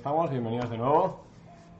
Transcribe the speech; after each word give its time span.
Estamos, 0.00 0.30
bienvenidos 0.30 0.70
de 0.70 0.78
nuevo. 0.78 1.20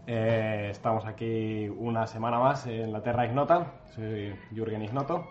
Eh, 0.06 0.69
estamos 0.70 1.06
aquí 1.06 1.70
una 1.78 2.06
semana 2.06 2.38
más 2.38 2.66
en 2.66 2.92
la 2.92 3.02
Terra 3.02 3.24
Ignota. 3.24 3.73
Soy 3.95 4.37
Jürgen 4.55 4.83
Ignoto. 4.83 5.27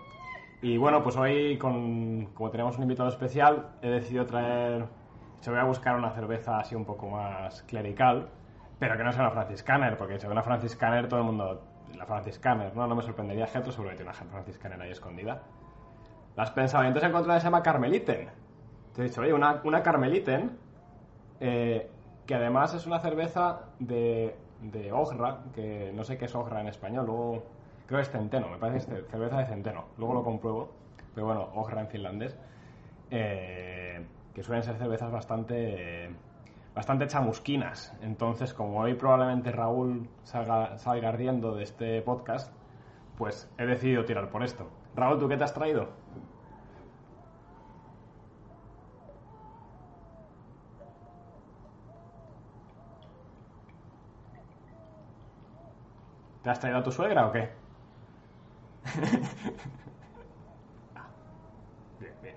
Y 0.64 0.78
bueno, 0.78 1.04
pues 1.04 1.16
hoy, 1.16 1.60
con, 1.60 2.30
como 2.34 2.50
tenemos 2.50 2.78
un 2.78 2.82
invitado 2.82 3.08
especial, 3.08 3.68
he 3.84 3.90
decidido 3.90 4.26
traer. 4.26 4.88
Se 5.40 5.52
voy 5.52 5.60
a 5.60 5.66
buscar 5.66 5.98
una 5.98 6.10
cerveza 6.10 6.58
así 6.58 6.74
un 6.74 6.84
poco 6.84 7.08
más 7.10 7.62
clerical, 7.62 8.30
pero 8.80 8.98
que 8.98 9.04
no 9.04 9.12
sea 9.14 9.22
una 9.22 9.32
franciscaner, 9.34 9.96
porque 9.96 10.20
si 10.20 10.26
ve 10.26 10.32
una 10.32 10.42
franciscaner, 10.42 11.08
todo 11.08 11.20
el 11.20 11.26
mundo. 11.28 11.62
La 11.96 12.08
franciscaner, 12.08 12.76
¿no? 12.76 12.88
No 12.88 12.96
me 12.96 13.04
sorprendería, 13.04 13.46
Getro 13.46 13.72
seguro 13.72 13.92
que 13.92 13.98
tiene 13.98 14.10
una 14.10 14.32
franciscaner 14.32 14.82
ahí 14.82 14.90
escondida. 14.90 15.44
Las 16.36 16.50
encontrado 16.50 17.26
una 17.26 17.36
que 17.36 17.40
se 17.40 17.46
llama 17.46 17.62
Carmeliten. 17.62 18.30
Te 18.96 19.02
he 19.02 19.06
dicho, 19.06 19.22
oye, 19.22 19.32
una, 19.32 19.62
una 19.64 19.84
Carmeliten, 19.84 20.58
eh, 21.40 21.92
que 22.30 22.36
además 22.36 22.76
es 22.76 22.86
una 22.86 23.00
cerveza 23.00 23.62
de, 23.80 24.36
de 24.62 24.94
que 25.56 25.92
no 25.96 26.04
sé 26.04 26.20
qué 26.20 26.26
es 26.26 26.36
Ogra 26.36 26.62
en 26.62 26.68
español, 26.68 27.08
luego 27.08 27.44
creo 27.88 27.98
que 27.98 28.04
es 28.04 28.12
centeno, 28.12 28.50
me 28.50 28.58
parece 28.60 29.02
cerveza 29.10 29.40
de 29.40 29.48
centeno, 29.48 29.86
luego 29.98 30.14
lo 30.14 30.24
compruebo, 30.24 30.70
pero 31.16 31.26
bueno, 31.26 31.50
Ogra 31.56 31.82
en 31.82 31.88
finlandés, 31.88 32.38
eh, 33.10 34.06
que 34.36 34.44
suelen 34.44 34.62
ser 34.62 34.78
cervezas 34.78 35.12
bastante, 35.12 36.12
bastante 36.76 37.08
chamusquinas. 37.08 37.96
Entonces, 38.04 38.54
como 38.54 38.80
hoy 38.80 38.94
probablemente 38.94 39.52
Raúl 39.52 40.08
salga, 40.22 40.78
salga 40.78 41.10
ardiendo 41.10 41.56
de 41.56 41.64
este 41.64 42.00
podcast, 42.04 42.54
pues 43.18 43.52
he 43.58 43.66
decidido 43.66 44.06
tirar 44.06 44.30
por 44.30 44.44
esto. 44.44 44.70
Raúl, 44.96 45.18
¿tú 45.18 45.28
qué 45.30 45.36
te 45.36 45.46
has 45.46 45.56
traído? 45.56 45.88
¿Te 56.42 56.50
has 56.50 56.60
traído 56.60 56.80
a 56.80 56.84
tu 56.84 56.92
suegra 56.92 57.28
o 57.28 57.32
qué? 57.32 57.50
bien, 62.00 62.16
bien. 62.22 62.34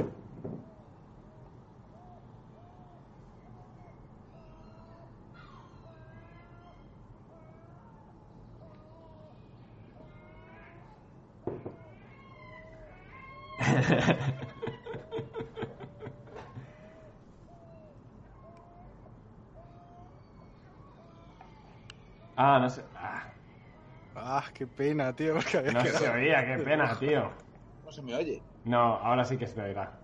ah, 22.37 22.59
no 22.61 22.71
sé. 22.71 22.83
Ah, 24.25 24.45
qué 24.55 24.67
pena, 24.67 25.15
tío. 25.15 25.35
porque 25.37 25.59
había 25.59 25.73
no 25.73 25.85
se 25.85 26.09
oía, 26.09 26.47
qué 26.47 26.63
pena, 26.63 26.97
tío. 26.99 27.31
No 27.85 27.91
se 27.93 28.03
me 28.03 28.15
oye. 28.15 28.43
No, 28.65 28.79
ahora 28.97 29.25
sí 29.25 29.37
que 29.37 29.47
se 29.47 29.55
te 29.55 29.63
oirá. 29.63 29.99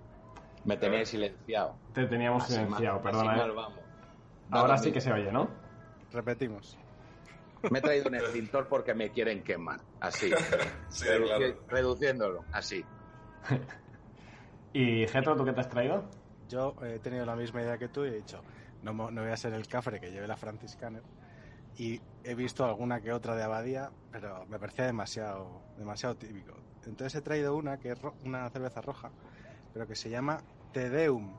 Me 0.64 0.76
tenéis 0.76 1.08
silenciado. 1.10 1.76
Te 1.94 2.06
teníamos 2.06 2.42
Así 2.44 2.54
silenciado, 2.54 2.96
mal- 2.96 3.02
perdona. 3.02 3.30
así 3.30 3.40
eh. 3.40 3.42
mal 3.42 3.52
vamos. 3.52 3.80
Ahora 4.50 4.78
sí 4.78 4.90
que 4.92 5.00
se 5.00 5.12
oye, 5.12 5.30
¿no? 5.30 5.48
Repetimos. 6.10 6.76
Me 7.70 7.78
he 7.78 7.82
traído 7.82 8.08
un 8.08 8.14
extintor 8.16 8.66
porque 8.68 8.94
me 8.94 9.10
quieren 9.10 9.42
quemar. 9.44 9.80
Así. 10.00 10.30
Sí, 10.88 11.04
Reduci- 11.06 11.26
claro. 11.38 11.64
Reduciéndolo. 11.68 12.44
Así. 12.52 12.84
¿Y 14.72 15.06
Getro, 15.06 15.36
tú 15.36 15.44
qué 15.44 15.52
te 15.52 15.60
has 15.60 15.68
traído? 15.68 16.08
Yo 16.48 16.74
he 16.82 16.98
tenido 16.98 17.24
la 17.26 17.36
misma 17.36 17.62
idea 17.62 17.78
que 17.78 17.88
tú 17.88 18.04
y 18.04 18.08
he 18.08 18.12
dicho, 18.14 18.42
no, 18.82 18.92
no 18.92 19.22
voy 19.22 19.30
a 19.30 19.36
ser 19.36 19.52
el 19.52 19.66
cafre 19.68 20.00
que 20.00 20.10
lleve 20.10 20.26
la 20.26 20.36
franciscaner. 20.36 21.02
Y 21.78 22.00
he 22.24 22.34
visto 22.34 22.64
alguna 22.64 23.00
que 23.00 23.12
otra 23.12 23.34
de 23.36 23.42
abadía, 23.44 23.90
pero 24.12 24.44
me 24.46 24.58
parecía 24.58 24.84
demasiado, 24.86 25.62
demasiado 25.78 26.16
típico. 26.16 26.54
Entonces 26.86 27.14
he 27.14 27.22
traído 27.22 27.54
una 27.56 27.78
que 27.78 27.92
es 27.92 28.00
ro- 28.02 28.14
una 28.24 28.48
cerveza 28.50 28.80
roja, 28.80 29.10
pero 29.72 29.86
que 29.86 29.94
se 29.94 30.10
llama 30.10 30.38
Te 30.72 30.90
Deum. 30.90 31.32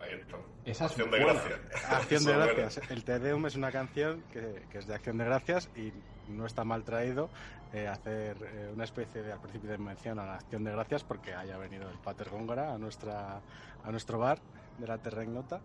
Ahí 0.00 0.14
está. 0.20 0.36
Esa 0.64 0.84
es 0.86 0.90
Acción 0.92 1.10
de 1.10 1.24
buena. 1.24 1.40
gracias. 1.40 1.84
Acción 1.92 2.24
de. 2.24 2.32
Gracias. 2.32 2.90
El 2.90 3.04
Te 3.04 3.18
Deum 3.18 3.46
es 3.46 3.56
una 3.56 3.70
canción 3.72 4.22
que, 4.32 4.64
que 4.70 4.78
es 4.78 4.86
de 4.86 4.94
Acción 4.94 5.16
de 5.18 5.24
Gracias 5.24 5.70
y 5.76 5.92
no 6.28 6.44
está 6.46 6.64
mal 6.64 6.82
traído 6.84 7.30
eh, 7.72 7.88
hacer 7.88 8.36
eh, 8.42 8.70
una 8.74 8.84
especie 8.84 9.22
de, 9.22 9.32
al 9.32 9.40
principio 9.40 9.70
de 9.70 9.78
mención 9.78 10.18
a 10.18 10.26
la 10.26 10.34
Acción 10.34 10.64
de 10.64 10.72
Gracias 10.72 11.02
porque 11.04 11.34
haya 11.34 11.56
venido 11.56 11.88
el 11.88 11.98
Pater 11.98 12.28
Góngora 12.30 12.74
a, 12.74 12.78
nuestra, 12.78 13.40
a 13.84 13.90
nuestro 13.90 14.18
bar 14.18 14.38
de 14.78 14.86
la 14.86 14.98
Terra 14.98 15.22
Ignota. 15.24 15.60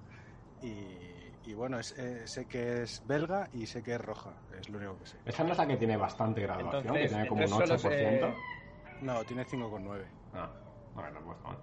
Y, 0.62 1.27
y 1.48 1.54
bueno, 1.54 1.80
es, 1.80 1.98
eh, 1.98 2.28
sé 2.28 2.46
que 2.46 2.82
es 2.84 3.06
belga 3.08 3.48
y 3.54 3.66
sé 3.68 3.82
que 3.82 3.94
es 3.94 4.02
roja, 4.02 4.36
es 4.60 4.68
lo 4.68 4.80
único 4.80 5.00
que 5.00 5.06
sé. 5.06 5.18
Esa 5.26 5.46
no 5.46 5.54
es 5.54 5.58
la 5.58 5.66
que 5.66 5.78
tiene 5.78 5.96
bastante 5.96 6.42
graduación, 6.42 6.76
Entonces- 6.86 7.02
que 7.04 7.08
tiene 7.08 7.28
como 7.30 7.42
un 7.46 7.52
entonces 7.54 7.86
8%. 7.86 8.20
solo 8.20 8.36
No, 9.02 9.24
tiene 9.24 9.46
5,9. 9.46 10.06
Ah, 10.34 10.52
bueno, 10.94 11.22
pues 11.24 11.38
bueno. 11.44 11.60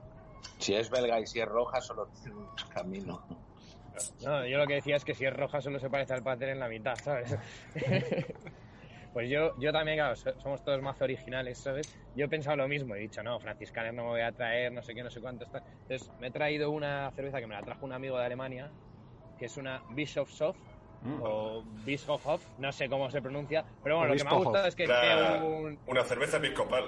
Si 0.59 0.75
es 0.75 0.89
belga 0.89 1.21
y 1.21 1.27
si 1.27 1.41
es 1.41 1.47
roja, 1.47 1.83
solo 1.83 2.09
tiene 2.23 2.35
un 2.39 2.49
camino. 2.73 3.27
No, 4.23 4.47
yo 4.47 4.57
lo 4.57 4.67
que 4.67 4.75
decía 4.77 4.97
es 4.97 5.05
que 5.05 5.15
si 5.15 5.27
es 5.27 5.33
roja 5.35 5.61
solo 5.61 5.79
se 5.79 5.91
parece 5.91 6.15
al 6.15 6.23
pater 6.23 6.49
en 6.49 6.61
la 6.61 6.69
mitad, 6.69 6.95
¿sabes? 6.97 7.37
pues 9.13 9.29
yo, 9.31 9.53
yo 9.59 9.71
también, 9.71 9.99
claro, 9.99 10.17
so- 10.17 10.33
somos 10.41 10.63
todos 10.65 10.81
más 10.81 11.01
originales, 11.03 11.59
¿sabes? 11.59 11.95
Yo 12.15 12.25
he 12.25 12.29
pensado 12.29 12.57
lo 12.57 12.67
mismo, 12.69 12.95
he 12.97 13.01
dicho, 13.01 13.23
no, 13.23 13.39
franciscaner 13.39 13.93
no 13.93 14.05
me 14.05 14.09
voy 14.11 14.21
a 14.23 14.33
traer, 14.33 14.73
no 14.73 14.83
sé 14.83 14.95
qué, 14.95 15.03
no 15.03 15.11
sé 15.11 15.21
cuánto 15.21 15.45
está. 15.45 15.63
Entonces 15.83 16.11
me 16.19 16.29
he 16.29 16.31
traído 16.31 16.71
una 16.71 17.11
cerveza 17.15 17.39
que 17.39 17.47
me 17.47 17.55
la 17.55 17.63
trajo 17.63 17.85
un 17.85 17.93
amigo 17.93 18.19
de 18.19 18.25
Alemania, 18.25 18.73
que 19.45 19.49
es 19.49 19.57
una 19.59 19.83
Bischofshof, 19.91 20.57
Mm. 21.03 21.21
o 21.23 21.63
Bischofhof, 21.85 22.43
no 22.57 22.73
sé 22.73 22.89
cómo 22.89 23.11
se 23.11 23.21
pronuncia, 23.21 23.63
pero 23.83 23.99
bueno, 23.99 24.15
lo 24.15 24.17
que 24.19 24.25
me 24.25 24.31
ha 24.31 24.35
gustado 24.39 24.67
es 24.67 24.75
que 24.75 24.87
La- 24.87 25.01
tiene 25.03 25.47
un, 25.47 25.79
Una 25.87 26.03
cerveza 26.03 26.39
episcopal. 26.39 26.85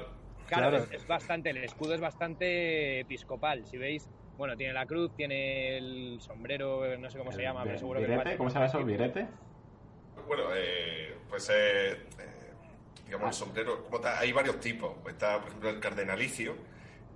Claro, 0.46 0.70
Claro. 0.70 0.76
Es, 0.78 0.90
es 0.92 1.06
bastante, 1.06 1.50
el 1.50 1.58
escudo 1.58 1.92
es 1.92 2.00
bastante 2.00 3.00
episcopal. 3.00 3.66
Si 3.66 3.76
veis, 3.76 4.08
bueno, 4.38 4.56
tiene 4.56 4.72
la 4.72 4.86
cruz, 4.86 5.14
tiene 5.14 5.76
el 5.76 6.18
sombrero, 6.22 6.96
no 6.96 7.10
sé 7.10 7.18
cómo 7.18 7.30
se 7.30 7.42
llama, 7.42 7.62
pero 7.64 7.76
seguro 7.78 8.00
que 8.00 8.36
¿Cómo 8.38 8.48
se 8.48 8.54
llama 8.54 8.66
eso? 8.66 8.82
¿Virete? 8.82 9.26
Bueno, 10.26 10.44
eh, 10.54 11.14
pues 11.28 11.50
eh, 11.50 11.92
eh, 11.92 11.98
digamos 13.04 13.28
el 13.28 13.34
sombrero, 13.34 13.84
como 13.84 14.00
tal, 14.00 14.16
hay 14.18 14.32
varios 14.32 14.58
tipos. 14.60 14.92
Está, 15.06 15.40
por 15.40 15.48
ejemplo, 15.48 15.68
el 15.68 15.78
cardenalicio. 15.80 16.54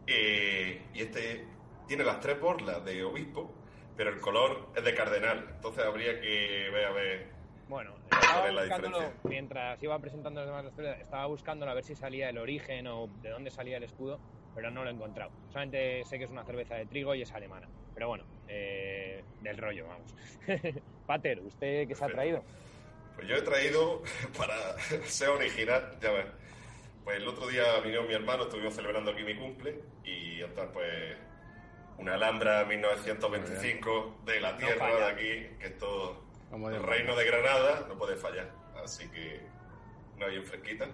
eh, 0.07 0.83
y 0.93 1.01
este 1.01 1.47
tiene 1.89 2.05
las 2.05 2.21
tres 2.21 2.39
borlas 2.41 2.85
de 2.85 3.03
obispo, 3.05 3.55
pero 4.01 4.15
el 4.15 4.21
color 4.23 4.67
es 4.75 4.83
de 4.83 4.95
cardenal. 4.95 5.47
Entonces 5.57 5.85
habría 5.85 6.19
que 6.23 6.71
ver 6.73 6.87
a 6.87 6.91
ver. 6.91 7.27
Bueno, 7.69 7.97
¿Cuál 8.09 8.59
estaba 8.61 9.13
mientras 9.25 9.83
iba 9.83 9.99
presentando 9.99 10.41
los 10.41 10.49
demás 10.49 10.65
historias, 10.65 11.01
estaba 11.01 11.27
buscándolo 11.27 11.71
a 11.71 11.75
ver 11.75 11.85
si 11.85 11.95
salía 11.95 12.31
el 12.31 12.39
origen 12.39 12.87
o 12.87 13.09
de 13.21 13.29
dónde 13.29 13.51
salía 13.51 13.77
el 13.77 13.83
escudo, 13.83 14.19
pero 14.55 14.71
no 14.71 14.85
lo 14.85 14.89
he 14.89 14.95
encontrado. 14.95 15.31
Solamente 15.51 16.03
sé 16.05 16.17
que 16.17 16.25
es 16.25 16.31
una 16.31 16.47
cerveza 16.47 16.77
de 16.77 16.87
trigo 16.87 17.15
y 17.15 17.21
es 17.21 17.33
alemana. 17.33 17.69
Pero 17.93 18.09
bueno, 18.09 18.25
eh, 18.49 19.23
del 19.43 19.59
rollo, 19.59 19.87
vamos. 19.89 20.15
Pater, 21.07 21.41
¿usted 21.41 21.87
qué 21.87 21.95
se 21.95 22.03
ha 22.03 22.09
traído? 22.09 22.43
Pues 23.17 23.29
yo 23.29 23.37
he 23.37 23.43
traído, 23.43 24.03
para 24.39 24.79
ser 25.05 25.29
original, 25.29 25.99
ya 26.01 26.11
ves. 26.11 26.27
Pues 27.05 27.19
el 27.19 27.29
otro 27.29 27.47
día 27.49 27.79
vino 27.81 28.05
mi 28.05 28.15
hermano, 28.15 28.45
estuvimos 28.45 28.73
celebrando 28.73 29.11
aquí 29.11 29.25
mi 29.25 29.37
cumple, 29.37 29.79
y 30.05 30.41
entonces, 30.41 30.71
pues, 30.73 31.17
una 32.01 32.15
Alhambra 32.15 32.65
1925 32.65 34.15
de 34.25 34.41
la 34.41 34.57
tierra 34.57 34.77
falla. 34.79 34.97
de 34.97 35.05
aquí, 35.05 35.57
que 35.59 35.67
esto, 35.67 36.25
Como 36.51 36.71
de 36.71 36.77
el 36.77 36.83
reino 36.83 37.15
de 37.15 37.27
Granada, 37.27 37.87
no 37.89 37.95
puede 37.95 38.17
fallar. 38.17 38.49
Así 38.83 39.07
que, 39.11 39.41
una 40.17 40.27
bien 40.27 40.45
fresquita. 40.45 40.87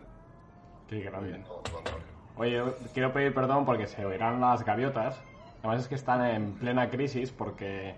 Qué 0.88 1.00
grande. 1.00 1.38
No, 1.38 1.62
no, 1.72 1.80
no. 1.80 2.16
Oye, 2.36 2.62
quiero 2.92 3.12
pedir 3.12 3.32
perdón 3.32 3.64
porque 3.64 3.86
se 3.86 4.04
oirán 4.04 4.40
las 4.40 4.64
gaviotas. 4.64 5.22
Además 5.60 5.82
es 5.82 5.88
que 5.88 5.94
están 5.94 6.24
en 6.26 6.52
plena 6.54 6.90
crisis 6.90 7.30
porque 7.30 7.94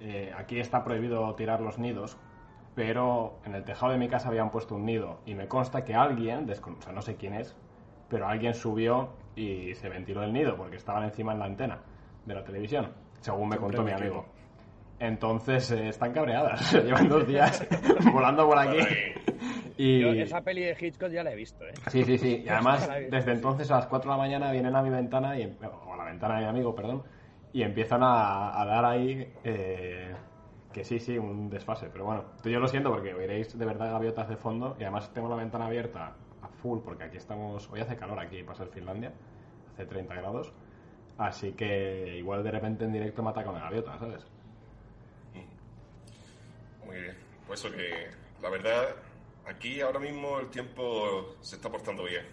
eh, 0.00 0.32
aquí 0.36 0.58
está 0.58 0.84
prohibido 0.84 1.34
tirar 1.34 1.60
los 1.60 1.78
nidos, 1.78 2.16
pero 2.74 3.38
en 3.44 3.54
el 3.54 3.64
tejado 3.64 3.92
de 3.92 3.98
mi 3.98 4.08
casa 4.08 4.28
habían 4.28 4.50
puesto 4.50 4.74
un 4.74 4.86
nido 4.86 5.20
y 5.26 5.34
me 5.34 5.48
consta 5.48 5.84
que 5.84 5.94
alguien, 5.94 6.50
o 6.50 6.82
sea, 6.82 6.92
no 6.92 7.02
sé 7.02 7.16
quién 7.16 7.34
es, 7.34 7.54
pero 8.08 8.26
alguien 8.26 8.54
subió 8.54 9.10
y 9.36 9.74
se 9.74 9.88
ventiló 9.88 10.22
el 10.22 10.32
nido 10.32 10.56
porque 10.56 10.76
estaban 10.76 11.04
encima 11.04 11.32
en 11.32 11.38
la 11.38 11.44
antena 11.44 11.78
de 12.28 12.34
la 12.34 12.44
televisión, 12.44 12.92
según 13.20 13.48
me 13.48 13.56
Siempre 13.56 13.76
contó 13.76 13.82
mi 13.82 13.92
amigo. 13.92 14.26
Entonces 15.00 15.70
eh, 15.70 15.88
están 15.88 16.12
cabreadas, 16.12 16.72
llevan 16.84 17.08
dos 17.08 17.26
días 17.26 17.66
volando 18.12 18.46
por 18.46 18.58
aquí. 18.58 18.78
Y... 19.76 20.00
Yo 20.00 20.10
esa 20.10 20.40
peli 20.40 20.62
de 20.62 20.76
Hitchcock 20.78 21.10
ya 21.10 21.22
la 21.22 21.32
he 21.32 21.36
visto, 21.36 21.64
¿eh? 21.64 21.72
Sí, 21.88 22.02
sí, 22.04 22.18
sí. 22.18 22.42
Y 22.46 22.48
además, 22.48 22.88
desde 23.10 23.32
entonces 23.32 23.70
a 23.70 23.76
las 23.76 23.86
4 23.86 24.10
de 24.10 24.16
la 24.16 24.22
mañana 24.22 24.50
vienen 24.50 24.74
a 24.74 24.82
mi 24.82 24.90
ventana, 24.90 25.38
y, 25.38 25.44
o 25.44 25.94
a 25.94 25.96
la 25.96 26.04
ventana 26.04 26.34
de 26.36 26.40
mi 26.42 26.48
amigo, 26.48 26.74
perdón, 26.74 27.04
y 27.52 27.62
empiezan 27.62 28.02
a, 28.02 28.60
a 28.60 28.66
dar 28.66 28.84
ahí 28.84 29.32
eh, 29.44 30.14
que 30.72 30.84
sí, 30.84 30.98
sí, 30.98 31.16
un 31.16 31.48
desfase. 31.48 31.88
Pero 31.90 32.04
bueno, 32.04 32.24
yo 32.44 32.58
lo 32.58 32.68
siento 32.68 32.90
porque 32.90 33.14
oiréis 33.14 33.56
de 33.56 33.64
verdad 33.64 33.90
gaviotas 33.92 34.28
de 34.28 34.36
fondo 34.36 34.76
y 34.78 34.82
además 34.82 35.12
tengo 35.12 35.28
la 35.28 35.36
ventana 35.36 35.66
abierta 35.66 36.14
a 36.42 36.48
full 36.48 36.80
porque 36.84 37.04
aquí 37.04 37.16
estamos, 37.16 37.68
hoy 37.70 37.80
hace 37.80 37.96
calor 37.96 38.18
aquí, 38.20 38.42
pasa 38.42 38.64
en 38.64 38.70
Finlandia, 38.70 39.12
hace 39.72 39.86
30 39.86 40.14
grados. 40.14 40.52
Así 41.18 41.52
que 41.52 42.16
igual 42.18 42.42
de 42.44 42.50
repente 42.52 42.84
en 42.84 42.92
directo 42.92 43.22
me 43.22 43.30
ataca 43.30 43.50
una 43.50 43.60
gaviota, 43.60 43.98
¿sabes? 43.98 44.24
muy 46.86 46.96
bien. 47.02 47.16
Pues 47.46 47.60
eso 47.64 47.74
que, 47.74 48.08
la 48.40 48.48
verdad, 48.50 48.94
aquí 49.46 49.80
ahora 49.80 49.98
mismo 49.98 50.38
el 50.40 50.48
tiempo 50.48 51.36
se 51.40 51.56
está 51.56 51.68
portando 51.70 52.04
bien. 52.04 52.26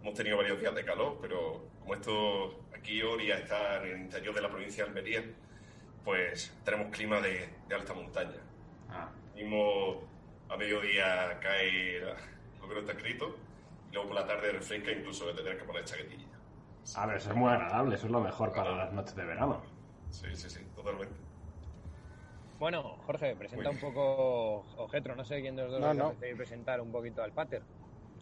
Hemos 0.00 0.14
tenido 0.14 0.36
varios 0.38 0.58
días 0.60 0.74
de 0.74 0.84
calor, 0.84 1.18
pero 1.20 1.64
como 1.80 1.94
esto 1.94 2.60
aquí 2.74 3.02
Oria 3.02 3.38
está 3.38 3.82
en 3.82 3.90
el 3.90 4.00
interior 4.02 4.34
de 4.34 4.40
la 4.42 4.48
provincia 4.48 4.84
de 4.84 4.88
Almería, 4.90 5.22
pues 6.04 6.56
tenemos 6.64 6.94
clima 6.96 7.20
de, 7.20 7.48
de 7.68 7.74
alta 7.74 7.92
montaña. 7.92 8.38
Ah, 8.88 9.10
Mismo 9.34 10.02
a 10.48 10.56
mediodía 10.56 11.38
cae 11.40 12.00
la- 12.00 12.16
lo 12.60 12.68
que 12.68 12.74
no 12.74 12.80
está 12.80 12.92
escrito 12.92 13.36
y 13.90 13.94
luego 13.94 14.08
por 14.10 14.20
la 14.20 14.26
tarde 14.26 14.52
refresca 14.52 14.92
incluso 14.92 15.26
de 15.26 15.34
tener 15.34 15.58
que 15.58 15.64
poner 15.64 15.84
chaquetilla. 15.84 16.26
A 16.96 17.06
ver, 17.06 17.16
eso 17.16 17.30
es 17.30 17.36
muy 17.36 17.50
agradable, 17.50 17.94
eso 17.96 18.06
es 18.06 18.12
lo 18.12 18.20
mejor 18.20 18.52
para 18.52 18.76
las 18.76 18.92
noches 18.92 19.14
de 19.14 19.24
verano. 19.24 19.62
Sí, 20.10 20.26
sí, 20.34 20.50
sí, 20.50 20.60
totalmente. 20.74 21.14
Bueno, 22.58 22.82
Jorge, 23.06 23.34
presenta 23.36 23.70
un 23.70 23.78
poco 23.78 24.66
Ojetro, 24.76 25.16
no 25.16 25.24
sé 25.24 25.40
quién 25.40 25.56
de 25.56 25.62
los 25.62 25.72
dos 25.72 25.80
No, 25.80 25.86
va 25.86 25.90
a 25.90 25.94
no. 25.94 26.36
presentar 26.36 26.80
un 26.80 26.92
poquito 26.92 27.22
al 27.22 27.32
pater. 27.32 27.62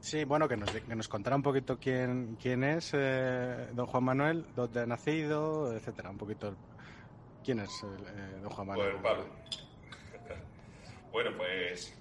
Sí, 0.00 0.25
bueno, 0.25 0.49
que 0.49 0.56
nos, 0.56 0.70
que 0.70 0.94
nos 0.94 1.08
contara 1.08 1.34
un 1.34 1.43
poquito 1.43 1.76
quién, 1.76 2.37
quién 2.37 2.62
es 2.62 2.90
eh, 2.93 3.69
don 3.72 3.87
Juan 3.87 4.05
Manuel, 4.05 4.46
dónde 4.55 4.81
ha 4.81 4.87
nacido, 4.87 5.75
etcétera, 5.75 6.10
un 6.10 6.19
poquito 6.19 6.49
el- 6.49 6.56
quién 7.43 7.58
es 7.60 7.82
eh, 7.82 8.38
don 8.40 8.50
Juan 8.50 8.66
Manuel. 8.69 8.93
Pues 8.93 9.02
Pablo. 9.02 9.25
bueno, 11.12 11.31
pues 11.37 11.93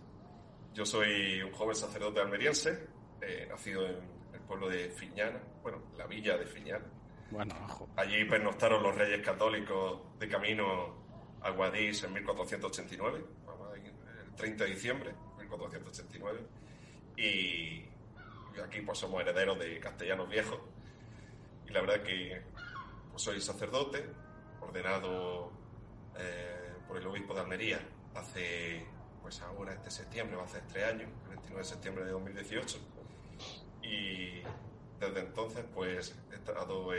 yo 0.73 0.85
soy 0.85 1.41
un 1.41 1.51
joven 1.53 1.75
sacerdote 1.75 2.19
almeriense, 2.21 2.87
eh, 3.21 3.47
nacido 3.49 3.85
en 3.87 3.95
el 3.95 4.16
pueblo 4.47 4.69
de 4.69 4.89
Fiñana, 4.89 5.39
bueno, 5.61 5.81
la 5.97 6.07
villa 6.07 6.37
de 6.37 6.45
Fiñana. 6.45 6.85
Bueno, 7.29 7.53
ojo. 7.65 7.89
Allí 7.97 8.23
pernoctaron 8.25 8.81
los 8.81 8.95
reyes 8.95 9.25
católicos 9.25 10.01
de 10.17 10.29
camino 10.29 10.95
a 11.41 11.51
Guadix 11.51 12.03
en 12.03 12.13
1489, 12.13 13.25
vamos 13.45 13.73
ahí, 13.73 13.85
el 13.85 14.35
30 14.35 14.63
de 14.63 14.69
diciembre 14.69 15.09
de 15.37 15.43
1489. 15.43 16.39
Y 17.17 17.85
aquí 18.63 18.81
pues 18.81 18.97
somos 18.99 19.21
herederos 19.21 19.59
de 19.59 19.79
castellanos 19.79 20.29
viejos. 20.29 20.59
Y 21.67 21.71
la 21.71 21.81
verdad 21.81 22.03
que 22.03 22.41
pues, 23.11 23.21
soy 23.21 23.41
sacerdote, 23.41 24.05
ordenado 24.61 25.51
eh, 26.17 26.73
por 26.87 26.97
el 26.97 27.05
obispo 27.07 27.33
de 27.33 27.41
Almería 27.41 27.79
hace, 28.15 28.85
pues 29.21 29.41
ahora 29.41 29.73
este 29.73 29.91
septiembre, 29.91 30.37
va 30.37 30.45
a 30.45 30.47
ser 30.47 30.63
tres 30.67 30.85
años, 30.85 31.09
el 31.23 31.29
29 31.29 31.63
de 31.63 31.69
septiembre 31.69 32.05
de 32.05 32.11
2018. 32.11 32.79
Y 33.81 34.41
desde 34.99 35.19
entonces, 35.19 35.65
pues 35.73 36.15
he 36.31 36.35
estado, 36.35 36.91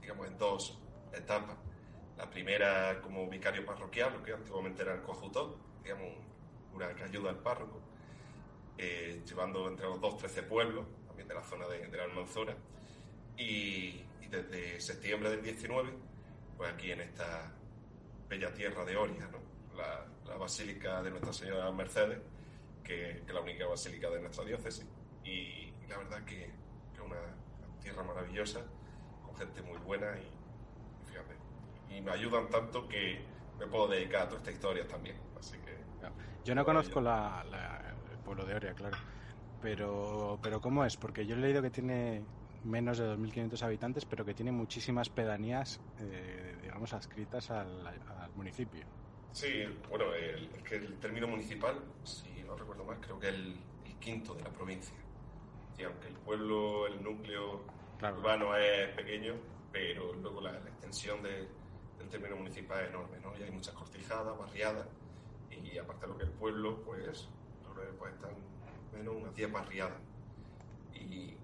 digamos, 0.00 0.26
en 0.26 0.38
dos 0.38 0.78
etapas. 1.12 1.56
La 2.16 2.30
primera 2.30 3.00
como 3.00 3.28
vicario 3.28 3.64
parroquial, 3.64 4.14
lo 4.14 4.22
que 4.22 4.32
antiguamente 4.32 4.82
era 4.82 4.94
el 4.94 5.02
cojutor, 5.02 5.56
digamos, 5.82 6.06
un 6.16 6.72
cura 6.72 6.94
que 6.94 7.04
ayuda 7.04 7.30
al 7.30 7.38
párroco, 7.38 7.80
eh, 8.78 9.22
llevando 9.26 9.68
entre 9.68 9.86
los 9.86 10.00
dos 10.00 10.16
13 10.18 10.44
pueblos, 10.44 10.86
también 11.06 11.28
de 11.28 11.34
la 11.34 11.42
zona 11.42 11.66
de, 11.68 11.86
de 11.86 11.96
la 11.96 12.04
Almanzora. 12.04 12.56
Y, 13.36 14.04
y 14.20 14.28
desde 14.30 14.80
septiembre 14.80 15.30
del 15.30 15.42
19, 15.42 15.92
pues 16.56 16.72
aquí 16.72 16.92
en 16.92 17.00
esta 17.00 17.52
bella 18.28 18.52
tierra 18.54 18.84
de 18.84 18.96
Oria, 18.96 19.28
¿no? 19.30 19.38
la, 19.76 20.06
la 20.26 20.36
Basílica 20.36 21.02
de 21.02 21.10
Nuestra 21.10 21.32
Señora 21.32 21.66
de 21.66 21.72
Mercedes, 21.72 22.18
que, 22.82 23.22
que 23.24 23.24
es 23.26 23.34
la 23.34 23.40
única 23.40 23.66
basílica 23.66 24.10
de 24.10 24.20
nuestra 24.20 24.44
diócesis. 24.44 24.86
Y, 25.24 25.72
y 25.84 25.88
la 25.88 25.98
verdad 25.98 26.24
que, 26.24 26.36
que 26.92 27.00
es 27.00 27.06
una 27.06 27.20
tierra 27.80 28.02
maravillosa, 28.02 28.64
con 29.22 29.34
gente 29.36 29.62
muy 29.62 29.78
buena 29.78 30.16
y, 30.18 30.26
y 31.00 31.04
fíjate, 31.04 31.36
y 31.88 32.00
me 32.02 32.12
ayudan 32.12 32.48
tanto 32.50 32.88
que 32.88 33.28
me 33.58 33.66
puedo 33.66 33.88
dedicar 33.88 34.22
a 34.22 34.28
toda 34.28 34.38
esta 34.38 34.52
historia 34.52 34.86
también. 34.88 35.20
Así 35.38 35.60
que 35.60 35.84
Yo 36.44 36.54
no 36.54 36.64
conozco 36.64 37.00
la, 37.00 37.42
la- 37.44 37.96
el 38.10 38.18
pueblo 38.20 38.44
de 38.44 38.54
Oria, 38.54 38.74
claro. 38.74 38.96
Pero, 39.60 40.38
pero 40.42 40.60
¿cómo 40.60 40.84
es? 40.84 40.96
Porque 40.96 41.26
yo 41.26 41.34
he 41.36 41.38
leído 41.38 41.62
que 41.62 41.70
tiene 41.70 42.26
menos 42.62 42.98
de 42.98 43.06
2.500 43.06 43.62
habitantes, 43.62 44.04
pero 44.06 44.24
que 44.24 44.34
tiene 44.34 44.52
muchísimas 44.52 45.08
pedanías, 45.10 45.80
eh, 45.98 46.58
digamos, 46.60 46.92
adscritas 46.92 47.50
al, 47.50 47.86
al 47.86 48.32
municipio. 48.34 48.86
Sí, 49.32 49.64
bueno, 49.88 50.14
el, 50.14 50.50
es 50.54 50.62
que 50.62 50.76
el 50.76 50.98
término 50.98 51.26
municipal, 51.28 51.94
si 52.04 52.42
no 52.44 52.56
recuerdo 52.56 52.84
mal, 52.84 53.00
creo 53.00 53.18
que 53.18 53.28
es 53.28 53.34
el, 53.34 53.66
el 53.84 53.98
quinto 53.98 54.34
de 54.34 54.42
la 54.44 54.52
provincia. 54.52 55.03
Aunque 55.82 56.08
el 56.08 56.14
pueblo, 56.16 56.86
el 56.86 57.02
núcleo 57.02 57.62
Claro. 57.98 58.18
urbano 58.18 58.56
es 58.56 58.88
pequeño, 58.90 59.34
pero 59.72 60.12
luego 60.14 60.40
la, 60.40 60.52
la 60.52 60.68
extensión 60.70 61.22
de- 61.22 61.48
del 61.98 62.08
término 62.08 62.36
municipal 62.36 62.82
es 62.84 62.90
enorme, 62.90 63.18
¿no? 63.20 63.36
Y 63.38 63.42
hay 63.42 63.50
muchas 63.50 63.74
cortijadas, 63.74 64.36
barriadas, 64.38 64.86
y 65.50 65.78
aparte 65.78 66.06
de 66.06 66.12
lo 66.12 66.18
que 66.18 66.24
el 66.24 66.30
pueblo, 66.32 66.82
pues, 66.84 67.28
pues, 67.98 68.14
están 68.14 68.34
menos 68.92 69.14
unas 69.16 69.34
10 69.34 69.50
barriadas. 69.50 69.98
Y, 70.94 71.36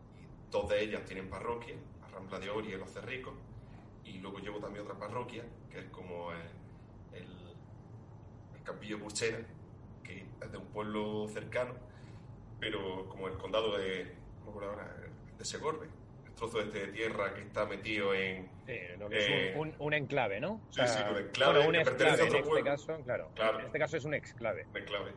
dos 0.51 0.69
de 0.69 0.83
ellas 0.83 1.05
tienen 1.05 1.31
parroquia, 1.31 1.77
la 2.01 2.09
Rambla 2.09 2.39
de 2.41 2.51
Oria 2.51 2.75
y 2.75 2.79
Los 2.79 2.91
Cerricos, 2.91 3.35
y 4.05 4.19
luego 4.19 4.39
llevo 4.41 4.59
también 4.59 4.85
otra 4.85 4.99
parroquia, 4.99 5.45
que 5.71 5.79
es 5.79 5.85
como 5.91 6.33
el, 6.33 6.41
el, 7.13 7.57
el 8.57 8.63
Campillo 8.65 8.99
Burchera, 8.99 9.39
que 10.03 10.27
es 10.41 10.51
de 10.53 10.59
un 10.59 10.67
pueblo 10.67 11.29
cercano, 11.29 11.75
pero 12.59 13.09
como 13.09 13.29
el 13.29 13.39
condado 13.39 13.77
de, 13.79 14.13
me 14.51 14.67
acuerdo 14.67 14.71
ahora, 14.71 14.97
de 15.39 15.45
Segorbe, 15.45 15.87
el 16.27 16.33
trozo 16.35 16.61
este 16.61 16.87
de 16.87 16.93
tierra 16.93 17.35
que 17.35 17.43
está 17.43 17.65
metido 17.67 18.15
en... 18.15 18.49
Sí, 18.67 18.77
lo 18.99 19.09
que 19.09 19.19
es 19.19 19.29
Eh, 19.29 19.53
un, 19.57 19.69
un- 19.69 19.75
un 19.79 19.95
enclave, 19.95 20.41
¿no? 20.41 20.61
sí, 20.71 20.81
sí, 20.87 20.99
un 21.11 21.19
enclave 21.19 21.55
bueno, 21.55 21.69
un 21.69 21.75
que 21.77 21.85
pertenece 21.91 22.23
exclave 22.23 22.37
a 22.37 22.39
en 22.39 22.49
este 22.59 22.63
caso, 22.65 23.05
claro. 23.05 23.31
Claro. 23.35 23.61
En 23.61 23.67
este 23.67 23.79
caso 23.79 23.97
es 23.97 24.05
un 24.05 24.15
exclave. 24.15 24.67
de 24.73 24.85
clave. 24.85 25.13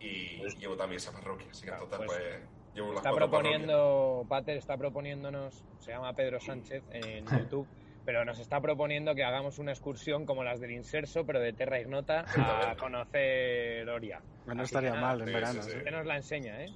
Y, 0.00 0.06
y 0.06 0.48
llevo 0.58 0.76
también 0.76 0.96
esa 0.96 1.12
parroquia, 1.12 1.46
así 1.50 1.62
que 1.62 1.68
Claro, 1.68 1.84
entonces 1.84 2.06
pues, 2.06 2.18
pues, 2.18 2.74
llevo 2.74 2.88
las 2.88 2.96
Está 2.98 3.12
proponiendo, 3.12 4.24
Pater 4.28 4.56
está 4.56 4.76
proponiéndonos, 4.78 5.62
se 5.78 5.90
llama 5.92 6.14
Pedro 6.14 6.40
Sánchez 6.40 6.82
en 6.92 7.26
YouTube, 7.26 7.66
pero 8.06 8.24
nos 8.24 8.38
está 8.38 8.60
proponiendo 8.62 9.14
que 9.14 9.24
hagamos 9.24 9.58
una 9.58 9.72
excursión 9.72 10.24
como 10.24 10.42
las 10.42 10.58
del 10.58 10.70
Inserso, 10.70 11.26
pero 11.26 11.38
de 11.38 11.52
Terra 11.52 11.78
Ignota, 11.80 12.24
a 12.34 12.74
conocer 12.76 13.86
Oria. 13.90 14.22
No 14.46 14.52
Así 14.54 14.62
estaría 14.62 14.90
nada, 14.90 15.02
mal 15.02 15.20
en 15.20 15.26
sí, 15.28 15.32
verano. 15.34 15.62
sí, 15.62 15.68
¿eh? 15.68 15.72
sí. 15.72 15.78
Usted 15.78 15.90
nos 15.90 16.06
la 16.06 16.16
enseña, 16.16 16.64
¿eh? 16.64 16.70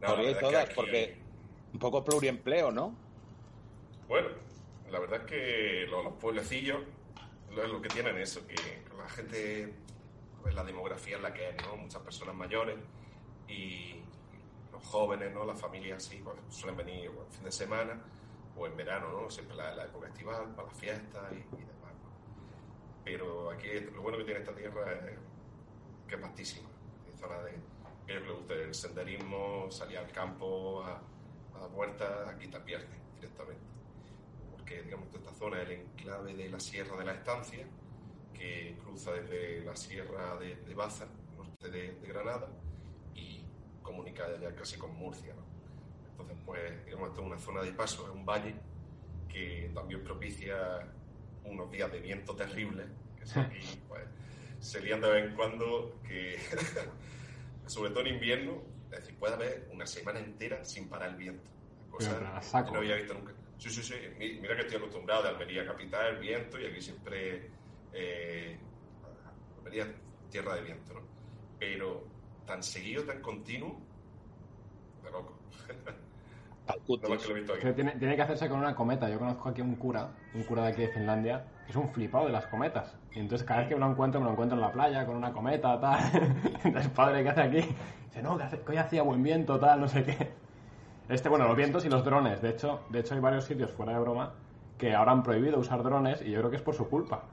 No, 0.00 0.16
la 0.16 0.30
Por 0.32 0.38
todas, 0.40 0.64
aquí 0.64 0.72
porque 0.74 1.16
un 1.72 1.78
poco 1.78 2.04
pluriempleo, 2.04 2.70
¿no? 2.70 2.94
Bueno, 4.08 4.28
la 4.90 4.98
verdad 4.98 5.20
es 5.20 5.26
que 5.26 5.86
los, 5.88 6.04
los 6.04 6.14
pueblecillos 6.14 6.80
lo, 7.54 7.66
lo 7.66 7.82
que 7.82 7.88
tienen 7.88 8.16
es 8.18 8.30
eso, 8.30 8.46
que 8.46 8.56
la 8.96 9.08
gente, 9.08 9.72
pues 10.42 10.54
la 10.54 10.64
demografía 10.64 11.16
es 11.16 11.22
la 11.22 11.32
que 11.32 11.50
es, 11.50 11.56
¿no? 11.66 11.76
Muchas 11.76 12.02
personas 12.02 12.34
mayores 12.34 12.76
y 13.48 13.96
los 14.70 14.84
jóvenes, 14.84 15.32
¿no? 15.32 15.44
Las 15.44 15.60
familias 15.60 16.02
sí, 16.04 16.20
pues, 16.22 16.36
suelen 16.50 16.76
venir 16.76 17.10
o 17.10 17.24
en 17.24 17.32
fin 17.32 17.44
de 17.44 17.52
semana 17.52 18.00
o 18.56 18.66
en 18.66 18.76
verano, 18.76 19.08
¿no? 19.10 19.30
Siempre 19.30 19.56
la, 19.56 19.74
la 19.74 19.84
época 19.84 20.08
estival, 20.08 20.54
para 20.54 20.68
las 20.68 20.76
fiestas 20.76 21.32
y, 21.32 21.36
y 21.36 21.64
demás, 21.64 21.94
¿no? 22.02 22.10
Pero 23.04 23.50
aquí 23.50 23.68
lo 23.94 24.02
bueno 24.02 24.18
que 24.18 24.24
tiene 24.24 24.40
esta 24.40 24.54
tierra 24.54 24.92
es 24.92 25.18
que 26.08 26.14
es 26.14 26.20
vastísima. 26.20 26.68
Es 27.12 27.18
zona 27.18 27.38
de 27.42 27.54
que 28.06 28.14
les 28.14 28.28
gusta 28.28 28.54
el 28.54 28.74
senderismo, 28.74 29.70
salir 29.70 29.98
al 29.98 30.10
campo, 30.10 30.82
a, 30.82 31.00
a 31.62 31.68
vueltas, 31.68 32.28
aquí 32.28 32.48
te 32.48 32.58
directamente. 32.60 33.62
Porque, 34.50 34.82
digamos, 34.82 35.08
toda 35.08 35.20
esta 35.20 35.34
zona 35.34 35.62
es 35.62 35.68
el 35.68 35.80
enclave 35.80 36.34
de 36.34 36.48
la 36.48 36.60
Sierra 36.60 36.96
de 36.96 37.04
la 37.04 37.12
Estancia, 37.14 37.66
que 38.32 38.76
cruza 38.82 39.12
desde 39.12 39.64
la 39.64 39.76
Sierra 39.76 40.36
de, 40.38 40.56
de 40.56 40.74
Baza, 40.74 41.06
norte 41.36 41.70
de, 41.70 41.94
de 41.94 42.08
Granada, 42.08 42.48
y 43.14 43.44
comunica 43.82 44.24
ya 44.40 44.54
casi 44.54 44.76
con 44.78 44.94
Murcia. 44.96 45.34
¿no? 45.34 45.42
Entonces, 46.10 46.36
pues, 46.44 46.84
digamos, 46.84 47.10
esto 47.10 47.20
es 47.20 47.26
una 47.26 47.38
zona 47.38 47.62
de 47.62 47.72
paso, 47.72 48.04
es 48.04 48.14
un 48.14 48.24
valle 48.24 48.54
que 49.28 49.70
también 49.74 50.02
propicia 50.04 50.86
unos 51.44 51.70
días 51.70 51.90
de 51.90 52.00
viento 52.00 52.34
terrible, 52.36 52.84
que 53.16 53.40
aquí, 53.40 53.82
pues, 53.88 54.02
se 54.60 54.80
lían 54.80 55.00
de 55.00 55.10
vez 55.10 55.24
en 55.26 55.34
cuando, 55.34 56.00
que 56.06 56.38
sobre 57.66 57.90
todo 57.90 58.00
en 58.00 58.14
invierno, 58.14 58.62
es 58.90 58.98
decir, 58.98 59.18
puede 59.18 59.34
haber 59.34 59.68
una 59.72 59.86
semana 59.86 60.20
entera 60.20 60.64
sin 60.64 60.88
parar 60.88 61.10
el 61.10 61.16
viento. 61.16 61.51
Cosa 61.92 62.18
que 62.18 62.42
saco. 62.42 62.72
no 62.72 62.78
había 62.78 62.96
visto 62.96 63.14
nunca. 63.14 63.32
Sí, 63.58 63.70
sí, 63.70 63.82
sí. 63.82 63.94
Mi- 64.18 64.40
Mira 64.40 64.56
que 64.56 64.62
estoy 64.62 64.78
acostumbrado 64.78 65.22
de 65.22 65.28
Almería 65.28 65.64
capital, 65.66 66.18
viento, 66.18 66.58
y 66.58 66.66
aquí 66.66 66.80
siempre 66.80 67.50
eh, 67.92 68.58
Almería 69.58 69.86
tierra 70.30 70.54
de 70.56 70.62
viento, 70.62 70.94
¿no? 70.94 71.00
Pero 71.58 72.04
tan 72.46 72.62
seguido, 72.62 73.04
tan 73.04 73.20
continuo, 73.20 73.80
de 75.04 75.10
loco. 75.10 75.38
Al 76.66 76.78
No 76.78 76.94
más 76.96 77.00
que 77.00 77.06
cutis. 77.06 77.28
lo 77.28 77.36
he 77.36 77.38
visto 77.40 77.52
aquí. 77.54 77.62
Que 77.62 77.72
tiene, 77.72 77.90
tiene 77.96 78.16
que 78.16 78.22
hacerse 78.22 78.48
con 78.48 78.58
una 78.60 78.74
cometa. 78.74 79.08
Yo 79.10 79.18
conozco 79.18 79.48
aquí 79.48 79.60
un 79.60 79.74
cura, 79.76 80.08
un 80.34 80.42
cura 80.44 80.62
de 80.64 80.68
aquí 80.72 80.82
de 80.82 80.88
Finlandia, 80.88 81.44
que 81.64 81.70
es 81.70 81.76
un 81.76 81.88
flipado 81.88 82.26
de 82.26 82.32
las 82.32 82.46
cometas. 82.46 82.96
Y 83.12 83.18
entonces 83.20 83.46
cada 83.46 83.60
vez 83.60 83.68
que 83.68 83.74
me 83.74 83.80
lo 83.80 83.90
encuentro, 83.90 84.20
me 84.20 84.26
lo 84.26 84.32
encuentro 84.32 84.56
en 84.56 84.62
la 84.62 84.72
playa 84.72 85.04
con 85.04 85.16
una 85.16 85.32
cometa, 85.32 85.78
tal. 85.80 86.00
Entonces, 86.64 86.90
padre, 86.92 87.22
¿qué 87.24 87.28
hace 87.30 87.40
aquí? 87.42 87.74
Dice, 88.06 88.22
no, 88.22 88.36
que, 88.38 88.44
hace- 88.44 88.60
que 88.60 88.70
hoy 88.72 88.76
hacía 88.78 89.02
buen 89.02 89.22
viento, 89.22 89.58
tal, 89.60 89.80
no 89.80 89.88
sé 89.88 90.04
qué. 90.04 90.32
Este, 91.12 91.28
bueno, 91.28 91.46
los 91.46 91.56
vientos 91.56 91.84
y 91.84 91.90
los 91.90 92.02
drones. 92.04 92.40
De 92.40 92.48
hecho, 92.48 92.80
de 92.88 93.00
hecho 93.00 93.14
hay 93.14 93.20
varios 93.20 93.44
sitios 93.44 93.70
fuera 93.70 93.92
de 93.92 93.98
broma 93.98 94.32
que 94.78 94.94
ahora 94.94 95.12
han 95.12 95.22
prohibido 95.22 95.58
usar 95.58 95.82
drones 95.82 96.22
y 96.22 96.30
yo 96.30 96.38
creo 96.38 96.50
que 96.50 96.56
es 96.56 96.62
por 96.62 96.74
su 96.74 96.88
culpa. 96.88 97.24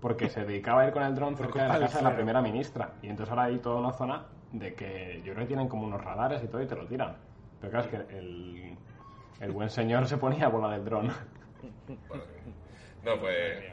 porque 0.00 0.28
se 0.28 0.44
dedicaba 0.44 0.82
a 0.82 0.86
ir 0.86 0.92
con 0.92 1.02
el 1.02 1.14
dron 1.14 1.34
Por 1.34 1.46
cerca 1.46 1.62
de 1.62 1.68
la 1.68 1.78
casa 1.86 1.98
de 1.98 2.04
la 2.04 2.14
primera 2.14 2.42
ministra. 2.42 2.92
Y 3.02 3.08
entonces 3.08 3.30
ahora 3.30 3.44
hay 3.44 3.58
toda 3.58 3.76
una 3.76 3.92
zona 3.92 4.26
de 4.52 4.74
que 4.74 5.20
yo 5.24 5.32
creo 5.32 5.44
que 5.44 5.48
tienen 5.48 5.66
como 5.68 5.86
unos 5.86 6.04
radares 6.04 6.44
y 6.44 6.46
todo 6.46 6.62
y 6.62 6.66
te 6.66 6.76
lo 6.76 6.86
tiran. 6.86 7.16
Pero 7.60 7.70
claro, 7.72 7.86
es 7.86 7.90
que 7.90 8.16
el, 8.18 8.76
el 9.40 9.50
buen 9.52 9.70
señor 9.70 10.06
se 10.06 10.18
ponía 10.18 10.44
a 10.46 10.48
volar 10.50 10.72
del 10.72 10.84
dron. 10.84 11.10
No, 13.02 13.18
pues, 13.18 13.64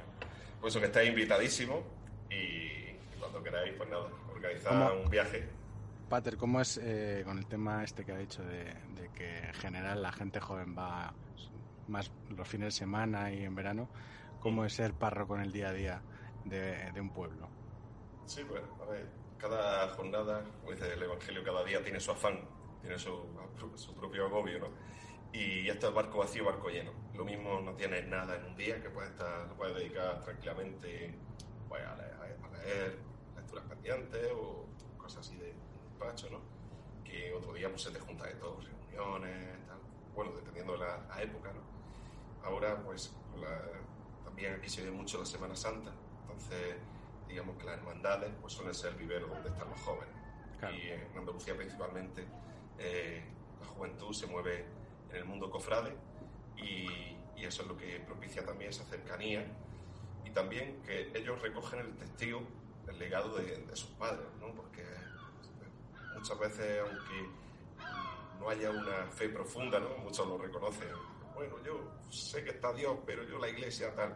pues 0.60 0.74
eso 0.74 0.80
que 0.80 0.86
estáis 0.88 1.10
invitadísimos 1.10 1.80
y 2.30 2.94
cuando 3.20 3.44
queráis, 3.44 3.74
pues 3.78 3.90
nada, 3.90 4.06
organizar 4.34 4.72
¿Cómo? 4.72 5.04
un 5.04 5.10
viaje. 5.10 5.48
Pater, 6.12 6.36
¿cómo 6.36 6.60
es 6.60 6.78
eh, 6.84 7.22
con 7.24 7.38
el 7.38 7.46
tema 7.46 7.86
este 7.86 8.04
que 8.04 8.12
ha 8.12 8.18
dicho 8.18 8.44
de, 8.44 8.66
de 8.66 9.10
que 9.16 9.38
en 9.48 9.54
general 9.54 10.02
la 10.02 10.12
gente 10.12 10.42
joven 10.42 10.76
va 10.78 11.14
más 11.88 12.12
los 12.28 12.46
fines 12.46 12.66
de 12.66 12.72
semana 12.80 13.32
y 13.32 13.46
en 13.46 13.56
verano? 13.56 13.88
¿Cómo 14.42 14.66
es 14.66 14.74
ser 14.74 14.94
párroco 14.94 15.38
en 15.38 15.44
el 15.44 15.54
día 15.54 15.70
a 15.70 15.72
día 15.72 16.02
de, 16.44 16.92
de 16.92 17.00
un 17.00 17.12
pueblo? 17.12 17.48
Sí, 18.26 18.44
pues, 18.46 18.62
a 18.82 18.92
ver, 18.92 19.10
cada 19.38 19.88
jornada, 19.88 20.44
como 20.60 20.74
dice 20.74 20.92
el 20.92 21.02
Evangelio, 21.02 21.46
cada 21.46 21.64
día 21.64 21.82
tiene 21.82 22.02
su 22.02 22.12
afán, 22.12 22.42
tiene 22.82 23.00
su, 23.00 23.26
su 23.76 23.96
propio 23.96 24.26
agobio, 24.26 24.60
¿no? 24.60 24.68
Y 25.32 25.70
esto 25.70 25.88
es 25.88 25.94
barco 25.94 26.18
vacío, 26.18 26.44
barco 26.44 26.68
lleno. 26.68 26.92
Lo 27.14 27.24
mismo 27.24 27.62
no 27.62 27.74
tienes 27.76 28.06
nada 28.10 28.36
en 28.36 28.44
un 28.48 28.58
día 28.58 28.84
que 28.84 28.90
puedes 28.90 29.12
estar, 29.12 29.48
lo 29.48 29.56
puedes 29.56 29.78
dedicar 29.78 30.20
tranquilamente 30.20 31.18
pues, 31.70 31.82
a, 31.86 31.96
leer, 31.96 32.38
a 32.44 32.58
leer 32.58 33.00
lecturas 33.34 33.64
pendientes 33.64 34.28
o 34.36 34.68
cosas 34.98 35.26
así 35.26 35.38
de 35.38 35.61
despacho, 36.02 36.30
¿no? 36.30 36.40
Que 37.04 37.34
otro 37.34 37.54
día 37.54 37.70
pues 37.70 37.84
se 37.84 37.92
te 37.92 38.00
junta 38.00 38.26
de 38.26 38.36
todo, 38.36 38.60
reuniones, 38.62 39.66
tal. 39.68 39.78
Bueno, 40.16 40.32
dependiendo 40.34 40.74
de 40.74 40.80
la, 40.80 40.98
la 41.08 41.22
época, 41.22 41.52
¿no? 41.54 41.62
Ahora, 42.48 42.82
pues, 42.84 43.14
la- 43.40 43.80
también 44.24 44.54
aquí 44.56 44.70
se 44.70 44.84
ve 44.84 44.92
mucho 44.92 45.20
la 45.20 45.26
Semana 45.26 45.56
Santa, 45.56 45.92
entonces 46.22 46.76
digamos 47.28 47.58
que 47.58 47.66
las 47.66 47.78
hermandades 47.78 48.32
pues 48.42 48.54
suelen 48.54 48.74
ser 48.74 48.92
el 48.94 48.98
vivero 48.98 49.28
donde 49.28 49.50
están 49.50 49.70
los 49.70 49.80
jóvenes. 49.82 50.14
Claro. 50.60 50.76
Y 50.76 50.90
en 50.90 51.18
Andalucía 51.18 51.56
principalmente 51.56 52.26
eh, 52.78 53.24
la 53.60 53.68
juventud 53.68 54.14
se 54.14 54.28
mueve 54.28 54.66
en 55.12 55.16
el 55.18 55.26
mundo 55.26 55.50
cofrade 55.50 55.96
y, 56.58 56.88
y 57.38 57.46
eso 57.46 57.62
es 57.64 57.68
lo 57.68 57.78
que 57.78 58.00
propicia 58.02 58.44
también 58.46 58.70
esa 58.70 58.84
cercanía 58.86 59.46
y 60.26 60.30
también 60.32 60.82
que 60.84 61.12
ellos 61.16 61.42
recogen 61.42 61.80
el 61.80 61.96
testigo, 61.98 62.42
el 62.88 63.00
legado 63.00 63.36
de, 63.38 63.58
de 63.58 63.76
sus 63.76 63.92
padres, 63.92 64.28
¿no? 64.40 64.48
porque 64.54 64.84
muchas 66.22 66.40
veces 66.40 66.82
aunque 66.82 67.30
no 68.40 68.50
haya 68.50 68.70
una 68.70 69.08
fe 69.12 69.30
profunda, 69.30 69.80
¿no? 69.80 69.90
muchos 70.04 70.28
lo 70.28 70.38
reconocen. 70.38 70.90
Bueno, 71.34 71.56
yo 71.66 71.82
sé 72.10 72.44
que 72.44 72.52
está 72.52 72.72
Dios, 72.74 72.96
pero 73.08 73.24
yo 73.24 73.40
la 73.40 73.50
iglesia 73.50 73.94
tal. 73.96 74.14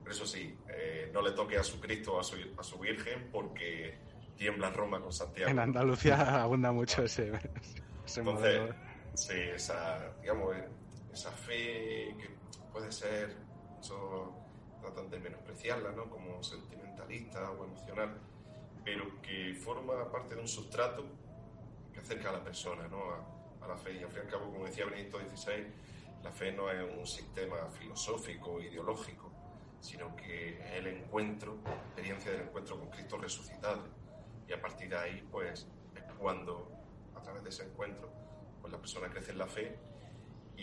Pero 0.00 0.14
eso 0.14 0.24
sí, 0.24 0.56
eh, 0.68 1.10
no 1.12 1.20
le 1.20 1.32
toque 1.32 1.56
a 1.56 1.64
su 1.64 1.80
Cristo 1.80 2.14
o 2.14 2.20
a 2.20 2.24
su, 2.24 2.36
a 2.56 2.62
su 2.62 2.78
Virgen 2.78 3.28
porque 3.32 3.98
tiembla 4.36 4.70
Roma 4.70 5.00
con 5.00 5.12
Santiago. 5.12 5.50
En 5.50 5.58
Andalucía 5.58 6.42
abunda 6.42 6.70
mucho 6.70 7.02
ese, 7.02 7.32
ese 8.06 8.22
modelo. 8.22 8.66
Entonces, 8.66 8.76
sí, 9.14 9.34
esa, 9.54 10.12
digamos, 10.20 10.56
esa 11.12 11.32
fe 11.32 12.14
que 12.18 12.30
puede 12.72 12.92
ser, 12.92 13.36
eso 13.80 14.32
tratan 14.80 15.10
de 15.10 15.18
menospreciarla, 15.18 15.90
¿no? 15.90 16.08
Como 16.08 16.40
sentimentalista 16.44 17.50
o 17.50 17.64
emocional, 17.64 18.16
pero 18.84 19.20
que 19.20 19.54
forma 19.54 20.08
parte 20.12 20.36
de 20.36 20.40
un 20.40 20.48
sustrato 20.48 21.04
acerca 21.98 22.30
a 22.30 22.32
la 22.32 22.44
persona, 22.44 22.88
¿no? 22.88 23.10
A, 23.60 23.68
la 23.68 23.76
fe. 23.76 23.92
Y 23.92 24.02
al 24.02 24.08
fin 24.08 24.20
y 24.22 24.24
al 24.24 24.28
cabo, 24.28 24.50
como 24.50 24.64
decía 24.64 24.86
Benedicto 24.86 25.18
XVI, 25.18 25.66
la 26.22 26.32
fe 26.32 26.52
no 26.52 26.70
es 26.70 26.82
un 26.82 27.06
sistema 27.06 27.56
filosófico, 27.70 28.60
ideológico, 28.60 29.30
sino 29.80 30.16
que 30.16 30.58
es 30.58 30.72
el 30.72 30.86
encuentro, 30.86 31.58
la 31.64 31.74
experiencia 31.74 32.30
del 32.30 32.42
encuentro 32.42 32.78
con 32.78 32.88
Cristo 32.88 33.18
resucitado. 33.18 33.84
Y 34.48 34.54
a 34.54 34.60
partir 34.60 34.88
de 34.88 34.96
ahí, 34.96 35.28
pues, 35.30 35.68
es 35.94 36.02
cuando, 36.18 36.70
a 37.14 37.20
través 37.20 37.42
de 37.42 37.50
ese 37.50 37.64
encuentro, 37.64 38.10
pues 38.60 38.72
la 38.72 38.78
persona 38.78 39.08
crece 39.10 39.32
en 39.32 39.38
la 39.38 39.46
fe 39.46 39.78
y, 40.56 40.62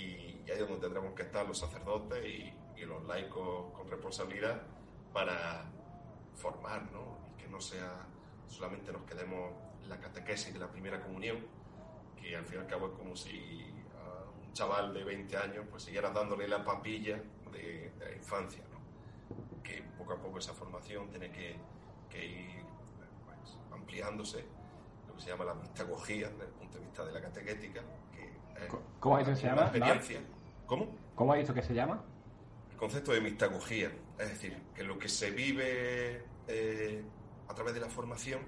ahí 0.49 0.51
es 0.51 0.59
donde 0.59 0.79
tendremos 0.79 1.13
que 1.13 1.23
estar 1.23 1.47
los 1.47 1.59
sacerdotes 1.59 2.25
y, 2.25 2.53
y 2.75 2.85
los 2.85 3.03
laicos 3.05 3.71
con 3.71 3.89
responsabilidad 3.89 4.63
para 5.13 5.71
formar, 6.33 6.91
¿no? 6.91 7.19
Y 7.31 7.41
que 7.41 7.47
no 7.47 7.61
sea 7.61 8.07
solamente 8.47 8.91
nos 8.91 9.03
quedemos 9.03 9.51
la 9.87 9.99
catequesis 9.99 10.53
de 10.53 10.59
la 10.59 10.67
primera 10.67 10.99
comunión, 11.01 11.37
que 12.19 12.35
al 12.35 12.45
fin 12.45 12.57
y 12.59 12.61
al 12.61 12.67
cabo 12.67 12.87
es 12.87 12.93
como 12.93 13.15
si 13.15 13.65
a 13.97 14.29
un 14.45 14.53
chaval 14.53 14.93
de 14.93 15.03
20 15.03 15.37
años 15.37 15.65
pues 15.69 15.83
siguieras 15.83 16.13
dándole 16.13 16.47
la 16.47 16.63
papilla 16.63 17.21
de, 17.51 17.91
de 17.97 18.05
la 18.05 18.15
infancia, 18.15 18.63
¿no? 18.71 19.63
Que 19.63 19.83
poco 19.97 20.13
a 20.13 20.17
poco 20.17 20.39
esa 20.39 20.53
formación 20.53 21.09
tiene 21.09 21.31
que, 21.31 21.55
que 22.09 22.25
ir 22.25 22.63
pues, 23.25 23.57
ampliándose, 23.71 24.45
lo 25.07 25.15
que 25.15 25.21
se 25.21 25.29
llama 25.29 25.45
la 25.45 25.53
mistagogía 25.55 26.29
desde 26.29 26.45
el 26.45 26.51
punto 26.51 26.77
de 26.79 26.83
vista 26.85 27.05
de 27.05 27.11
la 27.11 27.21
catequética, 27.21 27.81
que 28.13 28.23
es 28.65 28.73
¿Cómo 28.99 29.15
ha 29.15 29.19
dicho 29.19 29.31
que 29.31 29.37
se 29.37 29.47
llama? 29.47 29.61
experiencia. 29.63 30.19
¿Cómo? 30.65 30.95
¿Cómo 31.15 31.33
ha 31.33 31.37
dicho 31.37 31.53
que 31.53 31.61
se 31.61 31.73
llama? 31.73 32.03
el 32.71 32.77
concepto 32.77 33.13
de 33.13 33.21
mistagogía, 33.21 33.89
es 34.19 34.27
decir, 34.29 34.57
que 34.75 34.83
lo 34.83 34.99
que 34.99 35.07
se 35.07 35.31
vive 35.31 36.25
eh, 36.49 37.01
a 37.47 37.53
través 37.55 37.73
de 37.73 37.79
la 37.79 37.87
formación 37.87 38.41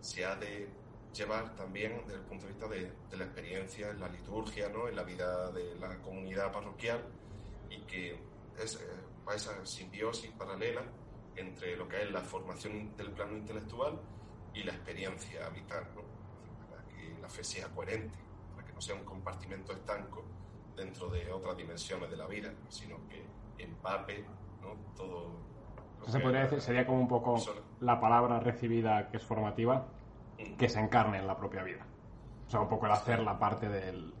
se 0.00 0.24
ha 0.24 0.36
de 0.36 0.68
llevar 1.12 1.54
también 1.56 2.02
desde 2.06 2.20
el 2.20 2.26
punto 2.26 2.46
de 2.46 2.52
vista 2.52 2.68
de, 2.68 3.16
la 3.16 3.24
experiencia 3.24 3.90
en 3.90 4.00
la 4.00 4.08
liturgia, 4.08 4.68
¿no? 4.68 4.88
en 4.88 4.96
la 4.96 5.02
vida 5.02 5.50
de 5.52 5.74
la 5.76 5.96
comunidad 6.02 6.52
parroquial 6.52 7.02
y 7.70 7.78
que 7.82 8.18
es 8.62 8.76
eh, 8.76 8.86
esa 9.34 9.64
simbiosis 9.64 10.30
paralela 10.32 10.82
entre 11.34 11.76
lo 11.76 11.88
que 11.88 12.02
es 12.02 12.10
la 12.10 12.20
formación 12.20 12.96
del 12.96 13.10
plano 13.12 13.36
intelectual 13.36 13.98
y 14.54 14.62
la 14.62 14.72
experiencia 14.72 15.48
vital, 15.50 15.86
¿no? 15.94 16.02
para 16.68 16.82
que 16.86 17.18
la 17.20 17.28
fe 17.28 17.44
sea 17.44 17.68
coherente, 17.68 18.18
para 18.54 18.66
que 18.66 18.72
no 18.72 18.80
sea 18.80 18.94
un 18.94 19.04
compartimento 19.04 19.72
estanco 19.72 20.24
dentro 20.76 21.08
de 21.08 21.30
otras 21.32 21.56
dimensiones 21.56 22.10
de 22.10 22.16
la 22.16 22.26
vida, 22.26 22.52
sino 22.68 22.96
que 23.08 23.24
empape 23.58 24.24
¿no? 24.60 24.76
todo. 24.94 25.45
Se 26.06 26.20
podría 26.20 26.42
decir, 26.42 26.60
sería 26.60 26.86
como 26.86 27.00
un 27.00 27.08
poco 27.08 27.36
la 27.80 28.00
palabra 28.00 28.38
recibida 28.40 29.08
que 29.10 29.16
es 29.16 29.22
formativa, 29.24 29.86
que 30.58 30.68
se 30.68 30.78
encarne 30.80 31.18
en 31.18 31.26
la 31.26 31.36
propia 31.36 31.62
vida. 31.62 31.84
O 32.46 32.50
sea, 32.50 32.60
un 32.60 32.68
poco 32.68 32.86
el 32.86 32.92
hacer 32.92 33.20
la 33.20 33.38
parte 33.38 33.68
del- 33.68 34.12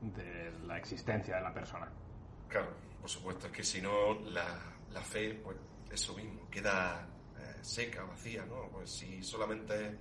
de 0.00 0.52
la 0.66 0.78
existencia 0.78 1.36
de 1.36 1.42
la 1.42 1.52
persona. 1.52 1.90
Claro, 2.48 2.68
por 3.00 3.10
supuesto, 3.10 3.46
es 3.48 3.52
que 3.52 3.64
si 3.64 3.80
no, 3.82 4.14
la, 4.30 4.46
la 4.92 5.00
fe, 5.00 5.34
pues 5.42 5.56
eso 5.90 6.14
mismo, 6.14 6.48
queda 6.50 7.08
eh, 7.38 7.58
seca, 7.62 8.04
vacía, 8.04 8.44
¿no? 8.46 8.68
Pues 8.70 8.90
si 8.90 9.22
solamente 9.22 9.98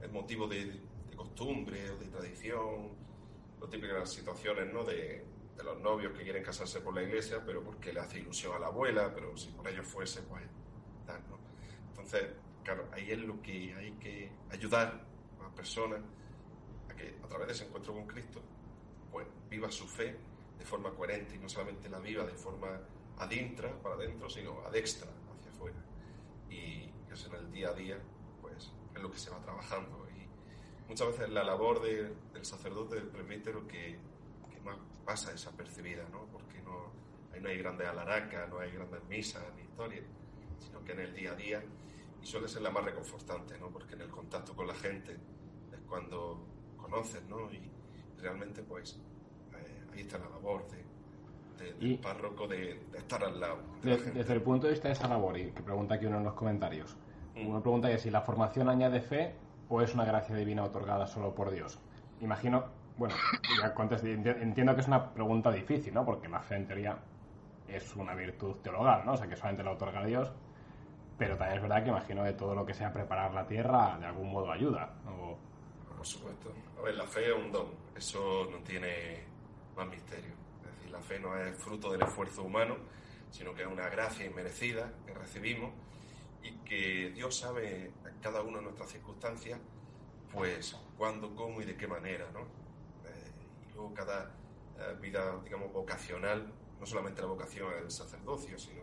es 0.00 0.12
motivo 0.12 0.46
de, 0.46 0.66
de 0.66 1.16
costumbre 1.16 1.90
o 1.90 1.96
de 1.96 2.06
tradición, 2.08 2.88
lo 3.60 3.68
típico 3.68 3.94
de 3.94 4.00
las 4.00 4.10
situaciones, 4.12 4.70
¿no? 4.72 4.84
De, 4.84 5.24
de 5.56 5.64
los 5.64 5.80
novios 5.80 6.12
que 6.12 6.22
quieren 6.22 6.42
casarse 6.42 6.80
por 6.80 6.94
la 6.94 7.02
iglesia, 7.02 7.42
pero 7.46 7.62
porque 7.62 7.92
le 7.94 8.00
hace 8.00 8.18
ilusión 8.18 8.54
a 8.54 8.58
la 8.58 8.66
abuela, 8.66 9.10
pero 9.14 9.34
si 9.38 9.48
por 9.52 9.66
ellos 9.68 9.86
fuese, 9.86 10.20
pues. 10.22 10.42
Entonces, 12.06 12.30
claro, 12.62 12.86
ahí 12.92 13.10
es 13.10 13.18
lo 13.18 13.42
que 13.42 13.74
hay 13.74 13.90
que 13.98 14.30
ayudar 14.52 15.04
a 15.40 15.42
la 15.42 15.48
persona 15.56 15.96
a 16.88 16.94
que 16.94 17.16
a 17.20 17.26
través 17.26 17.48
de 17.48 17.52
ese 17.54 17.64
encuentro 17.64 17.94
con 17.94 18.06
Cristo, 18.06 18.40
pues 19.10 19.26
viva 19.50 19.72
su 19.72 19.88
fe 19.88 20.16
de 20.56 20.64
forma 20.64 20.90
coherente 20.94 21.34
y 21.34 21.38
no 21.38 21.48
solamente 21.48 21.88
la 21.88 21.98
viva 21.98 22.24
de 22.24 22.34
forma 22.34 22.78
adintra, 23.18 23.72
para 23.82 23.96
adentro, 23.96 24.30
sino 24.30 24.60
adextra, 24.64 25.10
hacia 25.36 25.50
afuera. 25.50 25.76
Y 26.48 26.88
eso 27.12 27.26
en 27.34 27.44
el 27.44 27.50
día 27.50 27.70
a 27.70 27.74
día, 27.74 27.98
pues 28.40 28.70
es 28.94 29.02
lo 29.02 29.10
que 29.10 29.18
se 29.18 29.30
va 29.30 29.40
trabajando. 29.42 30.06
Y 30.16 30.88
muchas 30.88 31.08
veces 31.08 31.28
la 31.30 31.42
labor 31.42 31.82
de- 31.82 32.14
del 32.32 32.44
sacerdote, 32.44 32.94
del 32.94 33.08
presbítero, 33.08 33.66
que, 33.66 33.98
que 34.48 34.60
más 34.60 34.76
pasa 35.04 35.32
desapercibida, 35.32 36.08
¿no? 36.10 36.26
Porque 36.26 36.60
no, 36.62 36.92
ahí 37.34 37.40
no 37.40 37.48
hay 37.48 37.58
grandes 37.58 37.88
alaracas, 37.88 38.48
no 38.48 38.60
hay 38.60 38.70
grandes 38.70 39.02
misas 39.06 39.42
ni 39.56 39.62
historias, 39.62 40.04
sino 40.60 40.84
que 40.84 40.92
en 40.92 41.00
el 41.00 41.12
día 41.14 41.32
a 41.32 41.34
día, 41.34 41.62
y 42.26 42.28
suele 42.28 42.48
ser 42.48 42.62
la 42.62 42.70
más 42.70 42.84
reconfortante, 42.84 43.56
¿no? 43.58 43.68
Porque 43.70 43.94
en 43.94 44.00
el 44.00 44.08
contacto 44.08 44.54
con 44.54 44.66
la 44.66 44.74
gente 44.74 45.12
es 45.12 45.80
cuando 45.88 46.44
conoces, 46.76 47.22
¿no? 47.28 47.50
Y 47.52 47.70
realmente, 48.20 48.62
pues, 48.62 49.00
eh, 49.54 49.84
ahí 49.94 50.00
está 50.00 50.18
la 50.18 50.28
labor 50.28 50.66
de, 50.68 50.84
de- 51.64 51.72
del 51.74 51.98
párroco 52.00 52.48
de, 52.48 52.84
de 52.90 52.98
estar 52.98 53.22
al 53.22 53.38
lado. 53.40 53.58
de 53.82 53.96
la 53.96 54.02
desde 54.12 54.32
el 54.34 54.42
punto 54.42 54.66
de 54.66 54.72
vista 54.72 54.88
de 54.88 54.94
esa 54.94 55.06
labor, 55.08 55.38
y 55.38 55.52
que 55.52 55.62
pregunta 55.62 55.94
aquí 55.94 56.06
uno 56.06 56.18
en 56.18 56.24
los 56.24 56.34
comentarios, 56.34 56.96
Mm. 57.36 57.48
uno 57.48 57.60
pregunta 57.62 57.88
que 57.90 57.98
si 57.98 58.10
la 58.10 58.22
formación 58.22 58.68
añade 58.70 59.00
fe 59.02 59.34
o 59.68 59.82
es 59.82 59.92
una 59.94 60.04
gracia 60.06 60.34
divina 60.34 60.64
otorgada 60.64 61.06
solo 61.06 61.34
por 61.34 61.50
Dios. 61.50 61.78
Imagino, 62.22 62.64
bueno, 62.96 63.14
ya 63.60 63.72
contesté, 63.74 64.16
enti- 64.18 64.40
entiendo 64.42 64.74
que 64.74 64.80
es 64.80 64.88
una 64.88 65.12
pregunta 65.12 65.52
difícil, 65.52 65.92
¿no? 65.94 66.04
Porque 66.04 66.28
la 66.28 66.40
fe 66.40 66.56
en 66.56 66.66
teoría 66.66 66.98
es 67.68 67.94
una 67.94 68.14
virtud 68.14 68.56
teologal, 68.62 69.04
¿no? 69.04 69.12
O 69.12 69.16
sea, 69.18 69.28
que 69.28 69.36
solamente 69.36 69.62
la 69.64 69.72
otorga 69.72 70.04
Dios, 70.06 70.32
pero 71.18 71.36
también 71.36 71.56
es 71.56 71.62
verdad 71.62 71.82
que 71.82 71.88
imagino 71.90 72.24
que 72.24 72.32
todo 72.32 72.54
lo 72.54 72.66
que 72.66 72.74
sea 72.74 72.92
preparar 72.92 73.32
la 73.32 73.46
tierra 73.46 73.96
de 73.98 74.06
algún 74.06 74.30
modo 74.30 74.50
ayuda. 74.50 74.94
O, 75.08 75.38
Por 75.96 76.06
supuesto. 76.06 76.52
A 76.78 76.82
ver, 76.82 76.94
la 76.94 77.06
fe 77.06 77.28
es 77.28 77.34
un 77.34 77.50
don. 77.50 77.68
Eso 77.96 78.48
no 78.50 78.58
tiene 78.58 79.24
más 79.74 79.88
misterio. 79.88 80.32
Es 80.64 80.76
decir, 80.76 80.90
la 80.90 81.00
fe 81.00 81.18
no 81.18 81.36
es 81.36 81.56
fruto 81.56 81.90
del 81.90 82.02
esfuerzo 82.02 82.42
humano, 82.42 82.76
sino 83.30 83.54
que 83.54 83.62
es 83.62 83.68
una 83.68 83.88
gracia 83.88 84.26
inmerecida 84.26 84.92
que 85.06 85.14
recibimos 85.14 85.72
y 86.42 86.52
que 86.58 87.10
Dios 87.14 87.36
sabe 87.38 87.86
en 87.86 88.18
cada 88.20 88.42
una 88.42 88.58
de 88.58 88.64
nuestras 88.64 88.90
circunstancias, 88.90 89.58
pues 90.32 90.76
cuándo, 90.98 91.34
cómo 91.34 91.62
y 91.62 91.64
de 91.64 91.76
qué 91.76 91.88
manera, 91.88 92.26
¿no? 92.32 92.40
Eh, 92.40 93.32
y 93.68 93.74
luego 93.74 93.94
cada 93.94 94.30
eh, 94.78 94.96
vida, 95.00 95.40
digamos, 95.42 95.72
vocacional, 95.72 96.46
no 96.78 96.86
solamente 96.86 97.22
la 97.22 97.28
vocación 97.28 97.70
del 97.70 97.90
sacerdocio, 97.90 98.58
sino 98.58 98.82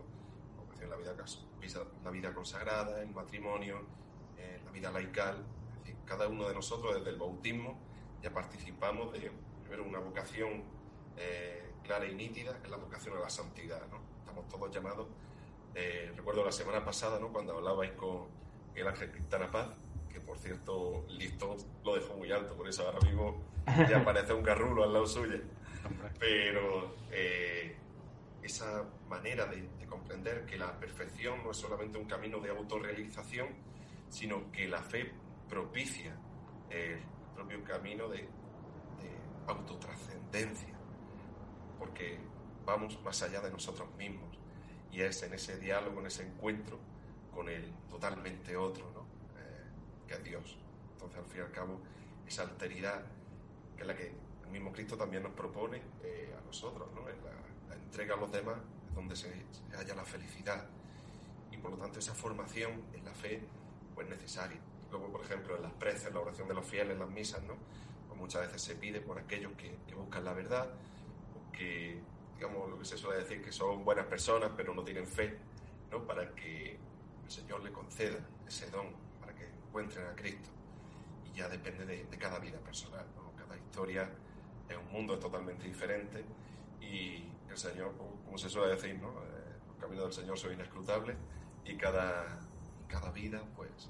en 0.83 0.89
la 0.89 0.95
vida, 0.95 1.13
la 2.03 2.11
vida 2.11 2.33
consagrada, 2.33 3.01
el 3.01 3.09
matrimonio, 3.11 3.81
eh, 4.37 4.61
la 4.63 4.71
vida 4.71 4.91
laical, 4.91 5.43
es 5.73 5.79
decir, 5.79 5.95
cada 6.05 6.27
uno 6.27 6.47
de 6.47 6.53
nosotros 6.53 6.95
desde 6.95 7.09
el 7.09 7.17
bautismo 7.17 7.79
ya 8.21 8.33
participamos 8.33 9.11
de 9.13 9.31
primero 9.63 9.83
una 9.83 9.99
vocación 9.99 10.63
clara 11.83 12.05
y 12.05 12.15
nítida, 12.15 12.57
que 12.59 12.63
es 12.63 12.71
la 12.71 12.77
vocación 12.77 13.17
a 13.17 13.19
la 13.19 13.29
santidad, 13.29 13.85
¿no? 13.89 13.99
Estamos 14.21 14.47
todos 14.47 14.71
llamados 14.73 15.07
eh, 15.75 16.11
recuerdo 16.15 16.45
la 16.45 16.51
semana 16.51 16.85
pasada, 16.85 17.19
¿no? 17.19 17.29
Cuando 17.29 17.57
hablabais 17.57 17.93
con 17.93 18.27
el 18.75 18.87
Ángel 18.87 19.11
Cristana 19.11 19.49
Paz, 19.49 19.69
que 20.11 20.19
por 20.19 20.37
cierto, 20.37 21.05
listo 21.09 21.57
lo 21.83 21.95
dejó 21.95 22.13
muy 22.13 22.31
alto, 22.31 22.55
por 22.55 22.67
eso 22.67 22.83
ahora 22.83 22.99
mismo 22.99 23.41
ya 23.89 24.03
parece 24.03 24.33
un 24.33 24.43
garrulo 24.43 24.83
al 24.83 24.93
lado 24.93 25.07
suyo. 25.07 25.39
Pero 26.19 26.95
eh, 27.11 27.75
esa 28.43 28.83
manera 29.09 29.45
de, 29.45 29.69
comprender 29.87 30.47
que 30.47 30.57
la 30.57 30.79
perfección 30.79 31.43
no 31.43 31.51
es 31.51 31.57
solamente 31.57 31.99
un 31.99 32.05
camino 32.05 32.39
de 32.39 32.49
autorrealización, 32.49 33.47
sino 34.09 34.51
que 34.51 34.67
la 34.67 34.81
fe 34.81 35.11
propicia 35.47 36.17
el 36.71 36.99
propio 37.35 37.63
camino 37.63 38.09
de, 38.09 38.17
de 38.17 39.11
autotrascendencia, 39.47 40.73
porque 41.77 42.17
vamos 42.65 42.99
más 43.03 43.21
allá 43.21 43.39
de 43.41 43.51
nosotros 43.51 43.87
mismos 43.97 44.35
y 44.93 45.01
es 45.01 45.23
en 45.23 45.33
ese 45.33 45.57
diálogo, 45.57 45.99
en 45.99 46.07
ese 46.07 46.23
encuentro 46.23 46.79
con 47.33 47.49
el 47.49 47.73
totalmente 47.89 48.55
otro, 48.55 48.91
¿no? 48.91 49.01
Eh, 49.39 50.07
que 50.07 50.13
es 50.13 50.23
Dios. 50.23 50.57
Entonces, 50.93 51.17
al 51.17 51.25
fin 51.25 51.39
y 51.39 51.43
al 51.43 51.51
cabo, 51.51 51.81
esa 52.27 52.43
alteridad, 52.43 53.03
que 53.75 53.81
es 53.81 53.87
la 53.87 53.95
que 53.95 54.13
el 54.43 54.51
mismo 54.51 54.71
Cristo 54.71 54.95
también 54.95 55.23
nos 55.23 55.33
propone 55.33 55.81
eh, 56.03 56.35
a 56.37 56.45
nosotros, 56.45 56.89
¿no? 56.93 57.09
En 57.09 57.23
la, 57.23 57.31
entrega 57.73 58.15
a 58.15 58.17
los 58.17 58.31
demás 58.31 58.57
es 58.89 58.95
donde 58.95 59.15
se, 59.15 59.31
halla 59.75 59.95
la 59.95 60.05
felicidad. 60.05 60.65
Y 61.51 61.57
por 61.57 61.71
lo 61.71 61.77
tanto, 61.77 61.99
esa 61.99 62.13
formación 62.13 62.83
en 62.93 63.05
la 63.05 63.13
fe 63.13 63.41
pues 63.95 64.07
necesaria. 64.09 64.59
Luego, 64.91 65.11
por 65.11 65.21
ejemplo, 65.21 65.55
en 65.55 65.63
las 65.63 65.73
preces, 65.73 66.07
en 66.07 66.13
la 66.13 66.19
oración 66.19 66.47
de 66.47 66.53
los 66.53 66.65
fieles, 66.65 66.93
en 66.93 66.99
las 66.99 67.09
misas, 67.09 67.41
¿no? 67.43 67.55
Pues 68.07 68.19
muchas 68.19 68.41
veces 68.41 68.61
se 68.61 68.75
pide 68.75 69.01
por 69.01 69.19
aquellos 69.19 69.53
que, 69.53 69.75
que 69.87 69.95
buscan 69.95 70.23
la 70.23 70.33
verdad 70.33 70.69
o 71.35 71.51
que 71.51 72.01
digamos, 72.35 72.69
lo 72.69 72.77
que 72.77 72.85
se 72.85 72.97
suele 72.97 73.19
decir, 73.21 73.41
que 73.41 73.51
son 73.51 73.85
buenas 73.85 74.05
personas, 74.05 74.51
pero 74.55 74.73
no 74.73 74.83
tienen 74.83 75.07
fe, 75.07 75.37
¿no? 75.91 76.05
Para 76.05 76.33
que 76.35 76.77
el 77.23 77.31
Señor 77.31 77.63
le 77.63 77.71
conceda 77.71 78.19
ese 78.47 78.69
don, 78.69 78.87
para 79.21 79.33
que 79.33 79.45
encuentren 79.45 80.05
a 80.07 80.15
Cristo. 80.15 80.49
Y 81.25 81.37
ya 81.37 81.47
depende 81.47 81.85
de, 81.85 82.17
cada 82.17 82.39
vida 82.39 82.57
personal, 82.59 83.05
¿no? 83.15 83.31
Cada 83.37 83.55
historia 83.57 84.09
es 84.67 84.77
un 84.77 84.91
mundo 84.91 85.17
totalmente 85.19 85.65
diferente 85.65 86.25
y 86.81 87.23
el 87.53 87.57
Señor, 87.57 87.93
como 88.25 88.37
se 88.37 88.49
suele 88.49 88.73
decir, 88.73 88.99
¿no? 88.99 89.09
Eh, 89.09 89.59
los 89.67 89.77
caminos 89.77 90.05
del 90.05 90.13
Señor 90.13 90.37
son 90.37 90.53
inescrutables 90.53 91.15
y 91.65 91.75
cada, 91.77 92.39
cada 92.87 93.11
vida, 93.11 93.41
pues... 93.55 93.89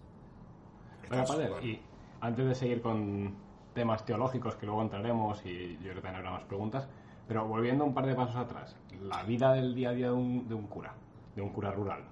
Bueno, 1.09 1.25
padre, 1.25 1.49
y 1.65 1.81
antes 2.21 2.47
de 2.47 2.55
seguir 2.55 2.81
con 2.81 3.35
temas 3.73 4.05
teológicos 4.05 4.55
que 4.55 4.65
luego 4.65 4.81
entraremos 4.81 5.45
y 5.45 5.75
yo 5.77 5.83
creo 5.83 5.95
que 5.95 6.01
también 6.01 6.25
habrá 6.25 6.31
más 6.31 6.43
preguntas, 6.43 6.87
pero 7.27 7.45
volviendo 7.45 7.85
un 7.85 7.93
par 7.93 8.05
de 8.05 8.15
pasos 8.15 8.35
atrás, 8.35 8.75
la 9.01 9.23
vida 9.23 9.53
del 9.53 9.75
día 9.75 9.89
a 9.89 9.93
día 9.93 10.07
de 10.07 10.13
un, 10.13 10.47
de 10.47 10.55
un 10.55 10.67
cura, 10.67 10.93
de 11.35 11.41
un 11.41 11.49
cura 11.49 11.71
rural. 11.71 12.03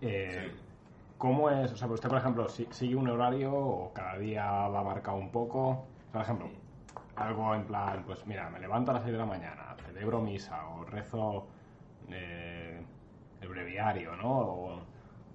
Eh, 0.00 0.52
¿Cómo 1.18 1.50
es? 1.50 1.72
O 1.72 1.76
sea, 1.76 1.86
usted, 1.88 2.08
por 2.08 2.18
ejemplo, 2.18 2.48
sigue 2.48 2.96
un 2.96 3.08
horario 3.08 3.54
o 3.54 3.92
cada 3.92 4.16
día 4.16 4.46
va 4.68 4.82
marcado 4.82 5.18
un 5.18 5.30
poco. 5.30 5.84
Por 6.10 6.22
ejemplo, 6.22 6.48
algo 7.16 7.54
en 7.54 7.64
plan, 7.64 8.02
pues 8.06 8.26
mira, 8.26 8.48
me 8.48 8.58
levanto 8.58 8.90
a 8.90 8.94
las 8.94 9.02
6 9.02 9.12
de 9.12 9.18
la 9.18 9.26
mañana, 9.26 9.69
celebro 10.00 10.22
misa 10.22 10.66
o 10.68 10.84
rezo 10.84 11.46
eh, 12.08 12.80
el 13.42 13.48
breviario, 13.48 14.16
¿no? 14.16 14.82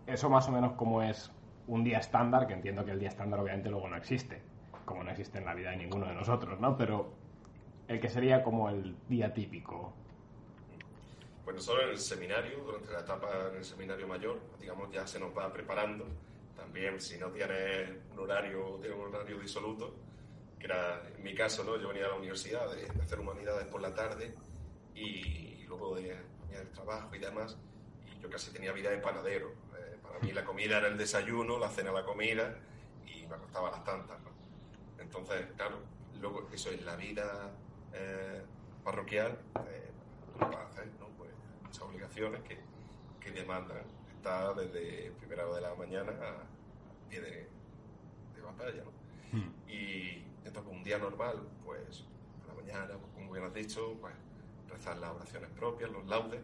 eso 0.07 0.27
más 0.27 0.47
o 0.49 0.51
menos 0.51 0.73
como 0.73 1.03
es 1.03 1.31
un 1.67 1.83
día 1.83 1.99
estándar, 1.99 2.47
que 2.47 2.53
entiendo 2.53 2.83
que 2.83 2.91
el 2.91 2.99
día 2.99 3.09
estándar 3.09 3.39
obviamente 3.39 3.69
luego 3.69 3.87
no 3.87 3.95
existe, 3.95 4.41
como 4.83 5.03
no 5.03 5.11
existe 5.11 5.37
en 5.37 5.45
la 5.45 5.53
vida 5.53 5.69
de 5.69 5.77
ninguno 5.77 6.07
de 6.07 6.15
nosotros, 6.15 6.59
¿no? 6.59 6.75
Pero 6.77 7.11
el 7.87 7.99
que 7.99 8.09
sería 8.09 8.43
como 8.43 8.69
el 8.69 8.95
día 9.07 9.33
típico? 9.33 9.93
Bueno, 11.43 11.59
solo 11.59 11.83
en 11.83 11.89
el 11.89 11.97
seminario, 11.99 12.59
durante 12.63 12.91
la 12.91 12.99
etapa 12.99 13.27
en 13.51 13.57
el 13.57 13.63
seminario 13.63 14.07
mayor, 14.07 14.39
digamos, 14.59 14.91
ya 14.91 15.05
se 15.05 15.19
nos 15.19 15.35
va 15.35 15.51
preparando. 15.51 16.05
También, 16.55 16.99
si 16.99 17.17
no 17.17 17.29
tienes 17.29 17.89
un 18.13 18.19
horario, 18.19 18.77
tienes 18.81 18.97
un 18.97 19.13
horario 19.13 19.39
disoluto, 19.39 19.93
que 20.59 20.65
era 20.65 21.01
en 21.15 21.23
mi 21.23 21.33
caso, 21.35 21.63
¿no? 21.63 21.77
Yo 21.77 21.87
venía 21.89 22.05
a 22.05 22.09
la 22.09 22.15
universidad 22.15 22.67
de, 22.75 22.87
hacer 23.01 23.19
humanidades 23.19 23.65
por 23.67 23.81
la 23.81 23.93
tarde 23.93 24.33
y, 24.95 25.65
luego 25.67 25.95
de, 25.95 26.11
el 26.11 26.69
trabajo 26.71 27.13
y 27.13 27.19
demás, 27.19 27.57
y 28.05 28.19
yo 28.21 28.29
casi 28.29 28.51
tenía 28.51 28.71
vida 28.71 28.89
de 28.89 28.97
panadero. 28.97 29.51
Eh, 29.77 29.97
para 30.01 30.19
mí 30.19 30.31
la 30.31 30.45
comida 30.45 30.77
era 30.77 30.87
el 30.87 30.97
desayuno, 30.97 31.59
la 31.59 31.69
cena 31.69 31.91
la 31.91 32.05
comida 32.05 32.57
y 33.05 33.27
me 33.27 33.35
acostaba 33.35 33.71
las 33.71 33.83
tantas, 33.83 34.19
¿no? 34.21 34.29
Entonces, 34.99 35.45
claro, 35.57 35.79
luego 36.19 36.47
eso 36.53 36.71
es 36.71 36.81
la 36.83 36.95
vida 36.95 37.51
eh, 37.93 38.41
parroquial, 38.83 39.37
eh, 39.67 39.91
hacer 40.39 40.87
¿no? 40.99 41.07
pues, 41.17 41.31
muchas 41.63 41.81
obligaciones 41.81 42.41
que, 42.43 42.59
que 43.19 43.31
demandan 43.31 43.83
estar 44.15 44.55
desde 44.55 45.11
primera 45.19 45.45
hora 45.45 45.55
de 45.55 45.61
la 45.61 45.75
mañana 45.75 46.11
a 46.11 47.09
pie 47.09 47.21
de, 47.21 47.55
batalla. 48.43 48.83
¿no? 48.83 49.39
Hmm. 49.39 49.51
Y 49.67 50.23
entonces 50.45 50.71
un 50.71 50.83
día 50.83 50.99
normal, 50.99 51.47
pues 51.65 52.05
a 52.43 52.47
la 52.47 52.53
mañana, 52.53 52.97
pues, 52.99 53.11
como 53.13 53.31
bien 53.31 53.43
has 53.43 53.53
dicho, 53.53 53.97
pues 53.99 54.13
rezar 54.69 54.97
las 54.97 55.11
oraciones 55.11 55.49
propias, 55.51 55.91
los 55.91 56.05
laudes, 56.05 56.41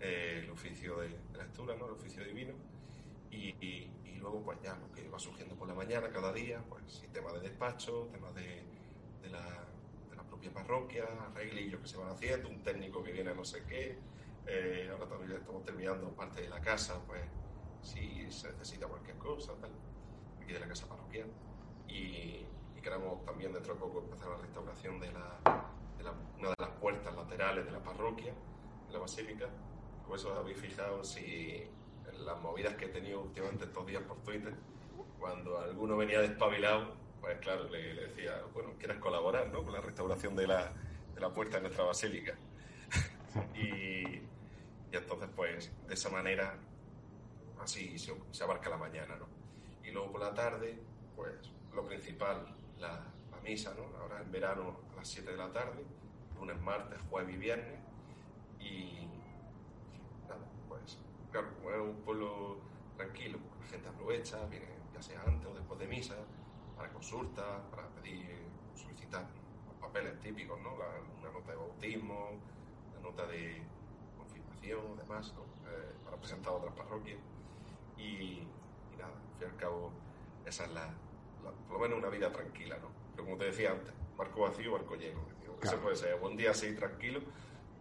eh, 0.00 0.42
el 0.44 0.50
oficio 0.50 0.98
de, 1.00 1.08
lectura, 1.36 1.74
¿no? 1.76 1.86
el 1.86 1.92
oficio 1.92 2.24
divino, 2.24 2.54
y, 3.30 3.54
y, 3.60 3.90
luego 4.18 4.42
pues 4.42 4.58
ya 4.60 4.74
lo 4.74 4.90
que 4.92 5.08
va 5.08 5.20
surgiendo 5.20 5.54
por 5.54 5.68
la 5.68 5.74
mañana 5.74 6.08
cada 6.08 6.32
día, 6.32 6.60
pues 6.68 7.04
tema 7.12 7.32
de 7.32 7.40
despacho, 7.40 8.08
temas 8.10 8.34
de, 8.34 8.64
de 9.22 9.28
la 9.28 9.66
propia 10.36 10.52
parroquia, 10.52 11.04
arreglillos 11.30 11.80
que 11.80 11.88
se 11.88 11.96
van 11.96 12.10
haciendo, 12.10 12.48
un 12.48 12.62
técnico 12.62 13.02
que 13.02 13.12
viene 13.12 13.30
a 13.30 13.34
no 13.34 13.44
sé 13.44 13.62
qué. 13.64 13.98
Eh, 14.46 14.88
ahora 14.92 15.06
también 15.08 15.32
estamos 15.32 15.64
terminando 15.64 16.08
parte 16.10 16.42
de 16.42 16.48
la 16.48 16.60
casa, 16.60 17.00
pues 17.06 17.22
si 17.82 18.30
se 18.30 18.52
necesita 18.52 18.86
cualquier 18.86 19.16
cosa, 19.16 19.52
tal, 19.60 19.70
aquí 20.42 20.52
de 20.52 20.60
la 20.60 20.68
casa 20.68 20.86
parroquial. 20.86 21.28
Y, 21.88 22.44
queremos 22.82 23.24
también 23.24 23.52
dentro 23.52 23.74
de 23.74 23.80
poco 23.80 23.98
empezar 23.98 24.28
la 24.28 24.36
restauración 24.36 25.00
de, 25.00 25.10
la, 25.10 25.40
de 25.42 25.85
la, 26.06 26.12
una 26.38 26.48
de 26.50 26.56
las 26.58 26.70
puertas 26.80 27.14
laterales 27.14 27.66
de 27.66 27.72
la 27.72 27.82
parroquia, 27.82 28.32
de 28.86 28.92
la 28.92 28.98
basílica. 28.98 29.46
Por 30.06 30.16
eso 30.16 30.34
habéis 30.34 30.58
fijado 30.58 31.02
si 31.04 31.68
en 32.10 32.24
las 32.24 32.40
movidas 32.40 32.74
que 32.74 32.86
he 32.86 32.88
tenido 32.88 33.20
últimamente 33.20 33.64
estos 33.64 33.86
días 33.86 34.02
por 34.04 34.22
Twitter, 34.22 34.54
cuando 35.18 35.58
alguno 35.58 35.96
venía 35.96 36.20
despabilado, 36.20 36.94
pues 37.20 37.38
claro, 37.40 37.68
le, 37.68 37.94
decía, 37.94 38.42
bueno, 38.54 38.74
¿quieres 38.78 38.98
colaborar 38.98 39.48
¿no? 39.48 39.64
con 39.64 39.72
la 39.72 39.80
restauración 39.80 40.36
de 40.36 40.46
la, 40.46 40.72
de 41.14 41.20
la 41.20 41.32
puerta 41.32 41.56
de 41.56 41.62
nuestra 41.62 41.84
basílica? 41.84 42.34
y, 43.54 44.22
entonces, 44.92 45.28
pues, 45.34 45.72
de 45.86 45.94
esa 45.94 46.08
manera, 46.10 46.56
así 47.60 47.98
se, 47.98 48.44
abarca 48.44 48.70
la 48.70 48.76
mañana, 48.76 49.16
¿no? 49.16 49.26
Y 49.84 49.90
luego 49.90 50.12
por 50.12 50.20
la 50.20 50.34
tarde, 50.34 50.78
pues, 51.16 51.50
lo 51.74 51.84
principal, 51.84 52.46
la, 52.78 53.04
misa, 53.46 53.72
¿no? 53.74 53.84
Ahora 54.00 54.20
en 54.20 54.30
verano 54.32 54.76
a 54.92 54.96
las 54.96 55.08
7 55.08 55.30
de 55.30 55.36
la 55.36 55.52
tarde, 55.52 55.84
lunes, 56.36 56.60
martes, 56.60 56.98
jueves 57.08 57.34
y 57.34 57.38
viernes. 57.38 57.78
Y 58.58 59.08
nada, 60.28 60.44
pues, 60.68 60.98
claro, 61.30 61.54
como 61.54 61.70
es 61.70 61.80
un 61.80 61.96
pueblo 62.02 62.58
tranquilo, 62.96 63.38
la 63.60 63.66
gente 63.66 63.88
aprovecha, 63.88 64.44
viene 64.46 64.66
ya 64.92 65.02
sea 65.02 65.22
antes 65.26 65.46
o 65.46 65.54
después 65.54 65.78
de 65.78 65.86
misa, 65.86 66.16
para 66.76 66.92
consultas, 66.92 67.62
para 67.70 67.86
pedir, 67.88 68.26
solicitar 68.74 69.26
los 69.66 69.76
papeles 69.76 70.18
típicos, 70.20 70.60
¿no? 70.60 70.76
La, 70.76 70.86
una 71.20 71.30
nota 71.30 71.52
de 71.52 71.56
bautismo, 71.56 72.30
una 72.90 73.00
nota 73.00 73.26
de 73.26 73.62
confirmación, 74.18 74.96
demás. 74.96 75.32
Eh, 75.66 75.92
para 76.04 76.16
presentar 76.16 76.52
a 76.52 76.56
otras 76.56 76.74
parroquias. 76.74 77.18
Y, 77.96 78.46
nada, 78.98 79.12
al 79.12 79.38
fin 79.38 79.42
y 79.42 79.44
al 79.44 79.56
cabo, 79.56 79.92
esa 80.44 80.64
es 80.64 80.72
la, 80.72 80.90
por 81.68 81.78
lo 81.78 81.78
menos 81.78 81.98
una 81.98 82.08
vida 82.08 82.32
tranquila, 82.32 82.76
¿no? 82.78 82.95
Como 83.16 83.36
te 83.36 83.46
decía 83.46 83.72
antes, 83.72 83.92
barco 84.16 84.42
vacío, 84.42 84.72
barco 84.72 84.94
lleno. 84.94 85.20
Eso 85.62 85.78
puede 85.80 85.96
ser 85.96 86.14
un 86.22 86.36
día 86.36 86.50
así 86.50 86.74
tranquilo, 86.74 87.20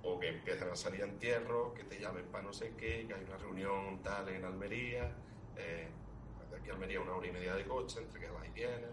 o 0.03 0.19
que 0.19 0.29
empiecen 0.29 0.69
a 0.69 0.75
salir 0.75 1.01
entierros, 1.01 1.73
que 1.73 1.83
te 1.83 1.99
llamen 1.99 2.25
para 2.31 2.43
no 2.43 2.53
sé 2.53 2.73
qué, 2.77 3.05
que 3.07 3.13
hay 3.13 3.23
una 3.23 3.37
reunión 3.37 4.01
tal 4.01 4.29
en 4.29 4.45
Almería. 4.45 5.13
Eh, 5.57 5.87
aquí 6.57 6.69
a 6.69 6.73
Almería 6.73 7.01
una 7.01 7.13
hora 7.15 7.27
y 7.27 7.31
media 7.31 7.53
de 7.55 7.65
coche, 7.65 7.99
entre 7.99 8.19
que 8.19 8.29
va 8.29 8.45
y 8.47 8.51
viene. 8.51 8.87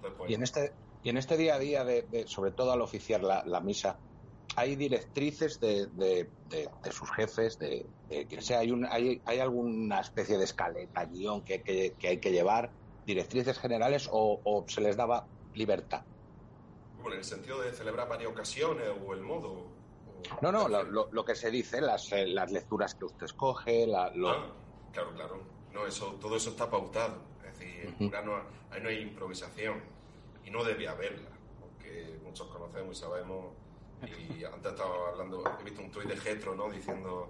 Pues, 0.00 0.30
y, 0.30 0.34
en 0.34 0.42
este, 0.42 0.72
y 1.02 1.08
en 1.10 1.16
este 1.16 1.36
día 1.36 1.56
a 1.56 1.58
día, 1.58 1.84
de, 1.84 2.24
sobre 2.26 2.52
todo 2.52 2.72
al 2.72 2.80
oficiar 2.80 3.22
la, 3.22 3.60
misa, 3.60 3.98
hay 4.54 4.76
directrices 4.76 5.58
de, 5.58 5.86
de, 5.86 6.30
de, 6.48 6.68
de 6.82 6.92
sus 6.92 7.10
jefes, 7.10 7.58
de, 7.58 7.86
de 8.08 8.26
quien 8.26 8.42
sea, 8.42 8.60
hay, 8.60 8.70
un, 8.70 8.86
hay, 8.86 9.20
hay 9.24 9.40
alguna 9.40 10.00
especie 10.00 10.38
de 10.38 10.44
escaleta, 10.44 11.04
guion 11.06 11.42
que, 11.42 11.62
que, 11.62 11.94
que 11.98 12.08
hay 12.08 12.18
que 12.18 12.30
llevar, 12.30 12.70
directrices 13.04 13.58
generales 13.58 14.08
o, 14.10 14.40
o 14.44 14.64
se 14.68 14.80
les 14.80 14.96
daba 14.96 15.26
libertad. 15.56 16.04
Bueno, 17.00 17.12
en 17.14 17.18
el 17.18 17.24
sentido 17.24 17.60
de 17.60 17.72
celebrar 17.72 18.08
varias 18.08 18.30
ocasiones 18.30 18.88
o 19.04 19.12
el 19.14 19.20
modo. 19.22 19.50
o- 19.52 19.72
No, 20.42 20.50
no, 20.52 20.68
lo, 20.68 20.82
lo- 20.82 21.08
lo 21.12 21.24
que 21.24 21.34
se 21.34 21.50
dice, 21.50 21.80
las, 21.80 22.10
eh, 22.12 22.26
las 22.26 22.50
lecturas 22.52 22.94
que 22.94 23.04
usted 23.04 23.26
escoge, 23.26 23.86
la, 23.86 24.10
lo- 24.10 24.30
Ah, 24.30 24.52
claro, 24.92 25.12
claro. 25.14 25.42
No, 25.72 25.86
eso, 25.86 26.14
todo 26.20 26.36
eso 26.36 26.50
está 26.50 26.70
pautado. 26.70 27.22
Es 27.46 27.58
decir, 27.58 27.94
no, 28.00 28.36
ahí 28.70 28.80
no 28.82 28.88
hay 28.88 29.00
improvisación. 29.02 29.80
Y 30.44 30.50
no 30.50 30.62
debe 30.64 30.86
haberla, 30.88 31.28
porque 31.60 32.18
muchos 32.22 32.46
conocemos 32.48 32.96
y 32.96 33.00
sabemos. 33.00 33.46
Y 34.02 34.44
antes 34.44 34.72
estaba 34.72 35.08
hablando, 35.10 35.42
he 35.60 35.64
visto 35.64 35.82
un 35.82 35.90
tuit 35.90 36.06
de 36.08 36.16
Getro, 36.16 36.54
¿no? 36.54 36.70
Diciendo, 36.70 37.28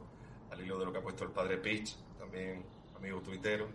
al 0.51 0.61
hilo 0.61 0.79
de 0.79 0.85
lo 0.87 0.93
que 0.93 0.99
ha 0.99 1.03
puesto 1.03 1.25
el 1.25 1.31
padre 1.31 1.59
Pitch, 1.59 1.97
también 2.19 2.65
amigo 2.97 3.21
tuitero, 3.21 3.67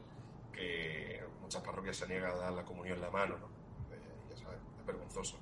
que 0.53 1.23
muchas 1.41 1.61
parroquias 1.63 1.97
se 1.97 2.07
niegan 2.07 2.31
a 2.31 2.35
dar 2.35 2.53
la 2.53 2.63
comunión 2.63 2.97
en 2.97 3.01
la 3.03 3.09
mano, 3.11 3.37
¿no? 3.37 3.47
Eh, 3.95 3.99
ya 4.29 4.37
sabes, 4.37 4.59
es 4.79 4.80
vergonzoso. 4.91 5.37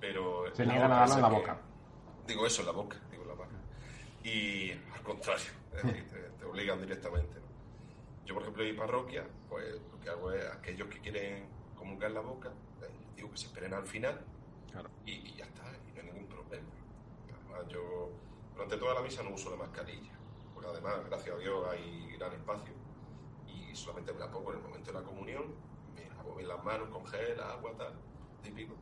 Pero 0.00 0.54
Se 0.54 0.64
niegan 0.66 0.90
a 0.92 0.96
darlo 1.00 1.14
en 1.16 1.22
la 1.22 1.28
que- 1.28 1.34
boca. 1.36 1.58
Digo 2.26 2.46
eso 2.46 2.60
en 2.62 2.66
la 2.66 2.72
boca, 2.72 2.96
digo 3.10 3.22
en 3.24 3.28
la 3.28 3.34
mano. 3.34 3.58
Y 4.22 4.70
al 4.72 5.02
contrario, 5.02 5.50
es 5.76 5.82
decir, 5.82 6.08
te, 6.10 6.18
te 6.38 6.44
obligan 6.44 6.80
directamente. 6.80 7.40
¿no? 7.40 7.46
Yo, 8.24 8.34
por 8.34 8.42
ejemplo, 8.42 8.62
en 8.64 8.70
mi 8.72 8.76
parroquia, 8.78 9.26
pues 9.48 9.80
lo 9.92 10.00
que 10.00 10.10
hago 10.10 10.32
es 10.32 10.46
aquellos 10.52 10.88
que 10.88 11.00
quieren 11.00 11.48
comulgar 11.76 12.10
en 12.10 12.14
la 12.14 12.20
boca, 12.20 12.50
les 12.80 12.90
digo 13.16 13.30
que 13.30 13.36
se 13.38 13.46
esperen 13.46 13.74
al 13.74 13.84
final 13.84 14.20
Claro. 14.70 14.88
y, 15.04 15.12
y 15.12 15.34
ya 15.36 15.44
está, 15.46 15.64
y 15.88 15.92
no 15.92 16.00
hay 16.00 16.06
ningún 16.12 16.26
problema. 16.28 16.68
Además, 17.50 17.68
yo 17.68 18.10
durante 18.54 18.76
toda 18.76 18.94
la 18.94 19.00
misa 19.00 19.22
no 19.22 19.30
uso 19.30 19.50
la 19.50 19.56
mascarilla, 19.56 20.12
porque 20.54 20.68
además, 20.68 21.04
gracias 21.08 21.34
a 21.34 21.38
Dios, 21.38 21.66
hay 21.70 22.12
gran 22.18 22.32
espacio 22.34 22.72
y 23.48 23.74
solamente 23.74 24.12
me 24.12 24.20
la 24.20 24.30
pongo 24.30 24.52
en 24.52 24.58
el 24.58 24.64
momento 24.64 24.92
de 24.92 25.00
la 25.00 25.04
comunión, 25.04 25.44
me 25.94 26.06
lavo 26.14 26.34
bien 26.36 26.48
las 26.48 26.62
manos 26.62 26.88
con 26.90 27.04
gel, 27.06 27.40
agua, 27.40 27.72
tal, 27.76 27.94
típico, 28.42 28.74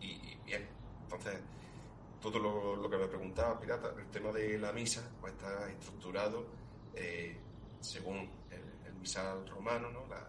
y, 0.00 0.36
bien. 0.44 0.66
Entonces, 1.02 1.40
todo 2.20 2.38
lo, 2.38 2.90
que 2.90 2.96
me 2.96 3.06
preguntaba, 3.06 3.58
Pirata, 3.58 3.94
el 3.98 4.06
tema 4.10 4.30
de 4.32 4.58
la 4.58 4.72
misa 4.72 5.02
pues 5.20 5.32
está 5.32 5.68
estructurado 5.70 6.46
eh, 6.94 7.36
según 7.80 8.28
el, 8.50 8.94
misal 9.00 9.48
romano, 9.48 9.90
¿no? 9.90 10.06
la, 10.08 10.26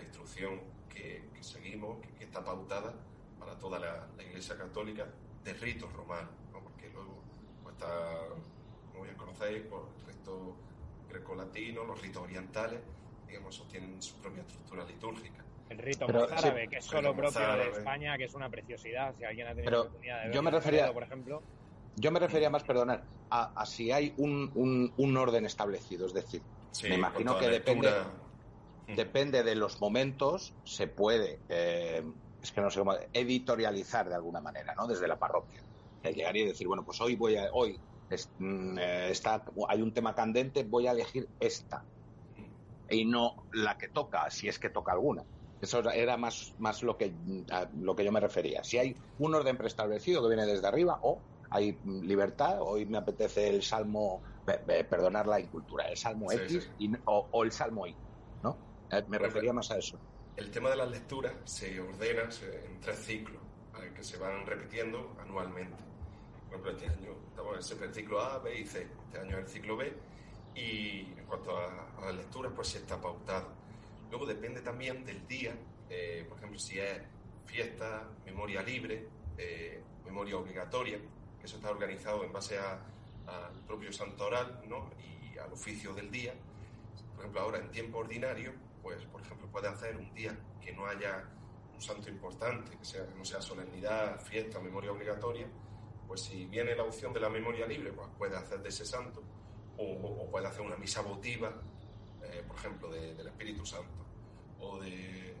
instrucción 0.00 0.60
que, 0.88 1.28
seguimos, 1.40 1.98
que, 2.00 2.24
está 2.24 2.44
pautada 2.44 2.94
para 3.38 3.58
toda 3.58 3.80
la, 3.80 4.06
Iglesia 4.22 4.56
Católica 4.56 5.06
de 5.42 5.52
ritos 5.54 5.92
romanos, 5.92 6.30
¿no? 6.52 6.60
porque 6.60 6.88
luego 6.90 7.20
pues 7.64 7.74
está, 7.74 7.88
como 8.92 9.04
bien 9.04 9.16
conocéis, 9.16 9.62
por 9.62 9.88
el 9.98 10.06
resto 10.06 10.56
grecolatino, 11.08 11.84
los 11.84 12.00
ritos 12.00 12.22
orientales, 12.22 12.80
digamos, 13.26 13.66
tienen 13.68 14.00
su 14.00 14.14
propia 14.16 14.42
estructura 14.42 14.84
litúrgica. 14.84 15.45
El 15.68 15.78
rito 15.78 16.06
Pero, 16.06 16.20
mozárabe, 16.20 16.64
sí, 16.64 16.68
que 16.68 16.76
es 16.76 16.84
solo 16.84 17.14
propio 17.16 17.56
de. 17.56 17.68
España, 17.70 18.16
que 18.16 18.24
es 18.24 18.34
una 18.34 18.48
preciosidad. 18.48 19.14
Si 19.16 19.24
alguien 19.24 19.48
ha 19.48 19.50
tenido 19.50 19.64
Pero 19.64 19.76
la 19.78 19.88
oportunidad 19.88 20.24
de 20.26 20.32
yo 20.32 20.42
me 20.42 20.50
refería- 20.50 20.92
por 20.92 21.02
ejemplo, 21.02 21.44
Yo 21.98 22.10
me 22.12 22.20
refería 22.20 22.50
más, 22.50 22.62
perdonar, 22.62 23.08
a, 23.30 23.52
a 23.60 23.64
si 23.66 23.90
hay 23.90 24.14
un, 24.18 24.52
un- 24.54 24.92
un 24.96 25.16
orden 25.16 25.46
establecido, 25.46 26.06
es 26.06 26.12
decir, 26.12 26.44
Sí, 26.70 26.88
Me 26.90 26.96
imagino 26.96 27.38
que 27.38 27.48
depende- 27.48 27.86
lectura, 27.88 28.32
mm, 28.86 28.94
depende 28.96 29.42
de 29.42 29.54
los 29.54 29.80
momentos, 29.80 30.58
se 30.62 30.88
puede, 30.88 31.42
eh, 31.48 32.02
es 32.42 32.52
que 32.52 32.60
no 32.60 32.70
sé 32.70 32.80
cómo, 32.80 32.94
editorializar 33.14 34.10
de 34.10 34.14
alguna 34.14 34.42
manera, 34.42 34.74
¿no? 34.76 34.86
Desde 34.86 35.08
la 35.08 35.18
parroquia. 35.18 35.64
El 36.02 36.14
llegar 36.14 36.36
y 36.36 36.44
decir, 36.44 36.66
bueno, 36.66 36.84
pues 36.84 37.00
hoy 37.00 37.16
voy 37.16 37.36
a, 37.36 37.48
hoy 37.54 37.80
es- 38.10 38.34
mm, 38.36 38.78
eh, 38.78 39.10
está, 39.10 39.42
hay 39.68 39.80
un 39.80 39.94
tema 39.94 40.14
candente, 40.14 40.64
voy 40.64 40.86
a 40.86 40.92
elegir 40.92 41.30
esta 41.40 41.88
y 42.90 43.06
no 43.06 43.34
la 43.52 43.78
que 43.78 43.88
toca, 43.88 44.28
si 44.30 44.48
es 44.48 44.58
que 44.58 44.68
toca 44.68 44.92
alguna. 44.92 45.24
Eso 45.66 45.82
era 45.90 46.16
más, 46.16 46.54
más 46.58 46.82
lo, 46.84 46.96
que, 46.96 47.16
a 47.50 47.68
lo 47.74 47.96
que 47.96 48.04
yo 48.04 48.12
me 48.12 48.20
refería. 48.20 48.62
Si 48.62 48.78
hay 48.78 48.96
un 49.18 49.34
orden 49.34 49.56
preestablecido 49.58 50.22
que 50.22 50.28
viene 50.28 50.46
desde 50.46 50.66
arriba 50.66 51.00
o 51.02 51.26
hay 51.50 51.80
libertad, 51.82 52.58
hoy 52.60 52.86
me 52.86 52.98
apetece 52.98 53.48
el 53.48 53.62
salmo, 53.64 54.22
pe- 54.44 54.60
pe- 54.60 54.84
perdonar 54.84 55.26
la 55.26 55.40
incultura, 55.40 55.88
el 55.88 55.96
salmo 55.96 56.30
Sí, 56.30 56.36
X 56.38 56.64
sí. 56.64 56.70
y 56.78 56.92
o, 57.04 57.28
o 57.32 57.42
el 57.42 57.50
salmo 57.50 57.86
Y, 57.88 57.98
¿no? 58.42 58.64
Eh, 58.90 59.04
me 59.08 59.18
refería 59.18 59.52
más 59.52 59.70
a 59.72 59.78
eso. 59.78 60.00
El 60.36 60.52
tema 60.52 60.70
de 60.70 60.76
las 60.76 60.90
lecturas 60.90 61.34
se 61.44 61.80
ordena 61.80 62.22
en 62.22 62.80
tres 62.80 62.98
ciclos 63.00 63.42
¿vale? 63.72 63.92
que 63.92 64.04
se 64.04 64.18
van 64.18 64.46
repitiendo 64.46 65.16
anualmente. 65.18 65.82
Por 66.48 66.60
ejemplo, 66.60 66.70
este 66.70 66.86
año 66.86 67.10
estamos 67.28 67.72
en 67.72 67.82
el 67.82 67.92
ciclo 67.94 68.20
A, 68.20 68.38
B 68.38 68.60
y 68.60 68.66
C. 68.66 68.82
Este 69.04 69.18
año 69.18 69.38
es 69.38 69.44
el 69.44 69.48
ciclo 69.48 69.76
B. 69.76 69.92
Y 70.54 71.18
en 71.18 71.26
cuanto 71.26 71.56
a, 71.56 71.90
a 71.96 72.00
las 72.06 72.14
lecturas, 72.16 72.52
pues 72.54 72.68
sí 72.68 72.78
está 72.78 73.00
pautado. 73.00 73.65
Luego 74.10 74.26
depende 74.26 74.60
también 74.60 75.04
del 75.04 75.26
día. 75.26 75.56
eh, 75.88 76.24
por 76.28 76.38
ejemplo, 76.38 76.58
si 76.58 76.78
es 76.78 77.00
fiesta, 77.44 78.08
memoria 78.24 78.60
libre, 78.62 79.06
eh, 79.38 79.80
memoria 80.04 80.36
obligatoria, 80.36 80.98
que 81.38 81.46
eso 81.46 81.56
está 81.56 81.70
organizado 81.70 82.24
en 82.24 82.32
base 82.32 82.58
al 82.58 83.60
propio 83.66 83.92
santo 83.92 84.26
oral 84.26 84.62
¿no? 84.66 84.90
y 84.98 85.38
al 85.38 85.52
oficio 85.52 85.92
del 85.94 86.10
día. 86.10 86.34
Por 87.14 87.20
ejemplo, 87.20 87.40
ahora 87.40 87.58
en 87.58 87.70
tiempo 87.70 87.98
ordinario, 87.98 88.52
pues 88.82 89.04
por 89.06 89.20
ejemplo 89.20 89.46
puede 89.48 89.68
hacer 89.68 89.96
un 89.96 90.12
día 90.14 90.36
que 90.60 90.72
no 90.72 90.86
haya 90.86 91.24
un 91.74 91.80
santo 91.80 92.08
importante, 92.10 92.76
que 92.76 92.84
sea, 92.84 93.06
no 93.16 93.24
sea 93.24 93.40
solemnidad, 93.40 94.20
fiesta, 94.20 94.58
memoria 94.60 94.92
obligatoria, 94.92 95.46
pues 96.06 96.22
si 96.22 96.46
viene 96.46 96.74
la 96.74 96.84
opción 96.84 97.12
de 97.12 97.20
la 97.20 97.28
memoria 97.28 97.66
libre, 97.66 97.92
pues 97.92 98.08
puede 98.16 98.36
hacer 98.36 98.60
de 98.62 98.68
ese 98.70 98.84
santo, 98.84 99.22
o, 99.76 99.92
o 99.92 100.30
puede 100.30 100.46
hacer 100.46 100.62
una 100.62 100.76
misa 100.76 101.02
votiva, 101.02 101.52
por 102.46 102.56
ejemplo, 102.56 102.88
de- 102.90 103.14
del 103.14 103.26
Espíritu 103.28 103.64
Santo, 103.66 104.04
o 104.60 104.78
de, 104.78 105.34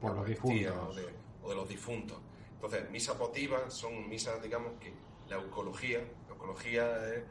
Por 0.00 0.14
los 0.16 0.26
difuntos. 0.26 0.72
O 0.88 0.94
de, 0.94 1.06
o 1.42 1.48
de 1.50 1.54
los 1.54 1.68
difuntos. 1.68 2.18
Entonces, 2.54 2.90
misas 2.90 3.18
votivas 3.18 3.72
son 3.74 4.08
misas, 4.08 4.42
digamos, 4.42 4.72
que 4.80 4.92
la 5.28 5.36
eucología, 5.36 5.98
la 6.26 6.32
eucología 6.34 7.14
es 7.14 7.22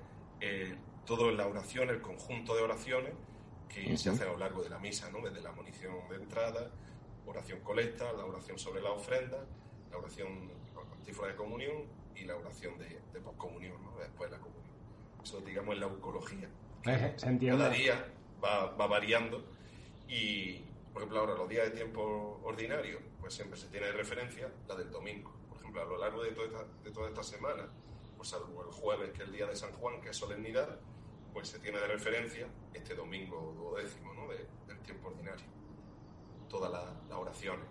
eh, 0.42 0.76
todo 1.06 1.30
en 1.30 1.38
la 1.38 1.48
oración, 1.48 1.90
el 1.90 2.02
conjunto 2.02 2.56
de 2.56 2.62
oraciones 2.62 3.14
que 3.70 3.98
se 3.98 4.10
Ujú. 4.10 4.16
hacen 4.18 4.28
a 4.30 4.32
lo 4.34 4.38
largo 4.38 4.62
de 4.64 4.70
la 4.70 4.78
misa, 4.80 5.10
¿no? 5.12 5.20
Desde 5.22 5.42
la 5.42 5.52
munición 5.52 5.96
de 6.10 6.16
entrada, 6.18 6.70
oración 7.26 7.60
colecta, 7.62 8.12
la 8.14 8.26
oración 8.26 8.60
sobre 8.60 8.82
la 8.82 8.92
ofrenda, 8.92 9.46
la 9.92 9.98
oración 9.98 10.52
antífona 10.92 11.30
de 11.30 11.36
comunión 11.36 11.84
y 12.16 12.26
la 12.26 12.36
oración 12.36 12.78
de, 12.78 13.00
de 13.12 13.20
poscomunión, 13.22 13.82
¿no? 13.84 13.98
Después 13.98 14.30
de 14.30 14.38
la 14.38 14.42
comunión. 14.44 14.74
Eso, 15.24 15.40
digamos, 15.42 15.74
es 15.76 15.80
la 15.82 15.88
eucología. 15.88 16.50
Se 16.84 16.92
Cada 16.92 17.30
entiende. 17.30 17.70
día 17.72 18.06
va, 18.44 18.66
va 18.76 18.88
variando 18.88 19.44
y, 20.08 20.60
por 20.92 21.02
ejemplo, 21.02 21.20
ahora 21.22 21.36
los 21.36 21.50
días 21.50 21.66
de 21.66 21.72
tiempo 21.72 22.40
ordinario, 22.44 23.00
pues 23.20 23.34
siempre 23.34 23.58
se 23.58 23.68
tiene 23.68 23.88
de 23.88 23.94
referencia 23.94 24.52
la 24.68 24.76
del 24.76 24.92
domingo. 24.92 25.32
Por 25.50 25.58
ejemplo, 25.58 25.82
a 25.82 25.86
lo 25.86 25.98
largo 25.98 26.24
de 26.24 26.32
toda 26.32 27.08
esta, 27.10 27.24
semana, 27.24 27.68
pues 28.18 28.30
salvo 28.30 28.64
el 28.64 28.72
jueves, 28.72 29.12
que 29.12 29.24
es 29.24 29.28
el 29.30 29.34
día 29.34 29.48
de 29.48 29.56
San 29.56 29.72
Juan, 29.74 30.02
que 30.02 30.10
es 30.10 30.18
solemnidad, 30.18 30.80
pues 31.34 31.48
se 31.48 31.60
tiene 31.60 31.80
de 31.80 31.88
referencia 31.88 32.48
este 32.74 32.96
domingo 32.96 33.54
duodécimo 33.58 34.14
¿no? 34.14 34.28
de- 34.28 34.46
del 34.68 34.78
tiempo 34.84 35.08
ordinario. 35.08 35.46
Todas 36.50 36.72
la- 36.72 36.94
las 37.10 37.18
oraciones. 37.18 37.66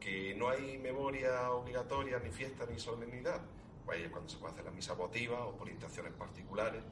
Que 0.00 0.34
no 0.34 0.48
hay 0.50 0.78
memoria 0.78 1.50
obligatoria, 1.52 2.18
ni 2.18 2.30
fiesta, 2.30 2.66
ni 2.66 2.78
solemnidad, 2.78 3.40
pues 3.86 4.08
cuando 4.10 4.28
se 4.28 4.36
puede 4.38 4.52
hacer 4.52 4.64
la 4.64 4.72
misa 4.72 4.94
votiva 4.94 5.46
o 5.46 5.56
por 5.56 5.68
intenciones 5.68 6.12
particulares, 6.12 6.82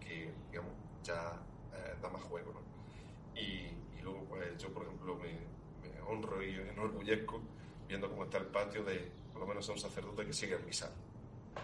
que 0.00 0.32
digamos 0.50 0.72
ya 1.04 1.40
da 2.00 2.08
más 2.08 2.22
juego. 2.22 2.52
¿no? 2.52 3.40
Y, 3.40 3.70
y 3.98 4.02
luego, 4.02 4.24
pues 4.24 4.56
yo, 4.58 4.72
por 4.72 4.84
ejemplo, 4.84 5.16
me, 5.16 5.32
me 5.88 6.00
honro 6.02 6.42
y 6.42 6.54
enorgullezco 6.54 7.40
viendo 7.88 8.08
cómo 8.10 8.24
está 8.24 8.38
el 8.38 8.46
patio 8.46 8.84
de, 8.84 9.10
por 9.32 9.40
lo 9.40 9.46
menos, 9.46 9.68
a 9.68 9.72
un 9.72 9.78
sacerdote 9.78 10.26
que 10.26 10.32
sigue 10.32 10.54
el 10.54 10.64
misal. 10.64 10.92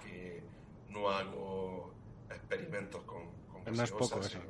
Que 0.03 0.43
no 0.89 1.11
hago 1.11 1.93
experimentos 2.31 3.03
con, 3.03 3.23
con 3.47 3.77
No 3.77 3.83
es 3.83 3.91
poco. 3.91 4.23
Sino, 4.23 4.43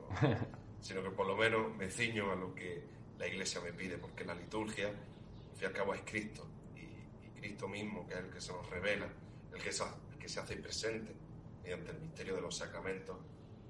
sino 0.81 1.03
que 1.03 1.11
por 1.11 1.27
lo 1.27 1.37
menos 1.37 1.74
me 1.77 1.90
ciño 1.90 2.31
a 2.31 2.37
lo 2.37 2.55
que 2.55 2.85
la 3.18 3.27
iglesia 3.27 3.61
me 3.61 3.72
pide, 3.72 3.98
porque 3.98 4.24
la 4.24 4.35
liturgia, 4.35 4.88
al 4.88 5.57
fin 5.57 5.62
y 5.62 5.64
al 5.64 5.72
cabo, 5.72 5.94
es 5.94 6.03
Cristo. 6.03 6.46
Y, 6.77 6.81
y 7.27 7.31
Cristo 7.35 7.68
mismo, 7.68 8.07
que 8.07 8.14
es 8.14 8.20
el 8.20 8.31
que 8.31 8.40
se 8.40 8.53
nos 8.53 8.68
revela, 8.70 9.09
el 9.53 9.62
que, 9.62 9.72
se, 9.72 9.85
el 9.85 10.18
que 10.18 10.29
se 10.29 10.40
hace 10.40 10.57
presente 10.57 11.14
mediante 11.62 11.90
el 11.92 12.00
misterio 12.00 12.35
de 12.35 12.42
los 12.42 12.57
sacramentos, 12.57 13.16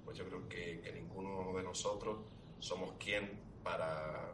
pues 0.04 0.16
yo 0.18 0.24
creo 0.26 0.48
que, 0.48 0.80
que 0.80 0.92
ninguno 0.92 1.52
de 1.56 1.62
nosotros 1.62 2.18
somos 2.58 2.92
quien 2.98 3.30
para 3.62 4.32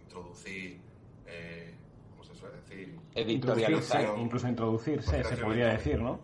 introducir, 0.00 0.80
eh, 1.26 1.74
¿cómo 2.10 2.24
se 2.24 2.34
suele 2.34 2.56
decir? 2.56 2.98
Editorializar. 3.14 4.00
Introducirse, 4.00 4.20
incluso 4.22 4.48
introducirse, 4.48 5.24
se 5.24 5.36
podría 5.36 5.68
decir, 5.68 6.00
¿no? 6.00 6.20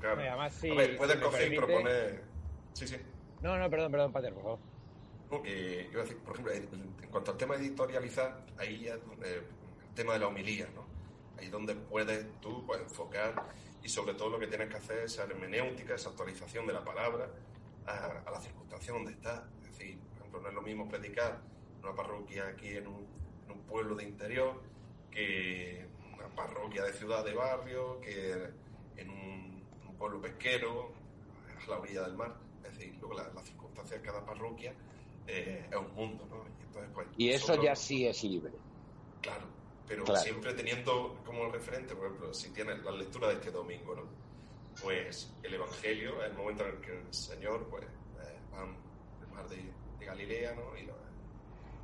Claro. 0.00 0.22
Y 0.22 0.26
además, 0.26 0.52
sí, 0.54 0.70
a 0.70 0.74
ver, 0.74 0.96
puedes 0.96 1.16
si 1.16 1.22
coger 1.22 1.52
y 1.52 1.56
proponer... 1.56 2.22
Sí, 2.72 2.86
sí. 2.86 2.96
No, 3.42 3.58
no, 3.58 3.70
perdón, 3.70 3.90
perdón, 3.90 4.12
Pater, 4.12 4.32
por 4.34 4.42
favor. 4.42 4.58
Iba 5.46 6.00
a 6.00 6.04
decir, 6.04 6.16
por 6.18 6.34
ejemplo, 6.34 6.52
en 6.54 7.10
cuanto 7.10 7.32
al 7.32 7.36
tema 7.36 7.56
de 7.56 7.66
editorializar, 7.66 8.46
ahí 8.58 8.80
ya 8.80 8.94
es 8.94 9.06
donde- 9.06 9.36
el 9.36 9.94
tema 9.94 10.12
de 10.14 10.20
la 10.20 10.28
homilía, 10.28 10.68
¿no? 10.74 10.86
Ahí 11.38 11.46
es 11.46 11.52
donde 11.52 11.74
puedes 11.74 12.26
tú 12.40 12.64
pues, 12.66 12.80
enfocar 12.80 13.48
y 13.82 13.88
sobre 13.88 14.14
todo 14.14 14.30
lo 14.30 14.38
que 14.38 14.46
tienes 14.46 14.68
que 14.68 14.76
hacer 14.76 14.98
es 14.98 15.12
esa 15.12 15.24
hermenéutica, 15.24 15.94
esa 15.94 16.10
actualización 16.10 16.66
de 16.66 16.72
la 16.72 16.84
palabra 16.84 17.28
a, 17.88 18.30
la 18.30 18.40
circunstancia 18.40 18.92
donde 18.92 19.12
está. 19.12 19.48
Es 19.62 19.70
decir, 19.70 19.98
por 19.98 20.18
ejemplo, 20.18 20.40
no 20.40 20.48
es 20.48 20.54
lo 20.54 20.62
mismo 20.62 20.88
predicar 20.88 21.40
una 21.82 21.94
parroquia 21.94 22.48
aquí 22.48 22.68
en 22.68 22.86
un, 22.86 23.06
en 23.46 23.52
un 23.52 23.60
pueblo 23.62 23.94
de 23.94 24.04
interior 24.04 24.60
que 25.10 25.86
una 26.14 26.28
parroquia 26.34 26.84
de 26.84 26.92
ciudad 26.92 27.24
de 27.24 27.34
barrio, 27.34 28.00
que 28.00 28.50
en 28.96 29.10
un, 29.10 29.64
un 29.88 29.96
pueblo 29.96 30.20
pesquero, 30.20 30.92
a 31.66 31.70
la 31.70 31.78
orilla 31.78 32.02
del 32.02 32.16
mar. 32.16 32.36
Es 32.64 32.76
decir, 32.76 32.96
luego 33.00 33.14
las 33.14 33.34
la 33.34 33.42
circunstancias 33.42 34.00
de 34.00 34.06
cada 34.06 34.24
parroquia 34.24 34.74
eh, 35.26 35.66
es 35.70 35.76
un 35.76 35.94
mundo, 35.94 36.26
¿no? 36.28 36.44
Y, 36.46 36.62
entonces, 36.62 36.90
pues, 36.94 37.08
y 37.16 37.30
eso 37.30 37.62
ya 37.62 37.74
sí 37.74 38.06
es 38.06 38.22
libre. 38.24 38.52
Claro, 39.22 39.46
pero 39.86 40.04
siempre 40.16 40.54
teniendo 40.54 41.18
como 41.24 41.50
referente, 41.50 41.94
por 41.94 42.06
ejemplo, 42.06 42.34
si 42.34 42.50
tienes 42.50 42.82
la 42.84 42.92
lectura 42.92 43.28
de 43.28 43.34
este 43.34 43.50
domingo, 43.50 43.94
¿no? 43.94 44.27
Pues 44.82 45.32
el 45.42 45.54
Evangelio, 45.54 46.22
el 46.24 46.34
momento 46.34 46.64
en 46.64 46.76
el 46.76 46.80
que 46.80 46.98
el 46.98 47.12
Señor, 47.12 47.66
pues, 47.68 47.84
eh, 47.84 48.38
van 48.52 48.76
del 49.20 49.28
mar 49.30 49.48
de, 49.48 49.78
Galilea, 50.04 50.54
¿no? 50.54 50.76
Y 50.78 50.88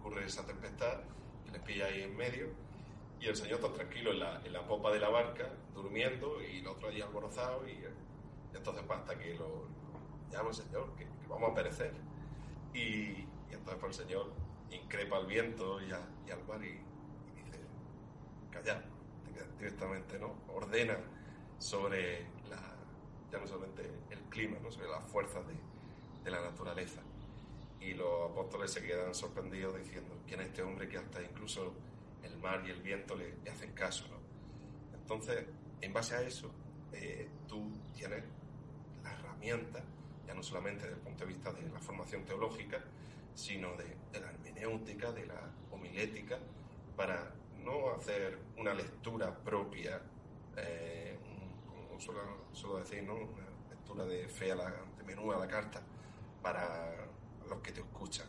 ocurre 0.00 0.24
esa 0.24 0.46
tempestad 0.46 1.00
que 1.44 1.50
les 1.50 1.60
pilla 1.60 1.86
ahí 1.86 2.02
en 2.02 2.16
medio 2.16 2.48
y 3.24 3.28
el 3.28 3.36
Señor 3.36 3.54
está 3.54 3.72
tranquilo 3.72 4.12
en 4.12 4.20
la, 4.20 4.40
en 4.44 4.52
la 4.52 4.66
popa 4.66 4.92
de 4.92 5.00
la 5.00 5.08
barca, 5.08 5.48
durmiendo, 5.74 6.42
y 6.42 6.58
el 6.58 6.66
otro 6.66 6.88
allí 6.88 7.00
alborozado, 7.00 7.66
y, 7.66 7.82
entonces 8.54 8.86
basta 8.86 9.18
que 9.18 9.34
lo, 9.34 9.66
llama 10.30 10.50
el 10.50 10.54
Señor, 10.54 10.94
que, 10.94 11.06
vamos 11.26 11.50
a 11.50 11.54
perecer. 11.54 11.92
Y, 12.74 13.26
entonces 13.50 13.76
pues 13.80 13.98
el 13.98 14.06
Señor 14.06 14.32
increpa 14.70 15.16
al 15.16 15.26
viento 15.26 15.80
y, 15.80 15.90
al 15.90 16.44
mar 16.46 16.62
y, 16.62 16.72
dice, 17.34 17.60
calla, 18.50 18.82
directamente, 19.58 20.18
¿no? 20.18 20.34
Ordena 20.48 20.98
sobre 21.58 22.26
ya 23.34 23.40
no 23.40 23.48
solamente 23.48 23.82
el 24.10 24.20
clima, 24.30 24.58
¿no? 24.62 24.70
sobre 24.70 24.88
las 24.88 25.04
fuerzas 25.10 25.44
de, 25.48 25.54
de 26.22 26.30
la 26.30 26.40
naturaleza. 26.40 27.00
Y 27.80 27.94
los 27.94 28.30
apóstoles 28.30 28.70
se 28.72 28.82
quedan 28.82 29.14
sorprendidos 29.14 29.76
diciendo, 29.76 30.14
¿quién 30.26 30.40
es 30.40 30.46
este 30.46 30.62
hombre 30.62 30.88
que 30.88 30.98
hasta 30.98 31.20
incluso 31.20 31.74
el 32.22 32.38
mar 32.38 32.62
y 32.66 32.70
el 32.70 32.80
viento 32.80 33.16
le, 33.16 33.34
hacen 33.50 33.72
caso? 33.72 34.06
¿no? 34.08 34.16
Entonces, 34.96 35.44
en 35.80 35.92
base 35.92 36.14
a 36.14 36.22
eso, 36.22 36.50
eh, 36.92 37.28
tú 37.48 37.72
tienes 37.92 38.22
la 39.02 39.12
herramienta, 39.12 39.82
ya 40.26 40.34
no 40.34 40.42
solamente 40.42 40.84
desde 40.84 40.96
el 40.96 41.02
punto 41.02 41.26
de 41.26 41.32
vista 41.32 41.52
de 41.52 41.68
la 41.68 41.80
formación 41.80 42.24
teológica, 42.24 42.82
sino 43.34 43.76
de, 43.76 43.96
la 44.20 44.30
hermenéutica, 44.30 45.10
de 45.10 45.26
la 45.26 45.50
homilética, 45.72 46.38
para 46.96 47.34
no 47.64 47.90
hacer 47.90 48.38
una 48.56 48.72
lectura 48.72 49.34
propia, 49.34 50.00
eh, 50.56 51.03
como 51.94 52.52
suelo, 52.52 52.78
decir, 52.80 53.02
¿no? 53.04 53.14
una 53.14 53.46
lectura 53.70 54.04
de 54.04 54.28
fe 54.28 54.52
a 54.52 54.56
la, 54.56 54.70
de 54.70 55.04
menú 55.04 55.32
a 55.32 55.38
la 55.38 55.46
carta 55.46 55.80
para 56.42 57.06
los 57.48 57.60
que 57.60 57.72
te 57.72 57.80
escuchan, 57.80 58.26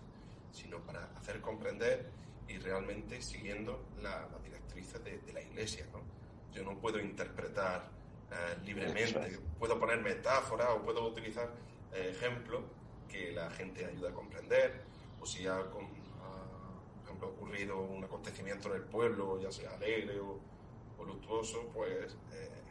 sino 0.51 0.79
para 0.81 1.05
hacer 1.15 1.41
comprender 1.41 2.09
y 2.47 2.57
realmente 2.57 3.21
siguiendo 3.21 3.85
las 4.01 4.43
directrices 4.43 5.03
de, 5.03 5.33
la 5.33 5.41
Iglesia. 5.41 5.87
¿no? 5.91 6.01
Yo 6.53 6.63
no 6.63 6.77
puedo 6.77 6.99
interpretar 6.99 7.89
eh, 8.31 8.57
libremente, 8.63 9.39
puedo 9.57 9.79
poner 9.79 9.99
metáforas 10.01 10.69
o 10.69 10.81
puedo 10.83 11.07
utilizar 11.07 11.51
eh, 11.93 12.11
ejemplos 12.15 12.63
que 13.09 13.31
la 13.31 13.49
gente 13.49 13.85
ayuda 13.85 14.09
a 14.09 14.13
comprender, 14.13 14.83
o 15.19 15.25
si 15.25 15.47
ha, 15.47 15.63
por 15.71 15.83
ejemplo, 17.03 17.29
ocurrido 17.29 17.79
un 17.81 18.03
acontecimiento 18.03 18.69
en 18.69 18.81
el 18.81 18.83
pueblo, 18.83 19.39
ya 19.39 19.51
sea 19.51 19.71
alegre 19.71 20.19
o, 20.19 20.39
o 20.97 21.05
luctuoso, 21.05 21.69
pues 21.73 22.17
eh, 22.33 22.64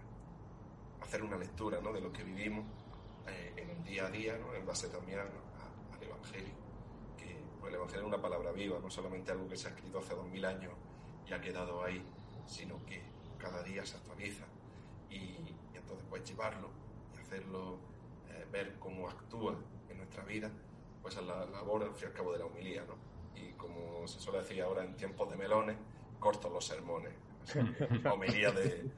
hacer 1.04 1.22
una 1.22 1.36
lectura 1.36 1.80
¿no? 1.80 1.92
de 1.92 2.00
lo 2.00 2.12
que 2.12 2.24
vivimos 2.24 2.64
en 3.56 3.70
el 3.70 3.84
día 3.84 4.06
a 4.06 4.10
día, 4.10 4.36
¿no? 4.38 4.54
en 4.54 4.66
base 4.66 4.88
también 4.88 5.18
al 5.20 5.28
Evangelio 6.02 6.64
el 7.68 7.74
Evangelio 7.74 8.02
es 8.02 8.08
una 8.08 8.20
palabra 8.20 8.52
viva, 8.52 8.78
no 8.78 8.90
solamente 8.90 9.32
algo 9.32 9.48
que 9.48 9.56
se 9.56 9.68
ha 9.68 9.70
escrito 9.70 9.98
hace 9.98 10.14
dos 10.14 10.26
mil 10.28 10.44
años 10.44 10.72
y 11.26 11.32
ha 11.32 11.40
quedado 11.40 11.82
ahí, 11.82 12.04
sino 12.46 12.84
que 12.86 13.02
cada 13.38 13.62
día 13.62 13.84
se 13.84 13.96
actualiza. 13.96 14.44
Y, 15.10 15.54
entonces, 15.74 16.04
pues 16.08 16.24
llevarlo 16.24 16.70
y 17.14 17.20
hacerlo 17.20 17.78
eh, 18.28 18.46
ver 18.50 18.78
cómo 18.78 19.08
actúa 19.08 19.56
en 19.88 19.98
nuestra 19.98 20.24
vida, 20.24 20.50
pues 21.02 21.16
es 21.16 21.22
la 21.24 21.46
labor, 21.46 21.82
al 21.82 21.94
fin 21.94 22.04
y 22.04 22.06
al 22.06 22.12
cabo, 22.12 22.32
de 22.32 22.38
la 22.38 22.46
humilía, 22.46 22.84
¿no? 22.84 22.94
Y 23.34 23.52
como 23.52 24.06
se 24.06 24.20
suele 24.20 24.38
decir 24.40 24.62
ahora 24.62 24.84
en 24.84 24.96
tiempos 24.96 25.28
de 25.30 25.36
melones, 25.36 25.76
corto 26.18 26.48
los 26.50 26.64
sermones. 26.64 27.12
De, 27.54 28.90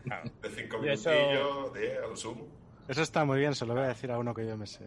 de 0.43 0.51
cinco 0.51 0.79
minutillos, 0.79 1.73
de 1.73 1.99
a 1.99 2.07
lo 2.07 2.17
sumo 2.17 2.47
eso 2.89 3.03
está 3.03 3.25
muy 3.25 3.41
bien, 3.41 3.55
se 3.55 3.67
lo 3.67 3.75
voy 3.75 3.83
a 3.83 3.89
decir 3.89 4.13
a 4.13 4.19
uno 4.19 4.33
que 4.33 4.47
yo 4.47 4.57
me 4.57 4.67
sé. 4.67 4.85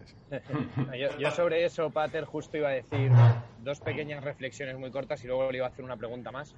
yo, 1.18 1.30
sobre 1.30 1.64
eso, 1.64 1.90
Pater, 1.90 2.24
justo 2.24 2.56
iba 2.56 2.68
a 2.68 2.72
decir 2.72 3.10
dos 3.58 3.80
pequeñas 3.80 4.24
reflexiones 4.24 4.78
muy 4.78 4.90
cortas 4.90 5.22
y 5.22 5.26
luego 5.26 5.50
le 5.50 5.58
iba 5.58 5.66
a 5.66 5.68
hacer 5.68 5.84
una 5.84 5.98
pregunta 5.98 6.30
más. 6.30 6.54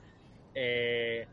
Eh, 0.55 1.27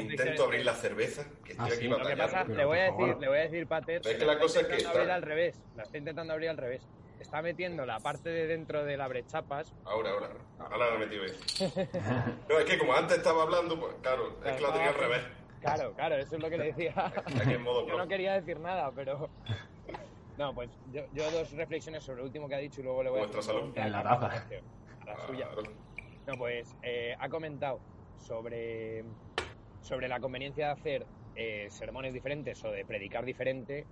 intento 0.00 0.44
abrir 0.44 0.64
la 0.64 0.74
cerveza, 0.74 1.24
que 1.44 1.52
estoy 1.52 1.70
ah, 1.70 1.74
aquí 1.74 1.88
Lo 1.88 2.06
que 2.06 2.16
pasa, 2.16 2.44
le 2.44 2.64
voy, 2.64 2.78
a 2.78 2.92
decir, 2.92 3.16
le 3.18 3.28
voy 3.28 3.38
a 3.38 3.42
decir, 3.42 3.66
Pater, 3.66 4.00
que 4.02 4.24
la 4.24 4.38
cosa 4.38 4.60
es 4.60 4.66
que 4.68 4.76
está... 4.76 4.90
abrir 4.90 5.10
al 5.10 5.22
revés. 5.22 5.60
La 5.76 5.82
estoy 5.82 5.98
intentando 5.98 6.32
abrir 6.32 6.48
al 6.48 6.56
revés. 6.56 6.86
Está 7.20 7.42
metiendo 7.42 7.86
la 7.86 7.98
parte 8.00 8.28
de 8.28 8.46
dentro 8.46 8.84
de 8.84 8.96
la 8.96 9.08
brechapas. 9.08 9.72
Ahora, 9.84 10.10
ahora. 10.10 10.30
Ahora 10.58 10.78
la 10.78 10.94
he 10.94 10.98
metido 10.98 11.24
No, 12.48 12.58
es 12.58 12.64
que 12.64 12.78
como 12.78 12.94
antes 12.94 13.18
estaba 13.18 13.42
hablando, 13.42 13.78
pues 13.78 13.94
claro, 14.02 14.36
es 14.44 14.52
que 14.52 14.60
la 14.62 14.72
tenía 14.72 14.88
al 14.88 14.94
revés. 14.94 15.22
Claro, 15.60 15.94
claro, 15.94 16.16
eso 16.16 16.36
es 16.36 16.42
lo 16.42 16.50
que 16.50 16.58
le 16.58 16.64
decía. 16.72 17.12
yo 17.88 17.98
no 17.98 18.08
quería 18.08 18.34
decir 18.34 18.60
nada, 18.60 18.90
pero... 18.94 19.28
No, 20.38 20.54
pues 20.54 20.68
yo, 20.92 21.30
dos 21.30 21.50
reflexiones 21.52 22.04
sobre 22.04 22.18
lo 22.18 22.24
último 22.26 22.46
que 22.46 22.54
ha 22.54 22.58
dicho 22.58 22.82
y 22.82 22.84
luego 22.84 23.02
le 23.02 23.08
voy 23.08 23.20
a 23.20 23.24
hacer 23.24 23.54
En 23.74 23.90
la 23.90 24.02
taza. 24.02 24.44
A 25.00 25.04
la 25.06 25.26
suya. 25.26 25.48
No, 26.26 26.34
pues 26.36 26.76
eh, 26.82 27.16
ha 27.18 27.28
comentado 27.30 27.80
sobre, 28.18 29.02
sobre 29.80 30.08
la 30.08 30.20
conveniencia 30.20 30.66
de 30.66 30.72
hacer 30.72 31.06
eh, 31.36 31.68
sermones 31.70 32.12
diferentes 32.12 32.62
o 32.64 32.70
de 32.70 32.84
predicar 32.84 33.24
diferente. 33.24 33.86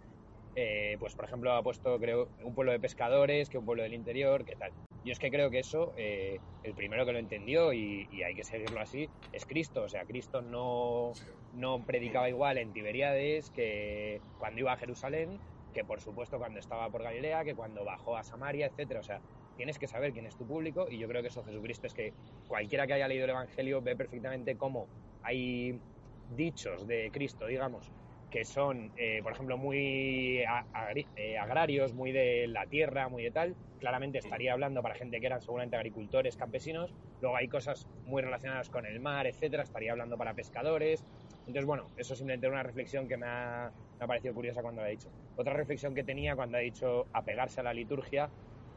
Eh, 0.57 0.97
pues, 1.01 1.15
por 1.15 1.25
ejemplo, 1.25 1.53
ha 1.53 1.63
puesto, 1.63 1.99
creo, 1.99 2.31
un 2.43 2.55
pueblo 2.55 2.73
de 2.73 2.81
pescadores, 2.81 3.49
que 3.49 3.59
un 3.59 3.65
pueblo 3.65 3.83
del 3.83 3.95
interior, 3.95 4.45
¿qué 4.45 4.55
tal? 4.57 4.73
Yo 5.03 5.13
es 5.13 5.19
que 5.19 5.31
creo 5.31 5.51
que 5.51 5.59
eso, 5.59 5.93
eh, 5.97 6.41
el 6.63 6.75
primero 6.75 7.05
que 7.05 7.13
lo 7.13 7.19
entendió, 7.19 7.73
y, 7.73 8.07
hay 8.23 8.35
que 8.35 8.45
seguirlo 8.45 8.81
así, 8.81 9.11
es 9.33 9.45
Cristo. 9.47 9.83
O 9.83 9.89
sea, 9.89 10.07
Cristo 10.07 10.43
no, 10.43 11.13
no 11.53 11.85
predicaba 11.85 12.29
igual 12.29 12.59
en 12.59 12.73
Tiberíades 12.73 13.51
que 13.51 14.23
cuando 14.39 14.61
iba 14.61 14.73
a 14.73 14.77
Jerusalén, 14.77 15.41
que 15.73 15.85
por 15.85 16.01
supuesto 16.01 16.39
cuando 16.39 16.61
estaba 16.61 16.89
por 16.89 17.03
Galilea, 17.03 17.45
que 17.45 17.55
cuando 17.55 17.85
bajó 17.85 18.17
a 18.17 18.23
Samaria, 18.23 18.67
etcétera. 18.67 19.01
O 19.01 19.03
sea, 19.03 19.21
tienes 19.57 19.79
que 19.79 19.89
saber 19.89 20.13
quién 20.13 20.27
es 20.27 20.37
tu 20.37 20.47
público, 20.47 20.87
y 20.89 20.99
yo 20.99 21.09
creo 21.09 21.21
que 21.21 21.29
eso 21.29 21.45
Jesucristo 21.45 21.89
es 21.89 21.95
que 21.95 22.15
cualquiera 22.47 22.87
que 22.87 22.95
haya 22.95 23.09
leído 23.09 23.25
el 23.25 23.31
Evangelio 23.31 23.83
ve 23.83 23.97
perfectamente 23.97 24.57
cómo 24.57 24.89
hay 25.23 25.81
dichos 26.29 26.87
de 26.87 27.11
Cristo, 27.13 27.47
digamos, 27.47 27.91
que 28.35 28.45
son, 28.45 28.91
eh, 28.97 29.21
por 29.23 29.31
ejemplo, 29.31 29.57
muy 29.57 30.39
eh, 30.39 31.39
agrarios, 31.39 31.95
muy 31.95 32.11
de 32.11 32.49
la 32.49 32.67
tierra, 32.67 33.09
muy 33.09 33.23
de 33.23 33.31
tal, 33.31 33.55
claramente 33.79 34.19
estaría 34.19 34.53
hablando 34.53 34.83
para 34.83 34.97
gente 34.97 35.21
que 35.21 35.27
eran 35.27 35.41
seguramente 35.41 35.77
agricultores, 35.77 36.37
campesinos. 36.37 36.93
Luego 37.21 37.37
hay 37.37 37.47
cosas 37.47 37.87
muy 38.07 38.23
relacionadas 38.23 38.71
con 38.71 38.87
el 38.87 38.99
mar, 38.99 39.29
etcétera, 39.29 39.63
estaría 39.63 39.93
hablando 39.93 40.19
para 40.19 40.35
pescadores. 40.35 41.05
Entonces, 41.47 41.65
bueno, 41.65 41.87
eso 41.97 42.17
simplemente 42.17 42.49
una 42.49 42.65
reflexión 42.65 43.07
que 43.07 43.17
me 43.17 43.27
ha, 43.29 43.71
parecido 44.01 44.35
curiosa 44.35 44.63
cuando 44.63 44.81
lo 44.81 44.89
ha 44.89 44.91
dicho. 44.91 45.11
Otra 45.37 45.53
reflexión 45.53 45.95
que 45.95 46.03
tenía 46.03 46.35
cuando 46.35 46.59
ha 46.59 46.61
dicho 46.61 47.07
apegarse 47.13 47.61
a 47.61 47.63
la 47.63 47.73
liturgia, 47.73 48.29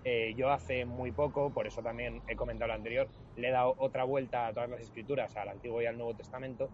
eh, 0.03 0.35
yo 0.37 0.51
hace 0.51 0.85
muy 0.85 1.11
poco, 1.11 1.51
por 1.51 1.65
eso 1.65 1.81
también 1.81 2.21
he 2.27 2.35
comentado 2.35 2.67
lo 2.67 2.75
anterior, 2.75 3.07
le 3.37 3.47
he 3.47 3.51
dado 3.51 3.73
otra 3.79 4.03
vuelta 4.03 4.45
a 4.45 4.53
todas 4.53 4.69
las 4.69 4.81
escrituras, 4.81 5.35
al 5.35 5.49
Antiguo 5.49 5.81
y 5.81 5.87
al 5.87 5.97
Nuevo 5.97 6.13
Testamento, 6.13 6.69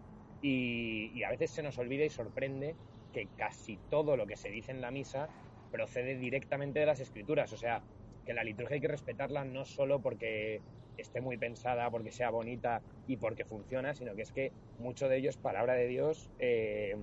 y, 0.46 1.22
a 1.22 1.30
veces 1.30 1.50
se 1.50 1.62
nos 1.62 1.78
olvida 1.78 2.04
y 2.04 2.10
sorprende 2.10 2.76
que 3.12 3.28
casi 3.38 3.78
todo 3.88 4.14
lo 4.16 4.26
que 4.26 4.36
se 4.36 4.50
dice 4.50 4.72
en 4.72 4.82
la 4.82 4.90
misa 4.90 5.28
procede 5.70 6.16
directamente 6.16 6.80
de 6.80 6.86
las 6.86 7.00
escrituras. 7.00 7.52
O 7.54 7.56
sea, 7.56 7.82
que 8.26 8.34
la 8.34 8.44
liturgia 8.44 8.74
hay 8.74 8.80
que 8.80 8.88
respetarla 8.88 9.44
no 9.44 9.64
solo 9.64 10.00
porque 10.00 10.60
esté 10.98 11.22
muy 11.22 11.38
pensada, 11.38 11.90
porque 11.90 12.10
sea 12.10 12.28
bonita 12.28 12.82
y 13.06 13.16
porque 13.16 13.46
funciona, 13.46 13.94
sino 13.94 14.14
que 14.14 14.22
es 14.22 14.32
que 14.32 14.52
mucho 14.78 15.08
de 15.08 15.16
ello 15.16 15.30
es 15.30 15.38
palabra 15.38 15.74
de 15.74 15.88
Dios 15.88 16.30
eh, 16.38 16.94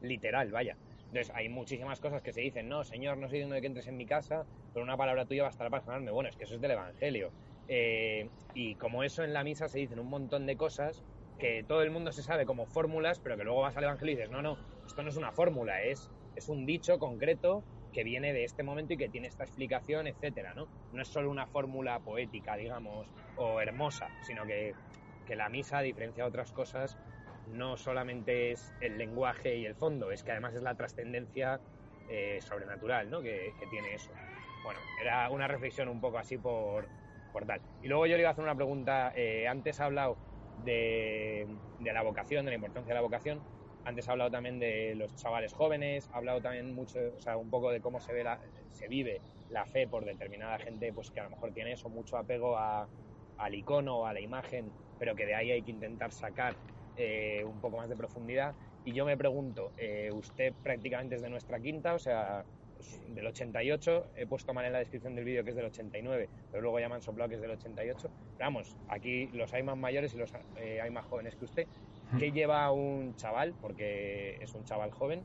literal, 0.00 0.50
vaya. 0.50 0.76
Entonces, 1.08 1.30
hay 1.34 1.50
muchísimas 1.50 2.00
cosas 2.00 2.22
que 2.22 2.32
se 2.32 2.40
dicen, 2.40 2.70
no, 2.70 2.84
Señor, 2.84 3.18
no 3.18 3.28
soy 3.28 3.40
digno 3.40 3.54
de 3.54 3.60
que 3.60 3.66
entres 3.66 3.86
en 3.86 3.98
mi 3.98 4.06
casa, 4.06 4.46
pero 4.72 4.82
una 4.82 4.96
palabra 4.96 5.26
tuya 5.26 5.42
bastará 5.42 5.68
para 5.68 5.84
sanarme. 5.84 6.10
Bueno, 6.10 6.30
es 6.30 6.36
que 6.36 6.44
eso 6.44 6.54
es 6.54 6.60
del 6.62 6.70
Evangelio. 6.70 7.32
Eh, 7.68 8.30
y 8.54 8.76
como 8.76 9.04
eso 9.04 9.22
en 9.22 9.34
la 9.34 9.44
misa 9.44 9.68
se 9.68 9.78
dicen 9.78 9.98
un 9.98 10.08
montón 10.08 10.46
de 10.46 10.56
cosas, 10.56 11.04
que 11.42 11.64
todo 11.64 11.82
el 11.82 11.90
mundo 11.90 12.12
se 12.12 12.22
sabe 12.22 12.46
como 12.46 12.66
fórmulas, 12.66 13.18
pero 13.18 13.36
que 13.36 13.42
luego 13.42 13.62
vas 13.62 13.76
al 13.76 13.82
Evangelio 13.82 14.12
y 14.12 14.16
dices, 14.16 14.30
no, 14.30 14.42
no, 14.42 14.56
esto 14.86 15.02
no 15.02 15.08
es 15.08 15.16
una 15.16 15.32
fórmula, 15.32 15.82
es, 15.82 16.08
es 16.36 16.48
un 16.48 16.64
dicho 16.66 17.00
concreto 17.00 17.64
que 17.92 18.04
viene 18.04 18.32
de 18.32 18.44
este 18.44 18.62
momento 18.62 18.92
y 18.92 18.96
que 18.96 19.08
tiene 19.08 19.26
esta 19.26 19.42
explicación, 19.42 20.06
etcétera, 20.06 20.54
¿no? 20.54 20.68
No 20.92 21.02
es 21.02 21.08
solo 21.08 21.32
una 21.32 21.48
fórmula 21.48 21.98
poética, 21.98 22.54
digamos, 22.54 23.08
o 23.36 23.60
hermosa, 23.60 24.06
sino 24.24 24.46
que, 24.46 24.72
que 25.26 25.34
la 25.34 25.48
misa, 25.48 25.78
a 25.78 25.82
diferencia 25.82 26.22
de 26.22 26.28
otras 26.28 26.52
cosas, 26.52 26.96
no 27.48 27.76
solamente 27.76 28.52
es 28.52 28.72
el 28.80 28.96
lenguaje 28.96 29.56
y 29.56 29.66
el 29.66 29.74
fondo, 29.74 30.12
es 30.12 30.22
que 30.22 30.30
además 30.30 30.54
es 30.54 30.62
la 30.62 30.76
trascendencia 30.76 31.60
eh, 32.08 32.38
sobrenatural 32.40 33.10
¿no? 33.10 33.20
que, 33.20 33.52
que 33.58 33.66
tiene 33.66 33.92
eso. 33.94 34.12
Bueno, 34.62 34.78
era 35.02 35.28
una 35.28 35.48
reflexión 35.48 35.88
un 35.88 36.00
poco 36.00 36.18
así 36.18 36.38
por, 36.38 36.86
por 37.32 37.44
tal. 37.46 37.60
Y 37.82 37.88
luego 37.88 38.06
yo 38.06 38.14
le 38.14 38.20
iba 38.20 38.28
a 38.28 38.32
hacer 38.32 38.44
una 38.44 38.54
pregunta. 38.54 39.12
eh, 39.16 39.48
antes 39.48 39.80
ha 39.80 39.86
hablado 39.86 40.16
de, 40.64 41.46
la 41.80 42.02
vocación, 42.02 42.44
de 42.44 42.52
la 42.52 42.56
importancia 42.56 42.90
de 42.90 42.94
la 42.94 43.02
vocación. 43.02 43.40
Antes 43.84 44.08
ha 44.08 44.12
hablado 44.12 44.30
también 44.30 44.58
de 44.60 44.94
los 44.94 45.14
chavales 45.16 45.52
jóvenes. 45.52 46.08
Ha 46.12 46.18
hablado 46.18 46.40
también 46.40 46.74
mucho, 46.74 46.98
o 47.16 47.20
sea, 47.20 47.36
un 47.36 47.50
poco 47.50 47.70
de 47.70 47.80
cómo 47.80 48.00
se, 48.00 48.12
ve 48.12 48.24
la, 48.24 48.38
se 48.70 48.88
vive 48.88 49.20
la 49.50 49.66
fe 49.66 49.86
por 49.86 50.04
determinada 50.04 50.58
gente, 50.58 50.92
pues 50.92 51.10
que 51.10 51.20
a 51.20 51.24
lo 51.24 51.30
mejor 51.30 51.52
tiene 51.52 51.72
eso, 51.72 51.88
mucho 51.88 52.16
apego 52.16 52.56
a, 52.56 52.88
al 53.38 53.54
icono 53.54 53.98
o 53.98 54.06
a 54.06 54.12
la 54.12 54.20
imagen, 54.20 54.70
pero 54.98 55.14
que 55.14 55.26
de 55.26 55.34
ahí 55.34 55.50
hay 55.50 55.62
que 55.62 55.72
intentar 55.72 56.12
sacar 56.12 56.54
eh, 56.96 57.42
un 57.44 57.60
poco 57.60 57.76
más 57.76 57.88
de 57.88 57.96
profundidad. 57.96 58.54
Y 58.84 58.92
yo 58.92 59.04
me 59.04 59.16
pregunto, 59.16 59.72
eh, 59.76 60.10
usted 60.12 60.52
prácticamente 60.62 61.16
es 61.16 61.22
de 61.22 61.30
nuestra 61.30 61.60
quinta, 61.60 61.94
o 61.94 61.98
sea, 61.98 62.44
del 63.08 63.26
88, 63.26 64.06
he 64.16 64.26
puesto 64.26 64.52
mal 64.54 64.64
en 64.64 64.72
la 64.72 64.78
descripción 64.80 65.14
del 65.14 65.24
vídeo 65.24 65.44
que 65.44 65.50
es 65.50 65.56
del 65.56 65.66
89, 65.66 66.28
pero 66.50 66.62
luego 66.62 66.80
ya 66.80 66.88
me 66.88 66.94
han 66.96 67.02
soplado 67.02 67.28
que 67.28 67.36
es 67.36 67.40
del 67.40 67.50
88. 67.52 68.10
Pero 68.36 68.46
vamos, 68.46 68.76
aquí 68.88 69.26
los 69.32 69.52
hay 69.54 69.62
más 69.62 69.76
mayores 69.76 70.14
y 70.14 70.18
los 70.18 70.32
eh, 70.56 70.80
hay 70.80 70.90
más 70.90 71.04
jóvenes 71.06 71.36
que 71.36 71.44
usted. 71.44 71.66
¿Qué 72.18 72.30
lleva 72.32 72.64
a 72.64 72.72
un 72.72 73.14
chaval, 73.16 73.54
porque 73.60 74.36
es 74.40 74.54
un 74.54 74.64
chaval 74.64 74.90
joven, 74.90 75.22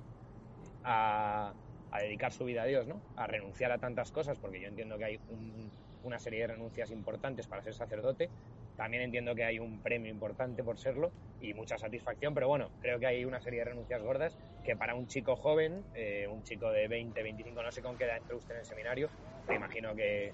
a, 0.84 1.54
a 1.91 2.00
dedicar 2.02 2.32
su 2.32 2.46
vida 2.46 2.62
a 2.63 2.65
Dios, 2.65 2.88
¿no? 2.88 3.02
A 3.15 3.28
renunciar 3.28 3.72
a 3.72 3.78
tantas 3.78 4.12
cosas, 4.12 4.38
porque 4.39 4.62
yo 4.62 4.67
entiendo 4.67 4.98
que 4.98 5.06
hay 5.06 5.20
un- 5.30 5.70
una 6.04 6.20
serie 6.20 6.41
de 6.41 6.48
renuncias 6.48 6.91
importantes 6.91 7.48
para 7.48 7.62
ser 7.62 7.74
sacerdote. 7.74 8.30
También 8.78 9.02
entiendo 9.02 9.34
que 9.34 9.44
hay 9.44 9.58
un 9.58 9.82
premio 9.82 10.12
importante 10.12 10.63
por 10.63 10.78
serlo 10.78 11.12
y 11.42 11.54
mucha 11.56 11.78
satisfacción, 11.80 12.36
pero 12.36 12.48
bueno, 12.48 12.70
creo 12.80 13.00
que 13.00 13.08
hay 13.08 13.26
una 13.26 13.42
serie 13.42 13.60
de 13.60 13.66
renuncias 13.66 14.02
gordas 14.04 14.38
que 14.63 14.76
para 14.76 14.94
un 14.94 15.08
chico 15.08 15.36
joven, 15.36 15.84
eh, 15.96 16.28
un 16.30 16.44
chico 16.44 16.70
de 16.72 16.88
20, 16.88 17.24
25, 17.24 17.63
no 17.63 17.72
sé 17.72 17.82
con 17.82 17.98
qué 17.98 18.04
edad 18.04 18.18
entró 18.18 18.38
usted 18.38 18.54
en 18.54 18.60
el 18.60 18.66
seminario, 18.66 19.10
me 19.48 19.56
imagino 19.56 19.96
que 19.96 20.32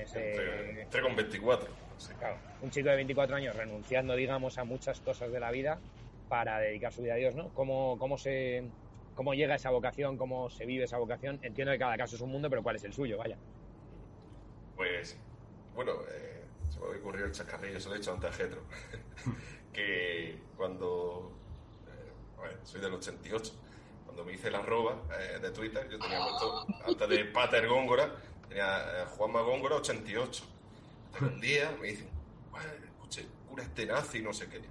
ese... 0.00 0.80
Entré 0.80 1.02
con 1.02 1.14
24. 1.14 1.68
sí. 1.98 2.14
Claro, 2.14 2.38
un 2.62 2.70
chico 2.70 2.88
de 2.88 2.96
24 2.96 3.36
años 3.36 3.54
renunciando, 3.54 4.16
digamos, 4.16 4.56
a 4.56 4.64
muchas 4.64 4.98
cosas 5.00 5.30
de 5.30 5.40
la 5.40 5.50
vida 5.50 5.78
para 6.28 6.60
dedicar 6.60 6.94
su 6.94 7.02
vida 7.02 7.12
a 7.12 7.16
Dios, 7.16 7.34
¿no? 7.34 7.50
¿Cómo, 7.50 7.98
cómo 7.98 8.16
se 8.16 8.64
cómo 9.14 9.34
llega 9.34 9.54
esa 9.54 9.70
vocación, 9.70 10.16
cómo 10.16 10.48
se 10.48 10.64
vive 10.64 10.84
esa 10.84 10.96
vocación? 10.96 11.38
Entiendo 11.42 11.72
que 11.72 11.78
cada 11.78 11.98
caso 11.98 12.16
es 12.16 12.22
un 12.22 12.30
mundo, 12.30 12.48
pero 12.48 12.62
¿cuál 12.62 12.76
es 12.76 12.84
el 12.84 12.94
suyo? 12.94 13.18
Vaya. 13.18 13.36
Pues, 14.76 15.18
bueno, 15.74 15.92
eh, 16.10 16.31
ha 16.84 16.96
ocurrido 16.96 17.26
el 17.26 17.32
chascarrillo, 17.32 17.80
se 17.80 17.88
lo 17.88 17.94
he 17.94 17.98
dicho 17.98 18.12
antes 18.12 18.30
a 18.30 18.32
Getro, 18.32 18.62
que 19.72 20.38
cuando, 20.56 21.32
eh, 21.86 22.12
bueno, 22.36 22.58
soy 22.64 22.80
del 22.80 22.94
88, 22.94 23.52
cuando 24.04 24.24
me 24.24 24.32
hice 24.34 24.50
la 24.50 24.58
arroba 24.58 25.02
eh, 25.18 25.38
de 25.40 25.50
Twitter, 25.50 25.88
yo 25.88 25.98
tenía 25.98 26.20
puesto, 26.20 26.66
antes 26.86 27.08
de 27.08 27.24
Pater 27.26 27.68
Góngora, 27.68 28.14
tenía 28.48 29.02
eh, 29.02 29.06
Juanma 29.16 29.40
Góngora 29.42 29.76
88. 29.76 30.44
Pero 31.12 31.26
un 31.26 31.40
día 31.40 31.76
me 31.80 31.88
dicen, 31.88 32.08
bueno, 32.50 32.68
escuche, 32.84 33.26
cura 33.48 33.62
este 33.62 33.86
nazi, 33.86 34.20
no 34.22 34.32
sé 34.32 34.48
qué. 34.48 34.62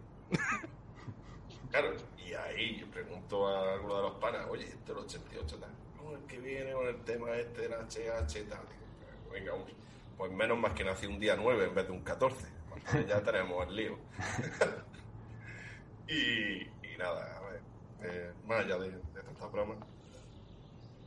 Claro, 1.71 1.93
y 2.17 2.33
ahí 2.33 2.79
yo 2.79 2.87
pregunto 2.91 3.47
a 3.47 3.73
alguno 3.73 3.95
de 3.95 4.01
los 4.03 4.13
panas, 4.15 4.45
oye, 4.49 4.67
esto 4.67 4.91
es 5.05 5.15
el 5.15 5.21
88 5.21 5.57
tal. 5.57 5.69
No, 5.95 6.15
el 6.15 6.23
que 6.25 6.39
viene 6.39 6.73
con 6.73 6.85
el 6.85 7.01
tema 7.03 7.35
este 7.37 7.61
del 7.61 7.73
HH 7.73 8.49
tal. 8.49 8.65
Venga, 9.31 9.55
uy, 9.55 9.73
pues 10.21 10.31
menos 10.33 10.59
más 10.59 10.73
que 10.73 10.83
nací 10.83 11.07
un 11.07 11.19
día 11.19 11.35
9 11.35 11.65
en 11.65 11.73
vez 11.73 11.87
de 11.87 11.93
un 11.93 12.03
14. 12.03 12.47
Pues 12.69 13.07
ya 13.07 13.23
tenemos 13.23 13.67
el 13.67 13.75
lío. 13.75 13.97
y, 16.07 16.61
y 16.61 16.97
nada, 16.99 17.37
a 17.37 17.49
ver, 17.49 17.61
eh, 18.03 18.31
más 18.45 18.63
allá 18.63 18.77
de, 18.77 18.91
de 18.91 19.23
tantas 19.23 19.51
bromas, 19.51 19.79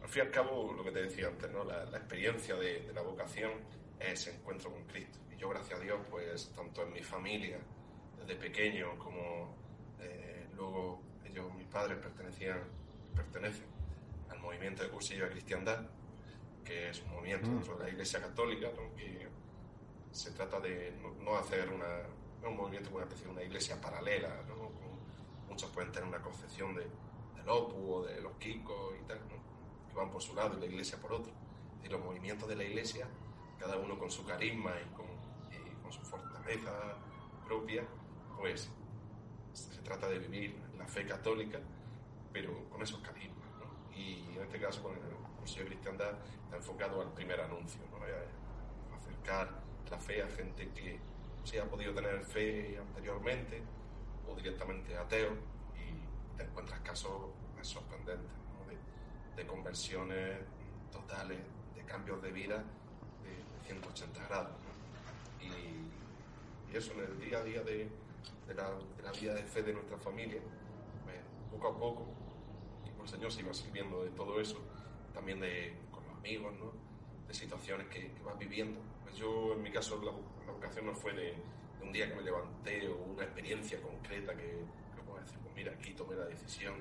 al 0.03 0.09
fin 0.09 0.25
y 0.25 0.27
al 0.27 0.33
cabo, 0.33 0.73
lo 0.73 0.83
que 0.83 0.91
te 0.91 1.03
decía 1.03 1.29
antes, 1.29 1.49
¿no? 1.53 1.63
la, 1.63 1.85
la 1.85 1.99
experiencia 1.99 2.57
de, 2.57 2.81
de 2.81 2.93
la 2.93 3.03
vocación 3.03 3.53
es 4.01 4.27
encuentro 4.27 4.73
con 4.73 4.83
Cristo. 4.87 5.21
Y 5.33 5.37
yo, 5.37 5.49
gracias 5.49 5.79
a 5.79 5.83
Dios, 5.85 6.01
pues 6.11 6.51
tanto 6.51 6.83
en 6.83 6.93
mi 6.93 7.03
familia, 7.05 7.61
desde 8.19 8.35
pequeño, 8.35 8.99
como 8.99 9.57
eh, 10.01 10.49
luego 10.57 11.01
ellos, 11.25 11.55
mis 11.55 11.69
padres, 11.69 11.99
pertenecían, 11.99 12.65
pertenecen 13.15 13.67
al 14.29 14.41
movimiento 14.41 14.83
de 14.83 14.89
cursillo 14.89 15.27
de 15.27 15.31
cristiandad, 15.31 15.87
que 16.65 16.91
es 16.91 17.03
un 17.03 17.11
movimiento 17.11 17.47
Mm. 17.49 17.55
dentro 17.55 17.77
de 17.77 17.85
la 17.85 17.91
Iglesia 17.91 18.21
Católica, 18.21 18.69
¿no? 18.75 18.95
que 18.97 19.29
se 20.11 20.31
trata 20.31 20.61
de 20.61 20.97
no, 21.21 21.37
hacer 21.37 21.69
una, 21.71 22.49
un 22.49 22.57
movimiento 22.57 22.89
como 22.91 22.99
una 22.99 23.07
especie 23.07 23.27
de 23.27 23.33
una 23.33 23.43
iglesia 23.43 23.81
paralela, 23.81 24.43
¿no? 24.49 24.55
Como 24.55 24.99
muchos 25.49 25.71
pueden 25.71 25.91
tener 25.91 26.09
una 26.09 26.23
concepción 26.23 26.75
de, 26.75 26.83
del 27.37 27.49
Opus 27.49 27.75
o 27.89 28.03
de 28.05 28.21
los 28.21 28.33
Kikos 28.35 28.95
y 29.01 29.05
tal, 29.09 29.19
¿no? 29.29 29.43
que 29.89 29.95
van 29.95 30.11
por 30.11 30.23
su 30.23 30.35
lado 30.35 30.57
y 30.57 30.61
la 30.61 30.67
iglesia 30.67 30.99
por 31.01 31.13
otro. 31.13 31.33
Y 31.83 31.89
los 31.89 32.01
movimientos 32.01 32.49
de 32.49 32.55
la 32.57 32.65
iglesia, 32.65 33.09
cada 33.59 33.77
uno 33.77 33.99
con 33.99 34.11
su 34.11 34.25
carisma 34.25 34.73
y 34.81 34.95
con, 34.95 35.07
y 35.51 35.83
con 35.83 35.93
su 35.93 36.01
fortaleza 36.03 36.97
propia, 37.45 37.85
pues 38.39 38.71
se 39.53 39.83
trata 39.83 40.09
de 40.09 40.19
vivir 40.21 40.57
la 40.79 40.87
fe 40.87 41.05
católica, 41.07 41.59
pero 42.33 42.69
con 42.71 42.83
esos 42.83 43.01
carismas. 43.01 43.49
¿no? 43.59 43.97
Y 43.97 44.25
en 44.37 44.43
este 44.43 44.61
caso, 44.61 44.83
con 44.83 44.95
el 44.95 45.03
Consejo 45.45 45.65
de 45.65 45.75
Cristiandad, 45.75 46.13
está 46.45 46.57
enfocado 46.57 47.03
al 47.03 47.13
primer 47.13 47.39
anuncio, 47.39 47.83
¿no? 47.91 47.99
a, 47.99 48.95
a 48.95 48.99
acercar 48.99 49.51
la 49.91 49.99
fe 49.99 50.23
a 50.23 50.29
gente 50.29 50.71
que 50.71 50.99
sí 51.45 51.59
ha 51.59 51.67
podido 51.67 51.93
tener 51.93 52.25
fe 52.25 52.79
anteriormente 52.79 53.63
o 54.27 54.35
directamente 54.35 54.97
ateo 54.97 55.33
y 55.77 56.39
te 56.39 56.45
encuentras 56.45 56.81
casos 56.81 57.13
sorprendentes 57.61 58.27
¿no? 58.27 58.71
de, 58.71 59.43
de 59.43 59.47
conversiones 59.47 60.39
totales, 60.91 61.41
de 61.75 61.85
cambios 61.85 62.23
de 62.23 62.33
vida 62.33 62.65
de 63.23 63.67
180 63.67 64.27
grados. 64.29 64.53
¿no? 64.53 65.45
Y, 65.45 66.73
y 66.73 66.75
eso 66.77 66.93
en 66.93 67.01
el 67.01 67.21
día 67.21 67.41
a 67.41 67.43
día 67.43 67.63
de, 67.63 67.91
de 68.49 68.55
la, 68.55 68.71
de 68.71 69.03
la 69.03 69.13
vida 69.13 69.35
de 69.35 69.43
fe 69.43 69.63
de 69.63 69.75
nuestra 69.75 69.99
familia, 69.99 70.41
pues, 71.05 71.19
poco 71.51 71.69
a 71.69 71.79
poco, 71.79 72.07
y 72.87 72.99
el 72.99 73.09
Señor 73.09 73.31
se 73.31 73.41
iba 73.41 73.53
sirviendo 73.53 74.03
de 74.03 74.09
todo 74.09 74.41
eso, 74.41 74.59
también 75.15 75.41
de, 75.41 75.75
con 75.91 76.05
los 76.05 76.17
amigos, 76.19 76.53
¿no? 76.59 76.73
de 77.27 77.35
situaciones 77.35 77.87
que, 77.89 78.13
que 78.13 78.23
vas 78.23 78.39
viviendo. 78.39 78.81
Pues 79.03 79.17
yo, 79.17 79.55
en 79.55 79.63
mi 79.63 79.71
caso, 79.71 80.01
la, 80.03 80.13
la 80.47 80.53
vocación 80.53 80.87
no 80.87 80.95
fue 80.95 81.13
de, 81.15 81.35
de 81.79 81.83
un 81.83 81.93
día 81.93 82.09
que 82.09 82.17
me 82.17 82.23
levanté 82.23 82.89
o 82.89 82.97
una 82.97 83.25
experiencia 83.25 83.81
concreta 83.81 84.35
que, 84.37 84.65
que 84.95 85.03
puedo 85.07 85.21
decir, 85.21 85.39
pues 85.43 85.55
mira, 85.55 85.73
aquí 85.73 85.93
tomé 85.95 86.17
la 86.17 86.27
decisión 86.27 86.75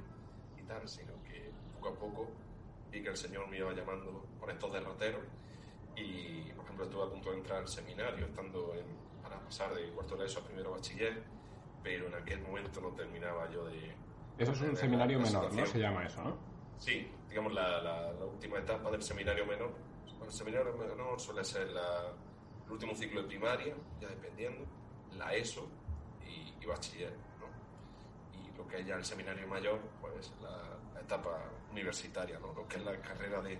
y 0.59 0.63
tal, 0.63 0.87
sino 0.87 1.13
que 1.23 1.51
poco 1.75 1.89
a 1.89 1.95
poco 1.95 2.31
vi 2.91 3.01
que 3.01 3.09
el 3.09 3.17
Señor 3.17 3.47
me 3.47 3.57
iba 3.57 3.71
llamando 3.73 4.25
por 4.39 4.49
estos 4.51 4.73
derroteros 4.73 5.23
y, 5.95 6.51
por 6.55 6.65
ejemplo, 6.65 6.85
estuve 6.85 7.03
a 7.03 7.09
punto 7.09 7.31
de 7.31 7.37
entrar 7.37 7.59
al 7.59 7.67
seminario, 7.67 8.25
estando 8.25 8.73
en, 8.75 8.85
para 9.21 9.39
pasar 9.39 9.73
de 9.73 9.89
cuarto 9.89 10.15
de 10.17 10.25
eso 10.25 10.39
a 10.39 10.43
primero 10.43 10.71
bachiller, 10.71 11.23
pero 11.83 12.07
en 12.07 12.15
aquel 12.15 12.41
momento 12.41 12.81
no 12.81 12.89
terminaba 12.89 13.49
yo 13.51 13.65
de... 13.65 13.95
Eso 14.37 14.51
es 14.51 14.61
un 14.61 14.75
seminario 14.75 15.19
menor, 15.19 15.53
¿no? 15.53 15.65
Se 15.65 15.79
llama 15.79 16.05
eso, 16.05 16.23
¿no? 16.23 16.52
Sí, 16.83 17.07
digamos 17.29 17.53
la, 17.53 17.81
la- 17.81 18.11
la 18.13 18.25
última 18.25 18.59
etapa 18.59 18.91
del 18.91 19.01
seminario 19.01 19.45
menor. 19.45 19.71
Bueno, 20.17 20.25
el 20.25 20.31
seminario 20.31 20.73
menor 20.73 21.19
suele 21.19 21.43
ser 21.43 21.69
la- 21.71 22.11
el 22.65 22.71
último 22.71 22.95
ciclo 22.95 23.21
de 23.21 23.27
primaria, 23.27 23.73
ya 24.01 24.07
dependiendo, 24.09 24.65
la 25.17 25.33
ESO 25.33 25.67
y, 26.25 26.53
y 26.61 26.65
bachiller. 26.65 27.13
¿no? 27.39 27.47
Y 28.41 28.51
lo 28.57 28.67
que 28.67 28.79
es 28.81 28.85
ya 28.85 28.95
el 28.95 29.05
seminario 29.05 29.47
mayor, 29.47 29.79
pues 30.01 30.33
la, 30.41 30.77
la 30.93 30.99
etapa 31.01 31.39
universitaria, 31.71 32.39
¿no? 32.39 32.53
lo 32.53 32.67
que 32.67 32.77
es 32.77 32.83
la 32.83 32.99
carrera 33.01 33.41
de, 33.41 33.53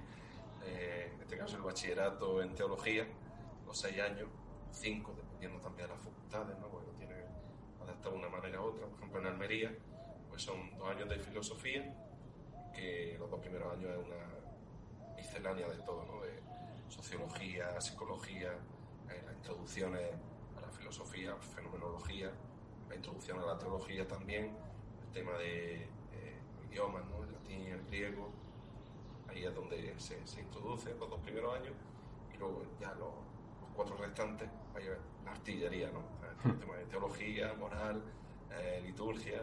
eh, 0.65 1.11
en 1.15 1.21
este 1.21 1.37
caso, 1.37 1.55
el 1.57 1.61
bachillerato 1.63 2.41
en 2.41 2.53
teología, 2.55 3.07
los 3.65 3.77
seis 3.77 3.99
años, 4.01 4.27
cinco, 4.71 5.13
dependiendo 5.15 5.59
también 5.59 5.87
de 5.87 5.93
las 5.95 6.03
facultades, 6.03 6.57
¿no? 6.59 6.67
lo 6.67 6.91
tiene 6.97 7.15
adaptado 7.81 8.11
de 8.15 8.19
una 8.19 8.29
manera 8.29 8.59
u 8.61 8.65
otra. 8.65 8.85
Por 8.87 8.97
ejemplo, 8.97 9.19
en 9.21 9.27
Almería, 9.27 9.71
pues 10.29 10.41
son 10.41 10.77
dos 10.77 10.89
años 10.89 11.07
de 11.09 11.19
filosofía 11.19 12.02
que 12.73 13.15
los 13.19 13.29
dos 13.29 13.39
primeros 13.39 13.73
años 13.73 13.91
es 13.91 14.05
una 14.05 15.15
miscelánea 15.15 15.67
de 15.67 15.77
todo, 15.83 16.05
¿no? 16.05 16.21
De 16.21 16.41
sociología, 16.89 17.79
psicología, 17.79 18.51
eh, 19.09 19.21
las 19.25 19.35
introducciones 19.35 20.01
a 20.57 20.61
la 20.61 20.69
filosofía, 20.69 21.35
fenomenología, 21.35 22.31
la 22.89 22.95
introducción 22.95 23.39
a 23.39 23.45
la 23.45 23.57
teología 23.57 24.07
también, 24.07 24.55
el 25.05 25.11
tema 25.11 25.33
de 25.37 25.83
eh, 25.83 25.87
idiomas, 26.69 27.05
¿no? 27.05 27.23
El 27.23 27.31
latín 27.33 27.61
y 27.61 27.67
el 27.67 27.83
griego, 27.85 28.29
ahí 29.29 29.45
es 29.45 29.55
donde 29.55 29.93
se, 29.99 30.25
se 30.27 30.41
introduce 30.41 30.93
los 30.95 31.09
dos 31.09 31.19
primeros 31.21 31.55
años 31.55 31.73
y 32.33 32.37
luego 32.37 32.63
ya 32.79 32.89
los, 32.93 33.13
los 33.61 33.69
cuatro 33.75 33.97
restantes, 33.97 34.49
ahí 34.75 34.83
es 34.83 34.97
la 35.25 35.31
artillería, 35.31 35.89
¿no? 35.91 36.03
El 36.49 36.59
tema 36.59 36.75
de 36.75 36.85
teología, 36.85 37.53
moral, 37.53 38.03
eh, 38.51 38.81
liturgia 38.83 39.41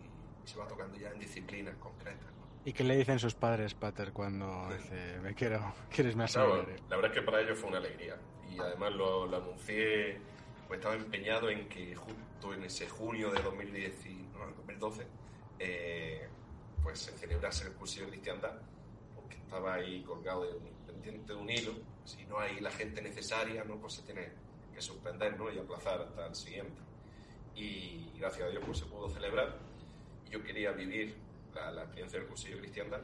y, 0.00 0.48
se 0.48 0.58
va 0.58 0.66
tocando 0.66 0.96
ya 0.96 1.10
en 1.10 1.18
disciplinas 1.18 1.74
concretas. 1.76 2.35
¿Y 2.66 2.72
qué 2.72 2.82
le 2.82 2.96
dicen 2.96 3.20
sus 3.20 3.36
padres, 3.36 3.74
Pater, 3.74 4.12
cuando 4.12 4.68
dice, 4.74 5.20
me 5.22 5.36
quiero, 5.36 5.72
quieres 5.88 6.16
más 6.16 6.32
Claro, 6.32 6.56
seminario? 6.56 6.84
la 6.88 6.96
verdad 6.96 7.12
es 7.12 7.18
que 7.20 7.24
para 7.24 7.40
ellos 7.40 7.56
fue 7.60 7.68
una 7.68 7.78
alegría 7.78 8.16
y 8.52 8.58
además 8.58 8.92
lo, 8.92 9.26
lo 9.26 9.36
anuncié 9.36 10.18
pues 10.66 10.78
estaba 10.80 10.96
empeñado 10.96 11.48
en 11.48 11.68
que 11.68 11.94
justo 11.94 12.52
en 12.52 12.64
ese 12.64 12.88
junio 12.88 13.30
de 13.30 13.40
2010 13.40 14.06
y- 14.06 14.28
no, 14.32 14.46
2012 14.56 15.06
eh, 15.60 16.28
pues 16.82 16.98
se 16.98 17.12
celebrase 17.16 17.68
el 17.68 17.74
cursillo 17.74 18.06
de 18.06 18.10
cristiandad 18.10 18.54
porque 19.14 19.36
estaba 19.36 19.74
ahí 19.74 20.02
colgado 20.02 20.42
de 20.44 20.56
un, 20.56 20.84
pendiente 20.84 21.34
de 21.34 21.38
un 21.38 21.48
hilo 21.48 21.72
si 22.04 22.26
no 22.26 22.40
hay 22.40 22.58
la 22.58 22.72
gente 22.72 23.00
necesaria 23.00 23.62
no 23.62 23.78
pues 23.80 23.92
se 23.94 24.02
tiene 24.02 24.32
que 24.74 24.80
suspender 24.80 25.38
¿no? 25.38 25.52
y 25.52 25.58
aplazar 25.60 26.00
hasta 26.00 26.26
el 26.26 26.34
siguiente 26.34 26.80
y 27.54 28.10
gracias 28.18 28.48
a 28.48 28.50
Dios 28.50 28.64
pues 28.66 28.78
se 28.78 28.86
pudo 28.86 29.08
celebrar 29.08 29.56
yo 30.28 30.42
quería 30.42 30.72
vivir 30.72 31.25
la, 31.56 31.72
la 31.72 31.82
experiencia 31.82 32.18
del 32.18 32.28
cursillo 32.28 32.58
cristiandad 32.58 33.00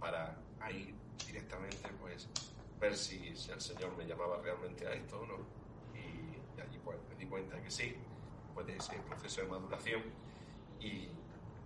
para 0.00 0.36
ahí 0.60 0.94
directamente 1.26 1.88
pues 2.00 2.28
ver 2.80 2.96
si, 2.96 3.34
si 3.36 3.50
el 3.50 3.60
Señor 3.60 3.96
me 3.96 4.06
llamaba 4.06 4.40
realmente 4.42 4.86
a 4.86 4.92
esto 4.92 5.20
o 5.20 5.26
no 5.26 5.34
y, 5.94 5.98
y 6.56 6.60
allí 6.60 6.78
pues 6.84 6.98
me 7.08 7.16
di 7.16 7.26
cuenta 7.26 7.60
que 7.60 7.70
sí 7.70 7.96
después 8.44 8.66
de 8.66 8.76
ese 8.76 8.96
proceso 9.08 9.42
de 9.42 9.48
maduración 9.48 10.02
y, 10.80 11.08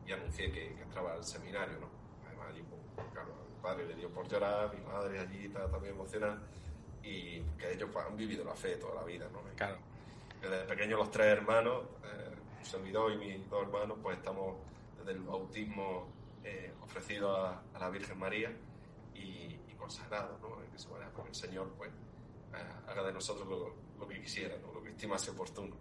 y 0.06 0.12
anuncié 0.12 0.50
que, 0.50 0.74
que 0.74 0.82
entraba 0.82 1.12
al 1.12 1.24
seminario 1.24 1.78
¿no? 1.78 1.88
además 2.26 2.48
allí 2.50 2.62
pues, 2.94 3.08
claro 3.12 3.34
mi 3.48 3.62
padre 3.62 3.86
le 3.86 3.94
dio 3.94 4.08
por 4.10 4.28
llorar 4.28 4.74
mi 4.74 4.84
madre 4.84 5.18
allí 5.18 5.46
estaba 5.46 5.68
también 5.70 5.94
emocionada 5.94 6.40
y 7.02 7.40
que 7.58 7.72
ellos 7.72 7.90
pues, 7.92 8.06
han 8.06 8.16
vivido 8.16 8.44
la 8.44 8.54
fe 8.54 8.76
toda 8.76 8.94
la 8.96 9.04
vida 9.04 9.28
¿no? 9.32 9.40
Claro. 9.56 9.78
desde 10.40 10.64
pequeños 10.64 10.98
los 10.98 11.10
tres 11.10 11.26
hermanos, 11.26 11.82
eh, 12.04 12.34
un 12.58 12.64
servidor 12.64 13.12
y 13.12 13.16
mis 13.16 13.50
dos 13.50 13.62
hermanos, 13.62 13.98
pues 14.02 14.16
estamos 14.18 14.56
desde 14.98 15.12
el 15.12 15.20
bautismo 15.20 16.08
eh, 16.44 16.72
ofrecido 16.82 17.36
a, 17.36 17.62
a 17.74 17.78
la 17.78 17.90
Virgen 17.90 18.18
María 18.18 18.50
y, 19.14 19.58
y 19.68 19.74
consagrados, 19.78 20.40
¿no? 20.40 20.62
En 20.62 20.74
esa 20.74 20.88
manera, 20.90 21.10
porque 21.14 21.30
el 21.30 21.34
Señor, 21.34 21.72
pues, 21.76 21.90
eh, 21.90 22.56
haga 22.88 23.02
de 23.04 23.12
nosotros 23.12 23.46
lo, 23.48 23.74
lo 23.98 24.08
que 24.08 24.20
quisiera, 24.20 24.56
¿no? 24.60 24.72
Lo 24.72 24.82
que 24.82 24.90
estimase 24.90 25.30
oportuno. 25.30 25.76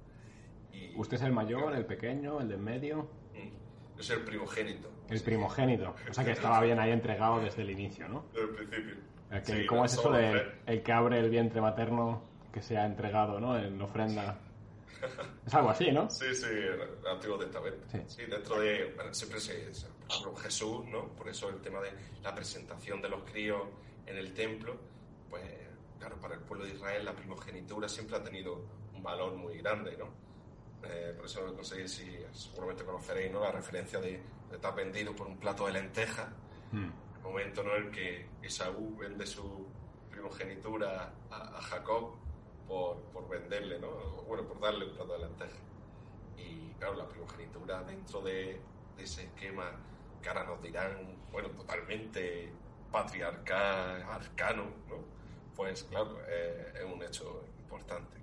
Y, 0.72 0.93
¿Usted 0.99 1.18
es 1.18 1.24
el 1.24 1.32
mayor, 1.32 1.74
el 1.76 1.86
pequeño, 1.86 2.39
el 2.41 2.47
de 2.49 2.55
en 2.55 2.64
medio? 2.64 3.10
Mm. 3.34 3.97
Yo 3.97 4.03
soy 4.03 4.18
el 4.18 4.24
primogénito. 4.26 4.89
El 5.10 5.22
primogénito. 5.22 5.95
O 6.10 6.14
sea 6.14 6.24
que 6.24 6.32
estaba 6.32 6.62
bien 6.62 6.80
ahí 6.80 6.91
entregado 6.91 7.39
desde 7.41 7.64
el 7.64 7.72
inicio, 7.72 8.07
¿no? 8.07 8.26
Desde 8.34 8.43
el 8.47 8.55
principio. 8.55 8.95
El 9.32 9.41
que- 9.43 9.53
Sí, 9.62 9.66
¿Cómo 9.66 9.86
es 9.86 9.93
eso 9.93 10.12
de 10.12 10.30
tres. 10.32 10.43
el 10.68 10.84
que 10.84 10.91
abre 10.93 11.20
el 11.20 11.30
vientre 11.30 11.60
materno 11.62 12.22
que 12.53 12.62
se 12.62 12.78
ha 12.78 12.86
entregado, 12.86 13.39
¿no? 13.39 13.57
En 13.57 13.82
ofrenda. 13.82 14.39
Es 15.45 15.53
algo 15.53 15.69
así, 15.69 15.91
¿no? 15.91 16.09
Sí, 16.09 16.33
sí, 16.35 16.45
el, 16.47 17.07
Antiguo 17.07 17.37
Testamento. 17.37 17.85
Sí. 17.91 17.99
Sí. 18.07 18.25
dentro 18.25 18.59
de. 18.59 18.93
bueno, 18.95 19.13
siempre 19.13 19.39
se. 19.39 19.73
se- 19.73 19.87
Por 19.87 20.07
ejemplo, 20.11 20.35
Jesús, 20.37 20.85
¿no? 20.87 21.07
Por 21.15 21.29
eso 21.29 21.49
el 21.49 21.61
tema 21.61 21.79
de 21.81 21.91
la 22.21 22.33
presentación 22.35 23.01
de 23.01 23.09
los 23.09 23.23
críos 23.23 23.61
en 24.05 24.17
el 24.17 24.33
templo, 24.33 24.75
pues, 25.29 25.43
claro, 25.99 26.17
para 26.17 26.35
el 26.35 26.41
pueblo 26.41 26.65
de 26.65 26.73
Israel 26.73 27.05
la 27.05 27.13
primogenitura 27.13 27.87
siempre 27.87 28.17
ha 28.17 28.23
tenido 28.23 28.65
un 28.93 29.03
valor 29.03 29.35
muy 29.35 29.57
grande, 29.59 29.95
¿no? 29.97 30.07
Eh, 30.83 31.13
por 31.15 31.25
eso 31.25 31.51
no 31.55 31.63
sé 31.63 31.87
si 31.87 32.17
seguramente 32.33 32.83
conoceréis, 32.85 33.31
¿no? 33.31 33.41
La 33.41 33.51
referencia 33.51 33.99
de, 33.99 34.11
de 34.49 34.55
estar 34.55 34.73
vendido 34.75 35.15
por 35.15 35.27
un 35.27 35.37
plato 35.37 35.65
de 35.67 35.73
lentejas 35.73 36.27
Hmm. 36.71 36.91
el 37.15 37.21
momento 37.23 37.63
¿no? 37.63 37.75
en 37.75 37.85
el 37.85 37.91
que 37.91 38.27
Esaú 38.43 38.95
vende 38.97 39.25
su 39.25 39.65
primogenitura 40.11 41.11
a, 41.31 41.57
a 41.57 41.61
Jacob 41.61 42.15
por, 42.70 42.97
por 43.11 43.28
venderle, 43.28 43.80
¿no? 43.80 43.89
Bueno, 44.28 44.43
por 44.47 44.59
darle 44.61 44.86
un 44.86 44.93
plato 44.93 45.13
de 45.13 45.20
lentejas. 45.20 45.59
Y 46.38 46.72
claro, 46.80 46.95
la 46.95 47.07
primogenitura 47.09 47.84
dentro 47.84 48.22
de, 48.22 48.61
de 48.95 49.03
ese 49.03 49.24
esquema 49.24 49.72
que 50.22 50.30
ahora 50.30 50.43
nos 50.45 50.61
dirán, 50.61 51.17
bueno, 51.32 51.49
totalmente 51.49 52.51
patriarcal, 52.91 54.03
arcano, 54.03 54.63
¿no? 54.88 54.97
Pues 55.55 55.84
claro, 55.84 56.17
eh, 56.28 56.74
es 56.76 56.86
un 56.86 57.01
hecho 57.03 57.43
importante. 57.63 58.17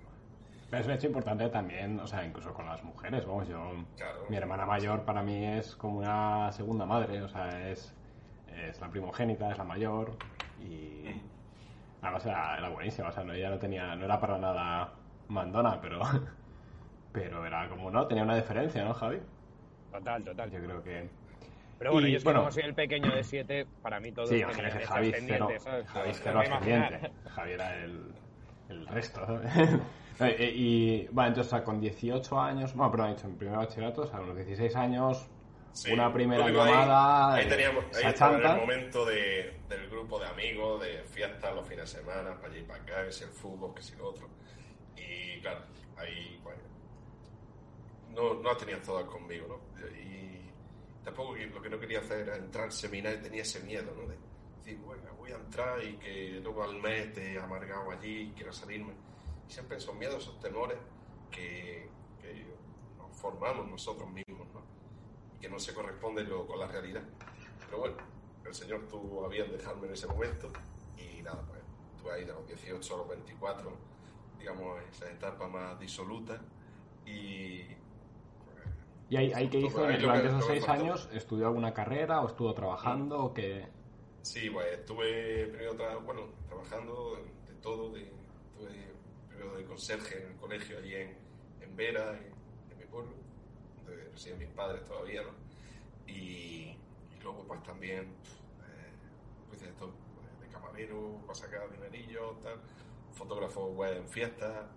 es 0.71 0.85
un 0.85 0.91
hecho 0.91 1.07
importante 1.07 1.49
también, 1.49 1.99
o 1.99 2.07
sea, 2.07 2.25
incluso 2.25 2.53
con 2.53 2.65
las 2.65 2.83
mujeres, 2.83 3.25
vamos, 3.25 3.47
yo... 3.47 3.73
Claro. 3.95 4.25
Mi 4.29 4.37
hermana 4.37 4.65
mayor 4.65 5.03
para 5.03 5.21
mí 5.21 5.45
es 5.45 5.75
como 5.75 5.99
una 5.99 6.51
segunda 6.51 6.85
madre, 6.85 7.21
o 7.21 7.27
sea, 7.27 7.69
es, 7.69 7.93
es 8.55 8.79
la 8.79 8.89
primogénita, 8.89 9.51
es 9.51 9.57
la 9.57 9.63
mayor 9.65 10.15
y... 10.59 11.21
Además 12.01 12.25
era, 12.25 12.57
era 12.57 12.69
buenísima, 12.69 13.09
o 13.09 13.11
sea, 13.11 13.23
no, 13.23 13.33
ella 13.33 13.49
no 13.49 13.57
tenía, 13.57 13.95
no 13.95 14.05
era 14.05 14.19
para 14.19 14.37
nada 14.37 14.93
mandona, 15.27 15.79
pero... 15.81 16.01
Pero 17.13 17.43
era 17.43 17.67
como, 17.67 17.89
¿no? 17.89 18.05
Tenía 18.05 18.23
una 18.23 18.35
diferencia, 18.35 18.83
¿no, 18.83 18.93
Javi? 18.93 19.19
Total, 19.91 20.23
total. 20.23 20.51
Yo 20.51 20.59
creo 20.59 20.83
que... 20.83 21.09
Pero 21.79 21.91
bueno, 21.91 22.07
Y, 22.07 22.11
yo 22.11 22.17
es 22.17 22.23
que 22.23 22.27
bueno. 22.27 22.41
como 22.41 22.51
soy 22.51 22.63
el 22.63 22.75
pequeño 22.75 23.09
de 23.09 23.23
siete, 23.23 23.65
para 23.81 23.99
mí 23.99 24.11
todo 24.11 24.27
Sí, 24.27 24.43
pendiente, 24.43 24.85
Javi 24.85 25.13
cero, 25.17 25.49
¿sabes? 25.59 25.87
Javi 25.87 26.11
cero 26.13 26.39
ascendiente. 26.41 27.11
Javi 27.29 27.51
era 27.53 27.75
el, 27.83 28.13
el 28.69 28.87
resto. 28.87 29.25
¿no? 29.25 29.41
y, 30.27 30.43
y, 30.43 31.07
bueno, 31.11 31.29
entonces, 31.29 31.53
o 31.53 31.55
sea, 31.55 31.63
con 31.63 31.79
18 31.79 32.39
años, 32.39 32.75
bueno, 32.75 32.91
perdón, 32.91 33.09
he 33.09 33.13
dicho 33.15 33.27
en 33.27 33.37
primer 33.37 33.57
bachillerato, 33.57 34.01
o 34.01 34.07
sea, 34.07 34.19
a 34.19 34.21
los 34.21 34.35
16 34.35 34.75
años, 34.75 35.27
Sí, 35.77 35.91
una 35.91 36.11
primera 36.11 36.47
digo 36.47 36.61
ahí- 36.61 36.71
llamada, 36.71 37.35
Ahí, 37.35 37.45
eh, 37.45 37.49
teníamos, 37.49 37.85
ahí 37.97 38.05
estaba 38.07 38.37
el 38.37 38.57
momento 38.59 39.05
de, 39.05 39.59
del 39.69 39.89
grupo 39.89 40.19
de 40.19 40.25
amigos, 40.27 40.81
de 40.81 41.03
fiestas 41.03 41.53
los 41.53 41.67
fines 41.67 41.91
de 41.91 41.99
semana, 41.99 42.35
para 42.35 42.47
allá 42.53 42.59
y 42.59 42.63
para 42.63 42.81
acá, 42.83 43.05
que 43.05 43.11
si 43.11 43.23
el 43.23 43.29
fútbol, 43.29 43.73
que 43.75 43.81
si 43.83 43.95
lo 43.95 44.07
otro. 44.09 44.27
Y 44.95 45.39
claro, 45.41 45.61
ahí, 45.97 46.39
pues, 46.43 46.57
no, 48.09 48.33
no 48.35 48.57
tenían 48.57 48.81
todas 48.81 49.05
conmigo, 49.05 49.47
¿no? 49.47 49.87
Y 49.99 50.49
tampoco 51.03 51.35
lo 51.35 51.61
que 51.61 51.69
no 51.69 51.79
quería 51.79 51.99
hacer 51.99 52.21
era 52.21 52.37
entrar 52.37 52.65
al 52.65 52.71
seminario, 52.71 53.21
tenía 53.21 53.43
ese 53.43 53.59
miedo, 53.61 53.93
¿no? 53.95 54.07
De 54.07 54.17
decir, 54.57 54.77
bueno, 54.79 55.03
voy 55.17 55.31
a 55.31 55.35
entrar 55.35 55.83
y 55.83 55.95
que 55.97 56.39
luego 56.43 56.63
al 56.63 56.81
mes 56.81 57.13
te 57.13 57.37
amargado 57.39 57.91
allí 57.91 58.29
y 58.29 58.31
quiero 58.31 58.51
salirme. 58.51 58.93
Y 59.47 59.51
siempre 59.51 59.77
esos 59.77 59.95
miedos, 59.95 60.23
esos 60.23 60.39
temores 60.39 60.77
que, 61.29 61.87
que 62.21 62.45
nos 62.97 63.15
formamos 63.15 63.67
nosotros 63.69 64.09
mismos, 64.09 64.47
¿no? 64.53 64.76
Que 65.41 65.49
no 65.49 65.59
se 65.59 65.73
corresponde 65.73 66.23
luego 66.23 66.47
con 66.47 66.59
la 66.59 66.67
realidad. 66.67 67.03
Pero 67.65 67.79
bueno, 67.79 67.97
el 68.45 68.53
Señor 68.53 68.87
tuvo 68.87 69.25
a 69.25 69.29
bien 69.29 69.51
dejarme 69.51 69.87
en 69.87 69.93
ese 69.93 70.07
momento 70.07 70.51
y 70.97 71.21
nada, 71.21 71.43
pues 71.47 71.59
estuve 71.95 72.13
ahí 72.13 72.25
de 72.25 72.33
los 72.33 72.47
18 72.47 72.93
a 72.93 72.97
los 72.97 73.07
24, 73.09 73.71
digamos, 74.39 74.81
esa 74.91 75.11
etapa 75.11 75.47
más 75.47 75.79
disoluta 75.79 76.39
y... 77.05 77.63
pues, 77.63 78.65
¿Y 79.09 79.17
ahí, 79.17 79.33
ahí 79.33 79.49
qué 79.49 79.59
todo 79.59 79.67
hizo? 79.69 79.85
ahí 79.85 79.95
lo 79.95 80.01
Durante 80.01 80.21
que- 80.23 80.27
esos 80.29 80.41
lo 80.41 80.47
que 80.47 80.53
seis 80.59 80.69
años, 80.69 81.09
¿estudió 81.13 81.47
alguna 81.47 81.73
carrera 81.73 82.21
o 82.21 82.27
estuvo 82.27 82.53
trabajando 82.53 83.23
o 83.25 83.33
qué? 83.33 83.67
Sí, 84.21 84.49
pues 84.49 84.67
estuve 84.79 85.47
primero 85.47 85.75
tra- 85.75 86.03
bueno, 86.03 86.21
trabajando 86.47 87.15
de 87.47 87.53
todo, 87.61 87.91
de, 87.93 88.01
estuve 88.03 88.91
primero 89.29 89.55
de 89.55 89.63
conserje 89.65 90.21
en 90.23 90.31
el 90.31 90.35
colegio 90.37 90.77
allí 90.79 90.95
en, 90.95 91.17
en 91.61 91.75
Vera, 91.75 92.11
en, 92.17 92.33
donde 93.87 94.09
residen 94.09 94.39
mis 94.39 94.49
padres 94.49 94.83
todavía, 94.85 95.23
¿no? 95.23 95.31
Y, 96.07 96.77
y 97.11 97.19
luego 97.21 97.45
pues 97.47 97.63
también 97.63 98.03
eh, 98.03 98.91
pues 99.47 99.61
todo, 99.77 99.93
pues, 100.15 100.39
de 100.39 100.47
camarero, 100.47 101.19
para 101.21 101.35
sacar 101.35 101.71
dinerillo, 101.71 102.37
tal, 102.43 102.59
fotógrafo 103.13 103.67
web 103.67 103.97
en 103.97 104.07
fiestas, 104.07 104.67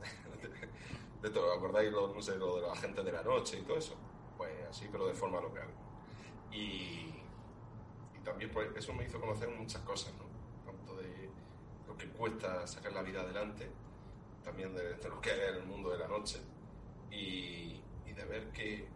de 1.22 1.30
todo, 1.30 1.52
¿acordáis 1.52 1.92
lo, 1.92 2.14
no 2.14 2.22
sé, 2.22 2.36
lo 2.36 2.56
de 2.56 2.62
los 2.62 2.72
agentes 2.72 3.04
de 3.04 3.12
la 3.12 3.22
noche 3.22 3.58
y 3.58 3.62
todo 3.62 3.76
eso? 3.76 3.96
Pues 4.36 4.52
así, 4.68 4.88
pero 4.90 5.06
de 5.06 5.14
forma 5.14 5.40
local. 5.40 5.68
Y, 6.50 7.14
y 8.14 8.20
también 8.24 8.50
pues 8.50 8.68
eso 8.74 8.92
me 8.94 9.04
hizo 9.04 9.20
conocer 9.20 9.48
muchas 9.48 9.82
cosas, 9.82 10.14
¿no? 10.14 10.24
Tanto 10.64 10.96
de 10.96 11.30
lo 11.86 11.96
que 11.96 12.08
cuesta 12.08 12.66
sacar 12.66 12.92
la 12.92 13.02
vida 13.02 13.20
adelante, 13.20 13.70
también 14.42 14.74
de, 14.74 14.94
de 14.94 15.08
lo 15.08 15.20
que 15.20 15.30
es 15.30 15.56
el 15.56 15.64
mundo 15.64 15.90
de 15.90 15.98
la 15.98 16.08
noche 16.08 16.40
y, 17.10 17.80
y 18.06 18.12
de 18.14 18.24
ver 18.24 18.50
que 18.52 18.88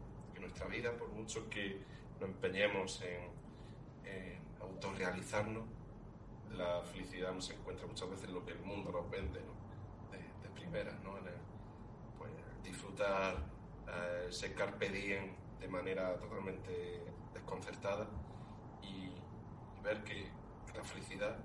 nuestra 0.54 0.68
vida, 0.68 0.96
por 0.96 1.08
mucho 1.08 1.50
que 1.50 1.80
nos 2.20 2.30
empeñemos 2.30 3.02
en, 3.02 3.28
en 4.08 4.40
autorrealizarnos, 4.60 5.64
la 6.52 6.80
felicidad 6.82 7.32
no 7.32 7.40
se 7.40 7.54
encuentra 7.54 7.88
muchas 7.88 8.08
veces 8.08 8.28
en 8.28 8.34
lo 8.34 8.44
que 8.44 8.52
el 8.52 8.60
mundo 8.60 8.92
nos 8.92 9.10
vende, 9.10 9.40
¿no? 9.40 10.12
De, 10.12 10.18
de 10.18 10.54
primeras, 10.54 10.94
¿no? 11.02 11.18
En 11.18 11.26
el, 11.26 11.34
pues, 12.16 12.30
disfrutar 12.62 13.34
eh, 13.88 14.26
ese 14.28 14.54
carpe 14.54 14.90
diem 14.90 15.34
de 15.58 15.66
manera 15.66 16.16
totalmente 16.20 17.02
desconcertada 17.32 18.06
y, 18.80 19.06
y 19.06 19.80
ver 19.82 20.04
que 20.04 20.28
la 20.72 20.84
felicidad, 20.84 21.36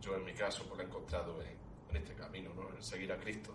yo 0.00 0.16
en 0.16 0.24
mi 0.24 0.32
caso, 0.32 0.64
pues 0.64 0.78
la 0.78 0.84
he 0.84 0.86
encontrado 0.86 1.42
en, 1.42 1.58
en 1.90 1.96
este 1.96 2.14
camino, 2.14 2.54
¿no? 2.54 2.70
en 2.74 2.82
seguir 2.82 3.12
a 3.12 3.18
Cristo. 3.18 3.52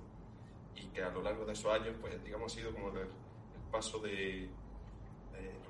Y 0.76 0.86
que 0.90 1.02
a 1.02 1.10
lo 1.10 1.24
largo 1.24 1.46
de 1.46 1.54
esos 1.54 1.74
años, 1.74 1.96
pues 2.00 2.24
digamos, 2.24 2.54
ha 2.54 2.56
sido 2.56 2.72
como 2.72 2.90
el, 2.90 2.98
el 3.00 3.72
paso 3.72 3.98
de, 3.98 4.52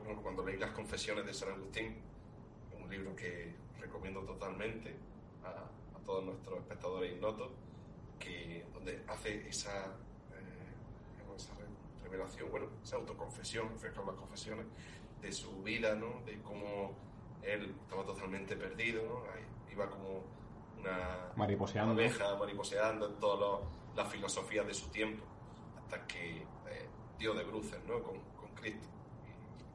bueno, 0.07 0.21
cuando 0.21 0.45
leí 0.45 0.57
las 0.57 0.71
confesiones 0.71 1.25
de 1.25 1.33
San 1.33 1.49
Agustín, 1.49 1.97
un 2.81 2.89
libro 2.89 3.13
que 3.15 3.53
recomiendo 3.79 4.21
totalmente 4.21 4.95
a, 5.43 5.49
a 5.97 5.99
todos 6.05 6.23
nuestros 6.23 6.59
espectadores 6.59 7.11
ignotos, 7.13 7.51
que, 8.17 8.65
donde 8.73 9.03
hace 9.07 9.47
esa, 9.49 9.85
eh, 10.31 11.35
esa 11.35 11.53
re- 11.55 12.03
revelación, 12.09 12.49
bueno, 12.49 12.67
esa 12.81 12.95
autoconfesión, 12.95 13.69
refleja 13.69 14.01
las 14.01 14.15
confesiones 14.15 14.65
de 15.21 15.31
su 15.33 15.61
vida, 15.61 15.93
¿no? 15.95 16.21
De 16.25 16.41
cómo 16.41 16.93
él 17.43 17.75
estaba 17.83 18.05
totalmente 18.05 18.55
perdido, 18.55 19.03
¿no? 19.03 19.23
Iba 19.71 19.89
como 19.89 20.23
una 20.79 21.33
Mariposeando. 21.35 21.91
abeja 21.91 22.35
mariposeando 22.37 23.07
en 23.07 23.15
todas 23.19 23.61
las 23.95 24.07
filosofías 24.09 24.65
de 24.65 24.73
su 24.73 24.87
tiempo, 24.89 25.25
hasta 25.77 26.07
que 26.07 26.37
eh, 26.37 26.87
dio 27.19 27.33
de 27.33 27.43
bruces 27.43 27.79
¿no? 27.85 28.01
con, 28.01 28.19
con 28.39 28.49
Cristo 28.55 28.87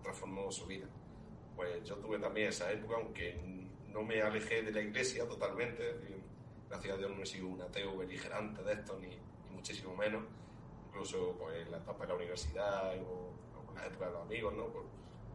transformó 0.02 0.50
su 0.50 0.66
vida. 0.66 0.86
Pues 1.56 1.84
yo 1.84 1.96
tuve 1.96 2.18
también 2.18 2.48
esa 2.48 2.70
época, 2.72 2.96
aunque 2.96 3.38
no 3.88 4.02
me 4.02 4.22
alejé 4.22 4.62
de 4.62 4.72
la 4.72 4.80
iglesia 4.80 5.26
totalmente, 5.26 5.96
gracias 6.68 6.94
a 6.94 6.96
Dios 6.96 7.10
no 7.10 7.22
he 7.22 7.26
sido 7.26 7.48
un 7.48 7.60
ateo 7.60 7.96
beligerante 7.96 8.62
de 8.62 8.72
esto, 8.72 8.98
ni, 8.98 9.08
ni 9.08 9.50
muchísimo 9.50 9.94
menos, 9.94 10.24
incluso 10.88 11.36
pues, 11.38 11.66
en 11.66 11.70
la 11.70 11.78
etapa 11.78 12.04
de 12.04 12.08
la 12.08 12.14
universidad 12.14 12.96
o, 13.02 13.34
o 13.58 13.70
en 13.70 13.74
la 13.74 13.86
época 13.86 14.06
de 14.06 14.12
los 14.12 14.22
amigos, 14.22 14.54
¿no? 14.54 14.66
Por, 14.68 14.84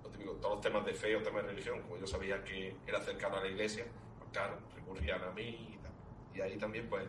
lo 0.04 0.10
típico, 0.10 0.32
todos 0.34 0.56
los 0.56 0.62
temas 0.62 0.86
de 0.86 0.94
fe 0.94 1.16
o 1.16 1.22
temas 1.22 1.44
de 1.44 1.50
religión, 1.50 1.82
como 1.82 1.98
yo 1.98 2.08
sabía 2.08 2.44
que 2.44 2.76
era 2.86 3.00
cercano 3.02 3.38
a 3.38 3.42
la 3.42 3.48
iglesia, 3.48 3.86
pues 4.18 4.32
claro, 4.32 4.58
recurrían 4.76 5.24
a 5.24 5.32
mí 5.32 5.74
y 5.74 5.78
tal. 5.78 5.92
Y 6.34 6.42
ahí 6.42 6.58
también, 6.58 6.90
pues, 6.90 7.04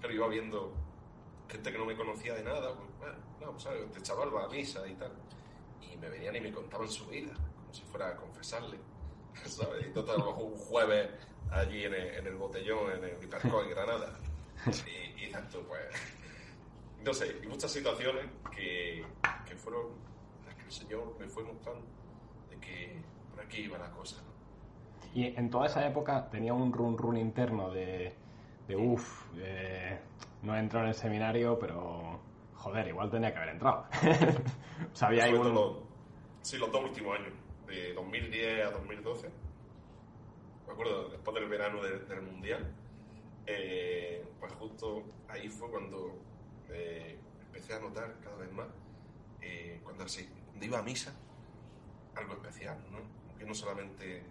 claro, 0.00 0.14
iba 0.14 0.28
viendo 0.28 0.72
gente 1.48 1.72
que 1.72 1.78
no 1.78 1.84
me 1.84 1.96
conocía 1.96 2.34
de 2.34 2.42
nada, 2.42 2.74
pues, 2.74 2.88
bueno, 2.98 3.16
no, 3.40 3.50
pues, 3.52 3.62
¿sabes? 3.62 3.82
Este 3.82 4.02
chaval 4.02 4.34
va 4.34 4.44
a 4.44 4.48
misa 4.48 4.86
y 4.86 4.94
tal. 4.94 5.12
Y 5.92 5.96
me 5.96 6.08
venían 6.08 6.36
y 6.36 6.40
me 6.40 6.52
contaban 6.52 6.88
su 6.88 7.06
vida, 7.06 7.32
como 7.34 7.72
si 7.72 7.82
fuera 7.82 8.08
a 8.08 8.16
confesarle, 8.16 8.78
¿sabes? 9.44 9.86
Y 9.86 9.90
total, 9.90 10.22
un 10.22 10.56
jueves 10.56 11.10
allí 11.50 11.84
en 11.84 11.94
el, 11.94 12.14
en 12.14 12.26
el 12.26 12.34
botellón, 12.34 12.92
en 12.92 13.04
el 13.04 13.22
Hipercoy, 13.22 13.68
Granada. 13.70 14.18
Y, 14.66 15.24
y 15.24 15.30
pues, 15.30 15.82
no 17.04 17.12
sé, 17.12 17.38
y 17.42 17.46
muchas 17.46 17.70
situaciones 17.70 18.24
que, 18.54 19.04
que 19.46 19.56
fueron 19.56 19.88
las 20.46 20.54
que 20.54 20.62
el 20.62 20.72
Señor 20.72 21.16
me 21.18 21.26
fue 21.26 21.42
mostrando 21.42 21.84
de 22.48 22.56
que 22.58 22.96
por 23.30 23.44
aquí 23.44 23.62
iba 23.62 23.76
la 23.76 23.90
cosa. 23.90 24.22
¿no? 24.22 24.34
Y 25.14 25.26
en 25.36 25.50
toda 25.50 25.66
esa 25.66 25.86
época 25.86 26.30
tenía 26.30 26.54
un 26.54 26.72
run 26.72 26.96
run 26.96 27.18
interno 27.18 27.70
de, 27.70 28.14
de 28.66 28.76
uff, 28.76 29.26
eh, 29.36 29.98
no 30.42 30.56
he 30.56 30.58
entrado 30.58 30.86
en 30.86 30.90
el 30.90 30.96
seminario, 30.96 31.58
pero 31.58 32.20
joder, 32.64 32.88
igual 32.88 33.10
tenía 33.10 33.30
que 33.30 33.36
haber 33.36 33.50
entrado. 33.50 33.86
o 34.92 34.96
sea, 34.96 35.08
había 35.08 35.28
un... 35.28 35.42
todo, 35.42 35.82
sí, 36.40 36.56
los 36.56 36.72
dos 36.72 36.84
últimos 36.84 37.18
años, 37.18 37.34
de 37.66 37.92
2010 37.92 38.66
a 38.66 38.70
2012. 38.70 39.28
Me 40.66 40.72
acuerdo, 40.72 41.10
después 41.10 41.34
del 41.34 41.48
verano 41.48 41.82
del, 41.82 42.08
del 42.08 42.22
Mundial, 42.22 42.74
eh, 43.46 44.24
pues 44.40 44.52
justo 44.54 45.02
ahí 45.28 45.48
fue 45.50 45.70
cuando 45.70 46.18
eh, 46.70 47.18
empecé 47.46 47.74
a 47.74 47.80
notar 47.80 48.18
cada 48.22 48.36
vez 48.36 48.50
más, 48.50 48.68
eh, 49.42 49.80
cuando, 49.84 50.04
así, 50.04 50.26
cuando 50.46 50.64
iba 50.64 50.78
a 50.78 50.82
misa, 50.82 51.14
algo 52.14 52.32
especial, 52.32 52.78
¿no? 52.90 52.98
Que 53.38 53.44
no 53.44 53.54
solamente 53.54 54.22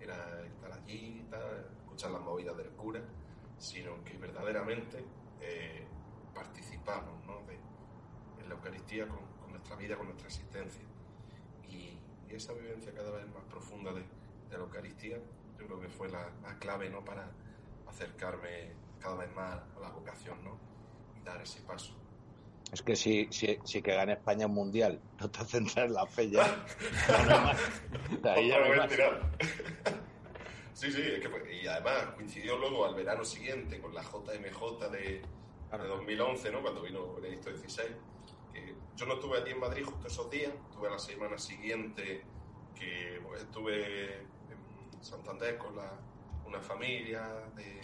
era 0.00 0.44
estar 0.46 0.72
allí, 0.72 1.26
tal, 1.28 1.66
escuchar 1.76 2.12
las 2.12 2.22
movidas 2.22 2.56
del 2.56 2.68
cura, 2.70 3.00
sino 3.58 4.02
que 4.04 4.16
verdaderamente 4.16 5.04
eh, 5.40 5.84
participamos 6.32 7.24
¿no? 7.26 7.40
de, 7.46 7.58
la 8.50 8.56
Eucaristía 8.56 9.06
con, 9.06 9.18
con 9.40 9.50
nuestra 9.50 9.76
vida, 9.76 9.96
con 9.96 10.06
nuestra 10.06 10.26
existencia. 10.26 10.82
Y, 11.68 11.98
y 12.28 12.34
esa 12.34 12.52
vivencia 12.52 12.92
cada 12.92 13.10
vez 13.12 13.26
más 13.28 13.44
profunda 13.44 13.92
de, 13.92 14.00
de 14.00 14.58
la 14.58 14.64
Eucaristía, 14.64 15.18
yo 15.58 15.66
creo 15.66 15.80
que 15.80 15.88
fue 15.88 16.08
la, 16.08 16.30
la 16.42 16.58
clave 16.58 16.90
¿no? 16.90 17.04
para 17.04 17.30
acercarme 17.86 18.72
cada 19.00 19.16
vez 19.16 19.32
más 19.34 19.60
a 19.76 19.80
la 19.80 19.90
vocación 19.90 20.42
¿no? 20.44 20.58
y 21.18 21.24
dar 21.24 21.40
ese 21.40 21.60
paso. 21.62 21.94
Es 22.72 22.82
que 22.82 22.94
si, 22.94 23.26
si, 23.30 23.58
si 23.64 23.82
que 23.82 23.94
gane 23.94 24.12
España 24.12 24.46
un 24.46 24.54
mundial, 24.54 25.00
no 25.20 25.30
te 25.30 25.44
centras 25.44 25.86
en 25.86 25.94
la 25.94 26.06
fe 26.06 26.30
ya. 26.30 26.64
No 28.22 28.30
ahí 28.30 28.48
ya. 28.48 28.58
Sí, 30.72 30.90
sí, 30.90 31.02
es 31.02 31.20
que 31.20 31.60
y 31.62 31.66
además 31.66 32.14
coincidió 32.14 32.56
luego 32.56 32.86
al 32.86 32.94
verano 32.94 33.22
siguiente 33.24 33.78
con 33.80 33.94
la 33.94 34.02
JMJ 34.02 34.90
de, 34.90 35.20
de 35.20 35.88
2011, 35.88 36.52
¿no? 36.52 36.62
Cuando 36.62 36.80
vino 36.80 37.14
Benedicto 37.14 37.50
XVI. 37.54 37.94
Yo 38.96 39.06
no 39.06 39.14
estuve 39.14 39.38
allí 39.38 39.52
en 39.52 39.60
Madrid 39.60 39.84
justo 39.84 40.06
esos 40.06 40.30
días, 40.30 40.52
estuve 40.68 40.90
la 40.90 40.98
semana 40.98 41.38
siguiente 41.38 42.22
que 42.74 43.20
pues, 43.24 43.42
estuve 43.42 44.16
en 44.16 45.02
Santander 45.02 45.58
con 45.58 45.76
la, 45.76 45.92
una 46.46 46.60
familia 46.60 47.22
de, 47.56 47.80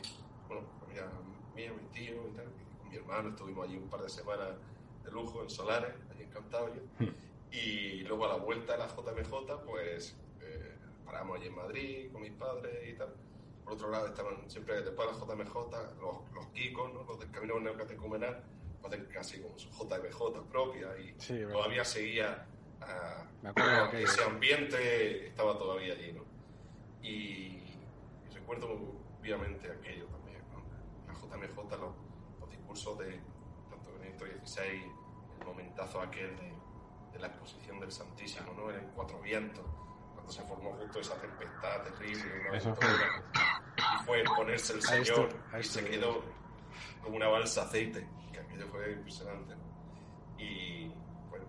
bueno, 0.49 0.67
familia 0.81 1.09
mía, 1.55 1.73
mi 1.73 1.89
tío 1.89 2.29
y 2.29 2.37
tal, 2.37 2.47
y 2.47 2.79
con 2.79 2.89
mi 2.91 2.97
hermano 2.97 3.29
estuvimos 3.31 3.67
allí 3.67 3.77
un 3.77 3.89
par 3.89 4.03
de 4.03 4.09
semanas 4.09 4.49
de 5.05 5.11
lujo 5.11 5.43
en 5.43 5.51
Solares, 5.51 5.95
allí 6.11 6.25
en 6.25 6.31
Cantabria. 6.31 6.83
Y 7.53 8.01
luego 8.03 8.27
a 8.27 8.29
la 8.29 8.37
vuelta 8.37 8.73
de 8.73 8.79
la 8.79 8.89
JMJ, 8.89 9.65
pues 9.65 10.17
eh, 10.41 10.77
paramos 11.05 11.39
allí 11.39 11.47
en 11.47 11.55
Madrid 11.55 12.13
con 12.13 12.23
mis 12.23 12.33
padres 12.33 12.89
y 12.89 12.95
tal. 12.95 13.15
Por 13.65 13.75
otro 13.75 13.91
lado, 13.91 14.09
estaban 14.09 14.51
siempre 14.51 14.83
después 14.83 15.09
de 15.09 15.15
la 15.15 15.45
JMJ 15.45 15.55
los, 16.01 16.33
los 16.35 16.47
kikos, 16.53 16.93
¿no? 16.93 17.05
los 17.05 17.19
del 17.19 17.31
Camino 17.31 17.59
Neocatecumenal, 17.61 18.43
hacen 18.87 19.07
casi 19.07 19.41
como 19.41 19.59
su 19.59 19.68
JMJ 19.70 20.49
propia 20.51 20.89
y 20.99 21.14
Sí, 21.18 21.41
todavía 21.53 21.84
seguía 21.84 22.47
ah, 22.80 23.24
Me 23.43 23.53
de 23.53 23.62
aquello. 23.89 24.07
ese 24.07 24.22
ambiente, 24.24 25.26
estaba 25.28 25.59
todavía 25.59 25.95
allí, 25.95 26.12
¿no? 26.12 26.24
Y, 27.03 27.09
y 27.09 28.30
recuerdo 28.34 28.68
vivamente 29.20 29.70
aquello 29.70 30.07
también, 30.07 30.43
¿no? 30.53 30.62
La 31.07 31.14
JMJ, 31.14 31.57
los, 31.78 31.95
los 32.41 32.51
discursos 32.51 32.99
de 32.99 33.20
tanto 33.70 33.93
Benedicto 33.93 34.24
XVI, 34.47 34.82
el 35.41 35.47
momentazo 35.47 36.01
aquel 36.01 36.37
de, 36.37 36.53
de 37.12 37.18
la 37.18 37.26
exposición 37.28 37.80
del 37.80 37.93
Santísimo, 37.93 38.53
¿no? 38.55 38.70
En 38.70 38.87
Cuatro 38.95 39.20
Vientos, 39.20 39.64
cuando 40.14 40.32
se 40.32 40.43
formó 40.43 40.72
justo 40.74 41.01
esa 41.01 41.14
tempestad 41.20 41.82
terrible, 41.84 42.24
una 42.49 42.57
Eso 42.59 42.70
aventura, 42.70 43.24
y 43.76 44.05
fue 44.05 44.24
ponerse 44.24 44.72
el 44.74 44.82
Señor 44.82 45.28
y 45.59 45.62
se 45.62 45.84
quedó 45.84 46.22
como 47.03 47.16
una 47.16 47.28
balsa 47.28 47.62
aceite, 47.62 48.07
que 48.37 48.43
aquello 48.43 48.66
fue 48.68 48.93
impresionante, 48.93 49.55
¿no? 49.55 50.43
Y 50.43 50.93
bueno, 51.30 51.47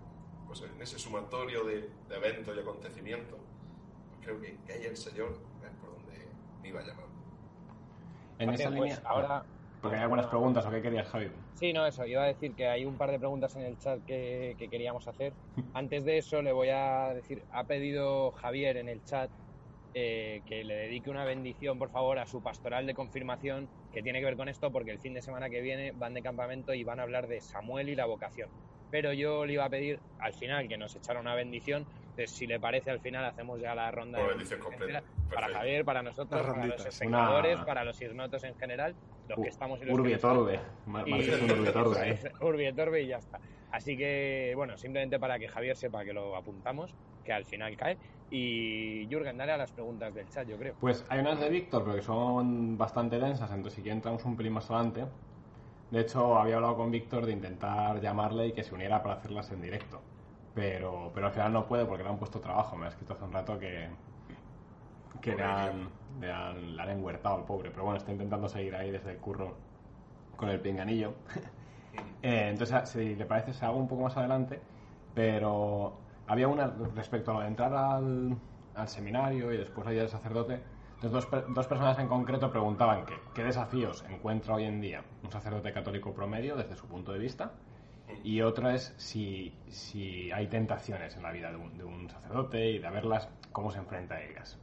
pues 0.48 0.62
en 0.62 0.82
ese 0.82 0.98
sumatorio 0.98 1.66
de, 1.66 1.90
de 2.08 2.16
eventos 2.16 2.56
y 2.56 2.60
acontecimientos, 2.60 3.38
pues 4.10 4.20
creo 4.24 4.40
que, 4.40 4.58
que 4.66 4.74
ahí 4.74 4.86
el 4.86 4.96
Señor 4.96 5.38
es 5.64 5.72
por 5.82 5.92
donde 5.92 6.28
me 6.62 6.70
iba 6.70 6.82
llamando. 6.82 7.08
En 8.40 8.50
esa 8.52 8.70
Pues 8.70 8.76
línea... 8.76 9.02
ahora, 9.04 9.44
Porque 9.82 9.98
hay 9.98 10.04
algunas 10.04 10.28
preguntas, 10.28 10.66
¿o 10.66 10.70
qué 10.72 10.82
querías, 10.82 11.08
Javi? 11.10 11.32
Sí, 11.56 11.74
no, 11.74 11.86
eso. 11.86 12.06
Iba 12.06 12.24
a 12.24 12.28
decir 12.28 12.54
que 12.56 12.68
hay 12.68 12.86
un 12.86 12.96
par 12.98 13.12
de 13.12 13.20
preguntas 13.20 13.56
en 13.56 13.64
el 13.64 13.78
chat 13.80 14.04
que, 14.06 14.56
que 14.58 14.70
queríamos 14.70 15.08
hacer. 15.08 15.34
Antes 15.74 16.06
de 16.06 16.20
eso, 16.20 16.42
le 16.42 16.52
voy 16.52 16.70
a 16.70 17.14
decir, 17.14 17.44
ha 17.52 17.64
pedido 17.66 18.32
Javier 18.32 18.78
en 18.78 18.90
el 18.90 19.04
chat 19.04 19.30
eh, 20.00 20.44
que 20.46 20.64
le 20.64 20.76
dedique 20.76 21.10
una 21.10 21.26
bendición, 21.26 21.80
por 21.80 21.90
favor, 21.90 22.20
a 22.20 22.28
su 22.28 22.44
pastoral 22.44 22.86
de 22.86 22.94
confirmación, 22.94 23.68
que 23.92 24.04
tiene 24.04 24.20
que 24.20 24.26
ver 24.26 24.38
con 24.38 24.48
esto, 24.48 24.72
porque 24.72 24.92
el 24.92 25.00
fin 25.00 25.16
de 25.16 25.24
semana 25.24 25.50
que 25.50 25.60
viene 25.62 25.92
van 25.96 26.14
de 26.14 26.22
campamento 26.22 26.76
y 26.76 26.84
van 26.84 27.00
a 27.00 27.04
hablar 27.04 27.26
de 27.28 27.42
Samuel 27.42 27.90
y 27.90 27.96
la 27.96 28.06
vocación. 28.06 28.52
Pero 28.92 29.12
yo 29.14 29.46
le 29.48 29.54
iba 29.54 29.66
a 29.66 29.70
pedir 29.72 30.00
al 30.20 30.34
final 30.34 30.68
que 30.68 30.78
nos 30.78 30.96
echara 30.96 31.20
una 31.20 31.34
bendición. 31.34 31.88
Entonces, 32.10 32.32
si 32.32 32.46
le 32.46 32.60
parece, 32.60 32.92
al 32.92 33.00
final 33.00 33.26
hacemos 33.26 33.60
ya 33.60 33.74
la 33.74 33.90
ronda 33.90 34.20
Una 34.20 34.30
bendición 34.30 34.60
completa. 34.60 35.04
Para. 35.34 35.48
Javier, 35.50 35.84
para 35.84 36.04
nosotros, 36.04 36.46
para 36.46 36.66
los 36.68 36.86
espectadores, 36.86 37.56
Una- 37.56 37.66
para 37.66 37.84
los 37.84 38.00
ignotos 38.00 38.44
en 38.44 38.56
general, 38.56 38.96
los 39.28 39.40
que 39.42 39.50
estamos 39.50 39.82
y 39.82 39.86
los 39.86 39.96
Urbi 39.96 40.12
no 40.12 40.16
et 40.18 40.24
Orbe. 40.24 40.60
Mar- 40.86 41.08
y- 41.08 41.12
Marques 41.12 41.42
un 41.42 41.52
Urbi 41.52 41.68
et 41.70 41.76
Orbe 41.76 42.00
ahí. 42.00 42.20
Urbi 42.42 42.66
et 42.68 42.80
Orbe 42.80 43.02
y 43.02 43.08
ya 43.08 43.18
está. 43.18 43.40
Así 43.72 43.98
que, 43.98 44.54
bueno, 44.56 44.78
simplemente 44.78 45.20
para 45.20 45.38
que 45.40 45.48
Javier 45.50 45.76
sepa 45.76 46.06
que 46.06 46.14
lo 46.14 46.36
apuntamos, 46.38 46.96
que 47.26 47.34
al 47.34 47.44
final 47.46 47.76
cae. 47.76 47.98
Y 48.30 49.08
Jürgen, 49.10 49.38
dale 49.38 49.54
a 49.54 49.58
las 49.58 49.72
preguntas 49.72 50.14
del 50.14 50.28
chat, 50.30 50.48
yo 50.48 50.58
creo. 50.58 50.76
Pues 50.80 51.06
hay 51.10 51.20
unas 51.20 51.40
de 51.40 51.50
Víctor, 51.50 51.84
pero 51.84 51.96
que 51.96 52.02
son 52.02 52.78
bastante 52.78 53.20
densas, 53.20 53.50
entonces 53.52 53.76
si 53.76 53.82
quieres 53.82 53.98
entramos 53.98 54.26
un 54.26 54.36
pelín 54.36 54.54
más 54.54 54.70
adelante. 54.70 55.06
De 55.92 56.02
hecho, 56.02 56.38
había 56.38 56.56
hablado 56.58 56.76
con 56.76 56.92
Víctor 56.92 57.26
de 57.26 57.32
intentar 57.32 58.02
llamarle 58.02 58.48
y 58.48 58.52
que 58.52 58.64
se 58.64 58.76
uniera 58.76 59.02
para 59.02 59.16
hacerlas 59.16 59.50
en 59.52 59.62
directo. 59.62 60.02
Pero, 60.54 61.12
pero 61.14 61.28
al 61.28 61.32
final 61.34 61.54
no 61.54 61.68
puede 61.68 61.86
porque 61.86 62.04
le 62.04 62.10
han 62.10 62.18
puesto 62.18 62.40
trabajo. 62.42 62.76
Me 62.76 62.86
ha 62.86 62.90
escrito 62.90 63.14
hace 63.14 63.24
un 63.24 63.32
rato 63.32 63.58
que, 63.58 63.88
que 65.22 65.36
le, 65.36 65.44
han, 65.44 65.90
le, 66.20 66.32
han, 66.32 66.76
le 66.76 66.82
han 66.82 66.90
enhuertado 66.90 67.36
al 67.38 67.46
pobre. 67.46 67.72
Pero 67.72 67.84
bueno, 67.84 67.98
está 67.98 68.12
intentando 68.12 68.50
seguir 68.50 68.76
ahí 68.76 68.92
desde 68.92 69.12
el 69.12 69.18
curro 69.18 69.56
con 70.36 70.50
el 70.50 70.60
pinganillo. 70.60 71.14
Eh, 72.22 72.50
entonces, 72.50 72.90
si 72.90 73.16
le 73.16 73.26
parece, 73.26 73.54
se 73.54 73.66
hago 73.66 73.78
un 73.78 73.88
poco 73.88 74.04
más 74.04 74.18
adelante. 74.18 74.60
Pero 75.16 76.07
había 76.28 76.48
una 76.48 76.68
respecto 76.96 77.32
a 77.32 77.34
lo 77.36 77.40
de 77.42 77.48
entrar 77.48 77.74
al, 77.74 78.38
al 78.76 78.88
seminario 78.88 79.52
y 79.54 79.58
después 79.58 79.88
allá 79.88 80.02
del 80.02 80.10
sacerdote. 80.10 80.62
Entonces, 81.02 81.30
dos, 81.32 81.46
dos 81.54 81.68
personas 81.68 81.98
en 82.00 82.08
concreto 82.08 82.50
preguntaban 82.52 83.06
que, 83.06 83.14
qué 83.36 83.44
desafíos 83.44 84.04
encuentra 84.10 84.56
hoy 84.56 84.64
en 84.66 84.82
día 84.82 85.04
un 85.24 85.32
sacerdote 85.32 85.72
católico 85.72 86.14
promedio 86.14 86.56
desde 86.56 86.76
su 86.76 86.88
punto 86.88 87.12
de 87.14 87.20
vista. 87.20 87.52
Y 88.24 88.42
otra 88.42 88.74
es 88.74 88.94
si, 88.98 89.54
si 89.68 90.32
hay 90.32 90.48
tentaciones 90.48 91.16
en 91.18 91.24
la 91.24 91.32
vida 91.32 91.52
de 91.52 91.58
un, 91.58 91.78
de 91.78 91.84
un 91.84 92.10
sacerdote 92.10 92.72
y 92.72 92.80
de 92.80 92.90
verlas, 92.90 93.30
cómo 93.52 93.70
se 93.70 93.80
enfrenta 93.80 94.16
a 94.16 94.22
ellas. 94.24 94.58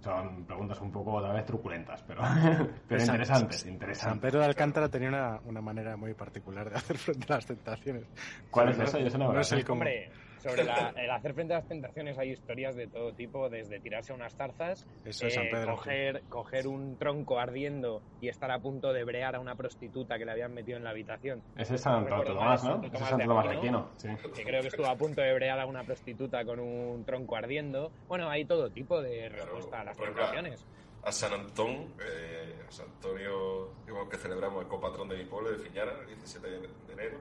Son 0.00 0.44
preguntas 0.44 0.80
un 0.80 0.92
poco 0.92 1.20
tal 1.20 1.32
vez 1.32 1.44
truculentas, 1.44 2.02
pero, 2.06 2.20
pero 2.88 3.00
San- 3.00 3.14
interesantes, 3.16 3.60
San 3.62 3.72
interesantes. 3.72 4.20
Pedro 4.22 4.40
de 4.40 4.46
Alcántara 4.46 4.88
tenía 4.88 5.08
una, 5.08 5.40
una 5.44 5.60
manera 5.60 5.96
muy 5.96 6.14
particular 6.14 6.70
de 6.70 6.76
hacer 6.76 6.96
frente 6.98 7.32
a 7.32 7.36
las 7.36 7.46
tentaciones. 7.46 8.04
¿Cuál 8.50 8.68
O 8.68 8.70
es 8.70 8.76
sea, 8.76 8.84
esa? 8.84 8.98
no- 8.98 9.04
Yo 9.08 9.18
no 9.18 9.24
no 9.24 9.28
me 9.30 9.34
la 9.36 9.40
es 9.40 9.48
sé. 9.48 9.56
el 9.56 9.64
como- 9.64 9.80
Hombre, 9.80 10.10
sobre 10.50 10.64
la- 10.64 10.92
el 10.96 11.10
hacer 11.10 11.34
frente 11.34 11.54
a 11.54 11.58
las 11.58 11.68
tentaciones 11.68 12.18
hay 12.18 12.30
historias 12.30 12.74
de 12.76 12.86
todo 12.86 13.12
tipo, 13.12 13.48
desde 13.48 13.80
tirarse 13.80 14.12
a 14.12 14.16
unas 14.16 14.34
zarzas, 14.34 14.86
Eso 15.04 15.26
es 15.26 15.34
eh, 15.34 15.36
San 15.36 15.48
Pedro. 15.50 15.74
coger, 15.76 16.22
coger 16.28 16.66
un 16.66 16.96
tronco 16.98 17.38
ardiendo 17.38 18.02
y 18.20 18.28
estar 18.28 18.50
a 18.50 18.58
punto 18.58 18.92
de 18.92 19.04
brear 19.04 19.34
a 19.36 19.40
una 19.40 19.54
prostituta 19.54 20.18
que 20.18 20.24
le 20.24 20.32
habían 20.32 20.54
metido 20.54 20.78
en 20.78 20.84
la 20.84 20.90
habitación. 20.90 21.42
Ese 21.56 21.74
es 21.76 21.80
Santo 21.80 22.08
recuerdo 22.10 22.34
Tomás, 22.34 22.64
¿no? 22.64 22.76
Ese 22.76 22.86
es 22.86 22.92
Tomás 22.92 23.08
Santo 23.08 23.22
de 23.22 23.28
Tomás 23.28 23.48
de 23.48 23.56
Aquino. 23.56 23.90
Sí. 23.96 24.08
que 24.34 24.44
creo 24.44 24.60
que 24.62 24.68
estuvo 24.68 24.86
a 24.86 24.96
punto 24.96 25.20
de 25.20 25.34
brear 25.34 25.58
a 25.60 25.66
una 25.66 25.84
prostituta 25.84 26.44
con 26.44 26.60
un 26.60 27.04
tronco 27.04 27.36
ardiendo. 27.36 27.90
Bueno, 28.08 28.28
hay 28.30 28.44
todo 28.44 28.70
tipo 28.70 29.00
de 29.02 29.28
respuesta 29.28 29.80
a 29.80 29.84
las 29.84 29.96
tentaciones. 29.96 30.66
a 31.04 31.12
San 31.12 31.32
Antón, 31.32 31.94
eh, 32.00 32.54
a 32.68 32.70
San 32.72 32.86
Antonio, 32.86 33.70
que 34.10 34.16
celebramos 34.18 34.62
el 34.62 34.68
copatrón 34.68 35.08
de 35.08 35.16
mi 35.16 35.24
pueblo, 35.24 35.50
de 35.52 35.58
Fiñara, 35.58 35.92
el 36.00 36.06
17 36.08 36.46
de 36.50 36.58
de 36.58 36.92
enero, 36.92 37.18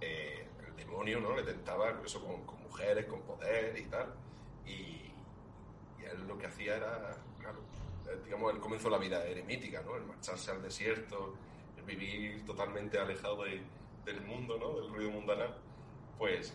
eh, 0.00 0.46
el 0.76 0.86
demonio 0.86 1.20
¿no? 1.20 1.34
le 1.34 1.42
tentaba 1.42 2.00
eso 2.04 2.24
con, 2.24 2.44
mujeres, 2.62 3.06
con 3.06 3.20
poder 3.22 3.76
y 3.78 3.84
tal, 3.86 4.12
y, 4.66 5.02
él 6.04 6.28
lo 6.28 6.38
que 6.38 6.46
hacía 6.46 6.76
era, 6.76 7.16
claro, 7.40 7.58
eh, 8.08 8.20
digamos, 8.24 8.52
él 8.54 8.60
comenzó 8.60 8.88
la 8.90 8.98
vida 8.98 9.24
eremítica, 9.24 9.82
¿no? 9.82 9.96
el 9.96 10.04
marcharse 10.04 10.50
al 10.52 10.62
desierto, 10.62 11.34
el 11.76 11.84
vivir 11.84 12.44
totalmente 12.44 12.98
alejado 12.98 13.42
de- 13.44 13.62
del 14.04 14.20
mundo, 14.20 14.56
¿no? 14.58 14.80
del 14.80 14.92
ruido 14.94 15.10
mundanal, 15.10 15.56
pues 16.16 16.54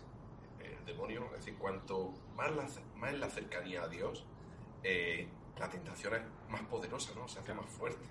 eh, 0.61 0.75
el 0.79 0.85
demonio, 0.85 1.25
es 1.25 1.39
decir, 1.45 1.57
cuanto 1.57 2.13
más 2.35 2.51
la, 2.55 2.65
más 2.95 3.13
la 3.15 3.29
cercanía 3.29 3.83
a 3.83 3.87
Dios, 3.89 4.23
eh, 4.83 5.27
la 5.59 5.69
tentación 5.69 6.15
es 6.15 6.21
más 6.49 6.61
poderosa, 6.63 7.11
¿no? 7.15 7.27
Se 7.27 7.39
hace 7.39 7.53
más 7.53 7.65
fuerte. 7.69 8.07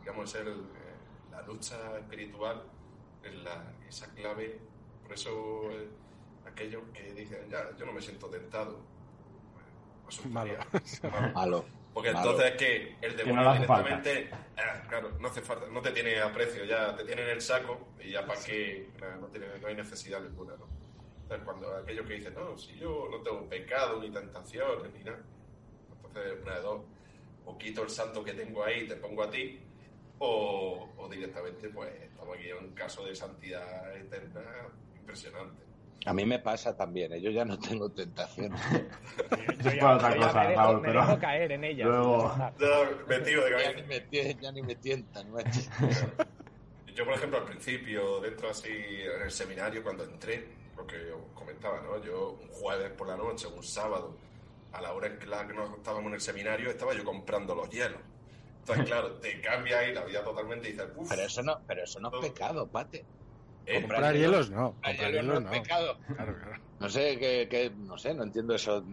Digamos, 0.00 0.34
es 0.34 0.46
la 1.30 1.42
lucha 1.42 1.98
espiritual 1.98 2.64
es 3.22 3.34
la, 3.36 3.72
esa 3.88 4.12
clave. 4.14 4.58
Por 5.02 5.12
eso, 5.12 5.70
eh, 5.72 5.88
aquellos 6.46 6.82
que 6.94 7.12
dicen, 7.12 7.48
ya, 7.50 7.70
yo 7.76 7.86
no 7.86 7.92
me 7.92 8.00
siento 8.00 8.28
tentado. 8.28 8.80
Bueno, 9.52 10.08
eso 10.08 10.22
es 10.22 10.26
Malo. 10.30 10.54
Malo. 11.34 11.64
Porque 11.92 12.10
Malo. 12.12 12.30
entonces 12.30 12.52
es 12.52 12.58
que 12.58 12.96
el 13.06 13.16
Que 13.16 13.32
no 13.32 13.42
demonio 13.42 13.66
falta. 13.66 13.88
directamente, 13.88 14.30
ah, 14.56 14.82
claro, 14.88 15.10
no 15.20 15.28
hace 15.28 15.42
falta, 15.42 15.66
no 15.66 15.82
te 15.82 15.90
tiene 15.92 16.20
aprecio, 16.20 16.64
ya 16.64 16.96
te 16.96 17.04
tiene 17.04 17.22
en 17.22 17.28
el 17.30 17.40
saco 17.42 17.88
y 18.00 18.10
ya 18.12 18.24
para 18.26 18.40
qué, 18.42 18.88
nada, 19.00 19.16
no, 19.16 19.26
tiene, 19.28 19.46
no 19.60 19.66
hay 19.68 19.74
necesidad 19.74 20.20
ninguna, 20.22 20.56
¿no? 20.56 20.66
Entonces, 21.22 21.44
cuando 21.44 21.76
aquellos 21.76 22.06
que 22.06 22.14
dicen, 22.14 22.34
no, 22.34 22.56
si 22.56 22.76
yo 22.78 23.08
no 23.10 23.18
tengo 23.22 23.46
pecado, 23.48 24.00
ni 24.00 24.10
tentaciones, 24.10 24.92
ni 24.94 25.04
nada, 25.04 25.22
entonces 25.96 26.42
una 26.42 26.54
de 26.56 26.60
dos, 26.62 26.80
o 27.44 27.58
quito 27.58 27.82
el 27.82 27.90
santo 27.90 28.24
que 28.24 28.32
tengo 28.32 28.64
ahí 28.64 28.80
y 28.84 28.88
te 28.88 28.96
pongo 28.96 29.22
a 29.24 29.30
ti, 29.30 29.60
o, 30.18 30.88
o 30.96 31.08
directamente, 31.08 31.68
pues, 31.68 31.90
estamos 32.02 32.36
aquí 32.38 32.48
en 32.48 32.58
un 32.58 32.72
caso 32.74 33.04
de 33.04 33.14
santidad 33.14 33.94
eterna 33.96 34.40
impresionante. 35.02 35.62
A 36.04 36.12
mí 36.12 36.24
me 36.24 36.40
pasa 36.40 36.76
también, 36.76 37.12
¿eh? 37.12 37.20
yo 37.20 37.30
ya 37.30 37.44
no 37.44 37.56
tengo 37.58 37.88
tentación. 37.90 38.52
Yo 39.62 39.70
es 39.70 39.76
para 39.76 39.94
otra 39.96 40.14
yo 40.16 40.22
cosa, 40.22 40.40
me 40.42 40.48
dejo, 40.48 40.60
Raúl, 40.60 40.80
me 40.80 40.88
pero 40.88 41.00
dejo 41.00 41.18
caer 41.20 41.52
en 41.52 41.64
ellas. 41.64 41.86
luego- 41.88 42.34
Ya, 42.58 42.90
metido 43.06 43.44
de 43.44 43.50
ya, 43.50 43.56
cabeza. 43.56 43.72
ni 43.80 43.82
me, 43.86 44.34
ya 44.40 44.52
ni 44.52 44.62
me 44.62 44.74
tientan, 44.74 45.30
macho. 45.30 45.60
Yo, 46.96 47.04
por 47.04 47.14
ejemplo, 47.14 47.38
al 47.38 47.44
principio, 47.44 48.20
dentro 48.20 48.50
así, 48.50 48.68
en 48.68 49.22
el 49.22 49.30
seminario, 49.30 49.82
cuando 49.82 50.02
entré, 50.04 50.46
lo 50.76 50.84
que 50.86 51.12
os 51.12 51.22
comentaba, 51.34 51.80
¿no? 51.82 52.02
Yo 52.02 52.30
un 52.42 52.48
jueves 52.48 52.90
por 52.90 53.06
la 53.08 53.16
noche, 53.16 53.46
un 53.46 53.62
sábado, 53.62 54.16
a 54.72 54.82
la 54.82 54.92
hora 54.92 55.06
en 55.06 55.18
que 55.18 55.26
nos 55.26 55.76
estábamos 55.76 56.08
en 56.08 56.14
el 56.14 56.20
seminario, 56.20 56.68
estaba 56.68 56.94
yo 56.94 57.04
comprando 57.04 57.54
los 57.54 57.70
hielos. 57.70 58.00
Entonces, 58.58 58.84
claro, 58.90 59.12
te 59.20 59.40
cambia 59.40 59.78
ahí 59.78 59.94
la 59.94 60.04
vida 60.04 60.22
totalmente 60.24 60.68
y 60.68 60.72
dices, 60.72 60.88
uff, 60.96 61.08
Pero 61.08 61.22
eso 61.22 61.42
no, 61.44 61.60
pero 61.66 61.84
eso 61.84 62.00
no 62.00 62.10
es 62.12 62.28
pecado, 62.28 62.66
pate. 62.66 63.04
¿Eh? 63.66 63.80
comprar 63.80 64.14
hielos 64.16 64.50
no. 64.50 64.72
Comprar 64.82 65.12
hielos 65.12 65.42
no 65.42 65.50
pecado. 65.50 65.98
Claro, 66.06 66.36
claro. 66.38 66.62
No 66.80 66.88
sé, 66.88 67.18
que, 67.18 67.48
que- 67.48 67.70
no 67.70 67.96
sé, 67.98 68.14
no 68.14 68.22
entiendo 68.24 68.54
eso. 68.54 68.84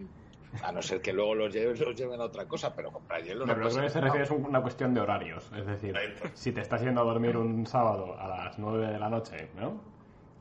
A 0.64 0.72
no 0.72 0.82
ser 0.82 1.00
que 1.00 1.12
luego 1.12 1.34
los 1.36 1.52
lleven, 1.54 1.78
los 1.78 1.94
lleven 1.94 2.20
a 2.20 2.24
otra 2.24 2.46
cosa, 2.46 2.74
pero 2.74 2.90
comprar 2.90 3.22
hielos 3.22 3.46
No, 3.46 3.54
no 3.54 3.62
pero 3.62 3.72
lo 3.74 3.82
que 3.82 3.88
se 3.90 4.00
refiere 4.00 4.24
es 4.24 4.30
una 4.32 4.60
cuestión 4.60 4.92
de 4.94 5.00
horarios. 5.00 5.48
Es 5.56 5.64
decir, 5.66 5.94
si 6.34 6.50
te 6.52 6.60
estás 6.60 6.82
yendo 6.82 7.00
a 7.02 7.04
dormir 7.04 7.36
un 7.36 7.66
sábado 7.66 8.18
a 8.18 8.26
las 8.26 8.58
9 8.58 8.88
de 8.88 8.98
la 8.98 9.08
noche, 9.08 9.48
¿no? 9.54 9.80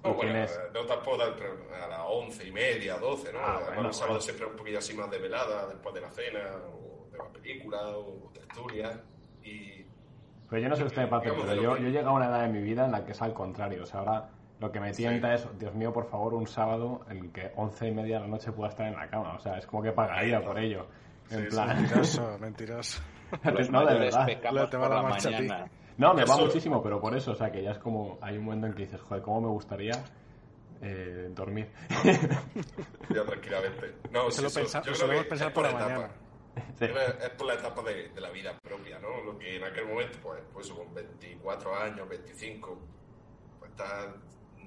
No, 0.04 0.14
bueno, 0.14 0.22
tienes... 0.32 0.60
no 0.74 0.86
tampoco 0.86 1.22
a 1.22 1.88
las 1.88 2.00
once 2.08 2.48
y 2.48 2.52
media, 2.52 2.98
doce, 2.98 3.34
¿no? 3.34 3.40
Ah, 3.40 3.56
Además, 3.58 3.74
bueno, 3.76 3.90
el 3.90 3.94
sábado 3.94 4.14
bueno. 4.14 4.22
siempre 4.22 4.46
un 4.48 4.56
poquillo 4.56 4.78
así 4.80 4.94
más 4.96 5.12
de 5.12 5.20
velada, 5.20 5.68
después 5.68 5.94
de 5.94 6.02
la 6.02 6.10
cena, 6.10 6.40
o 6.74 7.08
de 7.12 7.18
la 7.18 7.26
película, 7.30 7.90
o 7.90 8.32
tertulia, 8.34 9.04
y 9.44 9.79
Pero 10.50 10.62
yo 10.64 10.70
no 10.70 10.76
sé 10.76 10.84
usted, 10.84 11.08
Pato, 11.10 11.26
Digamos 11.26 11.46
pero 11.46 11.62
yo, 11.62 11.78
yo 11.78 11.88
he 11.88 11.92
llegado 11.92 12.10
a 12.10 12.14
una 12.14 12.26
edad 12.28 12.42
de 12.44 12.50
mi 12.50 12.62
vida 12.62 12.86
en 12.86 12.92
la 12.92 13.06
que 13.06 13.12
es 13.12 13.22
al 13.22 13.34
contrario. 13.34 13.84
O 13.84 13.86
sea, 13.86 14.00
ahora 14.00 14.30
lo 14.60 14.72
que 14.72 14.80
me 14.80 14.92
tienta 14.92 15.34
es, 15.34 15.48
Dios 15.60 15.74
mío, 15.76 15.94
por 15.94 16.08
favor, 16.10 16.34
un 16.34 16.48
sábado 16.48 17.02
en 17.10 17.32
que 17.32 17.52
once 17.56 17.88
y 17.88 17.92
media 17.92 18.16
de 18.18 18.22
la 18.24 18.28
noche 18.30 18.52
pueda 18.52 18.70
estar 18.70 18.88
en 18.88 18.96
la 18.96 19.08
cama. 19.10 19.36
O 19.36 19.40
sea, 19.40 19.58
es 19.58 19.66
como 19.68 19.84
que 19.84 19.92
pagaría 19.92 20.42
por 20.44 20.58
ello. 20.58 20.88
En 21.30 21.44
Sí, 21.44 21.56
plan... 21.56 21.68
Mentiroso, 21.80 22.38
mentiroso. 22.42 23.02
Los 23.44 23.70
no, 23.70 23.86
de 23.86 23.94
verdad. 24.00 24.26
pecamos 24.26 24.62
Lo 24.62 24.70
te 24.70 24.78
va 24.78 24.88
por 24.88 24.96
la 24.96 25.02
mañana. 25.04 25.68
No, 25.98 26.14
me 26.16 26.24
va 26.26 26.34
Eso- 26.34 26.46
muchísimo, 26.46 26.82
pero 26.82 27.00
por 27.00 27.16
eso, 27.16 27.32
o 27.34 27.36
sea, 27.36 27.52
que 27.52 27.62
ya 27.62 27.72
es 27.72 27.78
como, 27.78 28.18
hay 28.22 28.38
un 28.38 28.46
momento 28.46 28.66
en 28.68 28.74
que 28.74 28.84
dices, 28.84 29.02
joder, 29.02 29.22
cómo 29.22 29.42
me 29.42 29.48
gustaría 29.50 29.92
eh, 30.82 31.28
dormir. 31.36 31.70
ya 33.14 33.24
tranquilamente. 33.24 33.94
No, 34.12 34.28
Eso 34.30 34.32
sí, 34.38 34.42
lo 34.42 34.48
eso- 34.48 34.60
pensa- 34.62 34.82
yo 34.82 35.54
por 35.54 35.64
la 35.64 35.70
etapa. 35.72 36.10
Sí. 36.78 36.86
Es 36.86 37.30
por 37.32 37.48
la 37.48 37.56
etapa 37.56 37.84
de, 37.84 38.12
la 38.20 38.30
vida 38.30 38.58
propia, 38.60 39.00
¿no? 39.00 39.22
Lo 39.24 39.38
que 39.38 39.58
en 39.58 39.64
aquel 39.64 39.86
momento, 39.86 40.18
pues, 40.22 40.42
pues 40.54 40.70
con 40.72 40.94
24 40.94 41.76
años, 41.76 42.08
25, 42.08 42.80
pues 43.60 43.72
estás, 43.72 44.08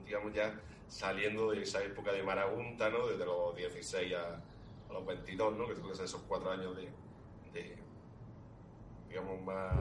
digamos, 0.05 0.32
ya 0.32 0.59
saliendo 0.88 1.51
de 1.51 1.62
esa 1.62 1.82
época 1.82 2.12
de 2.12 2.22
marabunta, 2.22 2.90
¿no? 2.90 3.07
Desde 3.07 3.24
los 3.24 3.57
16 3.57 4.14
a, 4.14 4.43
los 4.93 5.07
22, 5.07 5.57
¿no? 5.57 5.66
Que 5.66 5.76
son 5.76 5.90
esos 5.90 6.22
cuatro 6.28 6.51
años 6.51 6.76
de, 6.76 7.76
digamos, 9.09 9.40
más 9.43 9.72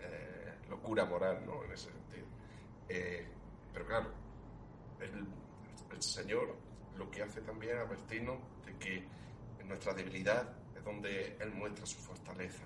eh, 0.00 0.54
locura 0.70 1.04
moral, 1.04 1.44
¿no? 1.46 1.64
En 1.64 1.72
ese 1.72 1.90
sentido. 1.90 2.26
Eh, 2.88 3.26
pero 3.72 3.86
claro, 3.86 4.10
el, 5.00 6.02
Señor 6.02 6.54
lo 6.96 7.10
que 7.10 7.22
hace 7.22 7.40
también 7.40 7.76
es 7.76 7.84
advertirnos 7.84 8.38
de 8.64 8.76
que 8.78 9.04
nuestra 9.64 9.94
debilidad 9.94 10.48
donde 10.88 11.36
Él 11.38 11.50
muestra 11.52 11.84
su 11.84 11.98
fortaleza. 11.98 12.64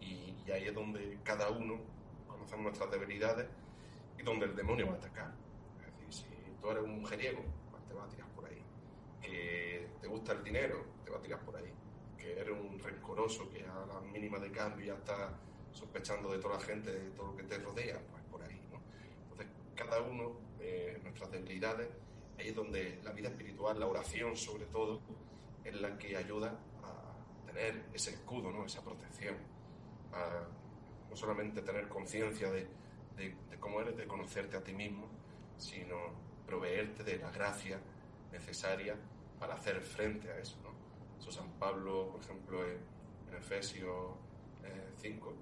Y, 0.00 0.34
y 0.46 0.50
ahí 0.50 0.64
es 0.64 0.74
donde 0.74 1.18
cada 1.22 1.50
uno 1.50 1.78
conocemos 2.26 2.64
nuestras 2.64 2.90
debilidades 2.90 3.46
y 4.18 4.22
donde 4.22 4.46
el 4.46 4.56
demonio 4.56 4.86
va 4.86 4.94
a 4.94 4.96
atacar. 4.96 5.32
Es 5.80 6.08
decir, 6.08 6.26
si 6.26 6.60
tú 6.60 6.70
eres 6.70 6.84
un 6.84 7.00
mujeriego, 7.00 7.42
pues 7.70 7.84
te 7.86 7.94
va 7.94 8.04
a 8.04 8.08
tirar 8.08 8.28
por 8.30 8.46
ahí. 8.46 8.62
Que 9.20 9.88
te 10.00 10.06
gusta 10.08 10.32
el 10.32 10.42
dinero, 10.42 10.84
te 11.04 11.10
va 11.10 11.18
a 11.18 11.20
tirar 11.20 11.40
por 11.40 11.56
ahí. 11.56 11.72
Que 12.16 12.40
eres 12.40 12.56
un 12.58 12.78
rencoroso 12.78 13.50
que 13.50 13.62
a 13.64 13.86
la 13.86 14.00
mínima 14.00 14.38
de 14.38 14.50
cambio 14.50 14.86
ya 14.86 14.94
está 14.94 15.38
sospechando 15.72 16.32
de 16.32 16.38
toda 16.38 16.54
la 16.54 16.60
gente, 16.60 16.90
de 16.90 17.10
todo 17.10 17.32
lo 17.32 17.36
que 17.36 17.44
te 17.44 17.58
rodea, 17.58 18.00
pues 18.10 18.22
por 18.24 18.42
ahí, 18.42 18.60
¿no? 18.72 18.80
Entonces, 19.22 19.48
cada 19.74 20.00
uno, 20.00 20.40
eh, 20.60 20.98
nuestras 21.02 21.30
debilidades, 21.30 21.88
ahí 22.38 22.48
es 22.48 22.54
donde 22.54 23.00
la 23.04 23.12
vida 23.12 23.28
espiritual, 23.28 23.78
la 23.78 23.86
oración 23.86 24.34
sobre 24.34 24.64
todo, 24.66 25.02
es 25.62 25.78
la 25.78 25.98
que 25.98 26.16
ayuda 26.16 26.58
tener 27.52 27.86
ese 27.94 28.10
escudo, 28.10 28.50
¿no? 28.52 28.64
esa 28.64 28.82
protección, 28.82 29.36
a 30.12 30.46
no 31.10 31.16
solamente 31.16 31.62
tener 31.62 31.88
conciencia 31.88 32.50
de, 32.50 32.66
de- 33.16 33.34
de 33.50 33.56
cómo 33.58 33.80
eres, 33.80 33.96
de 33.96 34.06
conocerte 34.06 34.56
a 34.56 34.62
ti 34.62 34.72
mismo, 34.72 35.08
sino 35.56 35.96
proveerte 36.46 37.02
de 37.04 37.18
la 37.18 37.30
gracia 37.30 37.80
necesaria 38.32 38.96
para 39.38 39.54
hacer 39.54 39.80
frente 39.80 40.30
a 40.30 40.38
eso. 40.38 40.56
¿no? 40.62 40.70
Eso 41.20 41.30
San 41.32 41.50
Pablo, 41.58 42.10
por 42.12 42.20
ejemplo, 42.20 42.64
en, 42.66 42.78
Efesios 43.36 44.16
eh, 44.64 44.90
5, 44.96 45.34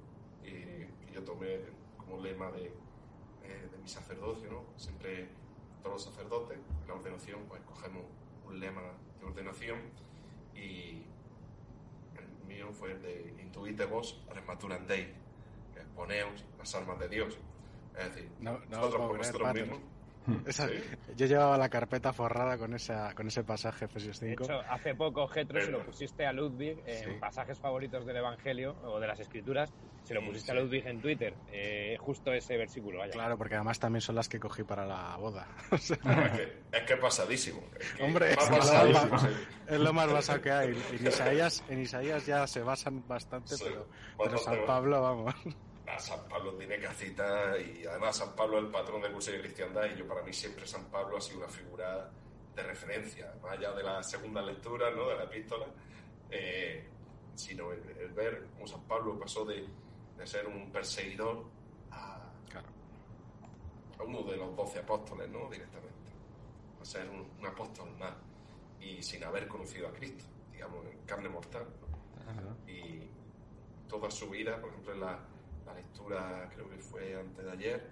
y 0.43 0.51
que 0.51 1.13
yo 1.15 1.23
tomé 1.23 1.61
como 1.97 2.19
lema 2.21 2.51
de, 2.51 2.67
eh, 2.67 3.69
de 3.71 3.79
mi 3.79 3.89
sacerdocio, 3.89 4.51
¿no? 4.51 4.65
Siempre 4.77 5.29
todos 5.83 5.95
los 5.95 6.05
sacerdotes, 6.15 6.59
la 6.89 6.95
ordenación, 6.95 7.45
pues 7.49 7.63
cogemos 7.63 8.03
un 8.45 8.59
lema 8.59 8.83
de 9.21 9.25
ordenación 9.27 9.79
y 10.55 11.05
mío 12.47 12.73
fue 12.73 12.93
el 12.93 13.03
de 13.03 13.35
intuite 13.43 13.85
vos 13.85 14.21
armaturandei, 14.31 15.13
que 15.75 15.81
es 15.81 15.87
poneos 15.95 16.45
las 16.59 16.75
armas 16.75 16.99
de 16.99 17.09
Dios. 17.09 17.39
Es 17.99 18.15
decir, 18.15 18.31
No, 18.41 18.53
no 18.53 18.65
nosotros 18.69 19.07
por 19.09 19.19
nosotros 19.19 19.55
mismos. 19.55 19.79
Esa- 20.47 20.69
¿sí? 20.69 20.75
Yo 21.17 21.27
llevaba 21.27 21.57
la 21.59 21.69
carpeta 21.69 22.13
forrada 22.13 22.59
con, 22.59 22.75
esa, 22.75 23.15
con 23.15 23.27
ese 23.29 23.45
pasaje, 23.45 23.87
Efesios 23.87 24.21
De 24.21 24.29
5. 24.31 24.45
hecho, 24.45 24.61
hace 24.69 24.95
poco 24.95 25.27
Getro 25.29 25.61
se 25.61 25.71
lo 25.71 25.85
pusiste 25.85 26.27
a 26.27 26.33
Ludwig 26.33 26.79
en 26.87 27.05
Sí. 27.05 27.11
pasajes 27.21 27.59
favoritos 27.59 28.05
del 28.07 28.17
Evangelio 28.17 28.77
o 28.85 28.99
de 29.01 29.07
las 29.07 29.21
Escrituras. 29.21 29.73
Se 30.05 30.15
lo 30.15 30.25
pusiste 30.25 30.53
sí. 30.53 30.57
a 30.57 30.61
Ludwig 30.61 30.87
en 30.87 31.01
Twitter. 31.01 31.35
eh, 31.51 31.97
justo 31.99 32.33
ese 32.33 32.57
versículo, 32.57 32.99
vaya. 33.01 33.11
Claro, 33.13 33.37
porque 33.37 33.55
además 33.57 33.79
también 33.81 34.01
son 34.01 34.15
las 34.15 34.29
que 34.29 34.39
cogí 34.39 34.63
para 34.63 34.87
la 34.87 35.17
boda. 35.17 35.49
O 35.73 35.79
sea, 35.79 35.97
Es 35.97 36.31
que, 36.33 36.63
es 36.79 36.83
que 36.85 36.97
pasadísimo. 36.97 37.63
Es 37.81 37.93
que 37.95 38.03
Hombre, 38.05 38.31
es 38.31 38.37
pasadísimo, 38.37 39.07
lo- 39.13 39.19
sí. 39.19 39.27
es 39.69 39.81
lo 39.81 39.93
más 39.93 40.13
basado 40.13 40.41
que 40.41 40.51
hay. 40.53 40.69
En 40.93 41.07
Isaías, 41.07 41.65
en 41.69 41.81
Isaías 41.81 42.25
ya 42.27 42.47
se 42.47 42.61
basan 42.63 43.07
bastante, 43.09 43.57
Sí, 43.57 43.65
pero, 43.67 43.89
pero 44.17 44.39
San. 44.39 44.59
Pablo, 44.67 45.03
vamos. 45.03 45.35
A 45.87 45.99
San 45.99 46.29
Pablo 46.29 46.55
tiene 46.55 46.79
casita 46.81 47.57
y 47.59 47.87
además 47.87 48.17
San 48.17 48.35
Pablo 48.35 48.59
es 48.59 48.65
el 48.65 48.71
patrón 48.71 49.03
del 49.03 49.13
curso 49.13 49.31
de 49.31 49.41
cristiandad 49.41 49.85
y 49.87 49.99
yo 49.99 50.07
para 50.07 50.23
mí 50.23 50.33
siempre 50.33 50.67
San 50.67 50.85
Pablo 50.87 51.17
ha 51.17 51.21
sido 51.21 51.39
una 51.39 51.49
figura 51.49 52.11
de 52.55 52.63
referencia, 52.63 53.35
más 53.43 53.53
allá 53.53 53.73
de 53.73 53.83
la 53.83 54.03
segunda 54.03 54.43
lectura, 54.43 54.91
¿no? 54.91 55.09
de 55.09 55.15
la 55.17 55.25
epístola, 55.25 55.67
eh, 56.31 56.89
sino 57.35 57.73
el, 57.73 57.81
ver 58.15 58.47
cómo 58.55 58.67
San 58.67 58.83
Pablo 58.83 59.19
pasó 59.19 59.45
de, 59.45 59.67
de 60.17 60.27
ser 60.27 60.47
un 60.47 60.73
perseguidor 60.73 61.45
a, 61.91 62.33
a, 63.99 64.03
uno 64.03 64.23
de 64.23 64.37
los 64.37 64.57
doce 64.57 64.81
apóstoles, 64.81 65.29
¿no? 65.29 65.49
directamente, 65.51 66.11
a 66.81 66.85
ser 66.85 67.09
un, 67.09 67.31
un 67.39 67.47
apóstol 67.47 67.91
más 67.99 68.15
y 68.81 69.03
sin 69.03 69.23
haber 69.25 69.49
conocido 69.49 69.89
a 69.89 69.93
Cristo, 69.93 70.25
digamos, 70.53 70.85
en 70.87 70.99
carne 71.05 71.29
mortal. 71.29 71.67
Y 72.67 73.09
toda 73.89 74.11
su 74.11 74.29
vida, 74.29 74.61
por 74.61 74.71
ejemplo, 74.71 74.93
en 74.95 75.01
la, 75.01 75.19
la, 75.67 75.75
lectura, 75.75 76.49
creo 76.55 76.71
que 76.71 76.79
fue 76.79 77.19
antes 77.19 77.45
de 77.45 77.51
ayer, 77.51 77.91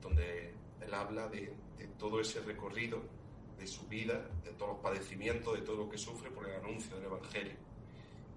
donde 0.00 0.54
él 0.80 0.94
habla 0.94 1.28
de, 1.28 1.54
todo 1.98 2.20
ese 2.20 2.40
recorrido 2.40 3.02
de 3.58 3.66
su 3.66 3.86
vida, 3.86 4.28
de 4.44 4.52
todos 4.52 4.72
los 4.72 4.80
padecimientos, 4.80 5.54
de 5.54 5.62
todo 5.62 5.76
lo 5.76 5.88
que 5.88 5.98
sufre 5.98 6.30
por 6.30 6.48
el 6.48 6.56
anuncio 6.56 6.96
del 6.96 7.04
Evangelio. 7.04 7.54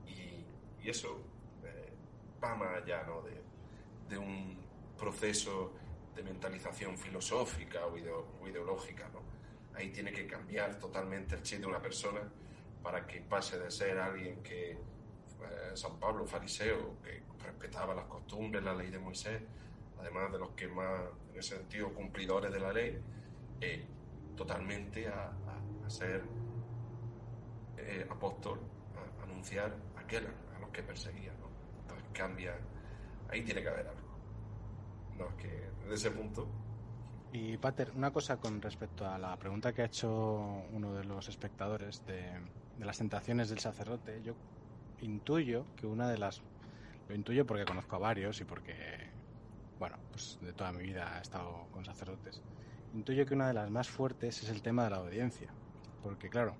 Y, 0.07 0.87
eso 0.87 1.19
eh, 1.63 1.89
va 2.43 2.53
más 2.53 2.83
allá 2.83 3.03
¿no? 3.07 3.23
de, 4.07 4.17
un 4.19 4.55
proceso 4.95 5.73
de 6.15 6.21
mentalización 6.21 6.95
filosófica 6.95 7.87
o, 7.87 7.95
o 8.39 8.47
ideológica. 8.47 9.09
¿no? 9.11 9.21
Ahí 9.75 9.89
tiene 9.89 10.13
que 10.13 10.27
cambiar 10.27 10.77
totalmente 10.77 11.33
el 11.33 11.41
chip 11.41 11.59
de 11.61 11.65
una 11.65 11.81
persona 11.81 12.21
para 12.83 13.07
que 13.07 13.19
pase 13.21 13.57
de 13.57 13.71
ser 13.71 13.97
alguien 13.97 14.43
que 14.43 14.77
eh, 15.51 15.75
San 15.75 15.99
Pablo, 15.99 16.25
fariseo, 16.25 16.97
que 17.01 17.23
respetaba 17.43 17.93
las 17.93 18.05
costumbres, 18.05 18.63
la 18.63 18.73
ley 18.73 18.89
de 18.89 18.99
Moisés, 18.99 19.41
además 19.99 20.31
de 20.31 20.39
los 20.39 20.49
que 20.51 20.67
más, 20.67 21.01
en 21.31 21.39
ese 21.39 21.57
sentido, 21.57 21.93
cumplidores 21.93 22.51
de 22.51 22.59
la 22.59 22.73
ley, 22.73 22.99
eh, 23.61 23.85
totalmente 24.35 25.07
a, 25.07 25.31
a, 25.85 25.89
ser 25.89 26.23
eh, 27.77 28.07
apóstol, 28.09 28.59
a, 29.19 29.23
anunciar 29.23 29.75
a 29.95 30.01
aquel 30.01 30.27
a 30.55 30.59
los 30.59 30.69
que 30.69 30.83
perseguía. 30.83 31.31
¿no? 31.39 31.47
Entonces 31.81 32.05
cambia, 32.13 32.55
ahí 33.29 33.43
tiene 33.43 33.61
que 33.61 33.69
haber 33.69 33.87
algo. 33.87 34.01
No, 35.17 35.29
es 35.29 35.35
que 35.35 35.69
desde 35.83 35.95
ese 35.95 36.11
punto 36.11 36.47
y 37.35 37.57
Pater, 37.57 37.91
una 37.93 38.11
cosa 38.11 38.37
con 38.37 38.61
respecto 38.61 39.05
a 39.05 39.17
la 39.17 39.35
pregunta 39.35 39.73
que 39.73 39.81
ha 39.81 39.85
hecho 39.85 40.09
uno 40.71 40.93
de 40.93 41.03
los 41.03 41.27
espectadores 41.27 42.01
de, 42.05 42.31
las 42.79 42.97
tentaciones 42.97 43.49
del 43.49 43.59
sacerdote, 43.59 44.21
yo 44.23 44.35
intuyo 45.01 45.65
que 45.75 45.87
una 45.87 46.09
de 46.09 46.17
las... 46.17 46.41
Lo 47.07 47.15
intuyo 47.15 47.45
porque 47.45 47.65
conozco 47.65 47.95
a 47.95 47.99
varios 47.99 48.41
y 48.41 48.45
porque, 48.45 48.73
bueno, 49.79 49.97
pues 50.09 50.39
de 50.41 50.53
toda 50.53 50.71
mi 50.71 50.83
vida 50.83 51.17
he 51.19 51.21
estado 51.21 51.67
con 51.71 51.85
sacerdotes. 51.85 52.41
Intuyo 52.93 53.25
que 53.25 53.33
una 53.33 53.47
de 53.47 53.53
las 53.53 53.69
más 53.69 53.89
fuertes 53.89 54.41
es 54.41 54.49
el 54.49 54.61
tema 54.61 54.85
de 54.85 54.89
la 54.91 55.01
obediencia. 55.01 55.49
Porque, 56.01 56.29
claro, 56.29 56.55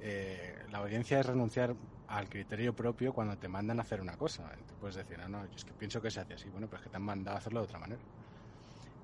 eh, 0.00 0.64
la 0.70 0.82
obediencia 0.82 1.20
es 1.20 1.26
renunciar 1.26 1.74
al 2.08 2.28
criterio 2.28 2.74
propio 2.74 3.12
cuando 3.12 3.38
te 3.38 3.48
mandan 3.48 3.78
a 3.78 3.82
hacer 3.82 4.00
una 4.00 4.16
cosa. 4.16 4.50
Te 4.66 4.74
puedes 4.74 4.96
decir, 4.96 5.18
no, 5.18 5.28
no, 5.28 5.46
yo 5.46 5.56
es 5.56 5.64
que 5.64 5.72
pienso 5.72 6.00
que 6.00 6.10
se 6.10 6.20
hace 6.20 6.34
así. 6.34 6.48
Bueno, 6.50 6.66
pero 6.66 6.78
es 6.78 6.84
que 6.84 6.90
te 6.90 6.96
han 6.96 7.02
mandado 7.02 7.36
a 7.36 7.38
hacerlo 7.38 7.60
de 7.60 7.64
otra 7.64 7.78
manera. 7.78 8.02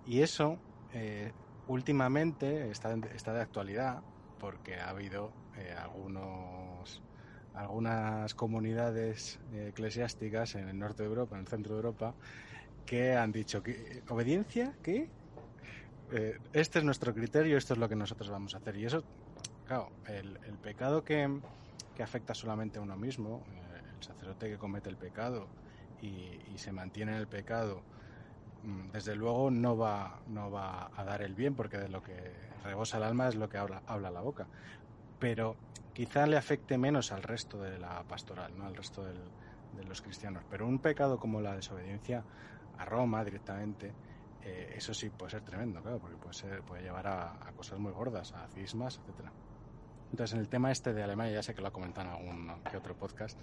Y 0.06 0.20
eso 0.20 0.58
eh, 0.92 1.32
últimamente 1.68 2.70
está, 2.70 2.94
está, 3.14 3.32
de 3.32 3.40
actualidad 3.40 4.02
porque 4.38 4.76
ha 4.76 4.90
habido 4.90 5.32
eh, 5.56 5.74
algunos, 5.78 7.02
algunas 7.58 8.34
comunidades 8.34 9.40
eh, 9.52 9.68
eclesiásticas 9.70 10.54
en 10.54 10.68
el 10.68 10.78
norte 10.78 11.02
de 11.02 11.08
Europa, 11.08 11.34
en 11.36 11.42
el 11.42 11.48
centro 11.48 11.74
de 11.74 11.78
Europa, 11.78 12.14
que 12.86 13.16
han 13.16 13.32
dicho 13.32 13.62
que 13.62 14.02
obediencia, 14.08 14.74
¿qué? 14.82 15.08
Eh, 16.12 16.38
este 16.52 16.78
es 16.78 16.84
nuestro 16.84 17.12
criterio, 17.12 17.58
esto 17.58 17.74
es 17.74 17.80
lo 17.80 17.88
que 17.88 17.96
nosotros 17.96 18.30
vamos 18.30 18.54
a 18.54 18.58
hacer. 18.58 18.76
Y 18.76 18.86
eso, 18.86 19.02
claro, 19.66 19.90
el, 20.06 20.38
pecado 20.62 21.04
que, 21.04 21.40
que, 21.94 22.02
afecta 22.02 22.34
solamente 22.34 22.78
a 22.78 22.82
uno 22.82 22.96
mismo, 22.96 23.42
el 23.96 24.02
sacerdote 24.02 24.48
que 24.48 24.56
comete 24.56 24.88
el 24.88 24.96
pecado 24.96 25.48
y, 26.00 26.40
y 26.54 26.58
se 26.58 26.72
mantiene 26.72 27.12
en 27.12 27.18
el 27.18 27.26
pecado, 27.26 27.82
desde 28.92 29.14
luego 29.14 29.50
no 29.50 29.76
va, 29.76 30.20
no 30.28 30.50
va 30.50 30.90
a 30.96 31.04
dar 31.04 31.22
el 31.22 31.34
bien, 31.34 31.54
porque 31.54 31.78
de 31.78 31.88
lo 31.88 32.02
que 32.02 32.32
rebosa 32.64 32.98
el 32.98 33.04
alma 33.04 33.28
es 33.28 33.34
lo 33.34 33.48
que 33.48 33.58
habla, 33.58 33.82
habla 33.86 34.10
la 34.10 34.20
boca. 34.20 34.46
Pero 35.18 35.56
quizá 35.92 36.26
le 36.26 36.36
afecte 36.36 36.78
menos 36.78 37.12
al 37.12 37.22
resto 37.22 37.60
de 37.60 37.78
la 37.78 38.02
pastoral, 38.04 38.56
¿no? 38.56 38.66
al 38.66 38.76
resto 38.76 39.04
del, 39.04 39.18
de 39.76 39.84
los 39.84 40.02
cristianos. 40.02 40.44
Pero 40.50 40.66
un 40.66 40.78
pecado 40.78 41.18
como 41.18 41.40
la 41.40 41.54
desobediencia 41.54 42.24
a 42.78 42.84
Roma 42.84 43.24
directamente, 43.24 43.92
eh, 44.42 44.74
eso 44.76 44.94
sí 44.94 45.10
puede 45.10 45.30
ser 45.30 45.42
tremendo, 45.42 45.82
claro, 45.82 45.98
porque 45.98 46.16
puede, 46.16 46.34
ser, 46.34 46.62
puede 46.62 46.82
llevar 46.82 47.06
a, 47.06 47.52
cosas 47.56 47.78
muy 47.78 47.92
gordas, 47.92 48.32
a 48.32 48.46
cismas, 48.48 48.98
etcétera. 48.98 49.32
Entonces, 50.10 50.34
en 50.34 50.40
el 50.40 50.48
tema 50.48 50.70
este 50.70 50.92
de 50.92 51.02
Alemania, 51.02 51.34
ya 51.34 51.42
sé 51.42 51.54
que 51.54 51.60
lo 51.60 51.68
ha 51.68 51.72
comentado 51.72 52.08
en 52.08 52.14
algún 52.14 52.62
que 52.70 52.76
otro 52.76 52.96
podcast, 52.96 53.38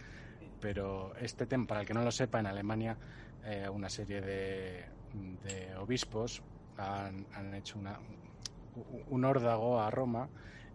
pero 0.59 1.15
este 1.17 1.45
tema, 1.45 1.67
para 1.67 1.81
el 1.81 1.87
que 1.87 1.93
no 1.93 2.03
lo 2.03 2.11
sepa, 2.11 2.39
en 2.39 2.47
Alemania 2.47 2.97
eh, 3.43 3.69
una 3.69 3.89
serie 3.89 4.21
de, 4.21 4.85
obispos 5.77 6.41
han, 6.77 7.53
hecho 7.53 7.79
un 9.07 9.23
órdago 9.23 9.79
a 9.79 9.89
Roma 9.91 10.27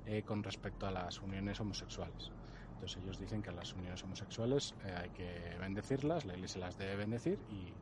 eh, 0.07 0.23
con 0.23 0.43
respecto 0.43 0.87
a 0.87 0.91
las 0.91 1.21
uniones 1.21 1.61
homosexuales. 1.61 2.31
Entonces 2.73 3.03
ellos 3.03 3.19
dicen 3.19 3.43
que 3.43 3.53
las 3.53 3.75
uniones 3.75 4.03
homosexuales 4.03 4.75
eh, 4.85 4.95
hay 4.97 5.11
que 5.11 5.57
bendecirlas, 5.61 6.25
la 6.25 6.35
Iglesia 6.35 6.63
las 6.63 6.79
debe 6.79 6.97
bendecir 6.97 7.39
y 7.51 7.73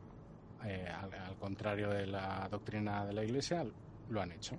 eh, 0.66 0.88
al, 0.88 1.36
contrario 1.38 1.88
de 1.90 2.06
la 2.06 2.48
doctrina 2.50 3.06
de 3.06 3.12
la 3.12 3.24
Iglesia 3.24 3.64
lo 4.08 4.20
han 4.20 4.32
hecho. 4.32 4.58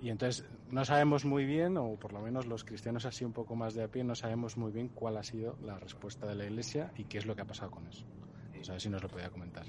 Y 0.00 0.10
entonces 0.10 0.46
no 0.70 0.84
sabemos 0.84 1.24
muy 1.24 1.44
bien, 1.44 1.76
o 1.76 1.96
por 1.96 2.12
lo 2.12 2.20
menos 2.20 2.46
los 2.46 2.64
cristianos 2.64 3.04
así 3.04 3.24
un 3.24 3.32
poco 3.32 3.54
más 3.54 3.74
de 3.74 3.84
a 3.84 3.88
pie, 3.88 4.02
no 4.02 4.14
sabemos 4.14 4.56
muy 4.56 4.72
bien 4.72 4.88
cuál 4.88 5.16
ha 5.18 5.22
sido 5.22 5.56
la 5.62 5.78
respuesta 5.78 6.26
de 6.26 6.34
la 6.34 6.44
Iglesia 6.44 6.92
y 6.96 7.04
qué 7.04 7.18
es 7.18 7.26
lo 7.26 7.36
que 7.36 7.42
ha 7.42 7.46
pasado 7.46 7.70
con 7.70 7.86
eso. 7.86 8.04
Entonces, 8.46 8.70
a 8.70 8.80
si 8.80 8.88
nos 8.88 9.02
lo 9.02 9.08
podía 9.08 9.30
comentar. 9.30 9.66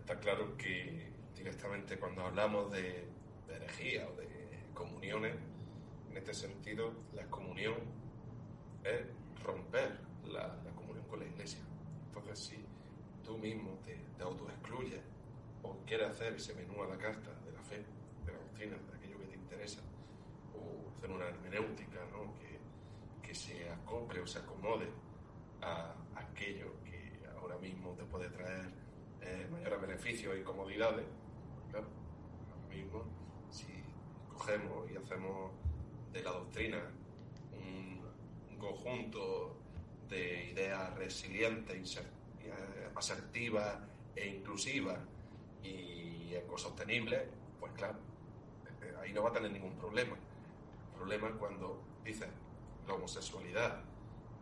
Está 0.00 0.18
claro 0.18 0.56
que 0.56 1.12
directamente 1.34 1.98
cuando 1.98 2.22
hablamos 2.22 2.70
de 2.72 3.06
herejía 3.48 4.08
o 4.08 4.16
de 4.16 4.39
comuniones, 4.80 5.34
en 6.10 6.16
este 6.16 6.32
sentido, 6.32 6.92
la 7.14 7.26
comunión 7.26 7.74
es 8.82 9.02
romper 9.44 9.98
la, 10.24 10.56
la, 10.64 10.70
comunión 10.74 11.06
con 11.06 11.20
la 11.20 11.26
iglesia. 11.26 11.60
Entonces, 12.06 12.38
si 12.38 12.64
tú 13.22 13.36
mismo 13.36 13.78
te, 13.84 13.94
te 14.16 14.22
autoexcluyes 14.22 15.02
o 15.62 15.76
quieres 15.86 16.08
hacer 16.08 16.32
ese 16.34 16.54
menú 16.54 16.82
a 16.82 16.88
la 16.88 16.96
carta 16.96 17.30
de 17.44 17.52
la 17.52 17.62
fe, 17.62 17.84
de 18.24 18.32
la 18.32 18.38
doctrina, 18.38 18.76
de 18.90 18.96
aquello 18.96 19.18
que 19.18 19.26
te 19.26 19.36
interesa, 19.36 19.82
o 20.54 20.96
hacer 20.96 21.10
una 21.10 21.26
hermenéutica 21.26 22.00
¿no? 22.10 22.32
que, 22.40 22.58
que 23.26 23.34
se 23.34 23.68
acople 23.70 24.20
o 24.20 24.26
se 24.26 24.38
acomode 24.38 24.88
a 25.60 25.94
aquello 26.16 26.72
que 26.84 27.20
ahora 27.38 27.58
mismo 27.58 27.92
te 27.92 28.04
puede 28.04 28.30
traer 28.30 28.70
eh, 29.20 29.46
mayores 29.52 29.80
beneficios 29.82 30.38
y 30.38 30.42
comodidades, 30.42 31.04
claro, 31.70 31.86
ahora 32.50 32.74
mismo, 32.74 33.19
cogemos 34.40 34.90
y 34.90 34.96
hacemos 34.96 35.52
de 36.12 36.22
la 36.22 36.32
doctrina 36.32 36.78
un, 37.52 38.00
un 38.50 38.58
conjunto 38.58 39.56
de 40.08 40.50
ideas 40.52 40.94
resilientes, 40.96 41.98
eh, 41.98 42.90
asertivas 42.94 43.78
e 44.16 44.26
inclusivas 44.28 44.98
y 45.62 46.34
ecosostenibles, 46.34 47.22
pues 47.60 47.72
claro, 47.72 47.98
eh, 48.82 48.94
ahí 49.02 49.12
no 49.12 49.22
va 49.22 49.28
a 49.28 49.32
tener 49.32 49.52
ningún 49.52 49.76
problema. 49.76 50.16
El 50.16 50.96
problema 50.96 51.28
es 51.28 51.34
cuando 51.34 51.82
dice 52.02 52.26
la 52.88 52.94
homosexualidad 52.94 53.82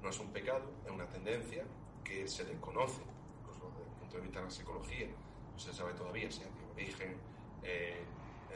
no 0.02 0.10
es 0.10 0.18
un 0.20 0.28
pecado, 0.28 0.70
es 0.86 0.92
una 0.92 1.06
tendencia 1.06 1.64
que 2.04 2.28
se 2.28 2.44
desconoce, 2.44 3.02
incluso 3.40 3.68
desde 3.70 3.82
el 3.82 3.96
punto 3.98 4.16
de 4.16 4.22
vista 4.22 4.38
de 4.38 4.44
la 4.44 4.50
psicología, 4.50 5.08
no 5.52 5.58
se 5.58 5.72
sabe 5.74 5.92
todavía 5.94 6.30
si 6.30 6.42
es 6.42 6.48
de 6.54 6.72
origen, 6.72 7.16
eh, 7.64 8.04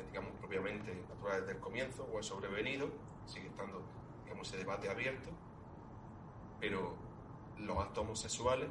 digamos, 0.07 0.33
propiamente 0.39 0.95
natural 1.09 1.41
desde 1.41 1.53
el 1.53 1.61
comienzo 1.61 2.05
o 2.13 2.19
es 2.19 2.27
sobrevenido, 2.27 2.91
sigue 3.27 3.49
estando, 3.49 3.83
digamos, 4.25 4.49
ese 4.49 4.59
debate 4.59 4.89
abierto, 4.89 5.31
pero 6.61 6.97
los 7.59 7.79
actos 7.79 8.05
homosexuales 8.05 8.69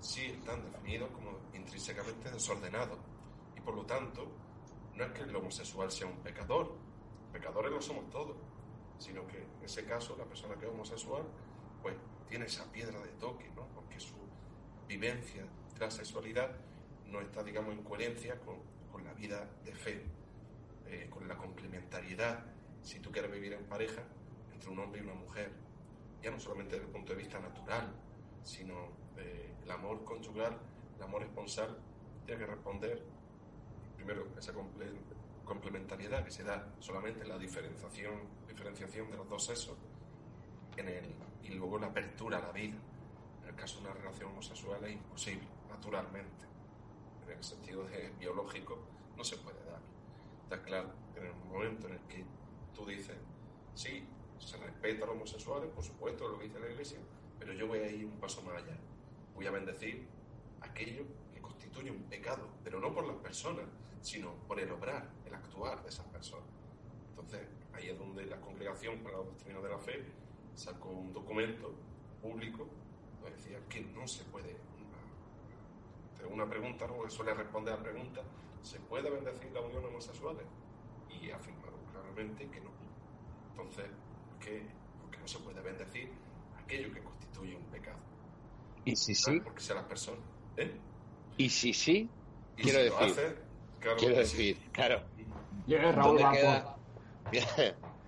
sí 0.00 0.26
están 0.26 0.62
definidos 0.70 1.10
como 1.10 1.38
intrínsecamente 1.54 2.30
desordenados 2.30 2.98
y 3.56 3.60
por 3.60 3.74
lo 3.74 3.84
tanto 3.84 4.28
no 4.94 5.04
es 5.04 5.12
que 5.12 5.22
el 5.22 5.34
homosexual 5.34 5.90
sea 5.90 6.06
un 6.06 6.18
pecador, 6.18 6.74
pecadores 7.32 7.70
lo 7.70 7.80
somos 7.80 8.08
todos, 8.10 8.36
sino 8.98 9.26
que 9.26 9.38
en 9.38 9.64
ese 9.64 9.84
caso 9.84 10.16
la 10.16 10.24
persona 10.24 10.56
que 10.56 10.66
es 10.66 10.72
homosexual 10.72 11.22
pues 11.82 11.94
tiene 12.28 12.46
esa 12.46 12.70
piedra 12.70 13.00
de 13.00 13.10
toque, 13.12 13.50
¿no? 13.54 13.66
porque 13.74 13.98
su 14.00 14.16
vivencia 14.86 15.44
de 15.74 15.80
la 15.80 15.90
sexualidad 15.90 16.50
no 17.06 17.20
está, 17.20 17.42
digamos, 17.42 17.72
en 17.74 17.82
coherencia 17.82 18.38
con, 18.40 18.56
con 18.90 19.04
la 19.04 19.14
vida 19.14 19.48
de 19.64 19.74
fe, 19.74 20.04
eh, 20.90 21.06
con 21.10 21.28
la 21.28 21.36
complementariedad, 21.36 22.44
si 22.82 22.98
tú 23.00 23.12
quieres 23.12 23.30
vivir 23.30 23.52
en 23.52 23.64
pareja, 23.64 24.02
entre 24.52 24.70
un 24.70 24.78
hombre 24.78 25.00
y 25.00 25.04
una 25.04 25.14
mujer, 25.14 25.52
ya 26.22 26.30
no 26.30 26.40
solamente 26.40 26.76
desde 26.76 26.86
el 26.86 26.92
punto 26.92 27.12
de 27.12 27.18
vista 27.18 27.38
natural, 27.38 27.92
sino 28.42 28.88
eh, 29.18 29.54
el 29.62 29.70
amor 29.70 30.02
conyugal, 30.04 30.58
el 30.96 31.02
amor 31.02 31.22
esponsal, 31.22 31.76
tiene 32.24 32.40
que 32.40 32.50
responder 32.50 33.02
primero 33.96 34.28
esa 34.38 34.54
complementariedad 35.44 36.24
que 36.24 36.30
se 36.30 36.42
da 36.42 36.66
solamente 36.78 37.20
en 37.20 37.28
la 37.28 37.38
diferenciación, 37.38 38.14
diferenciación 38.48 39.10
de 39.10 39.16
los 39.18 39.28
dos 39.28 39.44
sexos 39.44 39.76
en 40.76 40.88
el, 40.88 41.14
y 41.42 41.50
luego 41.50 41.78
la 41.78 41.88
apertura 41.88 42.38
a 42.38 42.40
la 42.40 42.52
vida. 42.52 42.76
En 43.42 43.48
el 43.50 43.54
caso 43.54 43.80
de 43.80 43.88
una 43.88 43.94
relación 43.94 44.30
homosexual 44.30 44.82
es 44.84 44.92
imposible, 44.92 45.46
naturalmente. 45.68 46.46
En 47.26 47.36
el 47.36 47.44
sentido 47.44 47.84
de 47.84 48.10
biológico 48.18 48.78
no 49.16 49.24
se 49.24 49.36
puede. 49.36 49.67
Está 50.48 50.62
claro 50.62 50.88
que 51.12 51.20
en 51.20 51.26
el 51.26 51.34
momento 51.34 51.88
en 51.88 51.92
el 51.92 52.00
que 52.08 52.24
tú 52.74 52.86
dices, 52.86 53.18
sí, 53.74 54.08
se 54.38 54.56
respeta 54.56 55.04
a 55.04 55.08
los 55.08 55.16
homosexuales, 55.16 55.70
por 55.72 55.84
supuesto, 55.84 56.26
lo 56.26 56.38
que 56.38 56.44
dice 56.44 56.58
la 56.58 56.70
Iglesia, 56.70 56.98
pero 57.38 57.52
yo 57.52 57.66
voy 57.66 57.80
a 57.80 57.90
ir 57.90 58.06
un 58.06 58.18
paso 58.18 58.40
más 58.40 58.54
allá. 58.54 58.74
Voy 59.34 59.46
a 59.46 59.50
bendecir 59.50 60.08
aquello 60.62 61.02
que 61.34 61.42
constituye 61.42 61.90
un 61.90 62.02
pecado, 62.04 62.48
pero 62.64 62.80
no 62.80 62.94
por 62.94 63.06
las 63.06 63.16
personas, 63.16 63.66
sino 64.00 64.32
por 64.48 64.58
el 64.58 64.72
obrar, 64.72 65.10
el 65.26 65.34
actuar 65.34 65.82
de 65.82 65.90
esas 65.90 66.06
personas. 66.06 66.48
Entonces, 67.10 67.46
ahí 67.74 67.90
es 67.90 67.98
donde 67.98 68.24
la 68.24 68.40
Congregación 68.40 69.00
para 69.00 69.18
la 69.18 69.24
Doctrina 69.24 69.60
de 69.60 69.68
la 69.68 69.78
Fe 69.78 70.02
sacó 70.54 70.88
un 70.88 71.12
documento 71.12 71.74
público 72.22 72.66
donde 73.20 73.36
decía 73.36 73.60
que 73.68 73.82
no 73.82 74.08
se 74.08 74.24
puede, 74.24 74.56
una, 76.22 76.26
una 76.32 76.48
pregunta, 76.48 76.86
¿no? 76.86 77.10
suele 77.10 77.34
responder 77.34 77.74
a 77.74 77.82
preguntas, 77.82 78.24
¿se 78.62 78.78
puede 78.80 79.10
bendecir 79.10 79.50
la 79.52 79.60
unión 79.60 79.84
homosexuales? 79.84 80.44
Y 81.10 81.30
afirmaron 81.30 81.80
claramente 81.92 82.48
que 82.48 82.60
no. 82.60 82.70
Entonces, 83.50 83.86
¿por 84.30 84.38
qué? 84.38 84.66
Porque 85.00 85.18
no 85.18 85.26
se 85.28 85.38
puede 85.38 85.60
bendecir 85.60 86.10
aquello 86.62 86.92
que 86.92 87.00
constituye 87.02 87.56
un 87.56 87.64
pecado. 87.64 87.98
¿Y 88.84 88.94
si 88.96 89.14
sí? 89.14 89.40
Porque 89.40 89.60
sea 89.60 89.76
las 89.76 89.84
personas. 89.84 90.20
¿eh? 90.56 90.70
¿Y 91.36 91.48
si 91.50 91.72
sí? 91.72 92.08
Y 92.56 92.62
Quiero 92.62 92.78
si 92.78 92.84
decir, 92.84 93.00
lo 93.00 93.06
hace, 93.06 93.34
claro 93.80 93.96
quiero 93.98 94.14
que 94.16 94.24
sí. 94.26 94.36
decir, 94.36 94.70
claro. 94.72 95.02
Llega 95.66 95.92
Raúl 95.92 96.18
¿Dónde 96.18 96.38
queda? 96.38 96.76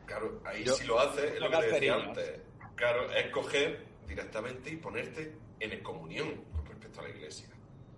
Claro, 0.06 0.40
ahí 0.44 0.64
Yo- 0.64 0.74
sí 0.74 0.86
lo 0.86 0.98
hace, 0.98 1.34
es 1.34 1.40
lo 1.40 1.50
que 1.50 1.56
te 1.58 1.66
decía 1.72 1.94
antes. 1.94 2.40
Claro, 2.74 3.10
es 3.12 3.30
coger 3.30 3.86
directamente 4.08 4.70
y 4.70 4.76
ponerte 4.76 5.36
en 5.60 5.72
excomunión 5.72 6.34
con 6.52 6.66
respecto 6.66 7.00
a 7.00 7.04
la 7.04 7.10
iglesia. 7.10 7.48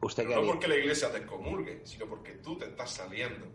¿Usted 0.02 0.24
qué 0.24 0.28
Pero 0.30 0.42
no 0.42 0.48
porque 0.48 0.68
la 0.68 0.76
iglesia 0.76 1.10
te 1.10 1.18
excomulgue, 1.18 1.80
sino 1.84 2.06
porque 2.06 2.32
tú 2.32 2.58
te 2.58 2.66
estás 2.66 2.90
saliendo 2.90 3.46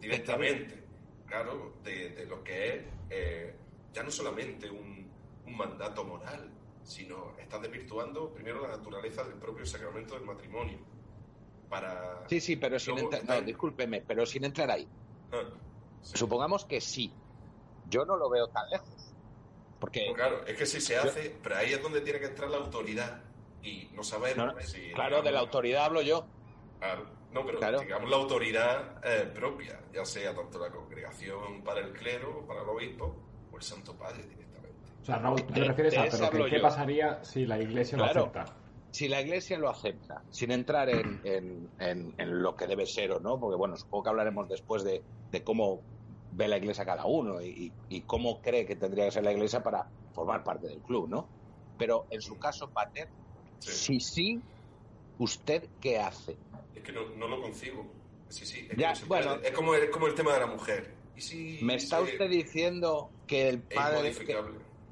directamente, 0.00 0.82
claro, 1.26 1.74
de, 1.82 2.10
de 2.10 2.26
lo 2.26 2.42
que 2.42 2.68
es 2.68 2.84
eh, 3.10 3.54
ya 3.92 4.02
no 4.02 4.10
solamente 4.10 4.70
un, 4.70 5.10
un 5.46 5.56
mandato 5.56 6.04
moral, 6.04 6.50
sino 6.84 7.34
estás 7.38 7.62
desvirtuando 7.62 8.32
primero 8.32 8.62
la 8.62 8.76
naturaleza 8.76 9.24
del 9.24 9.34
propio 9.34 9.66
sacramento 9.66 10.14
del 10.14 10.24
matrimonio. 10.24 10.78
Para. 11.68 12.24
Sí, 12.28 12.40
sí, 12.40 12.56
pero 12.56 12.78
sin 12.78 12.98
entrar... 12.98 13.24
No, 13.24 13.40
discúlpeme, 13.42 14.00
pero 14.00 14.26
sin 14.26 14.44
entrar 14.44 14.70
ahí. 14.70 14.88
Ah, 15.32 15.42
sí. 16.02 16.16
Supongamos 16.16 16.64
que 16.64 16.80
sí. 16.80 17.12
Yo 17.88 18.04
no 18.04 18.16
lo 18.16 18.30
veo 18.30 18.48
tan 18.48 18.68
lejos. 18.70 18.88
Porque, 19.78 20.04
Pues 20.06 20.16
claro, 20.16 20.46
es 20.46 20.56
que 20.56 20.66
si 20.66 20.80
se 20.80 20.96
hace, 20.96 21.36
pero 21.42 21.56
ahí 21.56 21.72
es 21.72 21.82
donde 21.82 22.00
tiene 22.00 22.20
que 22.20 22.26
entrar 22.26 22.50
la 22.50 22.58
autoridad. 22.58 23.22
Y 23.62 23.90
no 23.94 24.02
sabemos 24.02 24.46
No, 24.46 24.52
no, 24.52 24.60
si. 24.62 24.92
claro, 24.92 25.22
de 25.22 25.32
la 25.32 25.40
autoridad 25.40 25.84
hablo 25.84 26.02
yo. 26.02 26.30
Claro. 26.78 27.18
No, 27.30 27.44
pero 27.46 27.58
Claro. 27.58 27.80
digamos 27.80 28.10
la 28.10 28.16
autoridad 28.16 29.00
eh, 29.04 29.26
propia, 29.34 29.80
ya 29.92 30.04
sea 30.04 30.34
tanto 30.34 30.58
la 30.58 30.70
congregación 30.70 31.62
para 31.62 31.80
el 31.80 31.92
clero 31.92 32.44
para 32.46 32.62
el 32.62 32.68
obispo 32.68 33.28
o 33.50 33.56
el 33.56 33.62
Santo 33.62 33.96
Padre 33.96 34.26
directamente. 34.26 34.78
O 35.00 35.04
sea, 35.04 35.18
Raúl, 35.18 35.46
tú 35.46 35.52
te 35.52 35.64
refieres 35.64 35.96
a, 35.96 36.30
pero 36.30 36.46
¿qué 36.46 36.58
pasaría 36.60 37.22
si 37.22 37.46
la 37.46 37.58
iglesia 37.60 37.96
Claro. 37.98 38.20
lo 38.20 38.20
acepta? 38.26 38.56
Si 38.92 39.06
la 39.06 39.20
Iglesia 39.20 39.56
lo 39.56 39.68
acepta, 39.68 40.24
sin 40.30 40.50
entrar 40.50 40.88
en, 40.88 41.20
en- 41.22 41.72
en- 41.78 42.12
en 42.18 42.42
lo 42.42 42.56
que 42.56 42.66
debe 42.66 42.86
ser 42.86 43.12
o 43.12 43.20
no, 43.20 43.38
porque 43.38 43.54
bueno, 43.56 43.76
supongo 43.76 44.02
que 44.02 44.10
hablaremos 44.10 44.48
después 44.48 44.82
de, 44.82 45.04
de 45.30 45.44
cómo 45.44 45.84
ve 46.30 46.48
la 46.48 46.56
Iglesia 46.56 46.84
cada 46.84 47.06
uno 47.06 47.40
y, 47.40 47.72
y 47.88 48.04
cómo 48.04 48.40
cree 48.40 48.66
que 48.66 48.74
tendría 48.74 49.04
que 49.04 49.12
ser 49.12 49.22
la 49.22 49.30
Iglesia 49.30 49.62
para 49.62 49.88
formar 50.12 50.42
parte 50.42 50.66
del 50.66 50.82
club, 50.82 51.08
¿no? 51.08 51.30
Pero 51.76 52.08
en 52.10 52.20
su 52.20 52.36
caso, 52.36 52.72
Pater, 52.74 53.12
Sí. 53.60 53.70
si 53.70 54.00
sí, 54.00 54.40
¿usted 55.18 55.68
qué 55.80 55.98
hace? 55.98 56.36
Es 56.74 56.82
que 56.82 56.92
no, 56.92 57.08
no 57.16 57.28
lo 57.28 57.40
concibo. 57.40 57.86
Sí, 58.28 58.44
sí. 58.46 58.60
Es, 58.68 58.76
que 58.76 58.76
Ya, 58.80 58.90
no 58.90 58.96
se 58.96 59.04
bueno. 59.06 59.34
es, 59.36 59.50
como, 59.52 59.74
es 59.74 59.90
como 59.90 60.06
el 60.06 60.14
tema 60.14 60.34
de 60.34 60.40
la 60.40 60.46
mujer. 60.46 60.94
¿Y 61.16 61.20
si 61.20 61.58
¿Me 61.62 61.74
está 61.76 62.00
usted 62.00 62.28
diciendo 62.28 63.10
que 63.26 63.48
el 63.48 63.60
padre, 63.62 64.12
que, 64.14 64.36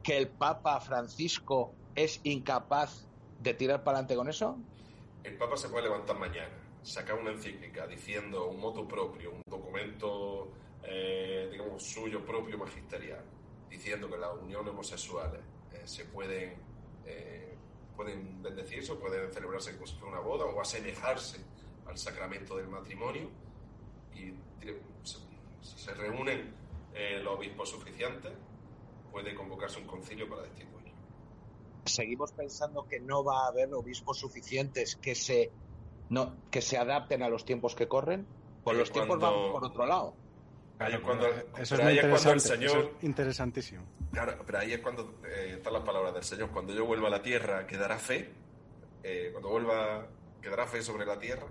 que 0.03 0.17
el 0.19 0.29
Papa 0.29 0.81
Francisco 0.81 1.73
es 1.95 2.21
incapaz 2.25 3.07
de 3.41 3.55
tirar 3.55 3.83
para 3.83 3.99
adelante 3.99 4.17
con 4.17 4.29
eso? 4.29 4.57
El 5.25 5.37
Papa 5.37 5.57
se 5.57 5.69
puede 5.69 5.85
levantar 5.85 6.19
mañana, 6.19 6.55
sacar 6.83 7.17
una 7.19 7.31
encíclica 7.31 7.87
diciendo 7.87 8.49
un 8.49 8.61
motu 8.61 8.87
propio, 8.87 9.31
un 9.33 9.43
documento, 9.49 10.53
eh, 10.83 11.49
digamos, 11.51 11.83
suyo 11.83 12.25
propio 12.25 12.59
magisterial, 12.59 13.25
diciendo 13.71 14.11
que 14.11 14.19
las 14.19 14.31
uniones 14.43 14.73
homosexuales 14.73 15.41
eh, 15.73 15.83
se 15.85 16.05
pueden, 16.07 16.55
eh, 17.07 17.48
pueden 17.99 18.41
bendecirse 18.41 18.93
o 18.93 18.99
pueden 19.01 19.29
celebrarse 19.33 19.75
como 19.75 19.87
si 19.89 19.97
fuera 19.97 20.13
una 20.19 20.21
boda 20.25 20.45
o 20.45 20.61
asemejarse 20.61 21.45
al 21.85 21.99
sacramento 21.99 22.57
del 22.57 22.69
matrimonio 22.69 23.29
y 24.15 24.31
se- 25.03 25.19
si 25.61 25.79
se 25.79 25.95
reúnen 25.95 26.55
eh, 26.95 27.19
los 27.23 27.37
obispos 27.37 27.69
suficientes, 27.71 28.33
puede 29.11 29.35
convocarse 29.35 29.81
un 29.81 29.87
concilio 29.89 30.29
para 30.29 30.43
destituirlo. 30.43 30.79
seguimos 31.87 32.31
pensando 32.33 32.87
que 32.87 33.01
no 33.01 33.25
va 33.25 33.45
a 33.45 33.49
haber 33.49 33.73
obispos 33.75 34.19
suficientes 34.19 34.95
que 34.97 35.15
se 35.17 35.53
no 36.09 36.39
que 36.51 36.61
se 36.63 36.77
adapten 36.79 37.23
a 37.23 37.29
los 37.29 37.45
tiempos 37.45 37.75
que 37.75 37.89
corren 37.89 38.29
pues 38.63 38.77
los 38.77 38.93
tiempos 38.93 39.19
cuando- 39.19 39.43
van 39.45 39.53
por 39.53 39.65
otro 39.65 39.87
lado 39.87 40.17
Ahí 40.81 40.97
cuando, 40.99 41.27
eso 41.59 41.75
es 41.75 41.81
ahí 41.81 41.99
cuando 42.01 42.31
el 42.31 42.37
eso 42.37 42.49
Señor 42.55 42.95
es 42.99 43.05
interesantísimo. 43.05 43.83
Claro, 44.13 44.37
pero 44.47 44.59
ahí 44.59 44.73
es 44.73 44.81
cuando 44.81 45.15
eh, 45.27 45.55
están 45.57 45.73
las 45.73 45.83
palabras 45.83 46.15
del 46.15 46.23
Señor. 46.23 46.51
Cuando 46.51 46.73
yo 46.73 46.85
vuelva 46.87 47.09
a 47.09 47.11
la 47.11 47.23
tierra, 47.23 47.67
quedará 47.67 47.99
fe. 47.99 48.31
Eh, 49.03 49.31
cuando 49.33 49.49
vuelva, 49.49 50.07
quedará 50.41 50.67
fe 50.67 50.83
sobre 50.83 51.05
la 51.05 51.19
tierra. 51.19 51.47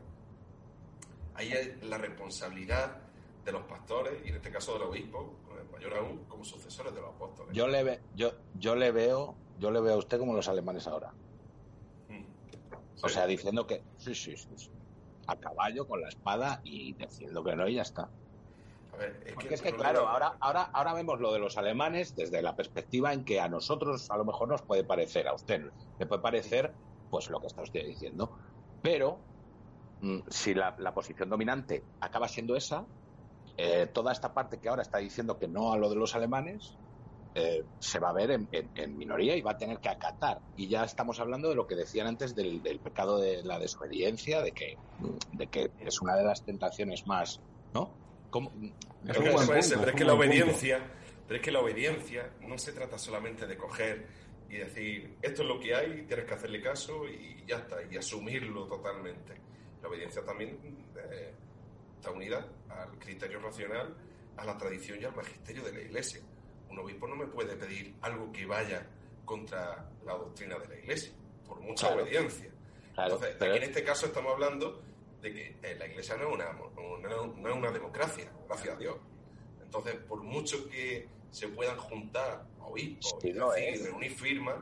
Ahí 1.36 1.52
es 1.52 1.84
la 1.84 1.98
responsabilidad 1.98 2.98
de 3.46 3.52
los 3.52 3.64
pastores 3.64 4.14
y 4.26 4.30
en 4.30 4.36
este 4.36 4.50
caso 4.50 4.74
del 4.74 4.84
obispo, 4.84 5.36
eh, 5.52 5.64
mayor 5.72 5.94
aún, 5.96 6.26
como 6.26 6.44
sucesores 6.44 6.94
de 6.94 7.02
los 7.02 7.10
apóstoles. 7.12 7.56
yo 7.56 7.68
le 7.68 7.84
ve- 7.84 8.00
yo 8.16 8.32
yo 8.56 8.76
le 8.76 8.92
veo 8.92 9.36
yo 9.60 9.72
le 9.72 9.80
veo 9.82 9.94
a 9.94 9.98
usted 9.98 10.20
como 10.20 10.34
los 10.34 10.48
alemanes 10.50 10.86
ahora 10.88 11.12
Mm. 12.10 12.24
o 13.04 13.08
sea 13.10 13.26
diciendo 13.26 13.66
que 13.66 13.82
sí 13.98 14.14
sí 14.16 14.36
sí, 14.36 14.50
sí. 14.58 14.70
a 15.28 15.36
caballo 15.38 15.88
con 15.88 16.02
la 16.02 16.10
espada 16.10 16.60
y 16.66 16.92
diciendo 16.94 17.42
que 17.44 17.56
no 17.56 17.68
y 17.70 17.76
ya 17.76 17.84
está 17.84 18.10
A 18.92 18.98
ver, 18.98 19.20
es 19.26 19.34
porque 19.36 19.54
es 19.56 19.62
que 19.62 19.70
claro 19.84 20.08
ahora 20.08 20.38
ahora 20.40 20.62
ahora 20.74 20.94
vemos 20.94 21.20
lo 21.20 21.34
de 21.34 21.40
los 21.40 21.58
alemanes 21.58 22.16
desde 22.16 22.42
la 22.42 22.56
perspectiva 22.56 23.14
en 23.14 23.26
que 23.26 23.40
a 23.40 23.50
nosotros 23.50 24.06
a 24.10 24.18
lo 24.18 24.26
mejor 24.26 24.48
nos 24.50 24.64
puede 24.64 24.84
parecer 24.86 25.28
a 25.28 25.34
usted 25.34 25.62
le 25.98 26.06
puede 26.08 26.22
parecer 26.22 26.78
pues 27.10 27.30
lo 27.30 27.40
que 27.40 27.48
está 27.48 27.62
usted 27.64 27.84
diciendo 27.86 28.38
pero 28.82 29.28
mm, 30.00 30.20
si 30.30 30.54
la, 30.54 30.76
la 30.80 30.94
posición 30.94 31.30
dominante 31.30 31.88
acaba 32.00 32.28
siendo 32.28 32.56
esa, 32.56 32.88
eh, 33.58 33.88
toda 33.88 34.12
esta 34.12 34.34
parte 34.34 34.60
que 34.62 34.70
ahora 34.70 34.84
está 34.84 35.00
diciendo 35.00 35.38
que 35.40 35.48
no 35.48 35.74
a 35.74 35.78
lo 35.78 35.90
de 35.90 35.96
los 35.96 36.14
alemanes, 36.16 36.80
eh, 37.34 37.66
se 37.80 38.00
va 38.00 38.10
a 38.10 38.14
ver 38.14 38.32
en, 38.32 38.48
en- 38.52 38.72
en 38.76 38.96
minoría 38.98 39.36
y 39.36 39.42
va 39.42 39.52
a 39.52 39.58
tener 39.58 39.80
que 39.80 39.90
acatar. 39.90 40.42
Y 40.56 40.70
ya 40.70 40.84
estamos 40.84 41.20
hablando 41.20 41.50
de 41.50 41.56
lo 41.56 41.66
que 41.68 41.76
decían 41.76 42.08
antes 42.08 42.36
del, 42.36 42.62
del 42.62 42.82
pecado 42.82 43.20
de 43.20 43.44
la 43.44 43.58
desobediencia, 43.60 44.42
de 44.42 44.52
que, 44.54 44.76
de 45.32 45.48
que 45.50 45.74
es 45.78 46.02
una 46.02 46.16
de 46.16 46.24
las 46.24 46.44
tentaciones 46.44 47.04
más, 47.06 47.44
¿no? 47.74 48.00
¿Cómo? 48.30 48.50
Es 48.62 48.72
Pero 49.06 49.20
un 49.20 49.26
buen 49.26 49.36
punto, 49.36 49.48
pero 49.48 49.60
es 49.60 49.72
es 49.72 49.72
que 49.72 50.04
la 50.04 50.12
punto. 50.12 50.14
obediencia, 50.16 50.80
pero 51.28 51.36
es 51.38 51.42
que 51.46 51.52
la 51.52 51.60
obediencia 51.60 52.30
no 52.42 52.58
se 52.58 52.74
trata 52.74 52.98
solamente 52.98 53.48
de 53.48 53.58
coger 53.58 54.08
y 54.50 54.58
decir 54.58 55.18
esto 55.22 55.42
es 55.44 55.48
lo 55.48 55.60
que 55.60 55.76
hay, 55.76 56.04
tienes 56.04 56.26
que 56.26 56.34
hacerle 56.34 56.62
caso 56.62 57.08
y 57.08 57.44
ya 57.48 57.58
está, 57.58 57.78
y 57.90 57.98
asumirlo 57.98 58.66
totalmente. 58.68 59.34
La 59.82 59.90
obediencia 59.90 60.24
también 60.24 60.58
eh, 61.12 61.34
está 61.96 62.12
unida 62.12 62.48
al 62.70 62.98
criterio 63.00 63.40
racional, 63.40 63.96
a 64.38 64.46
la 64.46 64.58
tradición 64.58 65.02
y 65.02 65.06
al 65.06 65.16
magisterio 65.16 65.64
de 65.64 65.74
la 65.74 65.80
Iglesia. 65.82 66.22
Un 66.70 66.80
obispo 66.80 67.08
no 67.08 67.16
me 67.16 67.28
puede 67.28 67.56
pedir 67.56 67.96
algo 68.02 68.32
que 68.32 68.46
vaya 68.46 68.86
contra 69.26 69.90
la 70.06 70.14
doctrina 70.14 70.58
de 70.60 70.68
la 70.68 70.76
Iglesia, 70.80 71.12
por 71.46 71.60
mucha 71.62 71.88
Claro. 71.88 72.04
obediencia. 72.04 72.50
Claro, 72.94 73.14
Entonces, 73.16 73.36
pero- 73.40 73.54
aquí 73.54 73.64
en 73.64 73.70
este 73.70 73.84
caso 73.84 74.06
estamos 74.08 74.34
hablando 74.34 74.82
de 75.22 75.34
que 75.34 75.76
la 75.78 75.88
Iglesia 75.88 76.16
no 76.18 76.28
es 76.30 76.34
una, 76.36 76.52
no, 76.54 77.28
no 77.36 77.50
es 77.50 77.56
una 77.56 77.72
democracia, 77.72 78.32
gracias 78.48 78.76
a 78.76 78.78
Dios. 78.78 78.96
Entonces, 79.64 79.96
por 80.08 80.22
mucho 80.24 80.70
que 80.70 81.08
se 81.32 81.48
puedan 81.50 81.78
juntar 81.78 82.46
obispos 82.62 83.16
Sí, 83.22 83.30
y 83.30 83.78
reunir 83.84 84.12
firmas, 84.12 84.56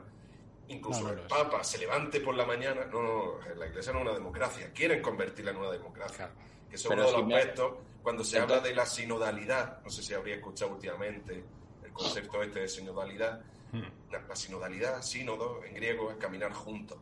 incluso 0.68 1.00
No, 1.02 1.12
no 1.12 1.22
el. 1.22 1.28
Papa 1.28 1.62
se 1.62 1.78
levante 1.78 2.20
por 2.20 2.34
la 2.34 2.44
mañana, 2.46 2.86
no, 2.86 3.02
no, 3.02 3.38
la 3.56 3.66
Iglesia 3.66 3.92
no 3.92 3.98
es 4.00 4.04
una 4.06 4.14
democracia, 4.14 4.72
quieren 4.72 5.00
convertirla 5.02 5.50
en 5.52 5.58
una 5.58 5.70
democracia. 5.70 6.30
Que 6.68 6.76
eso 6.76 6.88
es 6.88 6.94
Pero 6.96 7.02
uno 7.08 7.10
de 7.10 7.22
los 7.34 7.38
aspectos, 7.38 7.72
cuando 8.02 8.24
se 8.24 8.36
Entonces- 8.38 8.56
habla 8.58 8.68
de 8.68 8.74
la 8.74 8.86
sinodalidad, 8.86 9.82
no 9.82 9.90
sé 9.90 10.02
si 10.02 10.14
habría 10.14 10.36
escuchado 10.36 10.72
últimamente 10.72 11.44
el 11.84 11.92
concepto 11.92 12.42
este 12.42 12.60
de 12.60 12.68
sinodalidad, 12.68 13.42
Hmm. 13.72 13.82
la, 14.12 14.20
la 14.22 14.36
sinodalidad, 14.36 15.02
sínodo, 15.02 15.62
en 15.64 15.74
griego 15.74 16.10
es 16.10 16.16
caminar 16.18 16.52
juntos. 16.52 16.98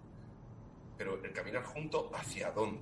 Pero 0.96 1.22
el 1.22 1.32
caminar 1.32 1.62
juntos, 1.64 2.06
¿hacia 2.14 2.50
dónde? 2.52 2.80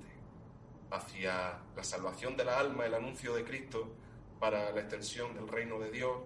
¿Hacia 0.93 1.59
la 1.75 1.83
salvación 1.83 2.37
de 2.37 2.45
la 2.45 2.59
alma, 2.59 2.85
el 2.85 2.93
anuncio 2.93 3.33
de 3.33 3.43
Cristo, 3.43 3.95
para 4.39 4.71
la 4.71 4.81
extensión 4.81 5.33
del 5.33 5.47
reino 5.47 5.79
de 5.79 5.89
Dios 5.89 6.17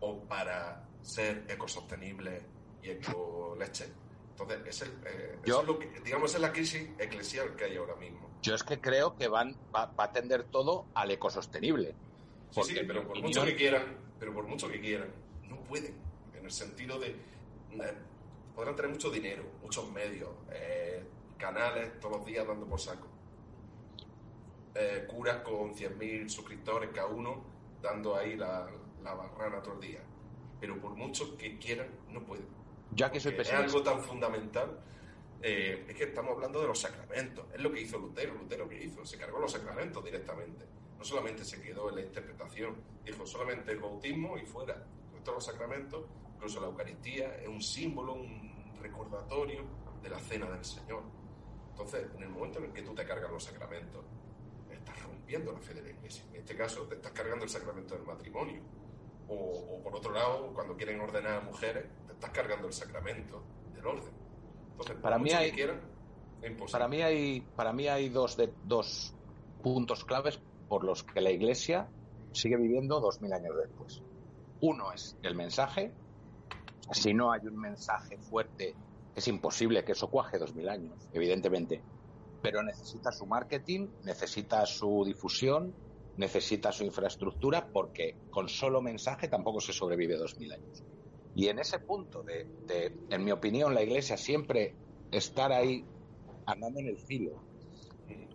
o 0.00 0.20
para 0.28 0.86
ser 1.00 1.46
ecosostenible 1.48 2.42
y 2.82 2.90
ecoleche. 2.90 3.86
Entonces, 4.30 4.58
es 4.66 4.82
el, 4.82 4.90
eh, 5.06 5.38
Yo- 5.44 5.54
eso 5.54 5.60
es 5.62 5.66
lo 5.68 5.78
que, 5.78 5.86
digamos, 6.00 6.30
esa 6.30 6.38
es 6.38 6.42
la 6.42 6.52
crisis 6.52 6.90
eclesial 6.98 7.56
que 7.56 7.64
hay 7.64 7.76
ahora 7.76 7.94
mismo. 7.96 8.28
Yo 8.42 8.54
es 8.54 8.62
que 8.64 8.80
creo 8.80 9.16
que 9.16 9.28
van, 9.28 9.56
va, 9.74 9.86
va 9.86 10.04
a 10.04 10.12
tender 10.12 10.44
todo 10.44 10.88
al 10.94 11.10
ecosostenible. 11.10 11.94
Sí, 12.50 12.62
sí, 12.64 12.74
pero 12.86 13.06
por 13.06 13.22
mucho 13.22 13.44
que 13.44 13.56
quieran, 13.56 13.96
pero 14.18 14.34
por 14.34 14.46
mucho 14.46 14.68
que 14.68 14.80
quieran, 14.80 15.10
no 15.48 15.56
pueden. 15.64 15.94
En 16.34 16.44
el 16.44 16.50
sentido 16.50 16.98
de 16.98 17.08
eh, 17.10 17.94
podrán 18.54 18.76
tener 18.76 18.90
mucho 18.90 19.10
dinero, 19.10 19.44
muchos 19.62 19.90
medios, 19.90 20.28
eh, 20.52 21.02
canales 21.38 21.98
todos 22.00 22.18
los 22.18 22.26
días 22.26 22.46
dando 22.46 22.66
por 22.66 22.78
saco. 22.80 23.08
Eh, 24.74 25.04
curas 25.06 25.42
con 25.42 25.74
100.000 25.74 26.28
suscriptores 26.28 26.90
cada 26.94 27.08
uno, 27.08 27.44
dando 27.82 28.16
ahí 28.16 28.36
la, 28.36 28.70
la 29.02 29.14
barrana 29.14 29.60
todo 29.62 29.74
el 29.74 29.80
día. 29.80 30.00
Pero 30.60 30.80
por 30.80 30.92
mucho 30.94 31.36
que 31.36 31.58
quieran, 31.58 31.88
no 32.08 32.22
pueden. 32.24 32.46
Yo 32.92 33.06
aquí 33.06 33.20
soy 33.20 33.32
Porque 33.32 33.42
es 33.42 33.48
pesimista. 33.50 33.76
algo 33.78 33.82
tan 33.90 34.02
fundamental. 34.02 34.80
eh, 35.42 35.84
es 35.88 35.94
que 35.96 36.04
estamos 36.04 36.32
hablando 36.32 36.60
de 36.60 36.68
los 36.68 36.78
sacramentos. 36.78 37.44
Es 37.52 37.60
lo 37.60 37.72
que 37.72 37.80
hizo 37.82 37.98
Lutero. 37.98 38.34
Lutero 38.34 38.68
que 38.68 38.82
hizo, 38.84 39.04
se 39.04 39.18
cargó 39.18 39.40
los 39.40 39.52
sacramentos 39.52 40.02
directamente. 40.04 40.64
No 40.98 41.04
solamente 41.04 41.44
se 41.44 41.60
quedó 41.60 41.88
en 41.90 41.96
la 41.96 42.00
interpretación, 42.02 42.76
dijo 43.04 43.26
solamente 43.26 43.72
el 43.72 43.78
bautismo 43.80 44.38
y 44.38 44.46
fuera. 44.46 44.86
Todos 45.24 45.36
los 45.36 45.44
sacramentos, 45.46 46.04
incluso 46.34 46.60
la 46.60 46.68
Eucaristía, 46.68 47.36
es 47.36 47.48
un 47.48 47.60
símbolo, 47.62 48.14
un 48.14 48.52
recordatorio 48.80 49.64
de 50.02 50.08
la 50.10 50.18
cena 50.20 50.48
del 50.50 50.64
Señor. 50.64 51.02
Entonces, 51.70 52.06
en 52.16 52.22
el 52.22 52.28
momento 52.28 52.58
en 52.60 52.66
el 52.66 52.72
que 52.72 52.82
tú 52.82 52.94
te 52.94 53.04
cargas 53.04 53.30
los 53.30 53.42
sacramentos, 53.44 54.04
rompiendo 55.22 55.52
la 55.52 55.60
fe 55.60 55.74
de 55.74 55.82
la 55.82 55.90
Iglesia. 55.90 56.24
En 56.32 56.40
este 56.40 56.56
caso, 56.56 56.82
te 56.82 56.96
estás 56.96 57.12
cargando 57.12 57.44
el 57.44 57.50
sacramento 57.50 57.94
del 57.94 58.04
matrimonio. 58.04 58.60
O, 59.28 59.34
o, 59.34 59.82
por 59.82 59.94
otro 59.96 60.12
lado, 60.12 60.52
cuando 60.52 60.76
quieren 60.76 61.00
ordenar 61.00 61.34
a 61.34 61.40
mujeres, 61.40 61.84
te 62.06 62.12
estás 62.12 62.30
cargando 62.30 62.66
el 62.66 62.72
sacramento 62.72 63.42
del 63.74 63.86
orden. 63.86 64.12
Entonces, 64.72 64.96
Para 64.96 65.18
mí 65.18 65.30
hay- 65.30 65.52
quieran, 65.52 65.80
es 66.42 66.50
imposible. 66.50 66.72
Para 66.72 66.88
mí 66.88 67.02
hay, 67.02 67.40
para 67.56 67.72
mí 67.72 67.88
hay 67.88 68.08
dos, 68.08 68.36
de, 68.36 68.52
dos 68.64 69.14
puntos 69.62 70.04
claves 70.04 70.40
por 70.68 70.84
los 70.84 71.04
que 71.04 71.20
la 71.20 71.30
Iglesia 71.30 71.88
sigue 72.32 72.56
viviendo 72.56 73.00
dos 73.00 73.20
mil 73.20 73.32
años 73.32 73.54
después. 73.56 74.02
Uno 74.60 74.92
es 74.92 75.16
el 75.22 75.34
mensaje. 75.34 75.92
Si 76.90 77.14
no 77.14 77.32
hay 77.32 77.46
un 77.46 77.58
mensaje 77.58 78.18
fuerte, 78.18 78.74
es 79.14 79.28
imposible 79.28 79.84
que 79.84 79.92
eso 79.92 80.10
cuaje 80.10 80.38
dos 80.38 80.54
mil 80.54 80.68
años, 80.68 81.08
evidentemente. 81.12 81.80
Pero 82.42 82.62
necesita 82.62 83.12
su 83.12 83.26
marketing, 83.26 83.88
necesita 84.04 84.66
su 84.66 85.04
difusión, 85.04 85.74
necesita 86.16 86.72
su 86.72 86.84
infraestructura, 86.84 87.68
porque 87.72 88.16
con 88.30 88.48
solo 88.48 88.82
mensaje 88.82 89.28
tampoco 89.28 89.60
se 89.60 89.72
sobrevive 89.72 90.16
dos 90.16 90.38
mil 90.38 90.52
años. 90.52 90.82
Y 91.34 91.48
en 91.48 91.58
ese 91.58 91.78
punto 91.78 92.22
de, 92.22 92.44
de, 92.66 92.94
en 93.08 93.24
mi 93.24 93.30
opinión, 93.30 93.74
la 93.74 93.82
Iglesia 93.82 94.16
siempre 94.16 94.74
estar 95.10 95.52
ahí 95.52 95.84
andando 96.46 96.80
en 96.80 96.88
el 96.88 96.98
filo. 96.98 97.42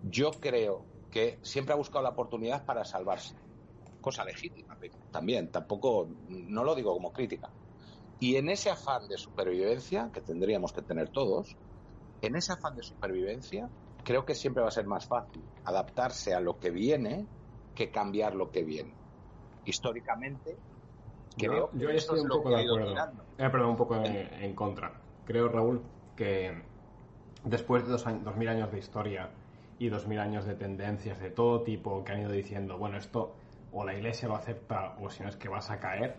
Yo 0.10 0.32
creo 0.32 0.86
que 1.12 1.40
siempre 1.42 1.74
ha 1.74 1.78
buscado 1.78 2.04
la 2.04 2.10
oportunidad 2.10 2.66
para 2.66 2.86
salvarse. 2.86 3.36
Cosa 4.02 4.24
legítima 4.24 4.78
también, 5.12 5.52
tampoco, 5.52 6.08
no 6.30 6.64
lo 6.64 6.76
digo 6.76 6.94
como 6.94 7.12
crítica. 7.12 7.50
Y 8.20 8.36
en 8.36 8.50
ese 8.50 8.70
afán 8.70 9.08
de 9.08 9.18
supervivencia, 9.18 10.12
que 10.14 10.22
tendríamos 10.22 10.74
que 10.74 10.82
tener 10.82 11.10
todos, 11.10 11.56
en 12.22 12.36
ese 12.36 12.54
afán 12.54 12.76
de 12.76 12.84
supervivencia, 12.84 13.70
creo 14.08 14.24
que 14.24 14.36
siempre 14.36 14.64
va 14.64 14.70
a 14.70 14.72
ser 14.72 14.88
más 14.88 15.06
fácil 15.06 15.44
adaptarse 15.66 16.34
a 16.34 16.40
lo 16.40 16.60
que 16.60 16.72
viene 16.72 17.26
que 17.76 17.92
cambiar 17.92 18.36
lo 18.36 18.52
que 18.52 18.64
viene. 18.64 18.94
Históricamente, 19.66 20.56
creo 21.38 21.70
yo 21.74 21.90
que 21.90 21.98
estoy 21.98 22.20
es 22.20 22.24
un 22.24 22.30
poco 22.30 22.50
de 22.52 22.62
acuerdo. 22.62 22.96
Eh, 23.38 23.50
perdón, 23.50 23.72
un 23.72 23.76
poco 23.76 23.98
en, 23.98 24.16
en 24.16 24.56
contra. 24.56 24.94
Creo, 25.26 25.50
Raúl, 25.50 25.82
que 26.16 26.64
después 27.44 27.84
de 27.84 27.92
dos, 27.92 28.08
años, 28.08 28.24
dos 28.24 28.38
mil 28.38 28.48
años 28.48 28.72
de 28.72 28.80
historia 28.80 29.30
y 29.78 29.90
dos 29.90 30.08
mil 30.08 30.20
años 30.20 30.46
de 30.46 30.56
tendencias 30.56 31.20
de 31.20 31.30
todo 31.30 31.64
tipo 31.64 32.06
que 32.06 32.14
han 32.14 32.22
ido 32.22 32.32
diciendo, 32.32 32.78
bueno, 32.78 32.98
esto 32.98 33.36
o 33.74 33.84
la 33.84 33.94
iglesia 33.94 34.30
lo 34.30 34.38
acepta 34.38 34.96
o 35.02 35.10
si 35.10 35.22
no 35.22 35.28
es 35.28 35.36
que 35.36 35.50
vas 35.50 35.70
a 35.70 35.82
caer, 35.82 36.16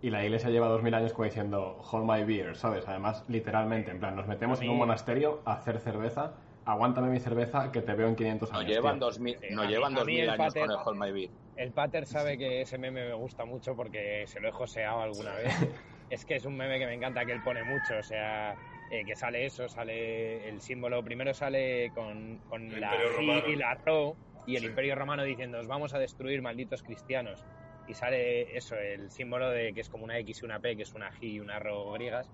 y 0.00 0.08
la 0.08 0.24
iglesia 0.24 0.48
lleva 0.48 0.68
dos 0.68 0.82
mil 0.82 0.94
años 0.94 1.12
como 1.12 1.26
diciendo, 1.26 1.82
hold 1.92 2.10
my 2.10 2.24
beer, 2.24 2.56
¿sabes? 2.56 2.88
Además, 2.88 3.26
literalmente, 3.28 3.90
en 3.90 3.98
plan, 3.98 4.16
nos 4.16 4.26
metemos 4.26 4.62
en 4.62 4.70
un 4.70 4.78
monasterio 4.78 5.42
a 5.44 5.52
hacer 5.52 5.80
cerveza, 5.80 6.32
aguántame 6.66 7.08
mi 7.08 7.20
cerveza 7.20 7.72
que 7.72 7.80
te 7.80 7.94
veo 7.94 8.08
en 8.08 8.16
500 8.16 8.52
No 8.52 8.58
años. 8.58 8.70
llevan 8.72 8.98
tío". 8.98 9.06
dos 9.06 9.18
mil, 9.20 9.38
Sí, 9.40 9.46
no 9.50 9.64
llevan 9.64 9.94
a 9.94 9.98
dos 10.00 10.06
mí 10.06 10.12
mil 10.14 10.22
el 10.24 10.30
años 10.30 10.38
pater- 10.54 10.62
con 10.62 10.70
el 10.70 10.76
Hold 10.84 10.98
My 11.00 11.12
Beer. 11.12 11.30
El 11.56 11.72
Pater 11.72 12.04
sabe 12.04 12.36
que 12.36 12.60
ese 12.60 12.76
meme 12.76 13.06
me 13.06 13.14
gusta 13.14 13.46
mucho 13.46 13.74
porque 13.74 14.24
se 14.26 14.40
lo 14.40 14.48
he 14.48 14.52
joseado 14.52 15.00
alguna 15.00 15.34
vez. 15.36 15.46
Es 16.08 16.24
que 16.24 16.36
es 16.36 16.44
un 16.44 16.56
meme 16.56 16.78
que 16.78 16.86
me 16.86 16.94
encanta, 16.94 17.24
que 17.26 17.32
él 17.32 17.42
pone 17.42 17.64
mucho, 17.64 17.96
o 17.98 18.02
sea, 18.02 18.54
eh, 18.92 19.04
que 19.04 19.16
sale 19.16 19.44
eso, 19.44 19.68
sale 19.68 20.48
el 20.48 20.60
símbolo, 20.60 21.02
primero 21.02 21.34
sale 21.34 21.90
con, 21.92 22.38
con 22.48 22.70
El 22.70 22.80
la 22.80 22.92
Romano. 23.16 23.48
y 23.48 23.56
la 23.56 23.74
Ro 23.74 24.16
y 24.46 24.54
el 24.54 24.62
Sí. 24.62 24.68
Imperio 24.68 24.94
Romano 24.94 25.24
diciendo, 25.24 25.58
os 25.58 25.66
vamos 25.66 25.94
a 25.94 25.98
destruir, 25.98 26.42
malditos 26.42 26.84
cristianos. 26.84 27.44
Y 27.88 27.94
sale 27.94 28.56
eso, 28.56 28.76
el 28.76 29.10
símbolo 29.10 29.50
de 29.50 29.72
que 29.74 29.80
es 29.80 29.88
como 29.88 30.04
una 30.04 30.16
X 30.20 30.42
y 30.42 30.44
una 30.44 30.60
P, 30.60 30.76
que 30.76 30.82
es 30.82 30.94
una 30.94 31.10
G 31.10 31.16
y 31.22 31.40
una 31.40 31.58
Ro 31.58 31.90
griegas, 31.90 32.30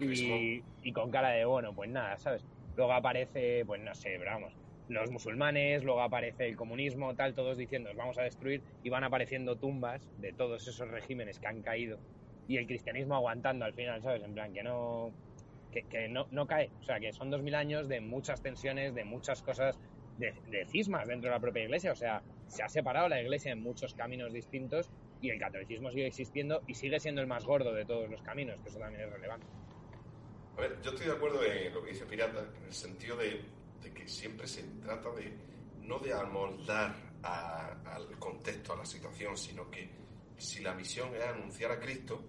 y, 0.00 0.62
y 0.82 0.92
con 0.94 1.10
cara 1.10 1.28
de, 1.30 1.44
bueno, 1.44 1.74
pues 1.74 1.90
nada, 1.90 2.16
¿sabes? 2.16 2.46
Luego 2.80 2.94
aparece, 2.94 3.62
pues 3.66 3.78
no 3.82 3.94
sé, 3.94 4.16
vamos, 4.16 4.54
los 4.88 5.10
musulmanes, 5.10 5.84
luego 5.84 6.00
aparece 6.00 6.46
el 6.46 6.56
comunismo, 6.56 7.14
tal, 7.14 7.34
todos 7.34 7.58
diciendo, 7.58 7.90
os 7.90 7.96
vamos 7.96 8.16
a 8.16 8.22
destruir, 8.22 8.62
y 8.82 8.88
van 8.88 9.04
apareciendo 9.04 9.56
tumbas 9.56 10.00
de 10.18 10.32
todos 10.32 10.66
esos 10.66 10.88
regímenes 10.88 11.38
que 11.38 11.46
han 11.46 11.60
caído, 11.60 11.98
y 12.48 12.56
el 12.56 12.66
cristianismo 12.66 13.16
aguantando 13.16 13.66
al 13.66 13.74
final, 13.74 14.00
¿sabes? 14.00 14.22
En 14.22 14.32
plan, 14.32 14.54
que 14.54 14.62
no, 14.62 15.12
que, 15.70 15.82
que 15.82 16.08
no, 16.08 16.26
no 16.30 16.46
cae, 16.46 16.70
o 16.80 16.82
sea, 16.82 16.98
que 16.98 17.12
son 17.12 17.28
dos 17.28 17.42
mil 17.42 17.54
años 17.54 17.86
de 17.86 18.00
muchas 18.00 18.40
tensiones, 18.40 18.94
de 18.94 19.04
muchas 19.04 19.42
cosas, 19.42 19.78
de, 20.16 20.32
de 20.46 20.64
cismas 20.64 21.06
dentro 21.06 21.28
de 21.28 21.36
la 21.36 21.40
propia 21.40 21.64
iglesia, 21.64 21.92
o 21.92 21.96
sea, 21.96 22.22
se 22.46 22.62
ha 22.62 22.68
separado 22.70 23.10
la 23.10 23.20
iglesia 23.20 23.52
en 23.52 23.62
muchos 23.62 23.92
caminos 23.92 24.32
distintos, 24.32 24.90
y 25.20 25.28
el 25.28 25.38
catolicismo 25.38 25.90
sigue 25.90 26.06
existiendo 26.06 26.62
y 26.66 26.76
sigue 26.76 26.98
siendo 26.98 27.20
el 27.20 27.26
más 27.26 27.44
gordo 27.44 27.74
de 27.74 27.84
todos 27.84 28.08
los 28.08 28.22
caminos, 28.22 28.58
que 28.62 28.70
eso 28.70 28.78
también 28.78 29.02
es 29.02 29.12
relevante. 29.12 29.59
A 30.60 30.64
ver, 30.64 30.78
yo 30.82 30.90
estoy 30.90 31.06
de 31.06 31.12
acuerdo 31.12 31.42
en 31.42 31.72
lo 31.72 31.82
que 31.82 31.92
dice 31.92 32.04
Pirata, 32.04 32.40
en 32.58 32.64
el 32.66 32.74
sentido 32.74 33.16
de, 33.16 33.42
de 33.82 33.94
que 33.94 34.06
siempre 34.06 34.46
se 34.46 34.62
trata 34.84 35.10
de 35.12 35.32
no 35.80 35.98
de 36.00 36.12
amoldar 36.12 36.94
a- 37.22 37.78
al 37.94 38.18
contexto, 38.18 38.74
a 38.74 38.76
la 38.76 38.84
situación, 38.84 39.38
sino 39.38 39.70
que 39.70 39.88
si 40.36 40.60
la 40.60 40.74
misión 40.74 41.14
es 41.14 41.24
anunciar 41.24 41.72
a 41.72 41.80
Cristo, 41.80 42.22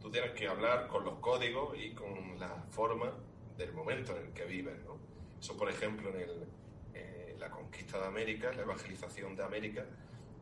tú 0.00 0.10
tienes 0.10 0.30
que 0.32 0.48
hablar 0.48 0.88
con 0.88 1.04
los 1.04 1.18
códigos 1.18 1.76
y 1.78 1.92
con 1.92 2.38
la 2.38 2.48
forma 2.70 3.12
del 3.58 3.74
momento 3.74 4.16
en 4.16 4.28
el 4.28 4.32
que 4.32 4.46
vives. 4.46 4.82
¿no? 4.86 4.96
Eso, 5.38 5.54
por 5.54 5.68
ejemplo, 5.68 6.08
en 6.08 6.16
el- 6.22 6.48
eh, 6.94 7.36
la 7.38 7.50
conquista 7.50 7.98
de 8.00 8.06
América, 8.06 8.50
la 8.54 8.62
evangelización 8.62 9.36
de 9.36 9.44
América, 9.44 9.84